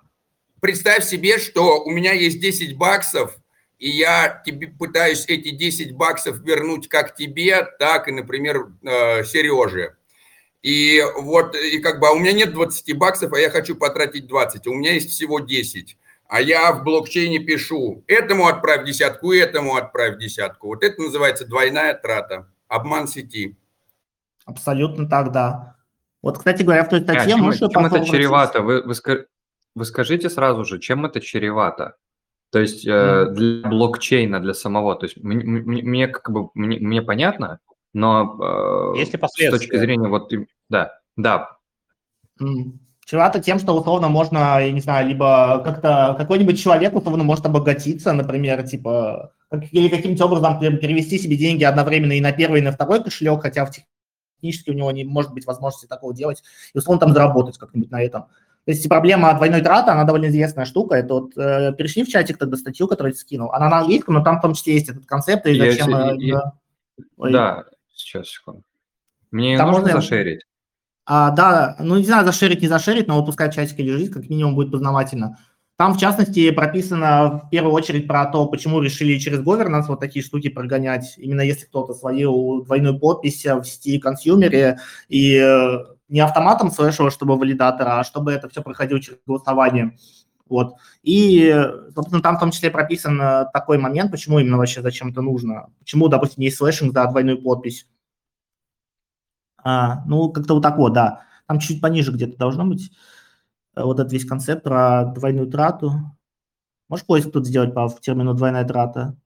представь 0.62 1.04
себе, 1.04 1.38
что 1.38 1.84
у 1.84 1.92
меня 1.92 2.14
есть 2.14 2.40
10 2.40 2.78
баксов, 2.78 3.36
и 3.78 3.90
я 3.90 4.42
тебе 4.46 4.68
пытаюсь 4.68 5.26
эти 5.28 5.52
10 5.52 5.92
баксов 5.92 6.40
вернуть 6.40 6.88
как 6.88 7.14
тебе, 7.16 7.64
так 7.78 8.08
и, 8.08 8.12
например, 8.12 8.70
э, 8.84 9.24
Сереже. 9.26 9.98
И 10.64 11.04
вот, 11.18 11.56
и 11.56 11.78
как 11.80 12.00
бы, 12.00 12.08
а 12.08 12.12
у 12.12 12.20
меня 12.20 12.32
нет 12.32 12.54
20 12.54 12.98
баксов, 12.98 13.34
а 13.34 13.40
я 13.40 13.50
хочу 13.50 13.76
потратить 13.76 14.28
20, 14.28 14.66
а 14.66 14.70
у 14.72 14.74
меня 14.74 14.94
есть 14.94 15.12
всего 15.12 15.40
10. 15.40 15.98
А 16.30 16.42
я 16.42 16.72
в 16.74 16.84
блокчейне 16.84 17.40
пишу, 17.40 18.04
этому 18.08 18.48
отправь 18.48 18.86
десятку, 18.86 19.32
этому 19.34 19.76
отправь 19.76 20.18
десятку. 20.18 20.68
Вот 20.68 20.84
это 20.84 21.02
называется 21.02 21.46
двойная 21.46 21.94
трата, 21.94 22.48
обман 22.68 23.08
сети. 23.08 23.58
Абсолютно 24.46 25.08
так, 25.08 25.32
да. 25.32 25.76
Вот, 26.22 26.38
кстати 26.38 26.64
говоря, 26.64 26.84
в 26.84 26.90
той 26.90 27.00
А, 27.00 27.04
статье 27.04 27.34
чем, 27.34 27.42
можешь 27.42 27.60
чем 27.60 27.86
это 27.86 28.06
чревато? 28.06 28.62
Вы, 28.62 28.82
вы, 28.84 28.94
вы 29.76 29.86
скажите 29.86 30.30
сразу 30.30 30.66
же, 30.66 30.80
чем 30.80 31.06
это 31.06 31.22
чревато? 31.22 31.96
То 32.50 32.60
есть 32.60 32.88
э, 32.88 33.26
для 33.32 33.68
блокчейна, 33.70 34.40
для 34.40 34.54
самого. 34.54 34.96
То 34.96 35.06
есть 35.06 35.18
мне, 35.18 35.44
мне- 35.44 36.08
как 36.08 36.32
бы 36.32 36.50
мне, 36.54 36.80
мне 36.80 37.02
понятно, 37.02 37.60
но 37.94 38.94
э, 38.96 39.00
Есть 39.00 39.14
ли 39.14 39.20
с 39.20 39.52
точки 39.52 39.78
зрения 39.78 40.08
вот 40.08 40.32
да, 40.70 41.00
да. 41.18 41.58
Чревато 43.08 43.40
тем, 43.40 43.58
что 43.58 43.74
условно 43.74 44.10
можно, 44.10 44.60
я 44.60 44.70
не 44.70 44.82
знаю, 44.82 45.08
либо 45.08 45.62
как-то 45.64 46.14
какой-нибудь 46.18 46.62
человек 46.62 46.94
условно 46.94 47.24
может 47.24 47.46
обогатиться, 47.46 48.12
например, 48.12 48.68
типа, 48.68 49.32
или 49.72 49.88
каким-то 49.88 50.26
образом 50.26 50.60
пер- 50.60 50.76
перевести 50.76 51.18
себе 51.18 51.38
деньги 51.38 51.64
одновременно 51.64 52.12
и 52.12 52.20
на 52.20 52.34
первый, 52.34 52.60
и 52.60 52.64
на 52.64 52.74
второй 52.74 53.02
кошелек, 53.02 53.42
хотя 53.42 53.66
в 53.66 53.72
тех- 53.72 53.86
технически 54.36 54.72
у 54.72 54.74
него 54.74 54.92
не 54.92 55.06
может 55.06 55.34
быть 55.34 55.46
возможности 55.46 55.86
такого 55.88 56.14
делать, 56.14 56.44
и 56.74 56.78
условно 56.78 57.00
там 57.00 57.14
заработать 57.14 57.58
как-нибудь 57.58 57.90
на 57.92 58.02
этом. 58.04 58.24
То 58.66 58.72
есть 58.72 58.90
проблема 58.90 59.34
двойной 59.36 59.62
траты, 59.62 59.92
она 59.92 60.04
довольно 60.04 60.26
известная 60.26 60.66
штука. 60.66 60.96
Это 60.96 61.14
вот 61.14 61.38
э, 61.38 61.72
перешли 61.78 62.04
в 62.04 62.10
чатик 62.10 62.38
тогда 62.38 62.58
статью, 62.58 62.90
которую 62.90 63.14
я 63.14 63.18
скинул. 63.18 63.54
Она 63.54 63.70
на 63.70 63.78
английском, 63.80 64.16
но 64.16 64.22
там 64.26 64.40
в 64.40 64.42
том 64.42 64.54
числе 64.54 64.74
есть 64.74 64.90
этот 64.90 65.06
концепт, 65.06 65.46
и 65.48 65.54
Я 65.54 65.72
зачем... 65.72 65.96
э, 65.96 66.18
и- 66.18 66.32
да. 66.34 66.52
Ой. 67.16 67.32
да, 67.32 67.64
сейчас, 67.96 68.28
секунду. 68.28 68.64
Мне 69.32 69.56
Там 69.58 69.68
нужно 69.68 69.84
можно 69.84 69.96
я- 69.96 70.02
за 70.02 70.09
share 70.09 70.27
ить? 70.27 70.42
А, 71.10 71.32
да, 71.32 71.78
ну 71.80 71.96
не 71.96 72.04
знаю, 72.04 72.26
зашерить, 72.26 72.62
не 72.62 72.68
зашерить, 72.68 73.08
но 73.08 73.16
вот 73.16 73.26
пускай 73.26 73.50
в 73.50 73.54
чатике 73.54 73.82
лежит, 73.82 74.14
как 74.14 74.30
минимум 74.30 74.56
будет 74.56 74.72
познавательно. 74.72 75.38
Там, 75.78 75.94
в 75.94 76.00
частности, 76.00 76.52
прописано 76.52 77.44
в 77.46 77.50
первую 77.50 77.74
очередь 77.74 78.08
про 78.08 78.26
то, 78.26 78.46
почему 78.48 78.82
решили 78.82 79.18
через 79.18 79.40
governance 79.40 79.86
вот 79.88 80.02
такие 80.02 80.26
штуки 80.26 80.50
прогонять, 80.50 81.14
именно 81.18 81.42
если 81.42 81.66
кто-то 81.66 81.94
словил 81.94 82.64
двойную 82.66 83.00
подпись 83.00 83.46
в 83.46 83.64
сети 83.64 84.00
consumer 84.00 84.64
е, 84.64 84.80
и 85.08 85.38
э, 85.38 85.86
не 86.10 86.20
автоматом 86.20 86.72
слэшил, 86.72 87.10
чтобы 87.10 87.38
валидатора, 87.38 88.00
а 88.00 88.04
чтобы 88.04 88.34
это 88.34 88.50
все 88.50 88.62
проходило 88.62 89.00
через 89.00 89.20
голосование. 89.26 89.98
Вот. 90.50 90.74
И, 91.04 91.56
собственно, 91.96 92.22
там 92.22 92.36
в 92.36 92.40
том 92.42 92.52
числе 92.52 92.70
прописан 92.70 93.22
э, 93.22 93.46
такой 93.54 93.78
момент, 93.78 94.12
почему 94.12 94.40
именно 94.40 94.58
вообще 94.58 94.82
зачем 94.82 95.10
это 95.10 95.22
нужно. 95.22 95.70
Почему, 95.80 96.10
допустим, 96.10 96.44
есть 96.44 96.58
слэшинг 96.58 96.94
за 96.94 97.06
двойную 97.06 97.42
подпись. 97.42 97.88
А, 99.70 100.06
ну, 100.06 100.32
как-то 100.32 100.54
вот 100.54 100.64
так 100.64 100.78
вот, 100.78 100.94
да. 100.94 101.26
Там 101.46 101.60
чуть 101.60 101.82
пониже 101.82 102.14
где-то 102.14 102.38
должно 102.38 102.66
быть 102.66 102.90
э, 103.76 103.84
вот 103.84 104.00
этот 104.00 104.14
весь 104.14 104.26
концепт 104.26 104.64
про 104.64 105.04
двойную 105.14 105.48
трату. 105.52 105.92
Можешь 106.88 107.06
поиск 107.06 107.32
тут 107.34 107.46
сделать 107.46 107.74
по 107.74 107.90
термину 108.02 108.34
двойная 108.34 108.64
трата? 108.66 109.18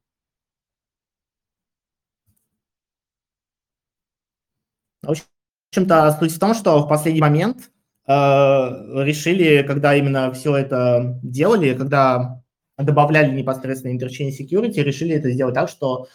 В 5.03 5.11
общем-то, 5.11 6.17
суть 6.19 6.31
в 6.31 6.39
том, 6.39 6.55
что 6.55 6.79
в 6.83 6.89
последний 6.89 7.21
момент 7.21 7.71
э, 8.07 8.11
решили, 8.11 9.61
когда 9.61 9.95
именно 9.95 10.33
все 10.33 10.55
это 10.57 11.19
делали, 11.21 11.75
когда 11.77 12.41
добавляли 12.79 13.31
непосредственно 13.31 13.95
Interchain 13.95 14.31
Security, 14.31 14.81
решили 14.81 15.13
это 15.13 15.29
сделать 15.29 15.53
так, 15.53 15.69
что 15.69 16.07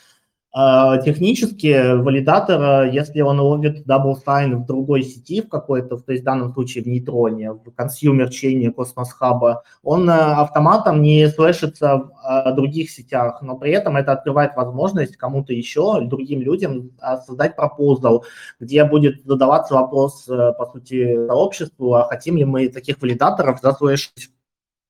Технически 1.04 1.96
валидатор, 1.96 2.84
если 2.84 3.20
он 3.20 3.40
ловит 3.40 3.86
double 3.86 4.14
sign 4.26 4.56
в 4.56 4.64
другой 4.64 5.02
сети 5.02 5.42
в 5.42 5.50
какой-то, 5.50 5.98
то 5.98 6.12
есть 6.12 6.22
в 6.22 6.24
данном 6.24 6.54
случае 6.54 6.82
в 6.82 6.86
нейтроне, 6.86 7.52
в 7.52 7.70
consumer 7.72 8.30
chain 8.30 8.62
е 8.62 8.68
Cosmos 8.68 9.08
Hub, 9.20 9.56
он 9.82 10.08
э, 10.08 10.14
автоматом 10.14 11.02
не 11.02 11.28
слэшится 11.28 11.98
в 11.98 12.10
э, 12.26 12.54
других 12.54 12.90
сетях, 12.90 13.42
но 13.42 13.58
при 13.58 13.72
этом 13.72 13.98
это 13.98 14.12
открывает 14.12 14.56
возможность 14.56 15.18
кому-то 15.18 15.52
еще, 15.52 16.00
другим 16.00 16.40
людям 16.40 16.92
создать 17.26 17.54
proposal, 17.54 18.24
где 18.58 18.84
будет 18.84 19.26
задаваться 19.26 19.74
вопрос, 19.74 20.26
э, 20.26 20.54
по 20.56 20.64
сути, 20.72 21.26
сообществу, 21.26 21.92
а 21.96 22.08
хотим 22.08 22.38
ли 22.38 22.46
мы 22.46 22.70
таких 22.70 23.02
валидаторов 23.02 23.60
заслэшить 23.60 24.30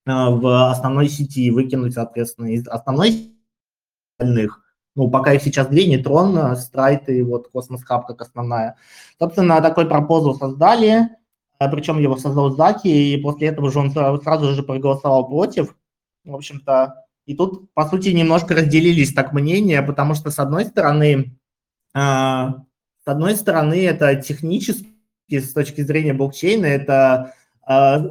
в 0.04 0.70
основной 0.70 1.08
сети, 1.08 1.50
выкинуть, 1.50 1.94
соответственно, 1.94 2.54
из 2.54 2.68
основной 2.68 3.32
остальных 4.16 4.62
ну, 4.96 5.10
пока 5.10 5.34
их 5.34 5.42
сейчас 5.42 5.68
две, 5.68 5.86
Нейтрон, 5.86 6.56
Страйд 6.56 7.08
и 7.08 7.22
вот 7.22 7.48
Космос 7.48 7.84
Хаб 7.84 8.06
как 8.06 8.22
основная. 8.22 8.76
Собственно, 9.20 9.60
такой 9.60 9.86
proposal 9.86 10.34
создали, 10.34 11.10
э, 11.58 11.70
причем 11.70 11.98
его 11.98 12.16
создал 12.16 12.56
Заки, 12.56 12.88
и 12.88 13.22
после 13.22 13.48
этого 13.48 13.70
же 13.70 13.78
он 13.78 13.90
сразу 13.90 14.54
же 14.54 14.62
проголосовал 14.62 15.28
против. 15.28 15.76
В 16.24 16.34
общем-то, 16.34 17.04
и 17.26 17.36
тут, 17.36 17.72
по 17.74 17.86
сути, 17.86 18.08
немножко 18.08 18.54
разделились 18.54 19.12
так 19.12 19.32
мнения, 19.34 19.82
потому 19.82 20.14
что, 20.14 20.30
с 20.30 20.38
одной 20.38 20.64
стороны, 20.64 21.38
э, 21.94 21.98
с 21.98 23.04
одной 23.04 23.36
стороны, 23.36 23.84
это 23.84 24.16
технически, 24.16 24.88
с 25.28 25.52
точки 25.52 25.82
зрения 25.82 26.14
блокчейна, 26.14 26.64
это 26.64 27.34
э, 27.68 28.10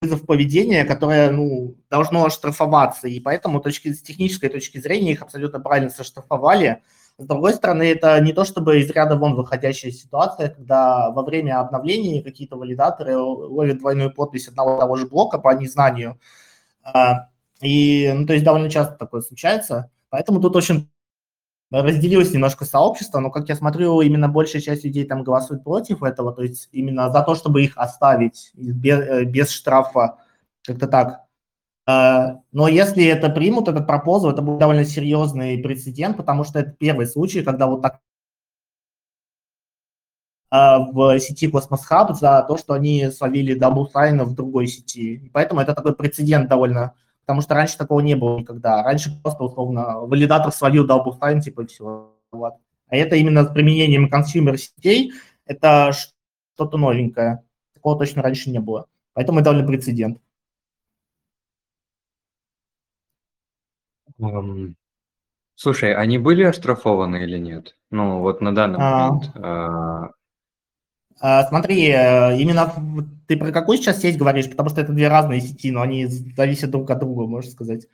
вызов 0.00 0.24
поведения, 0.24 0.84
которое 0.84 1.30
ну, 1.30 1.76
должно 1.90 2.24
оштрафоваться, 2.24 3.06
и 3.06 3.20
поэтому 3.20 3.60
точки, 3.60 3.92
с 3.92 4.02
технической 4.02 4.48
точки 4.48 4.78
зрения 4.78 5.12
их 5.12 5.22
абсолютно 5.22 5.60
правильно 5.60 5.90
соштрафовали. 5.90 6.82
С 7.18 7.26
другой 7.26 7.52
стороны, 7.52 7.82
это 7.82 8.18
не 8.20 8.32
то 8.32 8.46
чтобы 8.46 8.80
из 8.80 8.90
ряда 8.90 9.16
вон 9.16 9.34
выходящая 9.34 9.92
ситуация, 9.92 10.48
когда 10.48 11.10
во 11.10 11.22
время 11.22 11.60
обновления 11.60 12.22
какие-то 12.22 12.56
валидаторы 12.56 13.18
ловят 13.18 13.78
двойную 13.78 14.10
подпись 14.10 14.48
одного 14.48 14.78
того 14.78 14.96
же 14.96 15.06
блока 15.06 15.38
по 15.38 15.54
незнанию. 15.54 16.18
А, 16.82 17.28
и, 17.60 18.10
ну, 18.14 18.26
то 18.26 18.32
есть 18.32 18.44
довольно 18.44 18.70
часто 18.70 18.94
такое 18.94 19.20
случается. 19.20 19.90
Поэтому 20.08 20.40
тут 20.40 20.56
очень 20.56 20.90
разделилось 21.70 22.32
немножко 22.32 22.64
сообщество, 22.64 23.20
но, 23.20 23.30
как 23.30 23.48
я 23.48 23.54
смотрю, 23.54 24.00
именно 24.00 24.28
большая 24.28 24.60
часть 24.60 24.84
людей 24.84 25.04
там 25.04 25.22
голосует 25.22 25.62
против 25.62 26.02
этого, 26.02 26.32
то 26.32 26.42
есть 26.42 26.68
именно 26.72 27.10
за 27.10 27.22
то, 27.22 27.34
чтобы 27.34 27.62
их 27.62 27.76
оставить 27.76 28.50
без, 28.54 28.98
э, 28.98 29.24
без 29.24 29.50
штрафа, 29.50 30.18
как-то 30.64 30.88
так. 30.88 31.26
Э, 31.86 32.38
но 32.52 32.66
если 32.68 33.04
это 33.04 33.30
примут, 33.30 33.68
этот 33.68 33.86
proposal, 33.86 34.32
это 34.32 34.42
будет 34.42 34.58
довольно 34.58 34.84
серьезный 34.84 35.58
прецедент, 35.58 36.16
потому 36.16 36.44
что 36.44 36.58
это 36.58 36.72
первый 36.72 37.06
случай, 37.06 37.42
когда 37.42 37.68
вот 37.68 37.82
так 37.82 38.00
э, 40.52 40.56
в 40.92 41.20
сети 41.20 41.48
Cosmos 41.48 41.82
Hub 41.88 42.14
за 42.14 42.44
то, 42.48 42.56
что 42.58 42.74
они 42.74 43.10
словили 43.10 43.54
double 43.54 43.92
sign 43.92 44.18
а 44.18 44.24
в 44.24 44.34
другой 44.34 44.66
сети. 44.66 45.30
Поэтому 45.32 45.60
это 45.60 45.74
такой 45.74 45.94
прецедент 45.94 46.48
довольно 46.48 46.94
потому 47.30 47.42
что 47.42 47.54
раньше 47.54 47.78
такого 47.78 48.00
не 48.00 48.16
было 48.16 48.40
никогда. 48.40 48.82
Раньше 48.82 49.16
просто, 49.22 49.44
условно, 49.44 50.00
валидатор 50.00 50.50
словил 50.50 50.84
double 50.84 51.16
sign, 51.16 51.40
типа, 51.40 51.64
все. 51.64 52.12
Вот. 52.32 52.54
А 52.88 52.96
это 52.96 53.14
именно 53.14 53.44
с 53.44 53.52
применением 53.52 54.10
consumer 54.10 54.58
сетей, 54.58 55.12
это 55.46 55.92
что-то 55.92 56.76
новенькое. 56.76 57.44
Такого 57.72 57.96
точно 57.96 58.22
раньше 58.22 58.50
не 58.50 58.58
было. 58.58 58.86
Поэтому 59.12 59.38
это 59.38 59.50
довольно 59.50 59.68
прецедент. 59.68 60.18
Um, 64.18 64.74
слушай, 65.54 65.94
они 65.94 66.18
были 66.18 66.42
оштрафованы 66.42 67.22
или 67.22 67.38
нет? 67.38 67.76
Ну, 67.92 68.18
вот 68.18 68.40
на 68.40 68.52
данный 68.52 68.80
а, 68.80 69.08
момент. 69.12 69.36
А, 69.36 70.10
смотри, 71.20 71.90
э, 71.90 72.38
именно 72.38 72.72
ты 73.26 73.36
про 73.36 73.52
какую 73.52 73.76
сейчас 73.78 74.00
сеть 74.00 74.16
говоришь? 74.16 74.48
Потому 74.48 74.70
что 74.70 74.80
это 74.80 74.92
две 74.92 75.08
разные 75.08 75.40
сети, 75.40 75.70
но 75.70 75.82
они 75.82 76.06
зависят 76.06 76.70
друг 76.70 76.90
от 76.90 76.98
друга, 76.98 77.26
можно 77.26 77.50
сказать. 77.50 77.86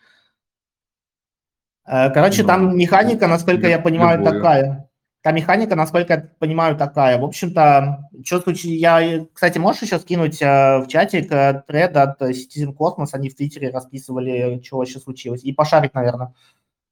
Э, 1.87 2.11
короче, 2.11 2.43
ну, 2.43 2.49
там 2.49 2.77
механика, 2.77 3.27
насколько 3.27 3.67
я 3.67 3.81
понимаю, 3.81 4.19
любую. 4.19 4.35
такая. 4.35 4.91
Там 5.23 5.35
механика, 5.35 5.75
насколько 5.75 6.15
я 6.15 6.29
понимаю, 6.39 6.77
такая. 6.77 7.19
В 7.19 7.25
общем-то, 7.25 8.09
что 8.25 8.41
случилось? 8.41 8.79
Я, 8.79 9.27
кстати, 9.33 9.59
можешь 9.59 9.83
еще 9.83 9.99
скинуть 9.99 10.41
э, 10.41 10.79
в 10.79 10.87
чатик 10.87 11.29
тред 11.67 11.97
от 11.97 12.23
Citizen 12.23 12.77
Cosmos, 12.77 13.09
они 13.11 13.29
в 13.29 13.35
Твиттере 13.35 13.71
расписывали, 13.71 14.63
что 14.65 14.77
вообще 14.77 15.01
случилось. 15.01 15.43
И 15.43 15.53
пошарить, 15.53 15.95
наверное. 15.95 16.33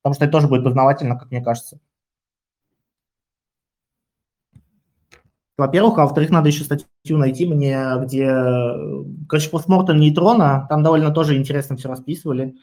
Потому 0.02 0.14
что 0.14 0.24
это 0.24 0.32
тоже 0.32 0.48
будет 0.48 0.64
познавательно, 0.64 1.16
как 1.16 1.30
мне 1.30 1.42
кажется. 1.42 1.78
Во-первых, 5.56 5.98
а 5.98 6.02
во-вторых, 6.02 6.30
надо 6.30 6.48
еще 6.48 6.64
статью 6.64 6.88
найти 7.16 7.46
мне, 7.46 7.78
где, 8.02 8.28
короче, 9.28 9.50
постмортем 9.50 10.00
нейтрона, 10.00 10.66
там 10.68 10.82
довольно 10.82 11.12
тоже 11.12 11.36
интересно 11.36 11.76
все 11.76 11.88
расписывали. 11.88 12.56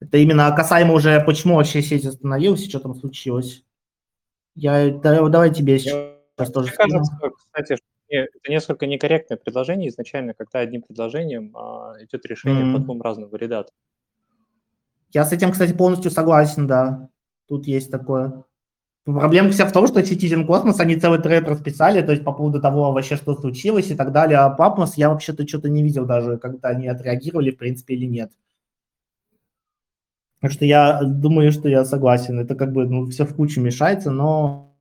Это 0.00 0.18
именно 0.18 0.54
касаемо 0.54 0.92
уже, 0.92 1.18
почему 1.24 1.56
вообще 1.56 1.80
сеть 1.80 2.04
остановилась 2.04 2.68
что 2.68 2.78
там 2.78 2.94
случилось. 2.94 3.64
Я, 4.54 4.90
да, 4.90 5.26
давай 5.28 5.52
тебе 5.52 5.78
сейчас 5.78 5.94
Я, 6.38 6.46
тоже 6.46 6.68
Мне 6.68 6.76
кажется, 6.76 7.30
кстати, 7.34 7.78
это 8.08 8.50
несколько 8.50 8.86
некорректное 8.86 9.38
предложение 9.38 9.88
изначально, 9.88 10.34
когда 10.34 10.60
одним 10.60 10.82
предложением 10.82 11.56
а, 11.56 11.94
идет 12.00 12.26
решение 12.26 12.66
mm-hmm. 12.66 12.72
по 12.74 12.78
двум 12.80 13.02
разным 13.02 13.30
валидаторам. 13.30 13.74
Я 15.10 15.24
с 15.24 15.32
этим, 15.32 15.52
кстати, 15.52 15.72
полностью 15.72 16.10
согласен, 16.10 16.66
да. 16.66 17.08
Тут 17.48 17.66
есть 17.66 17.90
такое. 17.90 18.44
Проблема 19.04 19.50
вся 19.50 19.66
в 19.66 19.72
том, 19.72 19.86
что 19.86 20.00
Citizen 20.00 20.46
Cosmos, 20.46 20.76
они 20.78 20.96
целый 20.96 21.20
тред 21.20 21.46
расписали, 21.46 22.00
то 22.00 22.12
есть 22.12 22.24
по 22.24 22.32
поводу 22.32 22.60
того 22.60 22.90
вообще, 22.90 23.16
что 23.16 23.34
случилось 23.34 23.90
и 23.90 23.94
так 23.94 24.12
далее. 24.12 24.38
А 24.38 24.56
Papmos 24.56 24.92
я 24.96 25.10
вообще-то 25.10 25.46
что-то 25.46 25.68
не 25.68 25.82
видел 25.82 26.06
даже, 26.06 26.38
когда 26.38 26.70
они 26.70 26.88
отреагировали, 26.88 27.50
в 27.50 27.58
принципе, 27.58 27.94
или 27.94 28.06
нет. 28.06 28.32
Так 30.40 30.52
что 30.52 30.64
я 30.64 31.02
думаю, 31.02 31.52
что 31.52 31.68
я 31.68 31.84
согласен. 31.84 32.38
Это 32.38 32.54
как 32.54 32.72
бы 32.72 32.86
ну, 32.86 33.06
все 33.06 33.24
в 33.24 33.34
кучу 33.34 33.60
мешается, 33.60 34.10
но 34.10 34.74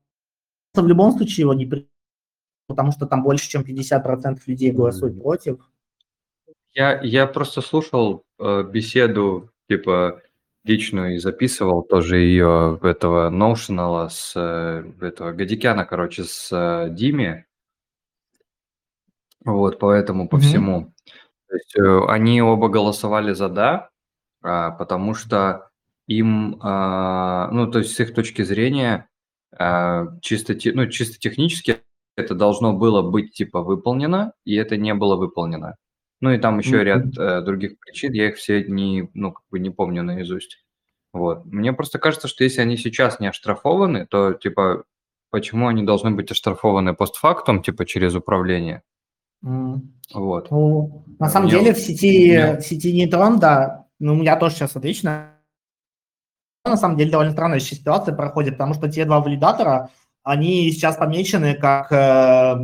в 0.73 0.87
любом 0.87 1.11
случае 1.11 1.43
его 1.43 1.53
не 1.53 1.65
при... 1.65 1.87
потому 2.67 2.93
что 2.93 3.05
там 3.05 3.23
больше, 3.23 3.49
чем 3.49 3.61
50% 3.61 4.39
людей 4.45 4.71
голосуют 4.71 5.21
против. 5.21 5.69
Я, 6.73 7.01
я 7.01 7.27
просто 7.27 7.61
слушал 7.61 8.23
э, 8.39 8.63
беседу, 8.63 9.51
типа, 9.69 10.21
личную 10.63 11.15
и 11.15 11.19
записывал 11.19 11.83
тоже 11.83 12.17
ее 12.17 12.79
этого 12.81 13.29
Notional 13.29 14.09
с 14.09 14.33
э, 14.35 14.83
этого 15.01 15.33
Гадикяна, 15.33 15.85
короче, 15.85 16.23
с 16.23 16.49
э, 16.51 16.89
Дими. 16.89 17.45
Вот, 19.43 19.79
поэтому 19.79 20.29
по 20.29 20.37
mm-hmm. 20.37 20.39
всему. 20.39 20.93
То 21.49 21.55
есть 21.55 21.75
э, 21.75 22.05
они 22.07 22.41
оба 22.41 22.69
голосовали 22.69 23.33
за 23.33 23.49
да, 23.49 23.89
а, 24.41 24.71
потому 24.71 25.13
что 25.13 25.69
им, 26.07 26.59
а, 26.61 27.49
ну, 27.51 27.69
то 27.71 27.79
есть 27.79 27.95
с 27.95 27.99
их 27.99 28.13
точки 28.13 28.41
зрения, 28.41 29.09
а, 29.57 30.07
чисто, 30.21 30.55
ну, 30.73 30.87
чисто 30.87 31.17
технически 31.19 31.81
это 32.15 32.35
должно 32.35 32.73
было 32.73 33.01
быть 33.01 33.33
типа 33.33 33.61
выполнено, 33.61 34.33
и 34.45 34.55
это 34.55 34.77
не 34.77 34.93
было 34.93 35.15
выполнено. 35.15 35.75
Ну 36.23 36.31
и 36.31 36.37
там 36.37 36.57
еще 36.57 36.77
mm-hmm. 36.77 36.83
ряд 36.85 37.17
э, 37.17 37.41
других 37.41 37.77
причин, 37.79 38.13
я 38.13 38.29
их 38.29 38.37
все 38.37 38.63
не, 38.63 39.09
ну, 39.13 39.33
как 39.33 39.43
бы 39.51 39.59
не 39.59 39.71
помню 39.71 40.03
наизусть. 40.03 40.63
Вот. 41.11 41.43
Мне 41.43 41.73
просто 41.73 41.99
кажется, 41.99 42.29
что 42.29 42.45
если 42.45 42.61
они 42.61 42.77
сейчас 42.77 43.19
не 43.19 43.27
оштрафованы, 43.27 44.05
то, 44.05 44.31
типа, 44.31 44.85
почему 45.31 45.67
они 45.67 45.83
должны 45.83 46.11
быть 46.11 46.31
оштрафованы 46.31 46.93
постфактум, 46.93 47.61
типа, 47.61 47.85
через 47.85 48.15
управление? 48.15 48.83
Mm. 49.43 49.81
Вот. 50.13 50.49
Ну, 50.49 51.03
на 51.19 51.27
самом 51.27 51.49
меня, 51.49 51.59
деле 51.59 51.73
в 51.73 51.79
сети, 51.79 52.55
в 52.57 52.61
сети 52.61 52.93
Нейтрон, 52.93 53.37
да, 53.39 53.87
ну, 53.99 54.13
у 54.13 54.15
меня 54.15 54.37
тоже 54.37 54.55
сейчас 54.55 54.77
отлично. 54.77 55.31
На 56.63 56.77
самом 56.77 56.95
деле 56.95 57.11
довольно 57.11 57.33
странная 57.33 57.59
ситуация 57.59 58.15
проходит, 58.15 58.53
потому 58.53 58.75
что 58.75 58.89
те 58.89 59.03
два 59.03 59.19
валидатора, 59.19 59.89
они 60.23 60.71
сейчас 60.71 60.95
помечены 60.95 61.55
как 61.55 61.91
э, 61.91 62.55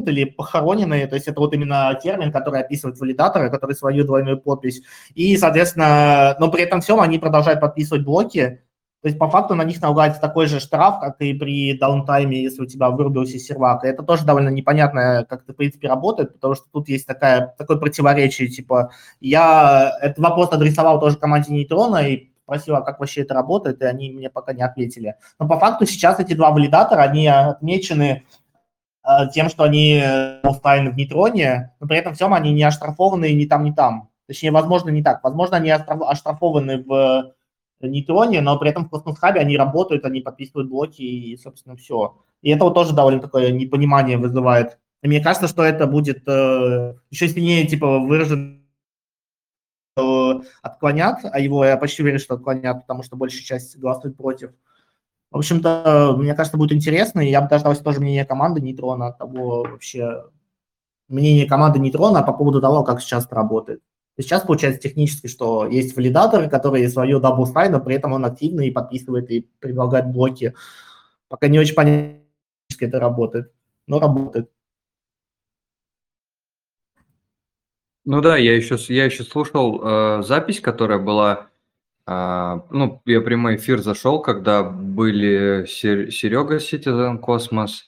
или 0.00 0.24
похороненные, 0.24 1.06
то 1.06 1.14
есть 1.14 1.28
это 1.28 1.40
вот 1.40 1.54
именно 1.54 1.98
термин, 2.02 2.32
который 2.32 2.60
описывает 2.60 2.98
валидаторы, 2.98 3.50
которые 3.50 3.76
свою 3.76 4.04
двойную 4.04 4.40
подпись. 4.40 4.82
И, 5.14 5.36
соответственно, 5.36 6.36
но 6.40 6.50
при 6.50 6.62
этом 6.62 6.80
всем 6.80 7.00
они 7.00 7.18
продолжают 7.18 7.60
подписывать 7.60 8.04
блоки, 8.04 8.62
то 9.02 9.08
есть 9.08 9.18
по 9.18 9.28
факту 9.28 9.56
на 9.56 9.64
них 9.64 9.82
налагается 9.82 10.20
такой 10.20 10.46
же 10.46 10.60
штраф, 10.60 11.00
как 11.00 11.20
и 11.20 11.34
при 11.34 11.76
даунтайме, 11.76 12.40
если 12.40 12.62
у 12.62 12.66
тебя 12.66 12.88
вырубился 12.88 13.36
сервак. 13.36 13.84
И 13.84 13.88
это 13.88 14.04
тоже 14.04 14.24
довольно 14.24 14.48
непонятно, 14.48 15.26
как 15.28 15.42
это 15.42 15.52
в 15.52 15.56
принципе 15.56 15.88
работает, 15.88 16.34
потому 16.34 16.54
что 16.54 16.66
тут 16.72 16.88
есть 16.88 17.04
такая, 17.04 17.52
такое 17.58 17.78
противоречие, 17.78 18.48
типа 18.48 18.92
я 19.20 19.92
этот 20.00 20.20
вопрос 20.20 20.52
адресовал 20.52 21.00
тоже 21.00 21.16
команде 21.16 21.52
Нейтрона 21.52 22.08
и 22.08 22.32
спросил, 22.44 22.76
а 22.76 22.82
как 22.82 23.00
вообще 23.00 23.22
это 23.22 23.34
работает, 23.34 23.82
и 23.82 23.86
они 23.86 24.10
мне 24.10 24.30
пока 24.30 24.52
не 24.52 24.62
ответили. 24.62 25.16
Но 25.38 25.48
по 25.48 25.58
факту 25.58 25.86
сейчас 25.86 26.20
эти 26.20 26.34
два 26.34 26.50
валидатора, 26.50 27.00
они 27.00 27.26
отмечены 27.26 28.24
тем, 29.32 29.48
что 29.48 29.64
они 29.64 30.00
офлайн 30.42 30.90
в 30.90 30.96
нейтроне, 30.96 31.74
но 31.80 31.86
при 31.86 31.98
этом 31.98 32.14
всем 32.14 32.34
они 32.34 32.52
не 32.52 32.62
оштрафованы 32.62 33.32
ни 33.32 33.46
там, 33.46 33.64
ни 33.64 33.72
там. 33.72 34.02
То 34.02 34.08
Точнее, 34.28 34.52
возможно, 34.52 34.90
не 34.90 35.02
так. 35.02 35.22
Возможно, 35.24 35.56
они 35.56 35.70
оштраф- 35.70 36.04
оштрафованы 36.06 36.82
в 36.82 37.34
нейтроне, 37.80 38.40
но 38.40 38.58
при 38.58 38.70
этом 38.70 38.88
в 38.88 38.94
Cosmos 38.94 39.16
Hub 39.22 39.36
они 39.36 39.56
работают, 39.56 40.04
они 40.04 40.20
подписывают 40.20 40.70
блоки 40.70 41.02
и, 41.02 41.36
собственно, 41.36 41.76
все. 41.76 42.16
И 42.40 42.50
это 42.50 42.64
вот 42.64 42.74
тоже 42.74 42.94
довольно 42.94 43.20
такое 43.20 43.50
непонимание 43.50 44.18
вызывает. 44.18 44.78
И 45.02 45.08
мне 45.08 45.20
кажется, 45.20 45.48
что 45.48 45.64
это 45.64 45.86
будет 45.86 46.22
э, 46.28 46.94
еще 47.10 47.28
сильнее, 47.28 47.66
типа, 47.66 47.98
выражен 47.98 48.64
э, 49.96 50.32
отклонят, 50.62 51.18
а 51.24 51.40
его 51.40 51.64
я 51.64 51.76
почти 51.76 52.02
уверен, 52.02 52.20
что 52.20 52.34
отклонят, 52.34 52.82
потому 52.82 53.02
что 53.02 53.16
большая 53.16 53.42
часть 53.42 53.76
голосует 53.76 54.16
против. 54.16 54.52
В 55.32 55.38
общем-то, 55.38 56.14
мне 56.18 56.34
кажется, 56.34 56.58
будет 56.58 56.72
интересно, 56.72 57.20
и 57.20 57.30
я 57.30 57.40
бы 57.40 57.48
дождался 57.48 57.82
тоже 57.82 58.00
мнения 58.00 58.26
команды 58.26 58.60
Нейтрона, 58.60 59.12
того 59.12 59.62
вообще, 59.62 60.24
мнение 61.08 61.46
команды 61.46 61.78
Нейтрона 61.78 62.22
по 62.22 62.34
поводу 62.34 62.60
того, 62.60 62.84
как 62.84 63.00
сейчас 63.00 63.24
это 63.24 63.34
работает. 63.36 63.80
Сейчас 64.18 64.42
получается 64.42 64.82
технически, 64.82 65.28
что 65.28 65.66
есть 65.66 65.96
валидаторы, 65.96 66.50
которые 66.50 66.90
словили 66.90 67.18
double 67.18 67.46
но 67.46 67.80
при 67.80 67.94
этом 67.94 68.12
он 68.12 68.26
активный 68.26 68.68
и 68.68 68.70
подписывает, 68.70 69.30
и 69.30 69.48
предлагает 69.58 70.12
блоки. 70.12 70.54
Пока 71.28 71.48
не 71.48 71.58
очень 71.58 71.74
понятно, 71.74 72.20
как 72.70 72.82
это 72.82 73.00
работает, 73.00 73.52
но 73.86 74.00
работает. 74.00 74.50
Ну 78.04 78.20
да, 78.20 78.36
я 78.36 78.54
еще, 78.54 78.76
я 78.92 79.06
еще 79.06 79.24
слушал 79.24 79.80
э, 79.82 80.22
запись, 80.24 80.60
которая 80.60 80.98
была, 80.98 81.46
э, 82.06 82.60
ну, 82.70 83.02
я 83.04 83.20
прямой 83.20 83.56
эфир 83.56 83.80
зашел, 83.80 84.20
когда 84.20 84.62
были 84.62 85.66
Сер- 85.66 86.10
Серега 86.10 86.56
Citizen 86.56 87.20
Cosmos, 87.20 87.82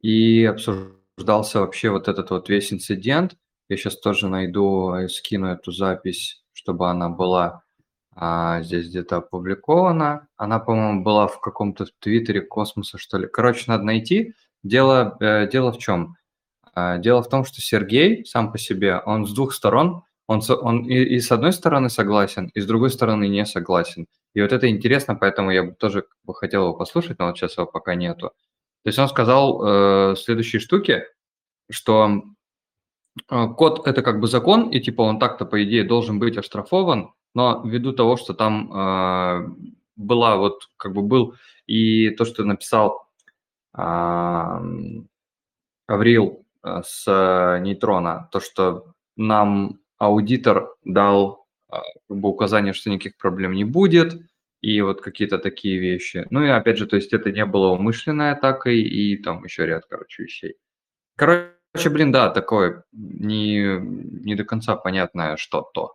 и 0.00 0.44
обсуждался 0.44 1.60
вообще 1.60 1.90
вот 1.90 2.08
этот 2.08 2.30
вот 2.30 2.48
весь 2.48 2.72
инцидент. 2.72 3.36
Я 3.68 3.76
сейчас 3.76 3.98
тоже 3.98 4.28
найду 4.28 4.94
и 4.94 5.08
скину 5.08 5.48
эту 5.48 5.72
запись, 5.72 6.44
чтобы 6.52 6.88
она 6.88 7.08
была 7.08 7.62
а, 8.14 8.62
здесь 8.62 8.88
где-то 8.88 9.18
опубликована. 9.18 10.26
Она, 10.36 10.58
по-моему, 10.58 11.02
была 11.02 11.28
в 11.28 11.40
каком-то 11.40 11.86
твиттере 12.00 12.40
Космоса, 12.40 12.98
что 12.98 13.18
ли. 13.18 13.28
Короче, 13.28 13.64
надо 13.68 13.84
найти. 13.84 14.34
Дело, 14.64 15.16
э, 15.20 15.48
дело 15.48 15.72
в 15.72 15.78
чем? 15.78 16.16
А, 16.74 16.98
дело 16.98 17.22
в 17.22 17.28
том, 17.28 17.44
что 17.44 17.60
Сергей 17.60 18.24
сам 18.24 18.50
по 18.50 18.58
себе, 18.58 18.98
он 19.04 19.26
с 19.26 19.32
двух 19.32 19.52
сторон, 19.52 20.02
он, 20.28 20.40
он 20.62 20.84
и, 20.84 20.94
и 20.94 21.20
с 21.20 21.32
одной 21.32 21.52
стороны 21.52 21.88
согласен, 21.88 22.50
и 22.54 22.60
с 22.60 22.66
другой 22.66 22.90
стороны 22.90 23.28
не 23.28 23.44
согласен. 23.46 24.06
И 24.34 24.42
вот 24.42 24.52
это 24.52 24.68
интересно, 24.68 25.16
поэтому 25.16 25.50
я 25.50 25.64
бы 25.64 25.72
тоже 25.72 26.04
хотел 26.34 26.64
его 26.64 26.74
послушать, 26.74 27.18
но 27.18 27.26
вот 27.26 27.36
сейчас 27.36 27.56
его 27.56 27.66
пока 27.66 27.94
нету. 27.94 28.28
То 28.84 28.88
есть 28.88 28.98
он 28.98 29.08
сказал 29.08 29.62
э, 29.62 30.16
следующие 30.16 30.60
штуки, 30.60 31.04
что 31.70 32.22
э, 33.30 33.46
код 33.56 33.86
это 33.86 34.02
как 34.02 34.20
бы 34.20 34.28
закон, 34.28 34.68
и 34.68 34.80
типа 34.80 35.02
он 35.02 35.18
так-то 35.18 35.46
по 35.46 35.64
идее 35.64 35.82
должен 35.82 36.18
быть 36.18 36.36
оштрафован, 36.36 37.12
но 37.34 37.62
ввиду 37.64 37.92
того, 37.92 38.16
что 38.16 38.34
там 38.34 38.70
э, 38.72 39.48
была 39.96 40.36
вот 40.36 40.68
как 40.76 40.92
бы 40.92 41.02
был 41.02 41.34
и 41.66 42.10
то, 42.10 42.24
что 42.24 42.44
написал 42.44 43.08
а, 43.72 44.62
Аврил 45.86 46.44
э, 46.64 46.82
с 46.84 47.04
э, 47.06 47.60
нейтрона, 47.60 48.28
то, 48.30 48.40
что 48.40 48.92
нам 49.16 49.78
аудитор 49.98 50.74
дал 50.84 51.46
э, 51.70 51.76
как 52.08 52.16
бы 52.16 52.28
указание, 52.28 52.72
что 52.72 52.90
никаких 52.90 53.16
проблем 53.16 53.52
не 53.52 53.64
будет, 53.64 54.22
и 54.60 54.80
вот 54.80 55.00
какие-то 55.00 55.38
такие 55.38 55.78
вещи. 55.78 56.26
Ну 56.30 56.42
и 56.44 56.48
опять 56.48 56.78
же, 56.78 56.86
то 56.86 56.96
есть 56.96 57.12
это 57.12 57.30
не 57.30 57.44
было 57.44 57.68
умышленной 57.68 58.32
атакой, 58.32 58.80
и 58.80 59.16
там 59.16 59.44
еще 59.44 59.66
ряд, 59.66 59.84
короче, 59.88 60.24
вещей. 60.24 60.54
Короче, 61.16 61.90
блин, 61.90 62.12
да, 62.12 62.30
такое 62.30 62.84
не, 62.92 63.78
не 63.80 64.34
до 64.34 64.44
конца 64.44 64.76
понятное 64.76 65.36
что-то. 65.36 65.94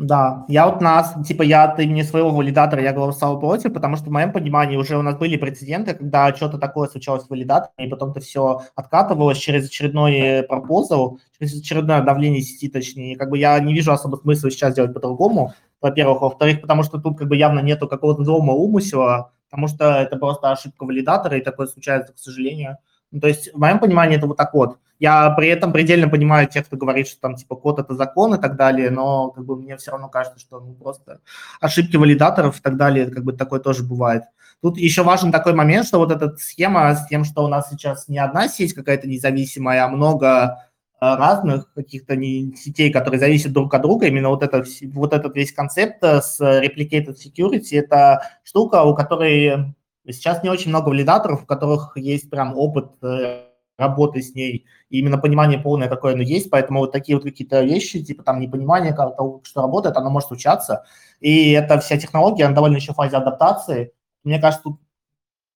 Да, 0.00 0.44
я 0.46 0.68
вот 0.68 0.80
нас, 0.80 1.12
типа, 1.26 1.42
я 1.42 1.64
от 1.64 1.80
имени 1.80 2.02
своего 2.02 2.30
валидатора 2.30 2.80
я 2.82 2.92
голосовал 2.92 3.40
против, 3.40 3.72
потому 3.72 3.96
что 3.96 4.06
в 4.06 4.12
моем 4.12 4.32
понимании 4.32 4.76
уже 4.76 4.96
у 4.96 5.02
нас 5.02 5.16
были 5.16 5.36
прецеденты, 5.36 5.92
когда 5.92 6.32
что-то 6.32 6.56
такое 6.56 6.86
случалось 6.88 7.24
с 7.24 7.28
валидатором, 7.28 7.72
и 7.78 7.88
потом 7.88 8.12
это 8.12 8.20
все 8.20 8.62
откатывалось 8.76 9.38
через 9.38 9.66
очередной 9.66 10.44
пропозал, 10.44 11.18
через 11.40 11.60
очередное 11.60 12.00
давление 12.02 12.42
сети, 12.42 12.68
точнее. 12.68 13.16
Как 13.16 13.28
бы 13.28 13.38
я 13.38 13.58
не 13.58 13.74
вижу 13.74 13.90
особо 13.90 14.14
смысла 14.14 14.52
сейчас 14.52 14.76
делать 14.76 14.94
по-другому, 14.94 15.52
во-первых. 15.80 16.20
Во-вторых, 16.20 16.60
потому 16.60 16.84
что 16.84 17.00
тут 17.00 17.18
как 17.18 17.26
бы 17.26 17.36
явно 17.36 17.58
нету 17.58 17.88
какого-то 17.88 18.22
злого 18.22 18.52
умысла, 18.52 19.32
потому 19.50 19.66
что 19.66 19.84
это 20.00 20.16
просто 20.16 20.52
ошибка 20.52 20.84
валидатора, 20.84 21.38
и 21.38 21.42
такое 21.42 21.66
случается, 21.66 22.12
к 22.12 22.18
сожалению. 22.18 22.78
Ну, 23.10 23.20
то 23.20 23.28
есть, 23.28 23.52
в 23.54 23.58
моем 23.58 23.78
понимании, 23.78 24.18
это 24.18 24.26
вот 24.26 24.36
так 24.36 24.52
вот. 24.54 24.78
Я 24.98 25.30
при 25.30 25.48
этом 25.48 25.72
предельно 25.72 26.08
понимаю 26.08 26.48
тех, 26.48 26.66
кто 26.66 26.76
говорит, 26.76 27.06
что 27.06 27.20
там 27.20 27.36
типа 27.36 27.54
код 27.54 27.78
это 27.78 27.94
закон 27.94 28.34
и 28.34 28.40
так 28.40 28.56
далее, 28.56 28.90
но 28.90 29.30
как 29.30 29.44
бы 29.44 29.56
мне 29.56 29.76
все 29.76 29.92
равно 29.92 30.08
кажется, 30.08 30.40
что 30.40 30.58
ну, 30.58 30.74
просто 30.74 31.20
ошибки 31.60 31.96
валидаторов 31.96 32.58
и 32.58 32.62
так 32.62 32.76
далее, 32.76 33.06
как 33.06 33.24
бы 33.24 33.32
такое 33.32 33.60
тоже 33.60 33.84
бывает. 33.84 34.24
Тут 34.60 34.76
еще 34.76 35.04
важен 35.04 35.30
такой 35.30 35.54
момент, 35.54 35.86
что 35.86 35.98
вот 35.98 36.10
эта 36.10 36.36
схема 36.36 36.92
с 36.96 37.06
тем, 37.06 37.24
что 37.24 37.44
у 37.44 37.48
нас 37.48 37.70
сейчас 37.70 38.08
не 38.08 38.18
одна 38.18 38.48
сеть 38.48 38.74
какая-то 38.74 39.06
независимая, 39.06 39.84
а 39.84 39.88
много 39.88 40.64
э, 41.00 41.14
разных 41.14 41.72
каких-то 41.74 42.16
сетей, 42.16 42.90
которые 42.90 43.20
зависят 43.20 43.52
друг 43.52 43.72
от 43.72 43.82
друга, 43.82 44.06
именно 44.06 44.30
вот, 44.30 44.42
это, 44.42 44.64
вот 44.94 45.12
этот 45.12 45.36
весь 45.36 45.52
концепт 45.52 46.02
э, 46.02 46.20
с 46.20 46.40
replicated 46.40 47.14
security, 47.14 47.78
это 47.78 48.22
штука, 48.42 48.82
у 48.82 48.96
которой 48.96 49.76
сейчас 50.12 50.42
не 50.42 50.50
очень 50.50 50.70
много 50.70 50.88
валидаторов, 50.88 51.42
у 51.42 51.46
которых 51.46 51.96
есть 51.96 52.30
прям 52.30 52.56
опыт 52.56 52.92
э, 53.02 53.44
работы 53.78 54.22
с 54.22 54.34
ней, 54.34 54.66
и 54.90 54.98
именно 54.98 55.18
понимание 55.18 55.58
полное, 55.58 55.88
какое 55.88 56.14
оно 56.14 56.22
есть, 56.22 56.50
поэтому 56.50 56.80
вот 56.80 56.92
такие 56.92 57.16
вот 57.16 57.24
какие-то 57.24 57.62
вещи, 57.62 58.02
типа 58.02 58.22
там 58.24 58.40
непонимание 58.40 58.92
того, 58.92 59.40
что 59.44 59.62
работает, 59.62 59.96
оно 59.96 60.10
может 60.10 60.28
случаться, 60.28 60.84
и 61.20 61.52
эта 61.52 61.78
вся 61.78 61.96
технология, 61.96 62.44
она 62.44 62.54
довольно 62.54 62.76
еще 62.76 62.92
в 62.92 62.96
фазе 62.96 63.16
адаптации, 63.16 63.92
мне 64.24 64.40
кажется, 64.40 64.64
тут 64.64 64.80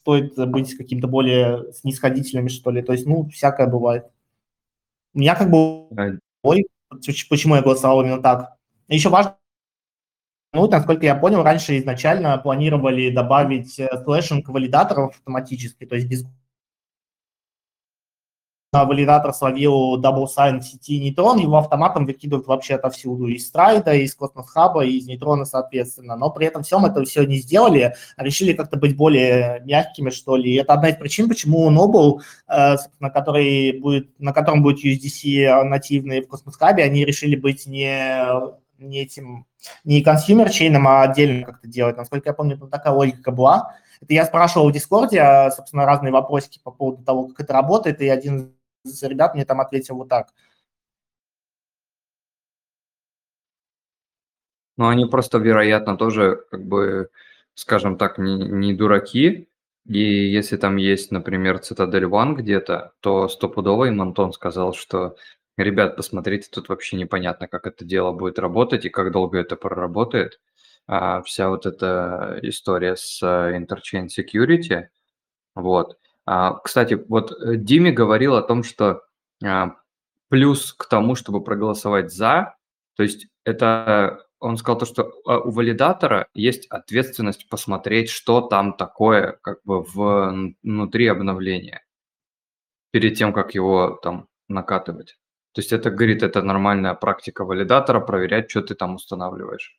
стоит 0.02 0.34
быть 0.48 0.76
каким-то 0.76 1.08
более 1.08 1.72
снисходительными, 1.72 2.48
что 2.48 2.70
ли, 2.70 2.82
то 2.82 2.92
есть, 2.92 3.06
ну, 3.06 3.28
всякое 3.28 3.66
бывает. 3.66 4.06
У 5.14 5.18
меня 5.18 5.34
как 5.34 5.50
бы, 5.50 5.88
ой, 6.42 6.66
почему 7.28 7.56
я 7.56 7.62
голосовал 7.62 8.02
именно 8.02 8.22
так. 8.22 8.56
Еще 8.88 9.08
важно 9.08 9.36
ну, 10.52 10.68
насколько 10.68 11.04
я 11.06 11.14
понял, 11.14 11.42
раньше 11.42 11.78
изначально 11.78 12.36
планировали 12.38 13.10
добавить 13.10 13.80
слэшинг 14.04 14.48
валидаторов 14.48 15.16
автоматически, 15.16 15.86
то 15.86 15.94
есть 15.94 16.08
без 16.08 16.26
валидатор 18.72 19.34
словил 19.34 20.00
double 20.00 20.26
sign 20.26 20.60
в 20.60 20.64
сети 20.64 20.98
нейтрон, 20.98 21.38
его 21.38 21.58
автоматом 21.58 22.06
выкидывают 22.06 22.46
вообще 22.46 22.76
отовсюду, 22.76 23.26
из 23.26 23.46
страйда, 23.46 23.92
из 23.94 24.14
космос 24.14 24.48
хаба, 24.48 24.84
из 24.86 25.06
нейтрона, 25.06 25.44
соответственно. 25.44 26.16
Но 26.16 26.30
при 26.30 26.46
этом 26.46 26.62
всем 26.62 26.86
это 26.86 27.04
все 27.04 27.24
не 27.24 27.36
сделали, 27.36 27.94
а 28.16 28.24
решили 28.24 28.54
как-то 28.54 28.78
быть 28.78 28.96
более 28.96 29.60
мягкими, 29.66 30.08
что 30.08 30.36
ли. 30.36 30.52
И 30.52 30.56
это 30.56 30.72
одна 30.72 30.88
из 30.88 30.96
причин, 30.96 31.28
почему 31.28 31.70
Noble, 31.70 32.22
на, 32.48 33.10
который 33.10 33.78
будет, 33.78 34.18
на 34.18 34.32
котором 34.32 34.62
будет 34.62 34.82
USDC 34.82 35.64
нативный 35.64 36.22
в 36.22 36.28
космос 36.28 36.56
хабе, 36.56 36.84
они 36.84 37.04
решили 37.04 37.36
быть 37.36 37.66
не 37.66 38.22
не 38.88 39.02
этим, 39.02 39.46
не 39.84 40.02
consumer 40.02 40.50
chain 40.50 40.73
ом, 40.73 40.86
а 40.88 41.02
отдельно 41.02 41.46
как-то 41.46 41.68
делать. 41.68 41.96
Насколько 41.96 42.30
я 42.30 42.34
помню, 42.34 42.58
такая 42.68 42.92
логика 42.92 43.30
была. 43.30 43.76
Это 44.00 44.14
я 44.14 44.24
спрашивал 44.24 44.68
в 44.68 44.72
Дискорде, 44.72 45.50
собственно, 45.54 45.86
разные 45.86 46.12
вопросики 46.12 46.60
по 46.62 46.70
поводу 46.70 47.04
того, 47.04 47.28
как 47.28 47.40
это 47.40 47.52
работает, 47.52 48.00
и 48.00 48.08
один 48.08 48.54
ребят 49.02 49.34
мне 49.34 49.44
там 49.44 49.60
ответил 49.60 49.96
вот 49.96 50.08
так. 50.08 50.32
Ну, 54.76 54.88
они 54.88 55.06
просто, 55.06 55.38
вероятно, 55.38 55.96
тоже, 55.96 56.44
как 56.50 56.64
бы, 56.66 57.10
скажем 57.54 57.98
так, 57.98 58.18
не, 58.18 58.36
не 58.36 58.74
дураки. 58.74 59.48
И 59.86 59.98
если 59.98 60.56
там 60.56 60.76
есть, 60.76 61.10
например, 61.10 61.58
Цитадель 61.58 62.04
One 62.04 62.34
где-то, 62.34 62.92
то 63.00 63.28
стопудово 63.28 63.86
им 63.86 64.00
Антон 64.00 64.32
сказал, 64.32 64.72
что, 64.72 65.16
ребят, 65.56 65.96
посмотрите, 65.96 66.48
тут 66.50 66.68
вообще 66.68 66.96
непонятно, 66.96 67.48
как 67.48 67.66
это 67.66 67.84
дело 67.84 68.12
будет 68.12 68.38
работать 68.38 68.84
и 68.84 68.90
как 68.90 69.12
долго 69.12 69.38
это 69.38 69.56
проработает. 69.56 70.40
А, 70.86 71.22
вся 71.22 71.48
вот 71.48 71.66
эта 71.66 72.38
история 72.42 72.96
с 72.96 73.22
Interchain 73.22 74.08
Security. 74.08 74.88
Вот. 75.54 75.98
А, 76.26 76.54
кстати, 76.60 76.94
вот 76.94 77.32
э, 77.32 77.56
Диме 77.56 77.92
говорил 77.92 78.36
о 78.36 78.42
том, 78.42 78.62
что 78.62 79.02
а, 79.44 79.76
плюс 80.28 80.72
к 80.72 80.88
тому, 80.88 81.14
чтобы 81.14 81.42
проголосовать 81.44 82.12
за, 82.12 82.56
то 82.96 83.02
есть 83.02 83.26
это 83.44 84.26
он 84.42 84.56
сказал 84.56 84.78
то, 84.78 84.86
что 84.86 85.12
а, 85.24 85.38
у 85.38 85.50
валидатора 85.50 86.26
есть 86.34 86.66
ответственность 86.66 87.48
посмотреть, 87.48 88.10
что 88.10 88.40
там 88.40 88.76
такое 88.76 89.38
как 89.42 89.58
бы 89.64 89.82
в, 89.82 90.54
внутри 90.62 91.06
обновления 91.06 91.84
перед 92.90 93.16
тем, 93.16 93.32
как 93.32 93.54
его 93.54 94.00
там 94.02 94.28
накатывать. 94.48 95.16
То 95.52 95.60
есть 95.60 95.72
это, 95.72 95.90
говорит, 95.90 96.22
это 96.22 96.42
нормальная 96.42 96.94
практика 96.94 97.44
валидатора 97.44 98.00
проверять, 98.00 98.50
что 98.50 98.62
ты 98.62 98.74
там 98.74 98.94
устанавливаешь. 98.94 99.78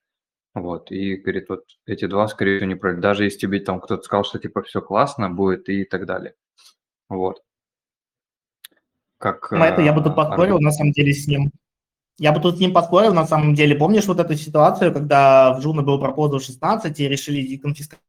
Вот, 0.53 0.91
и, 0.91 1.15
говорит, 1.15 1.49
вот 1.49 1.63
эти 1.87 2.05
два, 2.05 2.27
скорее 2.27 2.57
всего, 2.57 2.69
не 2.69 2.75
пройдут. 2.75 3.01
Даже 3.01 3.23
если 3.23 3.39
тебе 3.39 3.59
там 3.59 3.81
кто-то 3.81 4.03
сказал, 4.03 4.23
что, 4.23 4.37
типа, 4.37 4.61
все 4.61 4.81
классно 4.81 5.31
будет 5.31 5.67
и 5.67 5.83
так 5.83 6.05
далее. 6.05 6.35
Вот. 7.09 7.41
Как, 9.17 9.51
На 9.51 9.69
это 9.69 9.81
я 9.81 9.93
бы 9.93 10.03
тут 10.03 10.15
поспорил, 10.15 10.59
на 10.59 10.71
самом 10.71 10.91
деле, 10.91 11.13
с 11.13 11.25
ним. 11.27 11.51
Я 12.19 12.31
бы 12.33 12.39
тут 12.39 12.57
с 12.57 12.59
ним 12.59 12.71
поспорил, 12.71 13.13
на 13.13 13.25
самом 13.25 13.55
деле. 13.55 13.75
Помнишь 13.75 14.05
вот 14.05 14.19
эту 14.19 14.35
ситуацию, 14.35 14.93
когда 14.93 15.53
в 15.53 15.61
Джуна 15.61 15.81
был 15.81 15.99
proposal 15.99 16.39
16 16.39 16.99
и 16.99 17.07
решили 17.07 17.57
конфисковать 17.57 18.03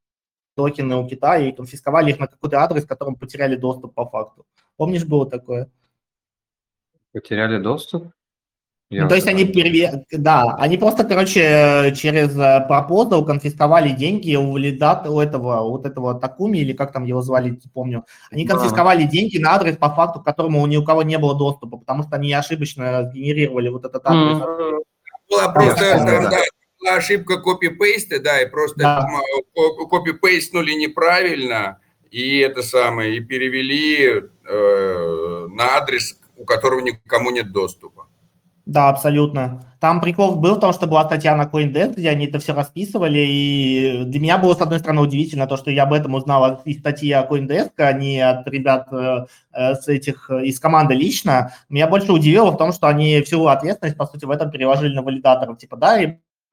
токены 0.54 0.96
у 0.96 1.08
Китая 1.08 1.48
и 1.48 1.52
конфисковали 1.52 2.10
их 2.10 2.18
на 2.18 2.26
какой-то 2.26 2.60
адрес, 2.60 2.84
к 2.84 2.88
которому 2.88 3.16
потеряли 3.16 3.56
доступ 3.56 3.94
по 3.94 4.06
факту. 4.06 4.44
Помнишь, 4.76 5.04
было 5.04 5.28
такое? 5.28 5.70
Потеряли 7.14 7.58
доступ? 7.58 8.08
Я 8.90 9.04
Ну, 9.04 9.08
то 9.08 9.14
есть 9.14 9.26
они, 9.26 9.44
переве- 9.44 10.04
да, 10.10 10.56
они 10.58 10.76
просто, 10.76 11.04
короче, 11.04 11.94
через 11.96 12.36
э, 12.38 12.66
proposal 12.68 13.24
конфисковали 13.24 13.90
деньги 13.90 14.36
у 14.36 14.52
валидата, 14.52 15.10
у 15.10 15.20
этого, 15.20 15.62
вот 15.62 15.86
этого 15.86 16.20
Такуми, 16.20 16.58
или 16.58 16.74
как 16.74 16.92
там 16.92 17.04
его 17.04 17.22
звали, 17.22 17.50
не 17.50 17.70
помню. 17.72 18.04
Они 18.30 18.44
Да. 18.44 18.54
конфисковали 18.54 19.04
деньги 19.04 19.38
на 19.38 19.54
адрес, 19.54 19.76
по 19.78 19.88
факту, 19.88 20.20
к 20.20 20.24
которому 20.24 20.66
ни 20.66 20.76
у 20.76 20.84
кого 20.84 21.02
не 21.02 21.16
было 21.18 21.34
доступа, 21.36 21.78
потому 21.78 22.02
что 22.02 22.16
они 22.16 22.32
ошибочно 22.34 23.08
сгенерировали 23.10 23.68
вот 23.70 23.84
этот 23.86 24.02
адрес. 24.04 24.36
Мгм. 24.36 24.82
Была 25.30 25.48
просто 25.48 25.80
да. 26.04 26.30
да, 26.30 26.38
была 26.80 26.96
ошибка 26.96 27.40
копи-пейста, 27.40 28.20
да, 28.20 28.42
и 28.42 28.50
просто 28.50 28.78
Да. 28.80 29.08
ко- 29.54 29.86
копи-пейстнули 29.86 30.72
неправильно, 30.72 31.78
и 32.10 32.38
это 32.38 32.62
самое, 32.62 33.16
и 33.16 33.20
перевели 33.20 34.24
э, 34.46 35.46
на 35.50 35.76
адрес, 35.78 36.20
у 36.44 36.46
которого 36.46 36.80
никому 36.80 37.30
нет 37.30 37.52
доступа. 37.52 38.06
Да, 38.66 38.88
абсолютно. 38.88 39.74
Там 39.78 40.00
прикол 40.00 40.36
был 40.36 40.54
в 40.54 40.60
том, 40.60 40.72
что 40.72 40.86
была 40.86 41.04
статья 41.04 41.36
на 41.36 41.44
CoinDesk, 41.44 41.96
где 41.96 42.08
они 42.08 42.26
это 42.26 42.38
все 42.38 42.54
расписывали, 42.54 43.18
и 43.18 44.04
для 44.06 44.20
меня 44.20 44.38
было, 44.38 44.54
с 44.54 44.60
одной 44.62 44.78
стороны, 44.78 45.02
удивительно 45.02 45.46
то, 45.46 45.58
что 45.58 45.70
я 45.70 45.82
об 45.82 45.92
этом 45.92 46.14
узнал 46.14 46.62
из 46.64 46.78
статьи 46.78 47.12
о 47.12 47.26
CoinDesk, 47.26 47.72
а 47.76 47.92
не 47.92 48.20
от 48.20 48.48
ребят 48.48 48.88
э, 48.90 49.26
э, 49.52 49.74
с 49.74 49.86
этих, 49.88 50.30
э, 50.30 50.46
из 50.46 50.58
команды 50.60 50.94
лично. 50.94 51.52
Меня 51.68 51.86
больше 51.88 52.12
удивило 52.12 52.50
в 52.52 52.56
том, 52.56 52.72
что 52.72 52.88
они 52.88 53.20
всю 53.20 53.46
ответственность, 53.46 53.98
по 53.98 54.06
сути, 54.06 54.24
в 54.24 54.30
этом 54.30 54.50
переложили 54.50 54.94
на 54.94 55.02
валидаторов. 55.02 55.58
Типа, 55.58 55.76
да, 55.76 56.00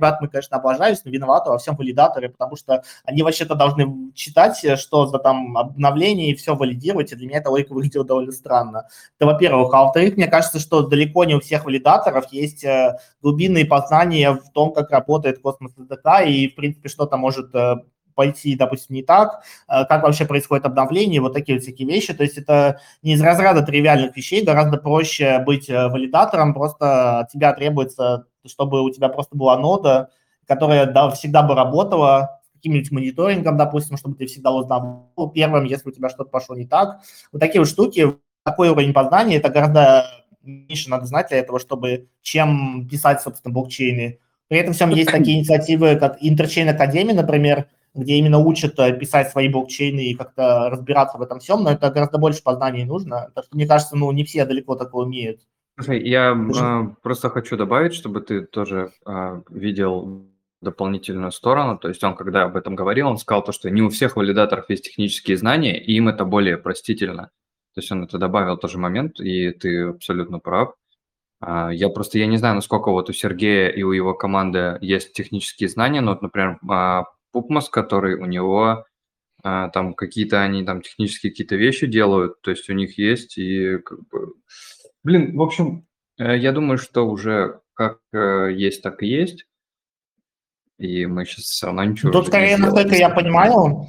ребят, 0.01 0.19
мы, 0.21 0.27
конечно, 0.27 0.57
облажались, 0.57 1.01
но 1.05 1.11
виноваты 1.11 1.49
во 1.51 1.57
всем 1.57 1.75
валидаторы, 1.75 2.29
потому 2.29 2.55
что 2.55 2.83
они 3.05 3.21
вообще-то 3.21 3.55
должны 3.55 4.11
читать, 4.13 4.63
э, 4.65 4.75
что 4.75 5.05
за 5.05 5.19
там 5.19 5.57
обновление 5.57 6.31
и 6.31 6.35
все 6.35 6.55
валидировать, 6.55 7.11
и 7.11 7.15
для 7.15 7.27
меня 7.27 7.37
эта 7.37 7.49
логика 7.49 7.73
выглядела 7.73 8.03
довольно 8.03 8.31
странно. 8.31 8.87
Это 9.17 9.27
во-первых. 9.27 9.73
А 9.73 9.83
во-вторых, 9.83 10.17
мне 10.17 10.27
кажется, 10.27 10.59
что 10.59 10.81
далеко 10.81 11.23
не 11.25 11.35
у 11.35 11.39
всех 11.39 11.65
валидаторов 11.65 12.31
есть 12.31 12.63
э, 12.63 12.97
глубинные 13.21 13.65
познания 13.65 14.31
в 14.31 14.51
том, 14.51 14.73
как 14.73 14.89
работает 14.89 15.39
космос 15.39 15.73
SDK 15.77 16.27
и, 16.27 16.47
в 16.49 16.55
принципе, 16.55 16.89
что-то 16.89 17.17
может 17.17 17.53
э, 17.53 17.75
пойти, 18.15 18.55
допустим, 18.55 18.95
не 18.95 19.03
так, 19.03 19.41
как 19.67 20.03
вообще 20.03 20.25
происходит 20.25 20.65
обновление, 20.65 21.21
вот 21.21 21.33
такие 21.33 21.57
вот 21.57 21.63
всякие 21.63 21.87
вещи. 21.87 22.13
То 22.13 22.23
есть 22.23 22.37
это 22.37 22.81
не 23.01 23.13
из 23.13 23.21
разряда 23.21 23.61
тривиальных 23.61 24.15
вещей, 24.17 24.43
гораздо 24.43 24.77
проще 24.77 25.39
быть 25.39 25.69
валидатором, 25.69 26.53
просто 26.53 27.19
от 27.19 27.29
тебя 27.29 27.53
требуется, 27.53 28.25
чтобы 28.47 28.81
у 28.81 28.89
тебя 28.89 29.09
просто 29.09 29.35
была 29.35 29.57
нода, 29.57 30.09
которая 30.47 30.85
да, 30.85 31.09
всегда 31.11 31.43
бы 31.43 31.55
работала, 31.55 32.39
с 32.49 32.53
каким-нибудь 32.55 32.91
мониторингом, 32.91 33.57
допустим, 33.57 33.97
чтобы 33.97 34.15
ты 34.15 34.25
всегда 34.25 34.51
узнал 34.51 35.11
первым, 35.33 35.65
если 35.65 35.89
у 35.89 35.91
тебя 35.91 36.09
что-то 36.09 36.29
пошло 36.29 36.55
не 36.55 36.65
так. 36.65 37.01
Вот 37.31 37.39
такие 37.39 37.59
вот 37.61 37.69
штуки, 37.69 38.15
такой 38.43 38.69
уровень 38.69 38.93
познания, 38.93 39.37
это 39.37 39.49
гораздо 39.49 40.05
меньше 40.43 40.89
надо 40.89 41.05
знать 41.05 41.29
для 41.29 41.39
этого, 41.39 41.59
чтобы 41.59 42.07
чем 42.21 42.87
писать, 42.89 43.21
собственно, 43.21 43.53
блокчейны. 43.53 44.19
При 44.47 44.59
этом 44.59 44.73
всем 44.73 44.89
есть 44.89 45.11
такие 45.11 45.39
инициативы, 45.39 45.95
как 45.95 46.21
Interchain 46.21 46.75
Academy, 46.75 47.13
например, 47.13 47.67
где 47.93 48.15
именно 48.15 48.39
учат 48.39 48.77
э, 48.79 48.93
писать 48.93 49.29
свои 49.29 49.49
блокчейны 49.49 50.01
и 50.01 50.15
как-то 50.15 50.69
разбираться 50.69 51.17
в 51.17 51.21
этом 51.21 51.39
всем, 51.39 51.63
но 51.63 51.71
это 51.71 51.89
гораздо 51.89 52.17
больше 52.17 52.41
познаний 52.41 52.85
нужно. 52.85 53.29
Так 53.35 53.45
что, 53.45 53.55
мне 53.55 53.67
кажется, 53.67 53.95
ну, 53.95 54.11
не 54.11 54.23
все 54.23 54.45
далеко 54.45 54.75
такое 54.75 55.05
умеют. 55.05 55.41
Слушай, 55.75 56.07
я 56.07 56.31
а, 56.31 56.95
просто 57.01 57.29
хочу 57.29 57.57
добавить, 57.57 57.93
чтобы 57.93 58.21
ты 58.21 58.45
тоже 58.45 58.91
а, 59.05 59.41
видел 59.49 60.27
дополнительную 60.61 61.31
сторону. 61.31 61.77
То 61.77 61.87
есть 61.87 62.03
он, 62.03 62.15
когда 62.15 62.43
об 62.43 62.55
этом 62.55 62.75
говорил, 62.75 63.07
он 63.07 63.17
сказал 63.17 63.43
то, 63.43 63.51
что 63.51 63.69
не 63.69 63.81
у 63.81 63.89
всех 63.89 64.15
валидаторов 64.15 64.69
есть 64.69 64.83
технические 64.83 65.37
знания, 65.37 65.81
и 65.81 65.93
им 65.93 66.07
это 66.07 66.23
более 66.23 66.57
простительно. 66.57 67.31
То 67.73 67.81
есть 67.81 67.91
он 67.91 68.03
это 68.03 68.17
добавил 68.17 68.57
тоже 68.57 68.77
момент, 68.77 69.19
и 69.19 69.51
ты 69.51 69.87
абсолютно 69.87 70.39
прав. 70.39 70.75
А, 71.39 71.71
Я 71.71 71.89
просто, 71.89 72.19
я 72.19 72.27
не 72.27 72.37
знаю, 72.37 72.55
насколько 72.55 72.91
вот 72.91 73.09
у 73.09 73.13
Сергея 73.13 73.69
и 73.69 73.81
у 73.81 73.91
его 73.91 74.13
команды 74.13 74.77
есть 74.81 75.13
технические 75.13 75.69
знания, 75.69 76.01
но 76.01 76.11
вот, 76.11 76.21
например, 76.21 76.59
Пупмос, 77.31 77.69
который 77.69 78.15
у 78.15 78.25
него 78.25 78.85
там 79.41 79.95
какие-то 79.95 80.43
они 80.43 80.63
там 80.63 80.83
технические 80.83 81.31
какие-то 81.31 81.55
вещи 81.55 81.87
делают, 81.87 82.39
то 82.41 82.51
есть 82.51 82.69
у 82.69 82.73
них 82.73 82.99
есть 82.99 83.39
и 83.39 83.79
как 83.79 84.07
бы... 84.09 84.33
Блин, 85.03 85.35
в 85.37 85.41
общем, 85.41 85.85
э, 86.17 86.37
я 86.37 86.51
думаю, 86.51 86.77
что 86.77 87.07
уже 87.07 87.61
как 87.73 87.99
э, 88.13 88.51
есть, 88.53 88.81
так 88.83 89.01
и 89.03 89.07
есть. 89.07 89.47
И 90.77 91.05
мы 91.05 91.25
сейчас 91.25 91.45
все 91.45 91.67
равно 91.67 91.83
ничего 91.83 92.11
Тут 92.11 92.21
уже 92.21 92.25
не 92.25 92.31
скорее, 92.31 92.55
сделаем. 92.55 92.75
насколько 92.75 92.95
я 92.95 93.09
понимаю, 93.09 93.87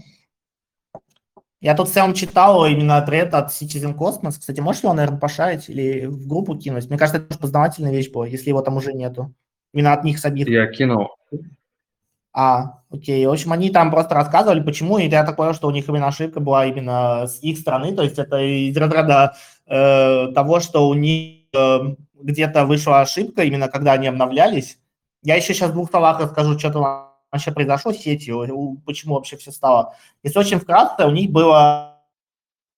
я 1.63 1.77
тут 1.77 1.89
в 1.89 1.93
целом 1.93 2.13
читал 2.13 2.67
именно 2.67 3.01
тред 3.03 3.35
от 3.35 3.51
Citizen 3.51 3.97
Cosmos. 3.97 4.33
Кстати, 4.39 4.61
можешь 4.61 4.83
его, 4.83 4.93
наверное, 4.93 5.21
пошарить 5.21 5.69
или 5.69 6.07
в 6.07 6.27
группу 6.27 6.57
кинуть? 6.59 6.89
Мне 6.89 6.99
кажется, 6.99 7.19
это 7.19 7.29
тоже 7.29 7.41
познавательная 7.41 7.93
вещь 7.93 8.11
была, 8.11 8.27
если 8.27 8.49
его 8.49 8.63
там 8.63 8.77
уже 8.77 8.93
нету. 8.93 9.33
Именно 9.73 9.93
от 9.93 10.05
них 10.05 10.19
самих. 10.19 10.49
Я 10.49 10.67
кинул. 10.67 11.09
А, 12.33 12.81
окей. 12.91 13.25
В 13.27 13.31
общем, 13.31 13.53
они 13.53 13.71
там 13.71 13.91
просто 13.91 14.15
рассказывали, 14.15 14.61
почему, 14.61 14.99
и 14.99 15.09
я 15.09 15.25
так 15.25 15.37
понял, 15.37 15.55
что 15.55 15.69
у 15.69 15.71
них 15.71 15.89
именно 15.89 16.09
ошибка 16.09 16.41
была 16.41 16.67
именно 16.67 17.27
с 17.27 17.41
их 17.43 17.59
стороны, 17.59 17.95
то 17.95 18.03
есть 18.03 18.19
это 18.19 18.41
из 18.41 18.77
разряда 18.77 19.37
того, 19.67 20.61
что 20.61 20.89
у 20.89 20.95
них 20.95 21.47
э, 21.55 21.79
где-то 22.15 22.67
вышла 22.67 23.01
ошибка, 23.01 23.45
именно 23.45 23.69
когда 23.69 23.93
они 23.93 24.09
обновлялись. 24.09 24.79
Я 25.23 25.37
еще 25.37 25.55
сейчас 25.55 25.71
в 25.71 25.75
двух 25.75 25.91
словах 25.91 26.21
расскажу, 26.21 26.59
что 26.59 26.73
там 26.73 27.13
вообще 27.31 27.53
произошло 27.53 27.93
с 27.93 27.99
сетью, 27.99 28.81
почему 28.85 29.15
вообще 29.15 29.37
все 29.37 29.53
стало. 29.53 29.95
Если 30.23 30.39
очень 30.39 30.59
вкратце, 30.59 31.07
у 31.07 31.11
них 31.11 31.31
было 31.31 31.93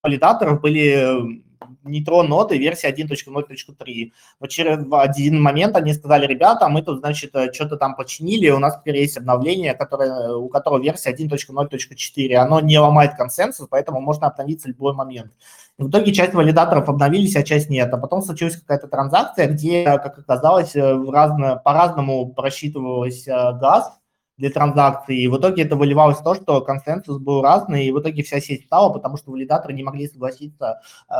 валидаторов 0.02 0.60
были 0.60 1.42
нейтрон 1.82 2.28
ноды 2.28 2.58
версии 2.58 2.88
1.0.3. 2.88 4.12
Вот 4.40 4.50
через 4.50 4.84
в 4.84 5.00
один 5.00 5.40
момент 5.40 5.76
они 5.76 5.92
сказали, 5.92 6.26
ребята, 6.26 6.68
мы 6.68 6.82
тут, 6.82 7.00
значит, 7.00 7.34
э, 7.34 7.52
что-то 7.52 7.76
там 7.76 7.96
починили, 7.96 8.50
у 8.50 8.58
нас 8.58 8.78
теперь 8.78 8.98
есть 8.98 9.16
обновление, 9.16 9.74
которое, 9.74 10.34
у 10.34 10.48
которого 10.48 10.82
версия 10.82 11.12
1.0.4. 11.12 12.34
Оно 12.34 12.60
не 12.60 12.78
ломает 12.78 13.14
консенсус, 13.16 13.66
поэтому 13.68 14.00
можно 14.00 14.28
обновиться 14.28 14.68
в 14.68 14.72
любой 14.72 14.94
момент. 14.94 15.32
И 15.78 15.82
в 15.82 15.88
итоге 15.88 16.12
часть 16.12 16.34
валидаторов 16.34 16.88
обновились, 16.88 17.36
а 17.36 17.42
часть 17.42 17.68
нет. 17.68 17.92
А 17.92 17.98
потом 17.98 18.22
случилась 18.22 18.56
какая-то 18.56 18.86
транзакция, 18.86 19.48
где, 19.48 19.84
как 19.84 20.18
оказалось, 20.18 20.76
э, 20.76 21.10
разно, 21.10 21.56
по-разному 21.56 22.32
просчитывалась 22.32 23.26
э, 23.26 23.32
газ 23.32 23.92
для 24.36 24.50
транзакции. 24.50 25.22
И 25.22 25.28
в 25.28 25.38
итоге 25.38 25.62
это 25.62 25.76
выливалось 25.76 26.18
в 26.18 26.24
то, 26.24 26.34
что 26.34 26.60
консенсус 26.60 27.18
был 27.18 27.42
разный, 27.42 27.86
и 27.86 27.92
в 27.92 28.00
итоге 28.00 28.22
вся 28.22 28.40
сеть 28.40 28.66
стала, 28.66 28.92
потому 28.92 29.16
что 29.16 29.30
валидаторы 29.30 29.74
не 29.74 29.82
могли 29.82 30.08
согласиться 30.08 30.80
э, 31.08 31.14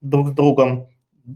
друг 0.00 0.28
с 0.28 0.32
другом 0.32 0.88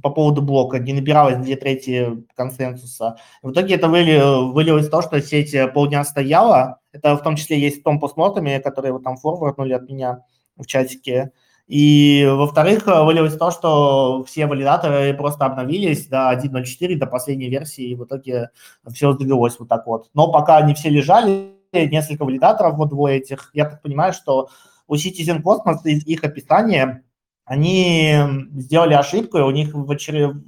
по 0.03 0.11
поводу 0.11 0.43
блока, 0.43 0.79
не 0.79 0.93
набиралось 0.93 1.37
две 1.37 1.57
трети 1.57 2.25
консенсуса. 2.35 3.19
В 3.43 3.53
итоге 3.53 3.77
это 3.77 3.89
выли, 3.89 4.51
вылилось 4.53 4.89
в 4.89 4.91
то, 4.91 5.03
что 5.03 5.21
сеть 5.21 5.55
полдня 5.75 6.05
стояла. 6.05 6.81
Это 6.93 7.17
в 7.17 7.23
том 7.23 7.37
числе 7.37 7.61
есть 7.61 7.81
в 7.81 7.83
том 7.85 8.01
постмортами, 8.01 8.59
которые 8.59 8.93
вот 8.93 9.05
там 9.05 9.17
форварднули 9.17 9.75
от 9.75 9.89
меня 9.89 10.25
в 10.57 10.67
чатике. 10.67 11.31
И, 11.67 12.25
во-вторых, 12.31 12.87
э, 12.87 13.03
вылилось 13.03 13.37
то, 13.37 13.51
что 13.51 14.25
все 14.25 14.47
валидаторы 14.47 15.13
просто 15.15 15.47
обновились 15.47 16.07
до 16.07 16.31
1.04, 16.31 16.97
до 16.97 17.07
последней 17.07 17.49
версии, 17.49 17.91
и 17.91 17.95
в 17.97 18.05
итоге 18.05 18.51
все 18.93 19.13
сдвигалось 19.13 19.59
вот 19.59 19.69
так 19.69 19.87
вот. 19.87 20.09
Но 20.15 20.31
пока 20.31 20.59
они 20.59 20.75
все 20.75 20.91
лежали, 20.91 21.57
несколько 21.73 22.25
валидаторов, 22.25 22.77
вот 22.77 22.91
двое 22.91 23.19
этих, 23.19 23.51
я 23.53 23.65
так 23.65 23.83
понимаю, 23.83 24.13
что 24.13 24.49
у 24.87 24.95
Citizen 24.95 25.43
Cosmos 25.43 25.79
из 25.85 26.07
их 26.07 26.23
описания 26.25 27.03
они 27.45 28.17
сделали 28.57 28.95
ошибку, 28.95 29.39
и 29.39 29.43
у 29.43 29.51
них 29.51 29.73
в, 29.73 29.97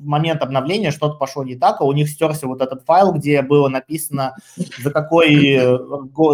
момент 0.00 0.42
обновления 0.42 0.90
что-то 0.90 1.14
пошло 1.16 1.44
не 1.44 1.54
так, 1.54 1.80
а 1.80 1.84
у 1.84 1.92
них 1.92 2.08
стерся 2.08 2.48
вот 2.48 2.60
этот 2.60 2.84
файл, 2.84 3.12
где 3.12 3.40
было 3.42 3.68
написано, 3.68 4.34
за 4.56 4.90
какой, 4.90 5.54
э, 5.54 5.78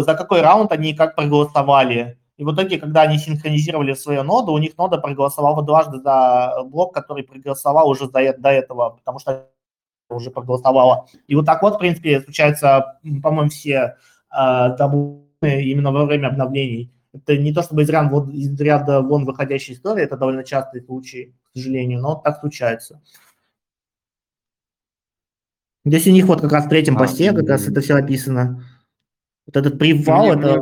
за 0.03 0.15
какой 0.15 0.41
раунд 0.41 0.71
они 0.71 0.95
как 0.95 1.15
проголосовали. 1.15 2.17
И 2.37 2.43
в 2.43 2.53
итоге, 2.53 2.77
когда 2.77 3.03
они 3.03 3.17
синхронизировали 3.17 3.93
свою 3.93 4.23
ноду, 4.23 4.51
у 4.51 4.57
них 4.57 4.77
нода 4.77 4.97
проголосовала 4.97 5.63
дважды 5.63 5.99
за 5.99 6.63
блок, 6.65 6.93
который 6.93 7.23
проголосовал 7.23 7.89
уже 7.89 8.09
до, 8.09 8.37
до 8.37 8.49
этого, 8.49 8.89
потому 8.89 9.19
что 9.19 9.49
уже 10.09 10.31
проголосовала. 10.31 11.07
И 11.27 11.35
вот 11.35 11.45
так 11.45 11.61
вот, 11.61 11.75
в 11.75 11.79
принципе, 11.79 12.21
случаются, 12.21 12.99
по-моему, 13.23 13.49
все 13.49 13.95
э, 14.31 14.75
табуны 14.77 15.23
именно 15.41 15.91
во 15.91 16.05
время 16.05 16.27
обновлений. 16.27 16.91
Это 17.13 17.37
не 17.37 17.53
то 17.53 17.63
чтобы 17.63 17.83
из 17.83 17.89
ряда, 17.89 18.09
вон, 18.09 18.29
из 18.31 18.59
ряда 18.59 19.01
вон 19.01 19.25
выходящая 19.25 19.75
история, 19.75 20.03
это 20.03 20.17
довольно 20.17 20.43
частый 20.43 20.81
случай, 20.81 21.33
к 21.53 21.57
сожалению, 21.57 22.01
но 22.01 22.15
так 22.15 22.39
случается. 22.41 23.01
Здесь 25.85 26.07
у 26.07 26.11
них 26.11 26.25
вот 26.25 26.41
как 26.41 26.51
раз 26.51 26.65
в 26.65 26.69
третьем 26.69 26.97
А, 26.97 26.99
посте 26.99 27.31
как 27.31 27.47
раз 27.47 27.67
это 27.67 27.79
все 27.79 27.95
описано. 27.95 28.63
Вот 29.45 29.55
этот 29.55 29.79
привал, 29.79 30.25
Мне- 30.25 30.31
это... 30.33 30.61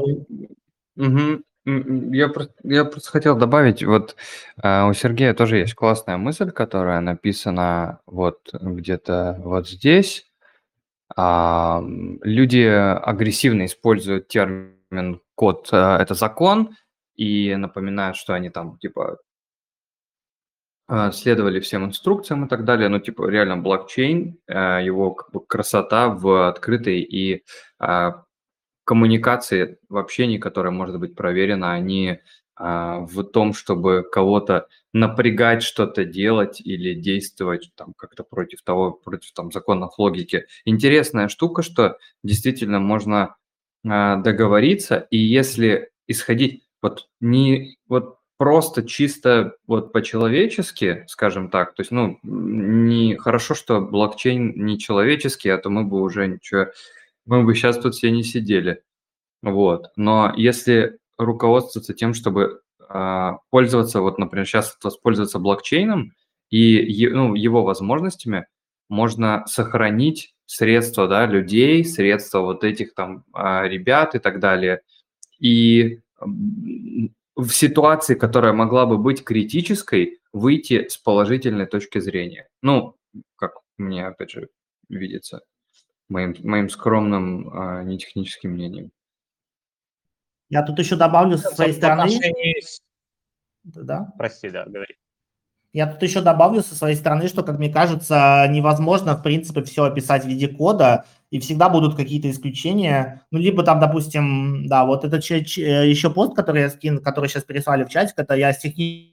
Мгм. 0.96 1.44
Я 1.66 2.28
просто, 2.28 2.54
я 2.64 2.84
просто 2.84 3.10
хотел 3.10 3.38
добавить, 3.38 3.84
вот 3.84 4.18
э, 4.62 4.84
у 4.84 4.94
Сергея 4.94 5.34
тоже 5.34 5.60
есть 5.60 5.76
классная 5.76 6.18
мысль, 6.18 6.52
которая 6.52 7.00
написана 7.00 8.02
вот 8.06 8.50
где-то 8.54 9.40
вот 9.40 9.70
здесь. 9.70 10.26
А, 11.16 11.82
люди 12.22 12.66
агрессивно 12.66 13.66
используют 13.66 14.28
термин 14.28 15.22
код 15.36 15.70
э, 15.72 15.78
это 15.78 16.16
закон 16.16 16.76
и 17.16 17.56
напоминают, 17.56 18.18
что 18.18 18.34
они 18.34 18.50
там 18.50 18.78
типа 18.80 19.20
э, 20.90 21.12
следовали 21.14 21.62
всем 21.62 21.86
инструкциям 21.86 22.46
и 22.46 22.50
так 22.50 22.66
далее. 22.66 22.90
Ну, 22.90 23.00
типа, 23.00 23.30
реально 23.30 23.58
блокчейн, 23.58 24.38
его 24.50 25.12
как 25.12 25.32
бы 25.32 25.46
красота 25.46 26.10
в 26.10 26.50
открытой 26.50 27.00
и 27.02 27.46
а, 27.80 28.24
коммуникации 28.84 29.78
в 29.90 29.98
общении, 29.98 30.38
которая 30.38 30.72
может 30.72 31.00
быть 31.00 31.16
проверена, 31.16 31.74
они 31.74 32.20
а, 32.56 33.00
в 33.00 33.24
том, 33.24 33.54
чтобы 33.54 34.04
кого-то 34.10 34.68
напрягать 34.94 35.64
что-то 35.64 36.06
делать 36.06 36.62
или 36.62 36.94
действовать 36.94 37.72
там 37.76 37.94
как-то 37.98 38.24
против 38.24 38.62
того, 38.62 38.92
против 38.92 39.32
там 39.34 39.52
законов 39.52 39.98
логики. 39.98 40.46
Интересная 40.66 41.30
штука, 41.30 41.64
что 41.64 41.98
действительно 42.24 42.80
можно 42.80 43.36
а, 43.88 44.18
договориться, 44.18 45.08
и 45.10 45.18
если 45.18 45.90
исходить 46.08 46.64
вот 46.82 47.08
не 47.22 47.78
вот 47.88 48.18
просто 48.38 48.84
чисто 48.84 49.56
вот 49.68 49.94
по-человечески, 49.94 51.06
скажем 51.08 51.50
так, 51.50 51.74
то 51.76 51.82
есть, 51.82 51.92
ну, 51.92 52.20
не 52.24 53.16
хорошо, 53.16 53.56
что 53.56 53.80
блокчейн 53.80 54.54
не 54.66 54.78
человеческий, 54.78 55.50
а 55.50 55.58
то 55.58 55.70
мы 55.70 55.86
бы 55.86 56.02
уже 56.02 56.28
ничего 56.28 56.68
мы 57.26 57.44
бы 57.44 57.56
сейчас 57.56 57.78
тут 57.80 57.96
все 57.96 58.12
не 58.12 58.24
сидели. 58.24 58.84
Вот. 59.42 59.92
Но 59.96 60.34
если 60.36 61.00
руководствоваться 61.18 61.94
тем, 61.94 62.14
чтобы 62.14 62.62
а, 62.90 63.38
пользоваться, 63.50 64.02
вот, 64.02 64.18
например, 64.18 64.46
сейчас 64.46 64.78
воспользоваться 64.84 65.40
блокчейном 65.40 66.14
и 66.50 67.08
ну, 67.08 67.36
его 67.36 67.64
возможностями, 67.64 68.48
можно 68.90 69.44
сохранить 69.48 70.36
средства 70.46 71.08
да, 71.08 71.26
людей, 71.26 71.84
средства 71.84 72.40
вот 72.40 72.64
этих 72.64 72.94
там 72.94 73.24
а, 73.34 73.64
ребят 73.68 74.16
и 74.16 74.20
так 74.20 74.40
далее. 74.40 74.82
И 75.40 76.00
в 77.36 77.50
ситуации, 77.50 78.16
которая 78.16 78.54
могла 78.54 78.86
бы 78.86 78.98
быть 78.98 79.24
критической, 79.24 80.20
выйти 80.32 80.88
с 80.88 80.98
положительной 80.98 81.66
точки 81.66 82.00
зрения. 82.00 82.48
Ну, 82.62 82.96
как 83.36 83.54
мне, 83.78 84.06
опять 84.06 84.32
же, 84.32 84.50
видится 84.90 85.42
моим, 86.10 86.36
моим 86.44 86.70
скромным 86.70 87.50
а, 87.50 87.84
нетехническим 87.84 88.52
мнением. 88.52 88.92
Я 90.50 90.64
тут 90.64 90.80
еще 90.80 90.96
добавлю 90.96 91.38
со 91.38 91.50
своей 91.50 91.74
стороны. 91.74 92.20
Да? 93.64 94.12
Прости, 94.18 94.50
да, 94.50 94.66
говори. 94.66 94.96
Я 95.72 95.88
тут 95.88 96.04
еще 96.04 96.22
добавлю 96.22 96.62
со 96.62 96.76
своей 96.76 96.96
стороны, 96.96 97.28
что, 97.28 97.42
как 97.42 97.58
мне 97.58 97.70
кажется, 97.70 98.46
невозможно, 98.48 99.16
в 99.16 99.24
принципе, 99.24 99.64
все 99.64 99.86
описать 99.86 100.24
в 100.24 100.28
виде 100.28 100.48
кода, 100.48 101.06
и 101.32 101.40
всегда 101.40 101.68
будут 101.68 101.96
какие-то 101.96 102.30
исключения. 102.30 103.26
Ну, 103.32 103.40
либо 103.40 103.64
там, 103.64 103.80
допустим, 103.80 104.68
да, 104.68 104.86
вот 104.86 105.04
этот 105.04 105.24
еще 105.24 106.14
пост, 106.14 106.36
который 106.36 106.62
я 106.62 106.70
скину, 106.70 107.02
который 107.02 107.28
сейчас 107.28 107.44
переслали 107.44 107.86
в 107.86 107.90
чатик, 107.90 108.14
это 108.18 108.36
я 108.36 108.54
с 108.54 108.60
технической 108.60 109.13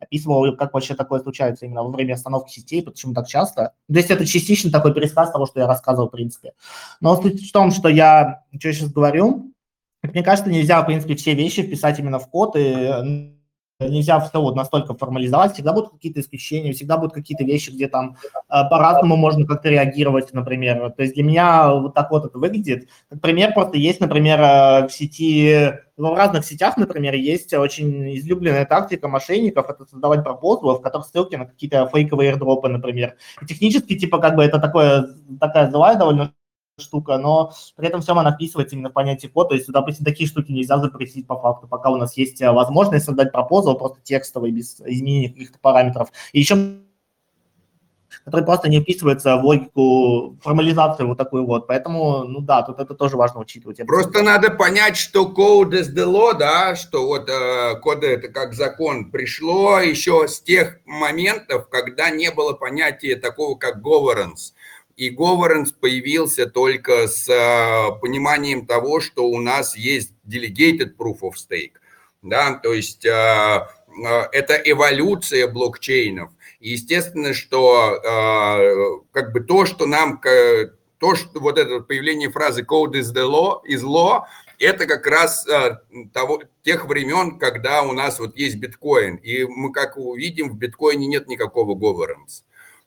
описывал, 0.00 0.56
как 0.56 0.74
вообще 0.74 0.94
такое 0.94 1.20
случается 1.20 1.66
именно 1.66 1.82
во 1.82 1.90
время 1.90 2.14
остановки 2.14 2.50
сетей, 2.52 2.82
почему 2.82 3.14
так 3.14 3.26
часто. 3.28 3.74
То 3.88 3.96
есть 3.96 4.10
это 4.10 4.26
частично 4.26 4.70
такой 4.70 4.94
пересказ 4.94 5.30
того, 5.30 5.46
что 5.46 5.60
я 5.60 5.66
рассказывал, 5.66 6.08
в 6.08 6.12
принципе. 6.12 6.52
Но 7.00 7.20
суть 7.20 7.48
в 7.48 7.52
том, 7.52 7.70
что 7.70 7.88
я, 7.88 8.44
что 8.58 8.68
я 8.68 8.74
сейчас 8.74 8.92
говорю, 8.92 9.52
мне 10.02 10.22
кажется, 10.22 10.50
нельзя, 10.50 10.82
в 10.82 10.86
принципе, 10.86 11.16
все 11.16 11.34
вещи 11.34 11.62
вписать 11.62 11.98
именно 11.98 12.18
в 12.18 12.28
код, 12.28 12.56
и 12.56 13.34
нельзя 13.80 14.18
все 14.18 14.40
вот 14.40 14.56
настолько 14.56 14.94
формализовать, 14.94 15.54
всегда 15.54 15.72
будут 15.72 15.92
какие-то 15.92 16.20
исключения, 16.20 16.72
всегда 16.72 16.96
будут 16.96 17.14
какие-то 17.14 17.44
вещи, 17.44 17.70
где 17.70 17.86
там 17.88 18.16
э, 18.26 18.68
по-разному 18.68 19.16
можно 19.16 19.46
как-то 19.46 19.68
реагировать, 19.68 20.32
например. 20.32 20.92
То 20.96 21.02
есть 21.02 21.14
для 21.14 21.22
меня 21.22 21.72
вот 21.72 21.94
так 21.94 22.10
вот 22.10 22.26
это 22.26 22.38
выглядит. 22.38 22.88
Например, 23.10 23.52
просто 23.54 23.78
есть, 23.78 24.00
например, 24.00 24.40
э, 24.40 24.88
в 24.88 24.92
сети, 24.92 25.74
в 25.96 26.14
разных 26.14 26.44
сетях, 26.44 26.76
например, 26.76 27.14
есть 27.14 27.54
очень 27.54 28.16
излюбленная 28.16 28.66
тактика 28.66 29.06
мошенников, 29.06 29.68
это 29.68 29.84
создавать 29.84 30.24
пропозлы, 30.24 30.74
в 30.74 30.80
которых 30.80 31.06
ссылки 31.06 31.36
на 31.36 31.46
какие-то 31.46 31.88
фейковые 31.92 32.32
airdropы, 32.32 32.68
например. 32.68 33.14
И 33.42 33.46
технически, 33.46 33.96
типа, 33.96 34.18
как 34.18 34.34
бы 34.34 34.42
это 34.42 34.58
такое, 34.58 35.08
такая 35.40 35.70
злая 35.70 35.96
довольно 35.96 36.32
штука, 36.80 37.18
но 37.18 37.52
при 37.76 37.88
этом 37.88 38.00
всем 38.00 38.18
она 38.18 38.32
вписывается 38.32 38.76
именно 38.76 38.90
в 38.90 38.92
понятие 38.92 39.30
код, 39.30 39.48
то 39.48 39.54
есть, 39.54 39.70
допустим, 39.70 40.04
такие 40.04 40.28
штуки 40.28 40.52
нельзя 40.52 40.78
запретить 40.78 41.26
по 41.26 41.38
факту, 41.38 41.66
пока 41.68 41.90
у 41.90 41.96
нас 41.96 42.16
есть 42.16 42.40
э, 42.40 42.50
возможность 42.50 43.04
создать 43.04 43.32
пропозал 43.32 43.76
просто 43.76 44.00
текстовый, 44.02 44.50
без 44.50 44.80
изменения 44.80 45.28
каких-то 45.28 45.58
параметров. 45.60 46.10
И 46.32 46.40
еще 46.40 46.78
который 48.24 48.44
просто 48.44 48.68
не 48.68 48.80
вписывается 48.80 49.36
в 49.36 49.44
логику 49.44 50.36
формализации 50.42 51.04
вот 51.04 51.16
такую 51.16 51.46
вот. 51.46 51.66
Поэтому, 51.66 52.24
ну 52.24 52.40
да, 52.40 52.62
тут 52.62 52.78
это 52.78 52.94
тоже 52.94 53.16
важно 53.16 53.40
учитывать. 53.40 53.78
Просто 53.86 54.22
надо 54.22 54.50
понять, 54.50 54.96
что 54.96 55.32
code 55.34 55.70
is 55.70 55.94
the 55.94 56.04
law, 56.04 56.36
да, 56.36 56.76
что 56.76 57.06
вот 57.06 57.28
э, 57.28 57.76
код 57.80 58.04
это 58.04 58.28
как 58.28 58.52
закон 58.52 59.10
пришло 59.10 59.78
еще 59.80 60.28
с 60.28 60.40
тех 60.40 60.78
моментов, 60.84 61.68
когда 61.70 62.10
не 62.10 62.30
было 62.30 62.52
понятия 62.52 63.16
такого, 63.16 63.56
как 63.56 63.78
governance 63.78 64.52
и 64.98 65.14
governance 65.14 65.72
появился 65.80 66.46
только 66.46 67.06
с 67.06 67.28
а, 67.30 67.92
пониманием 67.92 68.66
того, 68.66 68.98
что 68.98 69.28
у 69.28 69.40
нас 69.40 69.76
есть 69.76 70.12
delegated 70.26 70.96
proof 70.98 71.20
of 71.20 71.34
stake. 71.36 71.74
Да, 72.20 72.54
то 72.54 72.72
есть 72.72 73.06
а, 73.06 73.70
а, 74.04 74.28
это 74.32 74.54
эволюция 74.54 75.46
блокчейнов. 75.46 76.32
Естественно, 76.58 77.32
что 77.32 78.00
как 79.12 79.32
бы 79.32 79.38
то, 79.38 79.64
что 79.64 79.86
нам, 79.86 80.20
то, 80.20 81.14
что 81.14 81.38
вот 81.38 81.56
это 81.56 81.78
появление 81.78 82.30
фразы 82.32 82.62
code 82.62 82.94
is 82.94 83.14
the 83.14 83.24
law, 83.24 83.60
is 83.64 83.84
law, 83.84 84.22
это 84.58 84.86
как 84.86 85.06
раз 85.06 85.46
того, 86.12 86.42
тех 86.64 86.86
времен, 86.86 87.38
когда 87.38 87.82
у 87.82 87.92
нас 87.92 88.18
вот 88.18 88.36
есть 88.36 88.56
биткоин. 88.56 89.14
И 89.16 89.44
мы, 89.44 89.70
как 89.70 89.96
увидим, 89.96 90.50
в 90.50 90.58
биткоине 90.58 91.06
нет 91.06 91.28
никакого 91.28 91.76
governance 91.76 92.42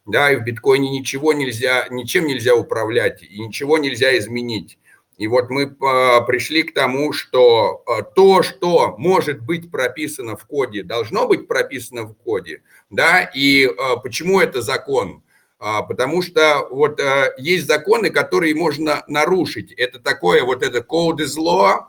да, 0.06 0.32
и 0.32 0.36
в 0.36 0.44
биткоине 0.44 0.90
ничего 0.90 1.34
нельзя, 1.34 1.88
ничем 1.90 2.26
нельзя 2.26 2.56
управлять 2.56 3.24
и 3.24 3.40
ничего 3.40 3.78
нельзя 3.78 4.18
изменить. 4.18 4.78
И 5.18 5.28
вот 5.28 5.52
мы 5.52 5.76
а, 5.82 6.22
пришли 6.22 6.64
к 6.64 6.74
тому, 6.74 7.14
что 7.14 7.84
а, 7.86 8.02
то, 8.02 8.42
что 8.42 8.96
может 8.98 9.42
быть 9.42 9.70
прописано 9.70 10.36
в 10.36 10.46
коде, 10.46 10.82
должно 10.82 11.28
быть 11.28 11.48
прописано 11.48 12.04
в 12.06 12.16
коде, 12.16 12.64
да, 12.90 13.30
и 13.36 13.66
а, 13.66 13.98
почему 13.98 14.40
это 14.40 14.62
закон? 14.62 15.24
Потому 15.60 16.24
что 16.24 16.68
вот 16.72 17.00
есть 17.38 17.68
законы, 17.68 18.10
которые 18.10 18.56
можно 18.56 19.04
нарушить. 19.08 19.72
Это 19.74 20.00
такое 20.00 20.44
вот 20.44 20.64
это 20.64 20.80
code 20.80 21.18
is 21.18 21.38
law, 21.38 21.82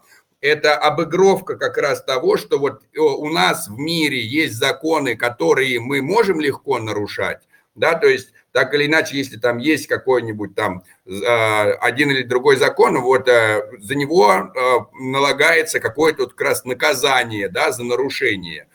это 0.43 0.77
обыгровка 0.77 1.57
как 1.57 1.79
раз 1.79 2.05
того, 2.05 2.37
что 2.37 2.59
вот 2.59 2.83
у 2.95 3.31
нас 3.31 3.69
в 3.69 3.79
мире 3.79 4.21
есть 4.21 4.57
законы, 4.57 5.17
которые 5.17 5.81
мы 5.81 6.03
можем 6.03 6.39
легко 6.39 6.79
нарушать, 6.79 7.39
да, 7.75 7.95
то 7.95 8.07
есть 8.07 8.33
так 8.53 8.75
или 8.75 8.87
иначе, 8.87 9.17
если 9.17 9.39
там 9.39 9.59
есть 9.59 9.87
какой-нибудь 9.87 10.55
там 10.55 10.85
а, 11.27 11.73
один 11.81 12.11
или 12.11 12.23
другой 12.23 12.57
закон, 12.57 13.01
вот 13.01 13.27
э, 13.27 13.63
за 13.79 13.95
него 13.95 14.31
а, 14.31 14.53
налагается 15.01 15.81
какое-то 15.81 16.25
вот 16.25 16.35
как 16.35 16.49
раз 16.49 16.65
наказание, 16.65 17.49
да, 17.49 17.73
за 17.73 17.83
нарушение. 17.83 18.69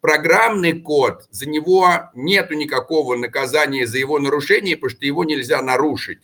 Программный 0.00 0.80
код, 0.80 1.26
за 1.30 1.48
него 1.48 1.88
нету 2.14 2.54
никакого 2.54 3.16
наказания 3.16 3.86
за 3.86 3.98
его 3.98 4.18
нарушение, 4.18 4.76
потому 4.76 4.90
что 4.90 5.06
его 5.06 5.24
нельзя 5.24 5.60
нарушить. 5.62 6.20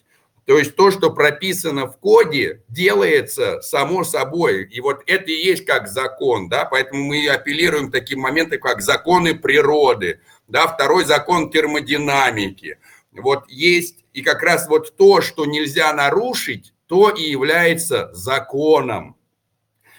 То 0.46 0.58
есть 0.58 0.74
то, 0.74 0.90
что 0.90 1.10
прописано 1.12 1.86
в 1.86 1.98
коде, 1.98 2.62
делается 2.68 3.60
само 3.60 4.04
собой. 4.04 4.64
И 4.64 4.80
вот 4.80 5.02
это 5.06 5.30
и 5.30 5.44
есть 5.44 5.64
как 5.64 5.86
закон, 5.88 6.48
да, 6.48 6.64
поэтому 6.64 7.04
мы 7.04 7.28
апеллируем 7.28 7.88
к 7.88 7.92
таким 7.92 8.20
моментам, 8.20 8.58
как 8.60 8.82
законы 8.82 9.34
природы, 9.34 10.20
да, 10.48 10.66
второй 10.66 11.04
закон 11.04 11.50
термодинамики. 11.50 12.78
Вот 13.12 13.44
есть, 13.48 14.04
и 14.12 14.22
как 14.22 14.42
раз 14.42 14.68
вот 14.68 14.96
то, 14.96 15.20
что 15.20 15.46
нельзя 15.46 15.92
нарушить, 15.92 16.74
то 16.86 17.10
и 17.10 17.22
является 17.22 18.10
законом. 18.12 19.16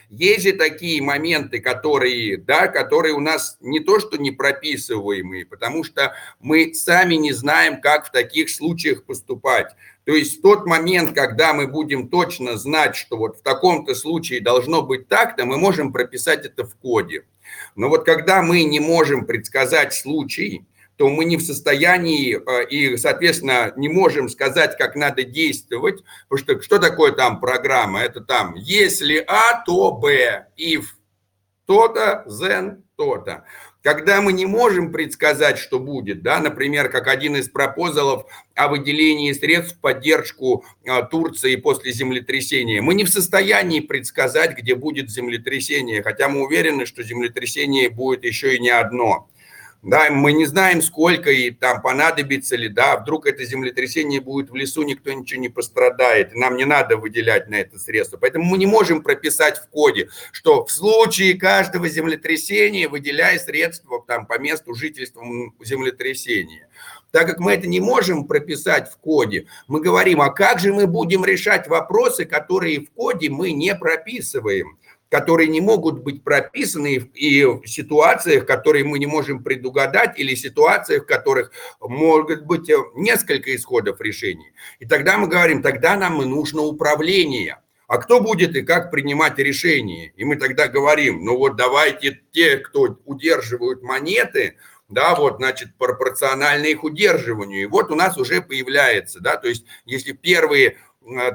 Есть 0.10 0.44
же 0.44 0.52
такие 0.52 1.02
моменты, 1.02 1.62
которые, 1.62 2.36
да, 2.36 2.68
которые 2.68 3.14
у 3.14 3.22
нас 3.22 3.58
не 3.62 3.80
то 3.80 3.98
что 4.02 4.18
не 4.18 4.32
прописываемые, 4.32 5.46
потому 5.46 5.86
что 5.86 6.14
мы 6.42 6.74
сами 6.74 7.16
не 7.16 7.32
знаем, 7.32 7.80
как 7.80 8.08
в 8.08 8.12
таких 8.12 8.50
случаях 8.50 9.06
поступать. 9.06 9.74
То 10.06 10.14
есть 10.14 10.42
тот 10.42 10.66
момент, 10.66 11.14
когда 11.14 11.54
мы 11.54 11.68
будем 11.68 12.10
точно 12.10 12.58
знать, 12.58 12.96
что 12.96 13.18
вот 13.18 13.38
в 13.38 13.42
таком-то 13.42 13.94
случае 13.94 14.42
должно 14.42 14.82
быть 14.82 15.08
так-то, 15.08 15.46
мы 15.46 15.58
можем 15.58 15.94
прописать 15.94 16.46
это 16.46 16.66
в 16.66 16.76
коде. 16.76 17.26
Но 17.76 17.90
вот 17.90 18.06
когда 18.06 18.42
мы 18.42 18.64
не 18.64 18.80
можем 18.80 19.26
предсказать 19.26 19.94
случай, 19.94 20.66
то 20.98 21.10
мы 21.10 21.26
не 21.26 21.38
в 21.38 21.42
состоянии 21.42 22.36
э, 22.38 22.68
и, 22.68 22.98
соответственно, 22.98 23.74
не 23.76 23.90
можем 23.90 24.30
сказать, 24.30 24.78
как 24.78 24.96
надо 24.96 25.24
действовать, 25.24 26.04
потому 26.30 26.38
что 26.38 26.62
что 26.62 26.78
такое 26.78 27.12
там 27.12 27.40
программа? 27.40 28.02
Это 28.02 28.22
там, 28.22 28.54
если 28.56 29.24
А, 29.28 29.64
то 29.66 29.92
Б, 29.94 30.48
if 30.60 30.84
то-то, 31.66 32.24
then 32.28 32.84
то-то. 32.98 33.46
Когда 33.82 34.22
мы 34.22 34.32
не 34.32 34.46
можем 34.46 34.92
предсказать, 34.92 35.58
что 35.58 35.80
будет, 35.80 36.22
да, 36.22 36.40
например, 36.40 36.90
как 36.90 37.08
один 37.08 37.36
из 37.36 37.50
пропозалов 37.50 38.26
о 38.54 38.68
выделении 38.68 39.34
средств 39.34 39.76
в 39.76 39.80
поддержку 39.80 40.64
а, 40.88 41.02
Турции 41.02 41.56
после 41.56 41.92
землетрясения, 41.92 42.82
мы 42.82 42.94
не 42.94 43.06
в 43.06 43.10
состоянии 43.10 43.80
предсказать, 43.80 44.56
где 44.56 44.76
будет 44.76 45.10
землетрясение, 45.10 46.04
хотя 46.04 46.30
мы 46.30 46.46
уверены, 46.46 46.86
что 46.86 47.02
землетрясение 47.02 47.90
будет 47.90 48.24
еще 48.24 48.56
и 48.56 48.60
не 48.60 48.70
одно. 48.70 49.28
Да, 49.84 50.12
мы 50.12 50.34
не 50.34 50.46
знаем, 50.46 50.80
сколько 50.84 51.32
и 51.32 51.50
там 51.50 51.82
понадобится 51.82 52.56
ли, 52.56 52.70
да, 52.70 52.98
вдруг 52.98 53.26
это 53.26 53.44
землетрясение 53.44 54.22
будет 54.22 54.52
в 54.52 54.56
лесу, 54.56 54.84
никто 54.84 55.12
ничего 55.12 55.42
не 55.42 55.50
пострадает, 55.50 56.36
нам 56.36 56.56
не 56.56 56.66
надо 56.66 56.98
выделять 56.98 57.50
на 57.50 57.56
это 57.56 57.80
средства. 57.80 58.18
Поэтому 58.18 58.46
мы 58.46 58.60
не 58.60 58.68
можем 58.68 59.02
прописать 59.02 59.58
в 59.58 59.68
коде, 59.70 60.10
что 60.32 60.66
в 60.66 60.72
случае 60.72 61.34
каждого 61.34 61.90
землетрясения 61.90 62.88
выделяй 62.88 63.40
средства 63.40 64.04
там, 64.08 64.28
по 64.28 64.38
месту 64.38 64.76
жительства 64.76 65.24
землетрясения. 65.60 66.68
Так 67.10 67.28
как 67.28 67.40
мы 67.40 67.54
это 67.54 67.68
не 67.68 67.80
можем 67.80 68.26
прописать 68.26 68.88
в 68.88 68.98
коде, 68.98 69.48
мы 69.68 69.82
говорим, 69.82 70.22
а 70.22 70.30
как 70.30 70.60
же 70.60 70.74
мы 70.74 70.86
будем 70.86 71.26
решать 71.26 71.68
вопросы, 71.68 72.26
которые 72.26 72.82
в 72.82 72.92
коде 72.92 73.32
мы 73.32 73.52
не 73.52 73.74
прописываем 73.76 74.78
которые 75.12 75.50
не 75.50 75.60
могут 75.60 76.00
быть 76.00 76.24
прописаны 76.24 76.96
и 76.96 77.44
в 77.44 77.68
ситуациях, 77.68 78.46
которые 78.46 78.86
мы 78.86 78.98
не 78.98 79.08
можем 79.08 79.44
предугадать, 79.44 80.18
или 80.18 80.36
ситуациях, 80.36 81.04
в 81.04 81.06
которых 81.06 81.52
может 81.82 82.46
быть 82.46 82.70
э, 82.70 82.78
несколько 82.96 83.54
исходов 83.54 84.00
решений. 84.00 84.54
И 84.80 84.86
тогда 84.86 85.18
мы 85.18 85.28
говорим, 85.28 85.62
тогда 85.62 85.98
нам 85.98 86.18
нужно 86.20 86.62
управление. 86.62 87.58
А 87.88 87.98
кто 87.98 88.22
будет 88.22 88.56
и 88.56 88.62
как 88.62 88.90
принимать 88.90 89.38
решения? 89.38 90.14
И 90.16 90.24
мы 90.24 90.38
тогда 90.38 90.70
говорим, 90.70 91.26
ну 91.26 91.38
вот 91.38 91.58
давайте 91.58 92.22
те, 92.32 92.56
кто 92.56 92.98
удерживают 93.04 93.84
монеты, 93.84 94.56
да, 94.88 95.16
вот, 95.16 95.38
значит, 95.38 95.76
пропорционально 95.78 96.68
их 96.68 96.86
удерживанию. 96.86 97.64
И 97.64 97.66
вот 97.66 97.92
у 97.92 97.96
нас 97.96 98.18
уже 98.18 98.42
появляется, 98.42 99.20
да, 99.20 99.36
то 99.36 99.50
есть 99.50 99.66
если 99.86 100.14
первые 100.14 100.78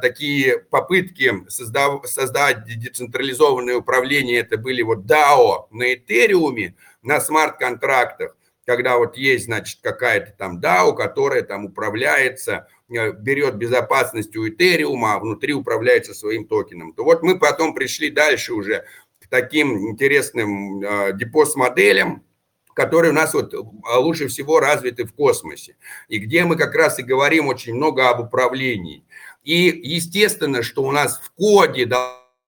такие 0.01 0.59
попытки 0.59 1.45
создав, 1.49 2.07
создать 2.07 2.65
децентрализованное 2.67 3.77
управление, 3.77 4.41
это 4.41 4.59
были 4.59 4.83
вот 4.83 5.01
DAO 5.01 5.67
на 5.71 5.95
Этериуме, 5.95 6.75
на 7.03 7.21
смарт-контрактах, 7.21 8.37
когда 8.65 8.99
вот 8.99 9.17
есть, 9.17 9.47
значит, 9.47 9.79
какая-то 9.83 10.33
там 10.37 10.61
DAO, 10.61 10.95
которая 10.95 11.43
там 11.43 11.67
управляется, 11.67 12.69
э, 12.89 13.13
берет 13.13 13.57
безопасность 13.57 14.37
у 14.37 14.49
Этериума, 14.49 15.15
а 15.15 15.19
внутри 15.19 15.53
управляется 15.53 16.15
своим 16.15 16.47
токеном. 16.47 16.93
То 16.93 17.05
вот 17.05 17.23
мы 17.23 17.39
потом 17.39 17.75
пришли 17.75 18.11
дальше 18.11 18.53
уже 18.55 18.85
к 19.21 19.29
таким 19.29 19.91
интересным 19.91 20.83
э, 20.83 21.13
депос-моделям, 21.15 22.25
которые 22.75 23.13
у 23.13 23.15
нас 23.15 23.33
вот 23.33 23.55
лучше 23.55 24.29
всего 24.29 24.61
развиты 24.61 25.07
в 25.07 25.15
космосе, 25.15 25.77
и 26.09 26.19
где 26.19 26.45
мы 26.45 26.57
как 26.57 26.75
раз 26.75 26.99
и 26.99 27.03
говорим 27.03 27.47
очень 27.47 27.75
много 27.75 28.11
об 28.11 28.21
управлении. 28.21 29.03
И 29.47 29.81
естественно, 29.85 30.65
что 30.65 30.83
у 30.83 30.91
нас 30.91 31.21
в 31.23 31.31
коде 31.31 31.89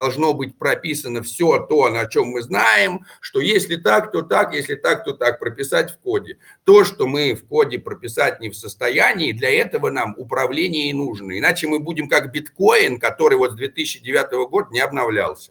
должно 0.00 0.32
быть 0.32 0.56
прописано 0.56 1.24
все 1.24 1.58
то, 1.58 1.86
о 1.86 2.06
чем 2.06 2.28
мы 2.28 2.40
знаем, 2.40 3.04
что 3.20 3.40
если 3.40 3.74
так, 3.74 4.12
то 4.12 4.22
так, 4.22 4.54
если 4.54 4.76
так, 4.76 5.04
то 5.04 5.12
так, 5.12 5.40
прописать 5.40 5.90
в 5.90 5.98
коде. 5.98 6.38
То, 6.62 6.84
что 6.84 7.08
мы 7.08 7.34
в 7.34 7.48
коде 7.48 7.80
прописать 7.80 8.38
не 8.38 8.48
в 8.48 8.54
состоянии, 8.54 9.32
для 9.32 9.50
этого 9.50 9.90
нам 9.90 10.14
управление 10.16 10.88
и 10.88 10.92
нужно. 10.92 11.36
Иначе 11.36 11.66
мы 11.66 11.80
будем 11.80 12.08
как 12.08 12.30
биткоин, 12.30 13.00
который 13.00 13.38
вот 13.38 13.52
с 13.52 13.56
2009 13.56 14.48
года 14.48 14.68
не 14.70 14.78
обновлялся. 14.78 15.50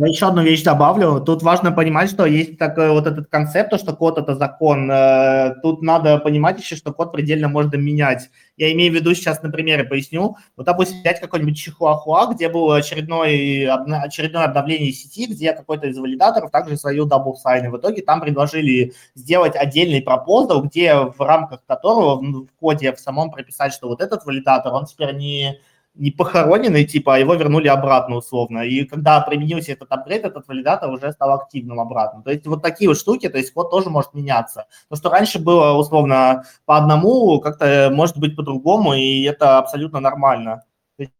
Я 0.00 0.06
еще 0.06 0.28
одну 0.28 0.42
вещь 0.42 0.62
добавлю. 0.62 1.20
Тут 1.20 1.42
важно 1.42 1.72
понимать, 1.72 2.08
что 2.08 2.24
есть 2.24 2.56
такой 2.56 2.90
вот 2.90 3.08
этот 3.08 3.26
концепт, 3.26 3.70
то, 3.70 3.78
что 3.78 3.96
код– 3.96 4.16
это 4.18 4.36
закон. 4.36 4.88
Э, 4.88 5.56
тут 5.60 5.82
надо 5.82 6.18
понимать 6.18 6.60
еще, 6.60 6.76
что 6.76 6.92
код 6.92 7.10
предельно 7.10 7.48
можно 7.48 7.74
менять. 7.74 8.30
Я 8.56 8.72
имею 8.74 8.92
в 8.92 8.94
виду 8.94 9.12
сейчас 9.16 9.42
на 9.42 9.50
примере 9.50 9.82
поясню. 9.82 10.36
Вот, 10.56 10.66
допустим, 10.66 11.00
взять 11.00 11.18
какой-нибудь 11.18 11.56
Чихуахуа, 11.56 12.32
где 12.32 12.48
было 12.48 12.76
очередное, 12.76 13.74
очередное 14.04 14.44
обновление 14.44 14.92
сети, 14.92 15.26
где 15.26 15.52
какой-то 15.52 15.88
из 15.88 15.98
валидаторов 15.98 16.52
также 16.52 16.76
словил 16.76 17.04
double 17.04 17.39
sign. 17.39 17.68
В 17.68 17.76
итоге 17.76 18.02
там 18.02 18.20
предложили 18.20 18.92
сделать 19.16 19.56
отдельный 19.56 20.00
proposal, 20.00 20.62
где 20.62 20.94
в 20.94 21.18
рамках 21.18 21.64
которого 21.66 22.20
в 22.20 22.46
коде 22.60 22.92
в 22.92 23.00
самом 23.00 23.32
прописать, 23.32 23.72
что 23.72 23.88
вот 23.88 24.00
этот 24.00 24.24
валидатор, 24.24 24.72
он 24.72 24.86
теперь 24.86 25.16
не 25.16 25.58
не 25.98 26.10
похороненный, 26.10 26.84
типа, 26.84 27.16
а 27.16 27.18
его 27.18 27.34
вернули 27.34 27.68
обратно 27.68 28.16
условно. 28.16 28.60
И 28.60 28.84
когда 28.84 29.20
применился 29.20 29.72
этот 29.72 29.90
апгрейд, 29.90 30.24
этот 30.24 30.46
валидатор 30.48 30.90
уже 30.90 31.12
стал 31.12 31.32
активным 31.32 31.80
обратно. 31.80 32.22
То 32.22 32.30
есть 32.30 32.46
вот 32.46 32.62
такие 32.62 32.88
вот 32.88 32.98
штуки, 32.98 33.28
то 33.28 33.38
есть 33.38 33.52
код 33.52 33.70
тоже 33.70 33.90
может 33.90 34.14
меняться. 34.14 34.66
То, 34.88 34.96
что 34.96 35.10
раньше 35.10 35.38
было 35.38 35.72
условно 35.72 36.44
по 36.64 36.76
одному, 36.76 37.40
как-то 37.40 37.90
может 37.92 38.18
быть 38.18 38.36
по-другому, 38.36 38.94
и 38.94 39.22
это 39.22 39.58
абсолютно 39.58 40.00
нормально. 40.00 40.62
То 40.96 41.02
есть 41.02 41.12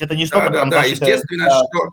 это 0.00 0.14
не 0.14 0.26
что-то... 0.26 0.50
Да, 0.50 0.64
да, 0.64 0.70
да, 0.70 0.84
естественно, 0.84 1.46
да. 1.46 1.64
что 1.64 1.90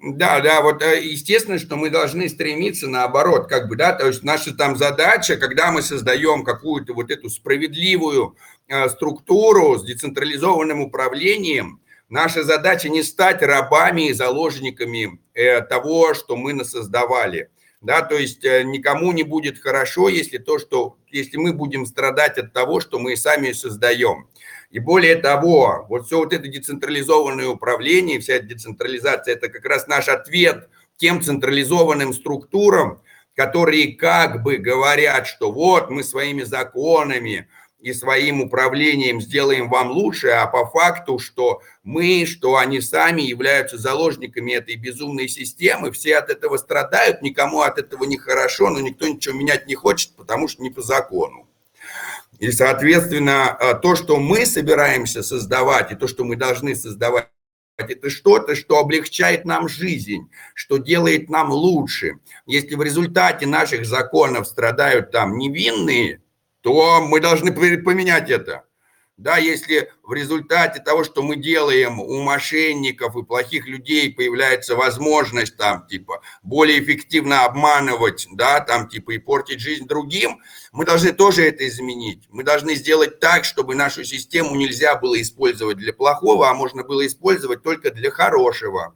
да, 0.00 0.40
да, 0.40 0.62
вот 0.62 0.82
э, 0.82 1.02
естественно, 1.02 1.58
что 1.58 1.76
мы 1.76 1.90
должны 1.90 2.28
стремиться 2.28 2.88
наоборот, 2.88 3.48
как 3.48 3.68
бы, 3.68 3.76
да, 3.76 3.92
то 3.92 4.06
есть 4.06 4.22
наша 4.22 4.54
там 4.54 4.76
задача, 4.76 5.36
когда 5.36 5.70
мы 5.70 5.82
создаем 5.82 6.44
какую-то 6.44 6.94
вот 6.94 7.10
эту 7.10 7.30
справедливую 7.30 8.36
э, 8.68 8.88
структуру 8.88 9.78
с 9.78 9.84
децентрализованным 9.84 10.80
управлением, 10.80 11.80
наша 12.08 12.42
задача 12.42 12.88
не 12.88 13.02
стать 13.02 13.42
рабами 13.42 14.08
и 14.08 14.12
заложниками 14.12 15.20
э, 15.34 15.60
того, 15.62 16.14
что 16.14 16.36
мы 16.36 16.52
насоздавали, 16.52 17.50
да, 17.80 18.02
то 18.02 18.16
есть 18.16 18.42
никому 18.42 19.12
не 19.12 19.22
будет 19.22 19.58
хорошо, 19.58 20.08
если 20.08 20.38
то, 20.38 20.58
что, 20.58 20.96
если 21.10 21.36
мы 21.36 21.52
будем 21.52 21.86
страдать 21.86 22.38
от 22.38 22.52
того, 22.52 22.80
что 22.80 22.98
мы 22.98 23.16
сами 23.16 23.52
создаем. 23.52 24.28
И 24.70 24.78
более 24.78 25.16
того, 25.16 25.86
вот 25.88 26.06
все 26.06 26.18
вот 26.18 26.32
это 26.32 26.48
децентрализованное 26.48 27.48
управление, 27.48 28.20
вся 28.20 28.38
децентрализация, 28.38 29.34
это 29.34 29.48
как 29.48 29.64
раз 29.64 29.86
наш 29.86 30.08
ответ 30.08 30.68
тем 30.96 31.22
централизованным 31.22 32.12
структурам, 32.12 33.00
которые 33.34 33.94
как 33.94 34.42
бы 34.42 34.56
говорят, 34.56 35.26
что 35.26 35.52
вот 35.52 35.90
мы 35.90 36.02
своими 36.02 36.42
законами 36.42 37.48
и 37.78 37.92
своим 37.92 38.40
управлением 38.40 39.20
сделаем 39.20 39.68
вам 39.68 39.90
лучше, 39.90 40.28
а 40.28 40.46
по 40.46 40.66
факту, 40.66 41.18
что 41.18 41.60
мы, 41.84 42.24
что 42.26 42.56
они 42.56 42.80
сами 42.80 43.22
являются 43.22 43.78
заложниками 43.78 44.52
этой 44.52 44.76
безумной 44.76 45.28
системы, 45.28 45.92
все 45.92 46.16
от 46.16 46.30
этого 46.30 46.56
страдают, 46.56 47.22
никому 47.22 47.60
от 47.60 47.78
этого 47.78 48.04
не 48.04 48.16
хорошо, 48.16 48.70
но 48.70 48.80
никто 48.80 49.06
ничего 49.06 49.36
менять 49.36 49.66
не 49.66 49.74
хочет, 49.74 50.16
потому 50.16 50.48
что 50.48 50.62
не 50.62 50.70
по 50.70 50.80
закону. 50.80 51.45
И, 52.38 52.50
соответственно, 52.50 53.56
э, 53.58 53.74
то, 53.80 53.96
что 53.96 54.18
мы 54.18 54.44
собираемся 54.46 55.22
создавать, 55.22 55.92
и 55.92 55.94
то, 55.94 56.06
что 56.06 56.24
мы 56.24 56.36
должны 56.36 56.74
создавать, 56.74 57.28
это 57.78 58.08
что-то, 58.08 58.54
что 58.54 58.78
облегчает 58.78 59.44
нам 59.44 59.68
жизнь, 59.68 60.30
что 60.54 60.78
делает 60.78 61.28
нам 61.28 61.50
лучше. 61.50 62.18
Если 62.46 62.74
в 62.74 62.82
результате 62.82 63.46
наших 63.46 63.84
законов 63.84 64.46
страдают 64.46 65.10
там 65.10 65.36
невинные, 65.36 66.22
то 66.62 67.00
мы 67.02 67.20
должны 67.20 67.52
поменять 67.52 68.30
это. 68.30 68.64
Да, 69.16 69.38
если 69.38 69.90
в 70.02 70.12
результате 70.12 70.78
того, 70.82 71.02
что 71.02 71.22
мы 71.22 71.36
делаем, 71.36 72.00
у 72.00 72.20
мошенников 72.20 73.16
и 73.16 73.22
плохих 73.22 73.66
людей 73.66 74.12
появляется 74.12 74.76
возможность 74.76 75.56
там 75.56 75.86
типа 75.86 76.20
более 76.42 76.82
эффективно 76.82 77.46
обманывать, 77.46 78.26
да, 78.32 78.60
там 78.60 78.88
типа 78.88 79.12
и 79.12 79.18
портить 79.18 79.60
жизнь 79.60 79.86
другим, 79.86 80.42
мы 80.70 80.84
должны 80.84 81.14
тоже 81.14 81.46
это 81.48 81.66
изменить. 81.66 82.24
Мы 82.28 82.44
должны 82.44 82.74
сделать 82.74 83.18
так, 83.18 83.46
чтобы 83.46 83.74
нашу 83.74 84.04
систему 84.04 84.54
нельзя 84.54 84.96
было 84.96 85.18
использовать 85.18 85.78
для 85.78 85.94
плохого, 85.94 86.50
а 86.50 86.54
можно 86.54 86.84
было 86.84 87.06
использовать 87.06 87.62
только 87.62 87.90
для 87.90 88.10
хорошего. 88.10 88.94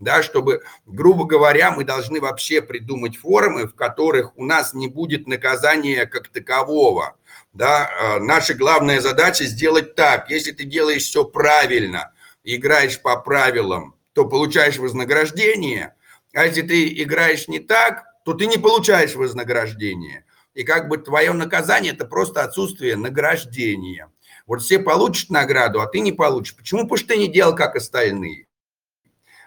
Да, 0.00 0.24
чтобы, 0.24 0.62
грубо 0.86 1.26
говоря, 1.26 1.70
мы 1.70 1.84
должны 1.84 2.20
вообще 2.20 2.60
придумать 2.60 3.16
формы, 3.16 3.68
в 3.68 3.76
которых 3.76 4.36
у 4.36 4.44
нас 4.44 4.74
не 4.74 4.88
будет 4.88 5.28
наказания 5.28 6.06
как 6.06 6.26
такового– 6.26 7.14
да, 7.52 7.90
э, 7.90 8.18
наша 8.20 8.54
главная 8.54 9.00
задача 9.00 9.44
сделать 9.44 9.94
так. 9.94 10.30
Если 10.30 10.52
ты 10.52 10.64
делаешь 10.64 11.02
все 11.02 11.24
правильно, 11.24 12.12
играешь 12.44 13.00
по 13.00 13.16
правилам, 13.16 13.96
то 14.12 14.24
получаешь 14.24 14.76
вознаграждение. 14.76 15.94
А 16.32 16.46
если 16.46 16.62
ты 16.62 16.88
играешь 17.02 17.48
не 17.48 17.58
так, 17.58 18.04
то 18.24 18.34
ты 18.34 18.46
не 18.46 18.56
получаешь 18.56 19.14
вознаграждение. 19.14 20.24
И 20.54 20.62
как 20.62 20.88
бы 20.88 20.98
твое 20.98 21.32
наказание– 21.32 21.92
это 21.94 22.04
просто 22.04 22.42
отсутствие 22.44 22.96
награждения. 22.96 24.10
Вот 24.46 24.62
все 24.62 24.78
получат 24.78 25.30
награду, 25.30 25.80
а 25.80 25.86
ты 25.86 26.00
не 26.00 26.12
получишь. 26.12 26.56
Почему? 26.56 26.82
Потому 26.82 26.98
что 26.98 27.08
ты 27.08 27.16
не 27.16 27.28
делал, 27.28 27.54
как 27.54 27.76
остальные. 27.76 28.46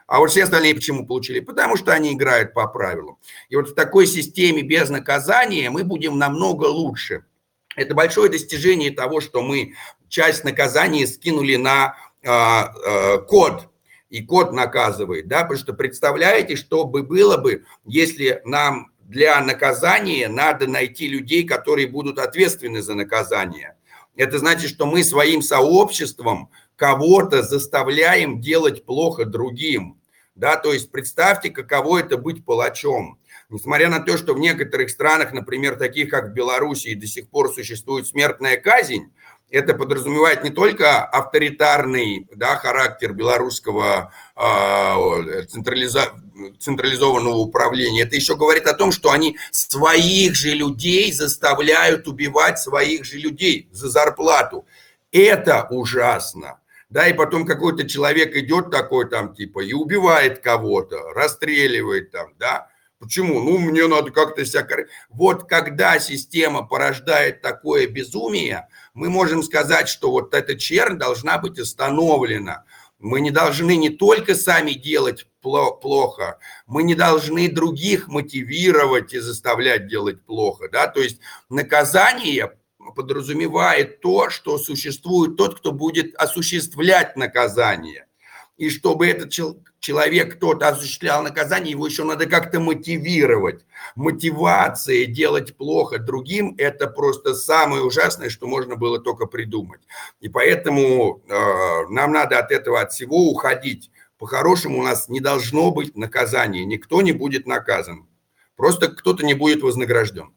А 0.08 0.20
вот 0.20 0.32
все 0.32 0.44
остальные 0.44 0.76
почему 0.76 1.08
получили? 1.08 1.40
Потому 1.40 1.78
что 1.78 1.94
они 1.94 2.14
играют 2.14 2.54
по 2.54 2.68
правилам. 2.68 3.18
И 3.50 3.56
вот 3.56 3.70
в 3.70 3.76
такой 3.76 4.08
системе 4.08 4.62
без 4.62 4.90
наказания 4.90 5.70
мы 5.70 5.84
будем 5.84 6.18
намного 6.18 6.66
лучше. 6.66 7.24
Это 7.76 7.96
большое 7.96 8.30
достижение 8.30 8.92
того, 8.92 9.22
что 9.22 9.42
мы 9.42 9.74
часть 10.10 10.44
наказания 10.44 11.08
скинули 11.08 11.56
на 11.56 11.96
э, 12.22 12.30
э, 12.30 13.18
код. 13.28 13.70
и 14.10 14.22
код 14.22 14.54
наказывает, 14.54 15.28
да, 15.28 15.42
потому 15.42 15.60
что 15.60 15.74
представляете, 15.74 16.56
что 16.56 16.86
бы 16.86 17.02
было 17.02 17.38
бы, 17.38 17.66
если 17.84 18.42
нам 18.46 18.92
для 19.00 19.42
наказания 19.42 20.28
надо 20.28 20.68
найти 20.68 21.08
людей, 21.08 21.46
которые 21.46 21.88
будут 21.88 22.20
ответственны 22.20 22.82
за 22.82 22.94
наказание. 22.94 23.76
Это 24.16 24.38
значит, 24.38 24.70
что 24.70 24.86
мы 24.86 25.04
своим 25.04 25.42
сообществом 25.42 26.50
кого-то 26.76 27.42
заставляем 27.42 28.40
делать 28.40 28.86
плохо 28.86 29.26
другим. 29.26 30.00
Да, 30.36 30.58
то 30.58 30.74
есть 30.74 30.92
представьте, 30.92 31.50
каково 31.50 32.00
это 32.00 32.18
быть 32.18 32.44
палачом. 32.44 33.20
Несмотря 33.54 33.88
на 33.88 34.00
то, 34.00 34.18
что 34.18 34.34
в 34.34 34.40
некоторых 34.40 34.90
странах, 34.90 35.32
например, 35.32 35.76
таких 35.76 36.10
как 36.10 36.30
в 36.30 36.34
Беларуси, 36.34 36.96
до 36.96 37.06
сих 37.06 37.30
пор 37.30 37.54
существует 37.54 38.08
смертная 38.08 38.58
казнь, 38.58 39.14
это 39.52 39.76
подразумевает 39.76 40.44
не 40.44 40.50
только 40.50 41.06
авторитарный 41.06 42.28
да, 42.36 42.56
характер 42.56 43.14
белорусского 43.14 44.12
э, 44.36 45.44
централиза... 45.44 46.14
централизованного 46.60 47.36
управления, 47.36 48.02
это 48.02 48.16
еще 48.16 48.36
говорит 48.36 48.66
о 48.66 48.74
том, 48.74 48.92
что 48.92 49.12
они 49.12 49.38
своих 49.52 50.34
же 50.34 50.56
людей 50.56 51.14
заставляют 51.14 52.08
убивать 52.08 52.58
своих 52.58 53.06
же 53.06 53.20
людей 53.20 53.70
за 53.72 53.88
зарплату. 53.88 54.66
Это 55.12 55.68
ужасно. 55.70 56.60
Да, 56.90 57.08
и 57.08 57.14
потом 57.14 57.46
какой-то 57.46 57.88
человек 57.88 58.36
идет 58.36 58.72
такой 58.72 59.08
там 59.08 59.36
типа 59.36 59.60
и 59.60 59.74
убивает 59.74 60.40
кого-то, 60.40 61.14
расстреливает 61.14 62.10
там, 62.10 62.34
да. 62.40 62.73
Почему? 63.04 63.42
Ну, 63.42 63.58
мне 63.58 63.86
надо 63.88 64.12
как-то 64.12 64.46
себя... 64.46 64.66
Вот 65.10 65.50
когда 65.50 66.00
система 66.00 66.66
порождает 66.66 67.42
такое 67.42 67.86
безумие, 67.86 68.70
мы 68.94 69.10
можем 69.10 69.44
сказать, 69.44 69.90
что 69.90 70.10
вот 70.10 70.34
эта 70.34 70.58
чернь 70.58 70.98
должна 70.98 71.38
быть 71.38 71.60
остановлена. 71.60 72.64
Мы 73.00 73.20
не 73.20 73.30
должны 73.30 73.76
не 73.76 73.90
только 73.90 74.36
сами 74.36 74.72
делать 74.72 75.28
плохо, 75.42 76.40
мы 76.66 76.84
не 76.84 76.96
должны 76.96 77.52
других 77.52 78.08
мотивировать 78.08 79.14
и 79.14 79.20
заставлять 79.20 79.88
делать 79.88 80.24
плохо. 80.24 80.70
Да? 80.72 80.88
То 80.88 81.02
есть 81.02 81.20
наказание 81.50 82.54
подразумевает 82.96 84.00
то, 84.00 84.30
что 84.30 84.58
существует 84.58 85.36
тот, 85.36 85.60
кто 85.60 85.74
будет 85.74 86.16
осуществлять 86.16 87.18
наказание. 87.18 88.08
И 88.56 88.70
чтобы 88.70 89.08
этот 89.08 89.32
человек, 89.32 89.73
кто-то 90.26 90.70
осуществлял 90.70 91.24
наказание, 91.24 91.72
его 91.72 91.86
еще 91.86 92.04
надо 92.04 92.26
как-то 92.26 92.60
мотивировать. 92.60 93.66
Мотивация 93.96 95.06
делать 95.06 95.58
плохо 95.58 96.00
другим– 96.00 96.56
это 96.58 96.88
просто 96.88 97.34
самое 97.34 97.84
ужасное, 97.84 98.30
что 98.30 98.48
можно 98.48 98.76
было 98.76 99.00
только 99.00 99.26
придумать. 99.26 99.82
И 100.22 100.30
поэтому 100.30 101.22
э, 101.28 101.88
нам 101.90 102.14
надо 102.14 102.40
от 102.40 102.52
этого, 102.52 102.82
от 102.82 102.94
всего 102.94 103.30
уходить. 103.30 103.92
По-хорошему 104.18 104.80
у 104.80 104.84
нас 104.84 105.10
не 105.10 105.20
должно 105.20 105.72
быть 105.72 105.98
наказания, 105.98 106.64
никто 106.64 107.02
не 107.02 107.12
будет 107.12 107.46
наказан. 107.46 108.08
Просто 108.56 108.88
кто-то 108.88 109.26
не 109.26 109.34
будет 109.34 109.64
вознагражден. 109.64 110.34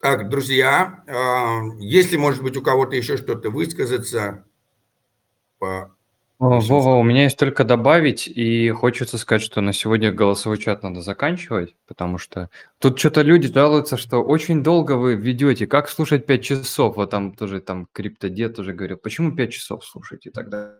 Так, 0.00 0.28
друзья, 0.28 1.02
а, 1.08 1.60
если, 1.80 2.16
может 2.16 2.42
быть, 2.42 2.56
у 2.56 2.62
кого-то 2.62 2.94
еще 2.94 3.16
что-то 3.16 3.50
высказаться 3.50 4.44
по... 5.58 5.92
Вова, 6.38 6.94
у 6.94 7.02
меня 7.02 7.24
есть 7.24 7.36
только 7.36 7.64
добавить, 7.64 8.28
и 8.28 8.70
хочется 8.70 9.18
сказать, 9.18 9.42
что 9.42 9.60
на 9.60 9.72
сегодня 9.72 10.12
голосовой 10.12 10.58
чат 10.58 10.84
надо 10.84 11.02
заканчивать, 11.02 11.74
потому 11.88 12.16
что 12.18 12.48
тут 12.78 12.96
что-то 12.96 13.22
люди 13.22 13.52
жалуются, 13.52 13.96
что 13.96 14.22
очень 14.22 14.62
долго 14.62 14.92
вы 14.92 15.16
ведете, 15.16 15.66
как 15.66 15.88
слушать 15.88 16.26
5 16.26 16.44
часов, 16.44 16.94
вот 16.94 17.10
там 17.10 17.34
тоже 17.34 17.60
там 17.60 17.88
криптодед 17.90 18.54
тоже 18.54 18.72
говорил, 18.72 18.98
почему 18.98 19.34
5 19.34 19.52
часов 19.52 19.84
слушаете 19.84 20.28
и 20.28 20.32
так 20.32 20.48
далее. 20.48 20.76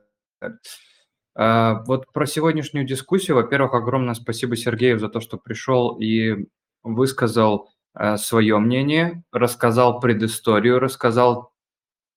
А, 1.34 1.82
вот 1.88 2.12
про 2.12 2.24
сегодняшнюю 2.24 2.86
дискуссию, 2.86 3.34
во-первых, 3.34 3.74
огромное 3.74 4.14
спасибо 4.14 4.56
Сергею 4.56 5.00
за 5.00 5.08
то, 5.08 5.20
что 5.20 5.38
пришел 5.38 5.98
и 5.98 6.46
высказал 6.84 7.68
свое 8.16 8.58
мнение, 8.58 9.22
рассказал 9.32 10.00
предысторию, 10.00 10.78
рассказал, 10.78 11.52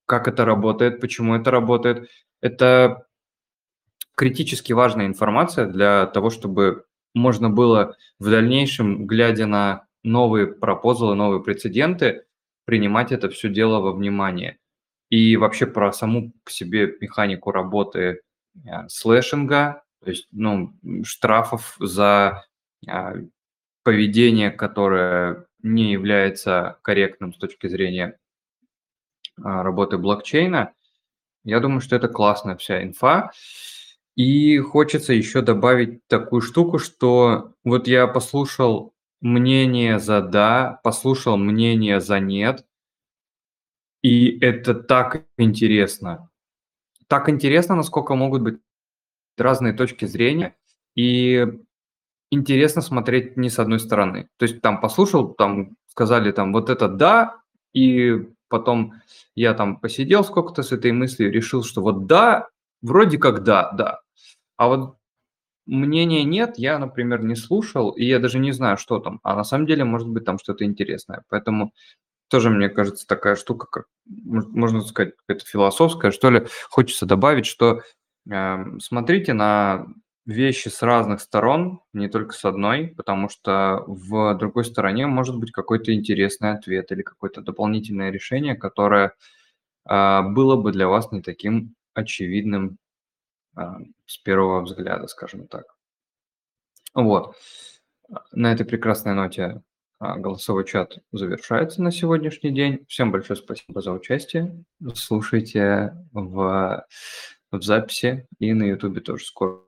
как 0.05 0.27
это 0.27 0.45
работает, 0.45 0.99
почему 0.99 1.35
это 1.35 1.51
работает. 1.51 2.09
Это 2.41 3.07
критически 4.15 4.73
важная 4.73 5.07
информация 5.07 5.65
для 5.65 6.05
того, 6.07 6.29
чтобы 6.29 6.85
можно 7.13 7.49
было 7.49 7.95
в 8.19 8.29
дальнейшем, 8.29 9.05
глядя 9.05 9.45
на 9.47 9.85
новые 10.03 10.47
пропозалы, 10.47 11.15
новые 11.15 11.43
прецеденты, 11.43 12.25
принимать 12.65 13.11
это 13.11 13.29
все 13.29 13.49
дело 13.49 13.79
во 13.79 13.91
внимание. 13.91 14.59
И 15.09 15.35
вообще 15.35 15.65
про 15.65 15.91
саму 15.91 16.31
по 16.43 16.51
себе 16.51 16.95
механику 17.01 17.51
работы 17.51 18.21
э, 18.65 18.87
слэшинга, 18.87 19.83
то 20.03 20.09
есть 20.09 20.27
ну, 20.31 20.73
штрафов 21.03 21.75
за 21.79 22.45
э, 22.87 23.13
поведение, 23.83 24.51
которое 24.51 25.45
не 25.63 25.91
является 25.91 26.79
корректным 26.81 27.33
с 27.33 27.37
точки 27.37 27.67
зрения 27.67 28.17
а, 29.41 29.63
работы 29.63 29.97
блокчейна. 29.97 30.73
Я 31.43 31.59
думаю, 31.59 31.81
что 31.81 31.95
это 31.95 32.07
классная 32.07 32.55
вся 32.57 32.83
инфа. 32.83 33.31
И 34.15 34.57
хочется 34.59 35.13
еще 35.13 35.41
добавить 35.41 36.05
такую 36.07 36.41
штуку, 36.41 36.79
что 36.79 37.53
вот 37.63 37.87
я 37.87 38.07
послушал 38.07 38.93
мнение 39.21 39.99
за 39.99 40.21
да, 40.21 40.79
послушал 40.83 41.37
мнение 41.37 42.01
за 42.01 42.19
нет, 42.19 42.65
и 44.01 44.39
это 44.39 44.73
так 44.73 45.25
интересно. 45.37 46.29
Так 47.07 47.29
интересно, 47.29 47.75
насколько 47.75 48.15
могут 48.15 48.41
быть 48.41 48.59
разные 49.37 49.73
точки 49.73 50.05
зрения. 50.05 50.55
И 50.95 51.47
интересно 52.31 52.81
смотреть 52.81 53.37
не 53.37 53.49
с 53.49 53.59
одной 53.59 53.79
стороны. 53.79 54.27
То 54.37 54.43
есть 54.43 54.61
там 54.61 54.81
послушал, 54.81 55.33
там 55.33 55.75
сказали 55.87 56.31
там 56.31 56.53
вот 56.53 56.69
это 56.69 56.87
да, 56.87 57.35
и 57.73 58.27
потом 58.47 58.95
я 59.35 59.53
там 59.53 59.79
посидел 59.79 60.23
сколько-то 60.23 60.63
с 60.63 60.71
этой 60.71 60.91
мыслью, 60.91 61.31
решил, 61.31 61.63
что 61.63 61.81
вот 61.81 62.07
да, 62.07 62.47
вроде 62.81 63.17
как 63.17 63.43
да, 63.43 63.71
да. 63.71 63.99
А 64.57 64.67
вот 64.67 64.95
мнения 65.65 66.23
нет, 66.23 66.57
я, 66.57 66.79
например, 66.79 67.23
не 67.23 67.35
слушал, 67.35 67.91
и 67.91 68.05
я 68.05 68.19
даже 68.19 68.39
не 68.39 68.51
знаю, 68.51 68.77
что 68.77 68.99
там. 68.99 69.19
А 69.23 69.35
на 69.35 69.43
самом 69.43 69.67
деле, 69.67 69.83
может 69.83 70.07
быть, 70.07 70.25
там 70.25 70.39
что-то 70.39 70.65
интересное. 70.65 71.23
Поэтому 71.29 71.73
тоже, 72.29 72.49
мне 72.49 72.69
кажется, 72.69 73.05
такая 73.05 73.35
штука, 73.35 73.67
как, 73.69 73.85
можно 74.05 74.81
сказать, 74.81 75.13
это 75.27 75.45
философская, 75.45 76.11
что 76.11 76.29
ли, 76.29 76.47
хочется 76.69 77.05
добавить, 77.05 77.45
что 77.45 77.81
э, 78.29 78.79
смотрите 78.79 79.33
на 79.33 79.87
вещи 80.25 80.67
с 80.67 80.81
разных 80.81 81.21
сторон, 81.21 81.81
не 81.93 82.07
только 82.07 82.33
с 82.33 82.45
одной, 82.45 82.87
потому 82.87 83.29
что 83.29 83.83
в 83.87 84.35
другой 84.35 84.65
стороне 84.65 85.07
может 85.07 85.37
быть 85.37 85.51
какой-то 85.51 85.93
интересный 85.93 86.51
ответ 86.51 86.91
или 86.91 87.01
какое-то 87.01 87.41
дополнительное 87.41 88.11
решение, 88.11 88.55
которое 88.55 89.15
а, 89.85 90.21
было 90.21 90.55
бы 90.55 90.71
для 90.71 90.87
вас 90.87 91.11
не 91.11 91.21
таким 91.21 91.75
очевидным 91.93 92.77
а, 93.55 93.79
с 94.05 94.17
первого 94.17 94.61
взгляда, 94.61 95.07
скажем 95.07 95.47
так. 95.47 95.75
Вот. 96.93 97.35
На 98.31 98.51
этой 98.51 98.65
прекрасной 98.65 99.15
ноте 99.15 99.63
а, 99.99 100.17
голосовой 100.17 100.65
чат 100.65 100.99
завершается 101.11 101.81
на 101.81 101.91
сегодняшний 101.91 102.51
день. 102.51 102.85
Всем 102.87 103.11
большое 103.11 103.37
спасибо 103.37 103.81
за 103.81 103.91
участие. 103.91 104.63
Слушайте 104.93 105.95
в, 106.11 106.85
в 107.51 107.61
записи 107.61 108.27
и 108.39 108.53
на 108.53 108.63
YouTube 108.63 109.03
тоже 109.03 109.25
скоро 109.25 109.61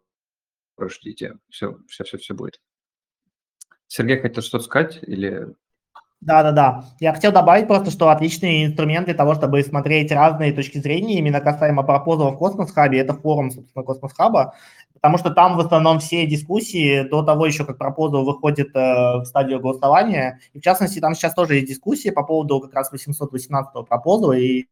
ждите, 0.79 1.37
все, 1.49 1.77
все, 1.87 2.03
все, 2.03 2.17
все 2.17 2.33
будет. 2.33 2.59
Сергей 3.87 4.19
хотел 4.19 4.41
что-то 4.41 4.63
сказать 4.63 4.99
или... 5.03 5.53
Да, 6.19 6.41
да, 6.41 6.51
да. 6.51 6.85
Я 6.99 7.13
хотел 7.13 7.33
добавить 7.33 7.67
просто, 7.67 7.91
что 7.91 8.09
отличный 8.09 8.65
инструмент 8.65 9.05
для 9.05 9.13
того, 9.13 9.35
чтобы 9.35 9.61
смотреть 9.61 10.11
разные 10.11 10.53
точки 10.53 10.77
зрения 10.77 11.19
именно 11.19 11.41
касаемо 11.41 11.83
proposal 11.83 12.25
ов 12.25 12.35
в 12.35 12.37
Космос 12.37 12.71
Хабе, 12.71 12.99
это 12.99 13.13
форум, 13.13 13.51
собственно, 13.51 13.83
Космос 13.83 14.13
Хаба, 14.13 14.55
потому 14.93 15.17
что 15.17 15.31
там 15.31 15.57
в 15.57 15.59
основном 15.59 15.99
все 15.99 16.25
дискуссии 16.25 17.07
до 17.09 17.23
того 17.23 17.45
еще, 17.45 17.65
как 17.65 17.77
пропозал 17.77 18.23
выходит 18.23 18.69
э, 18.73 19.17
в 19.17 19.25
стадию 19.25 19.59
голосования, 19.59 20.39
и 20.53 20.59
в 20.59 20.63
частности 20.63 20.99
там 20.99 21.13
сейчас 21.13 21.33
тоже 21.33 21.55
есть 21.55 21.67
дискуссии 21.67 22.09
по 22.09 22.23
поводу 22.23 22.61
как 22.61 22.73
раз 22.73 22.89
818 22.89 23.85
пропозала 23.85 24.31
и 24.31 24.67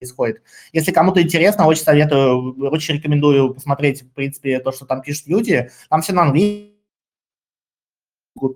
происходит. 0.00 0.42
Если 0.72 0.92
кому-то 0.92 1.22
интересно, 1.22 1.66
очень 1.66 1.82
советую, 1.82 2.56
очень 2.70 2.96
рекомендую 2.96 3.54
посмотреть, 3.54 4.02
в 4.02 4.12
принципе, 4.12 4.58
то, 4.58 4.72
что 4.72 4.86
там 4.86 5.02
пишут 5.02 5.26
люди. 5.28 5.70
Там 5.88 6.00
все 6.00 6.12
на 6.12 6.22
английском, 6.22 6.74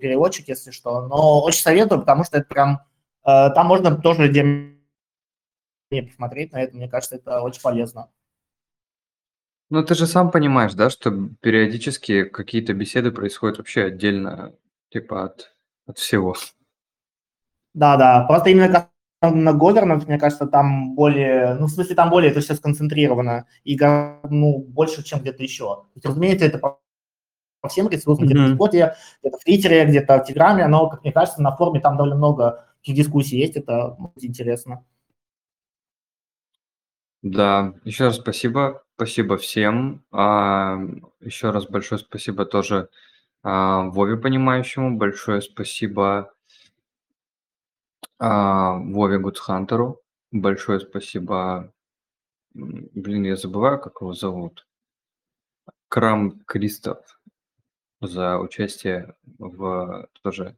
переводчик, 0.01 0.47
если 0.47 0.71
что. 0.71 1.07
Но 1.07 1.43
очень 1.43 1.61
советую, 1.61 2.01
потому 2.01 2.23
что 2.23 2.37
это 2.37 2.47
прям... 2.47 2.81
Э, 3.23 3.51
там 3.53 3.67
можно 3.67 3.95
тоже 3.95 4.27
посмотреть 5.89 6.51
на 6.51 6.63
это. 6.63 6.75
Мне 6.75 6.89
кажется, 6.89 7.17
это 7.17 7.41
очень 7.41 7.61
полезно. 7.61 8.09
Ну, 9.69 9.83
ты 9.83 9.95
же 9.95 10.07
сам 10.07 10.31
понимаешь, 10.31 10.73
да, 10.73 10.89
что 10.89 11.11
периодически 11.41 12.23
какие-то 12.23 12.73
беседы 12.73 13.11
происходят 13.11 13.57
вообще 13.57 13.85
отдельно, 13.85 14.55
типа 14.89 15.25
от, 15.25 15.55
от 15.87 15.97
всего. 15.97 16.35
Да, 17.73 17.97
да. 17.97 18.23
Просто 18.25 18.49
именно 18.49 18.89
на 19.21 19.49
governance, 19.51 20.05
мне 20.05 20.19
кажется, 20.19 20.45
там 20.45 20.95
более, 20.95 21.55
ну, 21.55 21.67
в 21.67 21.71
смысле, 21.71 21.95
там 21.95 22.09
более 22.09 22.31
это 22.31 22.41
все 22.41 22.53
сконцентрировано 22.55 23.47
и, 23.63 23.77
ну, 24.29 24.59
больше, 24.59 25.03
чем 25.03 25.19
где-то 25.19 25.43
еще. 25.43 25.65
То 25.65 25.89
есть, 25.95 26.05
разумеется, 26.05 26.45
это 26.45 26.59
по 26.59 26.79
по 27.65 27.69
всем 27.69 27.89
ресурсам, 27.89 28.25
где-то 28.25 28.41
в. 28.41 28.49
Дискорде, 28.51 28.95
где-то 29.23 29.37
в 29.39 29.43
Твиттере, 29.43 29.85
где-то 29.85 30.19
в 30.19 30.25
Телеграме, 30.25 30.67
но, 30.67 30.87
как 30.87 31.03
мне 31.03 31.11
кажется, 31.11 31.41
на 31.41 31.55
форуме 31.55 31.79
там 31.79 31.97
довольно 31.97 32.15
много 32.15 32.67
таких 32.79 32.95
дискуссий 32.95 33.39
есть, 33.39 33.55
это 33.55 33.97
интересно. 34.17 34.85
Да, 37.23 37.73
еще 37.83 38.05
раз 38.05 38.17
спасибо, 38.17 38.83
спасибо 38.95 39.37
всем. 39.37 40.05
А, 40.11 40.77
еще 41.21 41.49
раз 41.49 41.65
большое 41.65 41.97
спасибо 41.97 42.45
тоже 42.45 42.89
а, 43.41 43.89
Вове 43.89 44.17
Понимающему, 44.17 44.95
большое 44.95 45.41
спасибо 45.41 46.34
а, 48.19 48.77
Вове 48.77 49.19
Гудхантеру, 49.19 50.01
большое 50.31 50.79
спасибо, 50.79 51.73
блин, 52.53 53.23
я 53.23 53.35
забываю, 53.35 53.79
как 53.79 54.01
его 54.01 54.13
зовут, 54.13 54.65
Крам 55.87 56.39
Кристоф 56.45 57.19
за 58.01 58.37
участие 58.39 59.15
в 59.37 60.07
тоже 60.21 60.55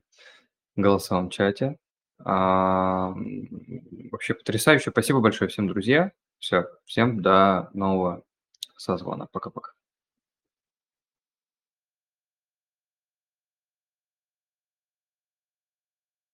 голосовом 0.75 1.29
чате. 1.29 1.77
А, 2.19 3.13
вообще 4.11 4.33
потрясающе. 4.33 4.91
Спасибо 4.91 5.19
большое 5.19 5.49
всем, 5.49 5.67
друзья. 5.67 6.11
Все, 6.39 6.67
всем 6.85 7.21
до 7.21 7.69
нового 7.73 8.23
созвона. 8.77 9.27
Пока-пока. 9.31 9.76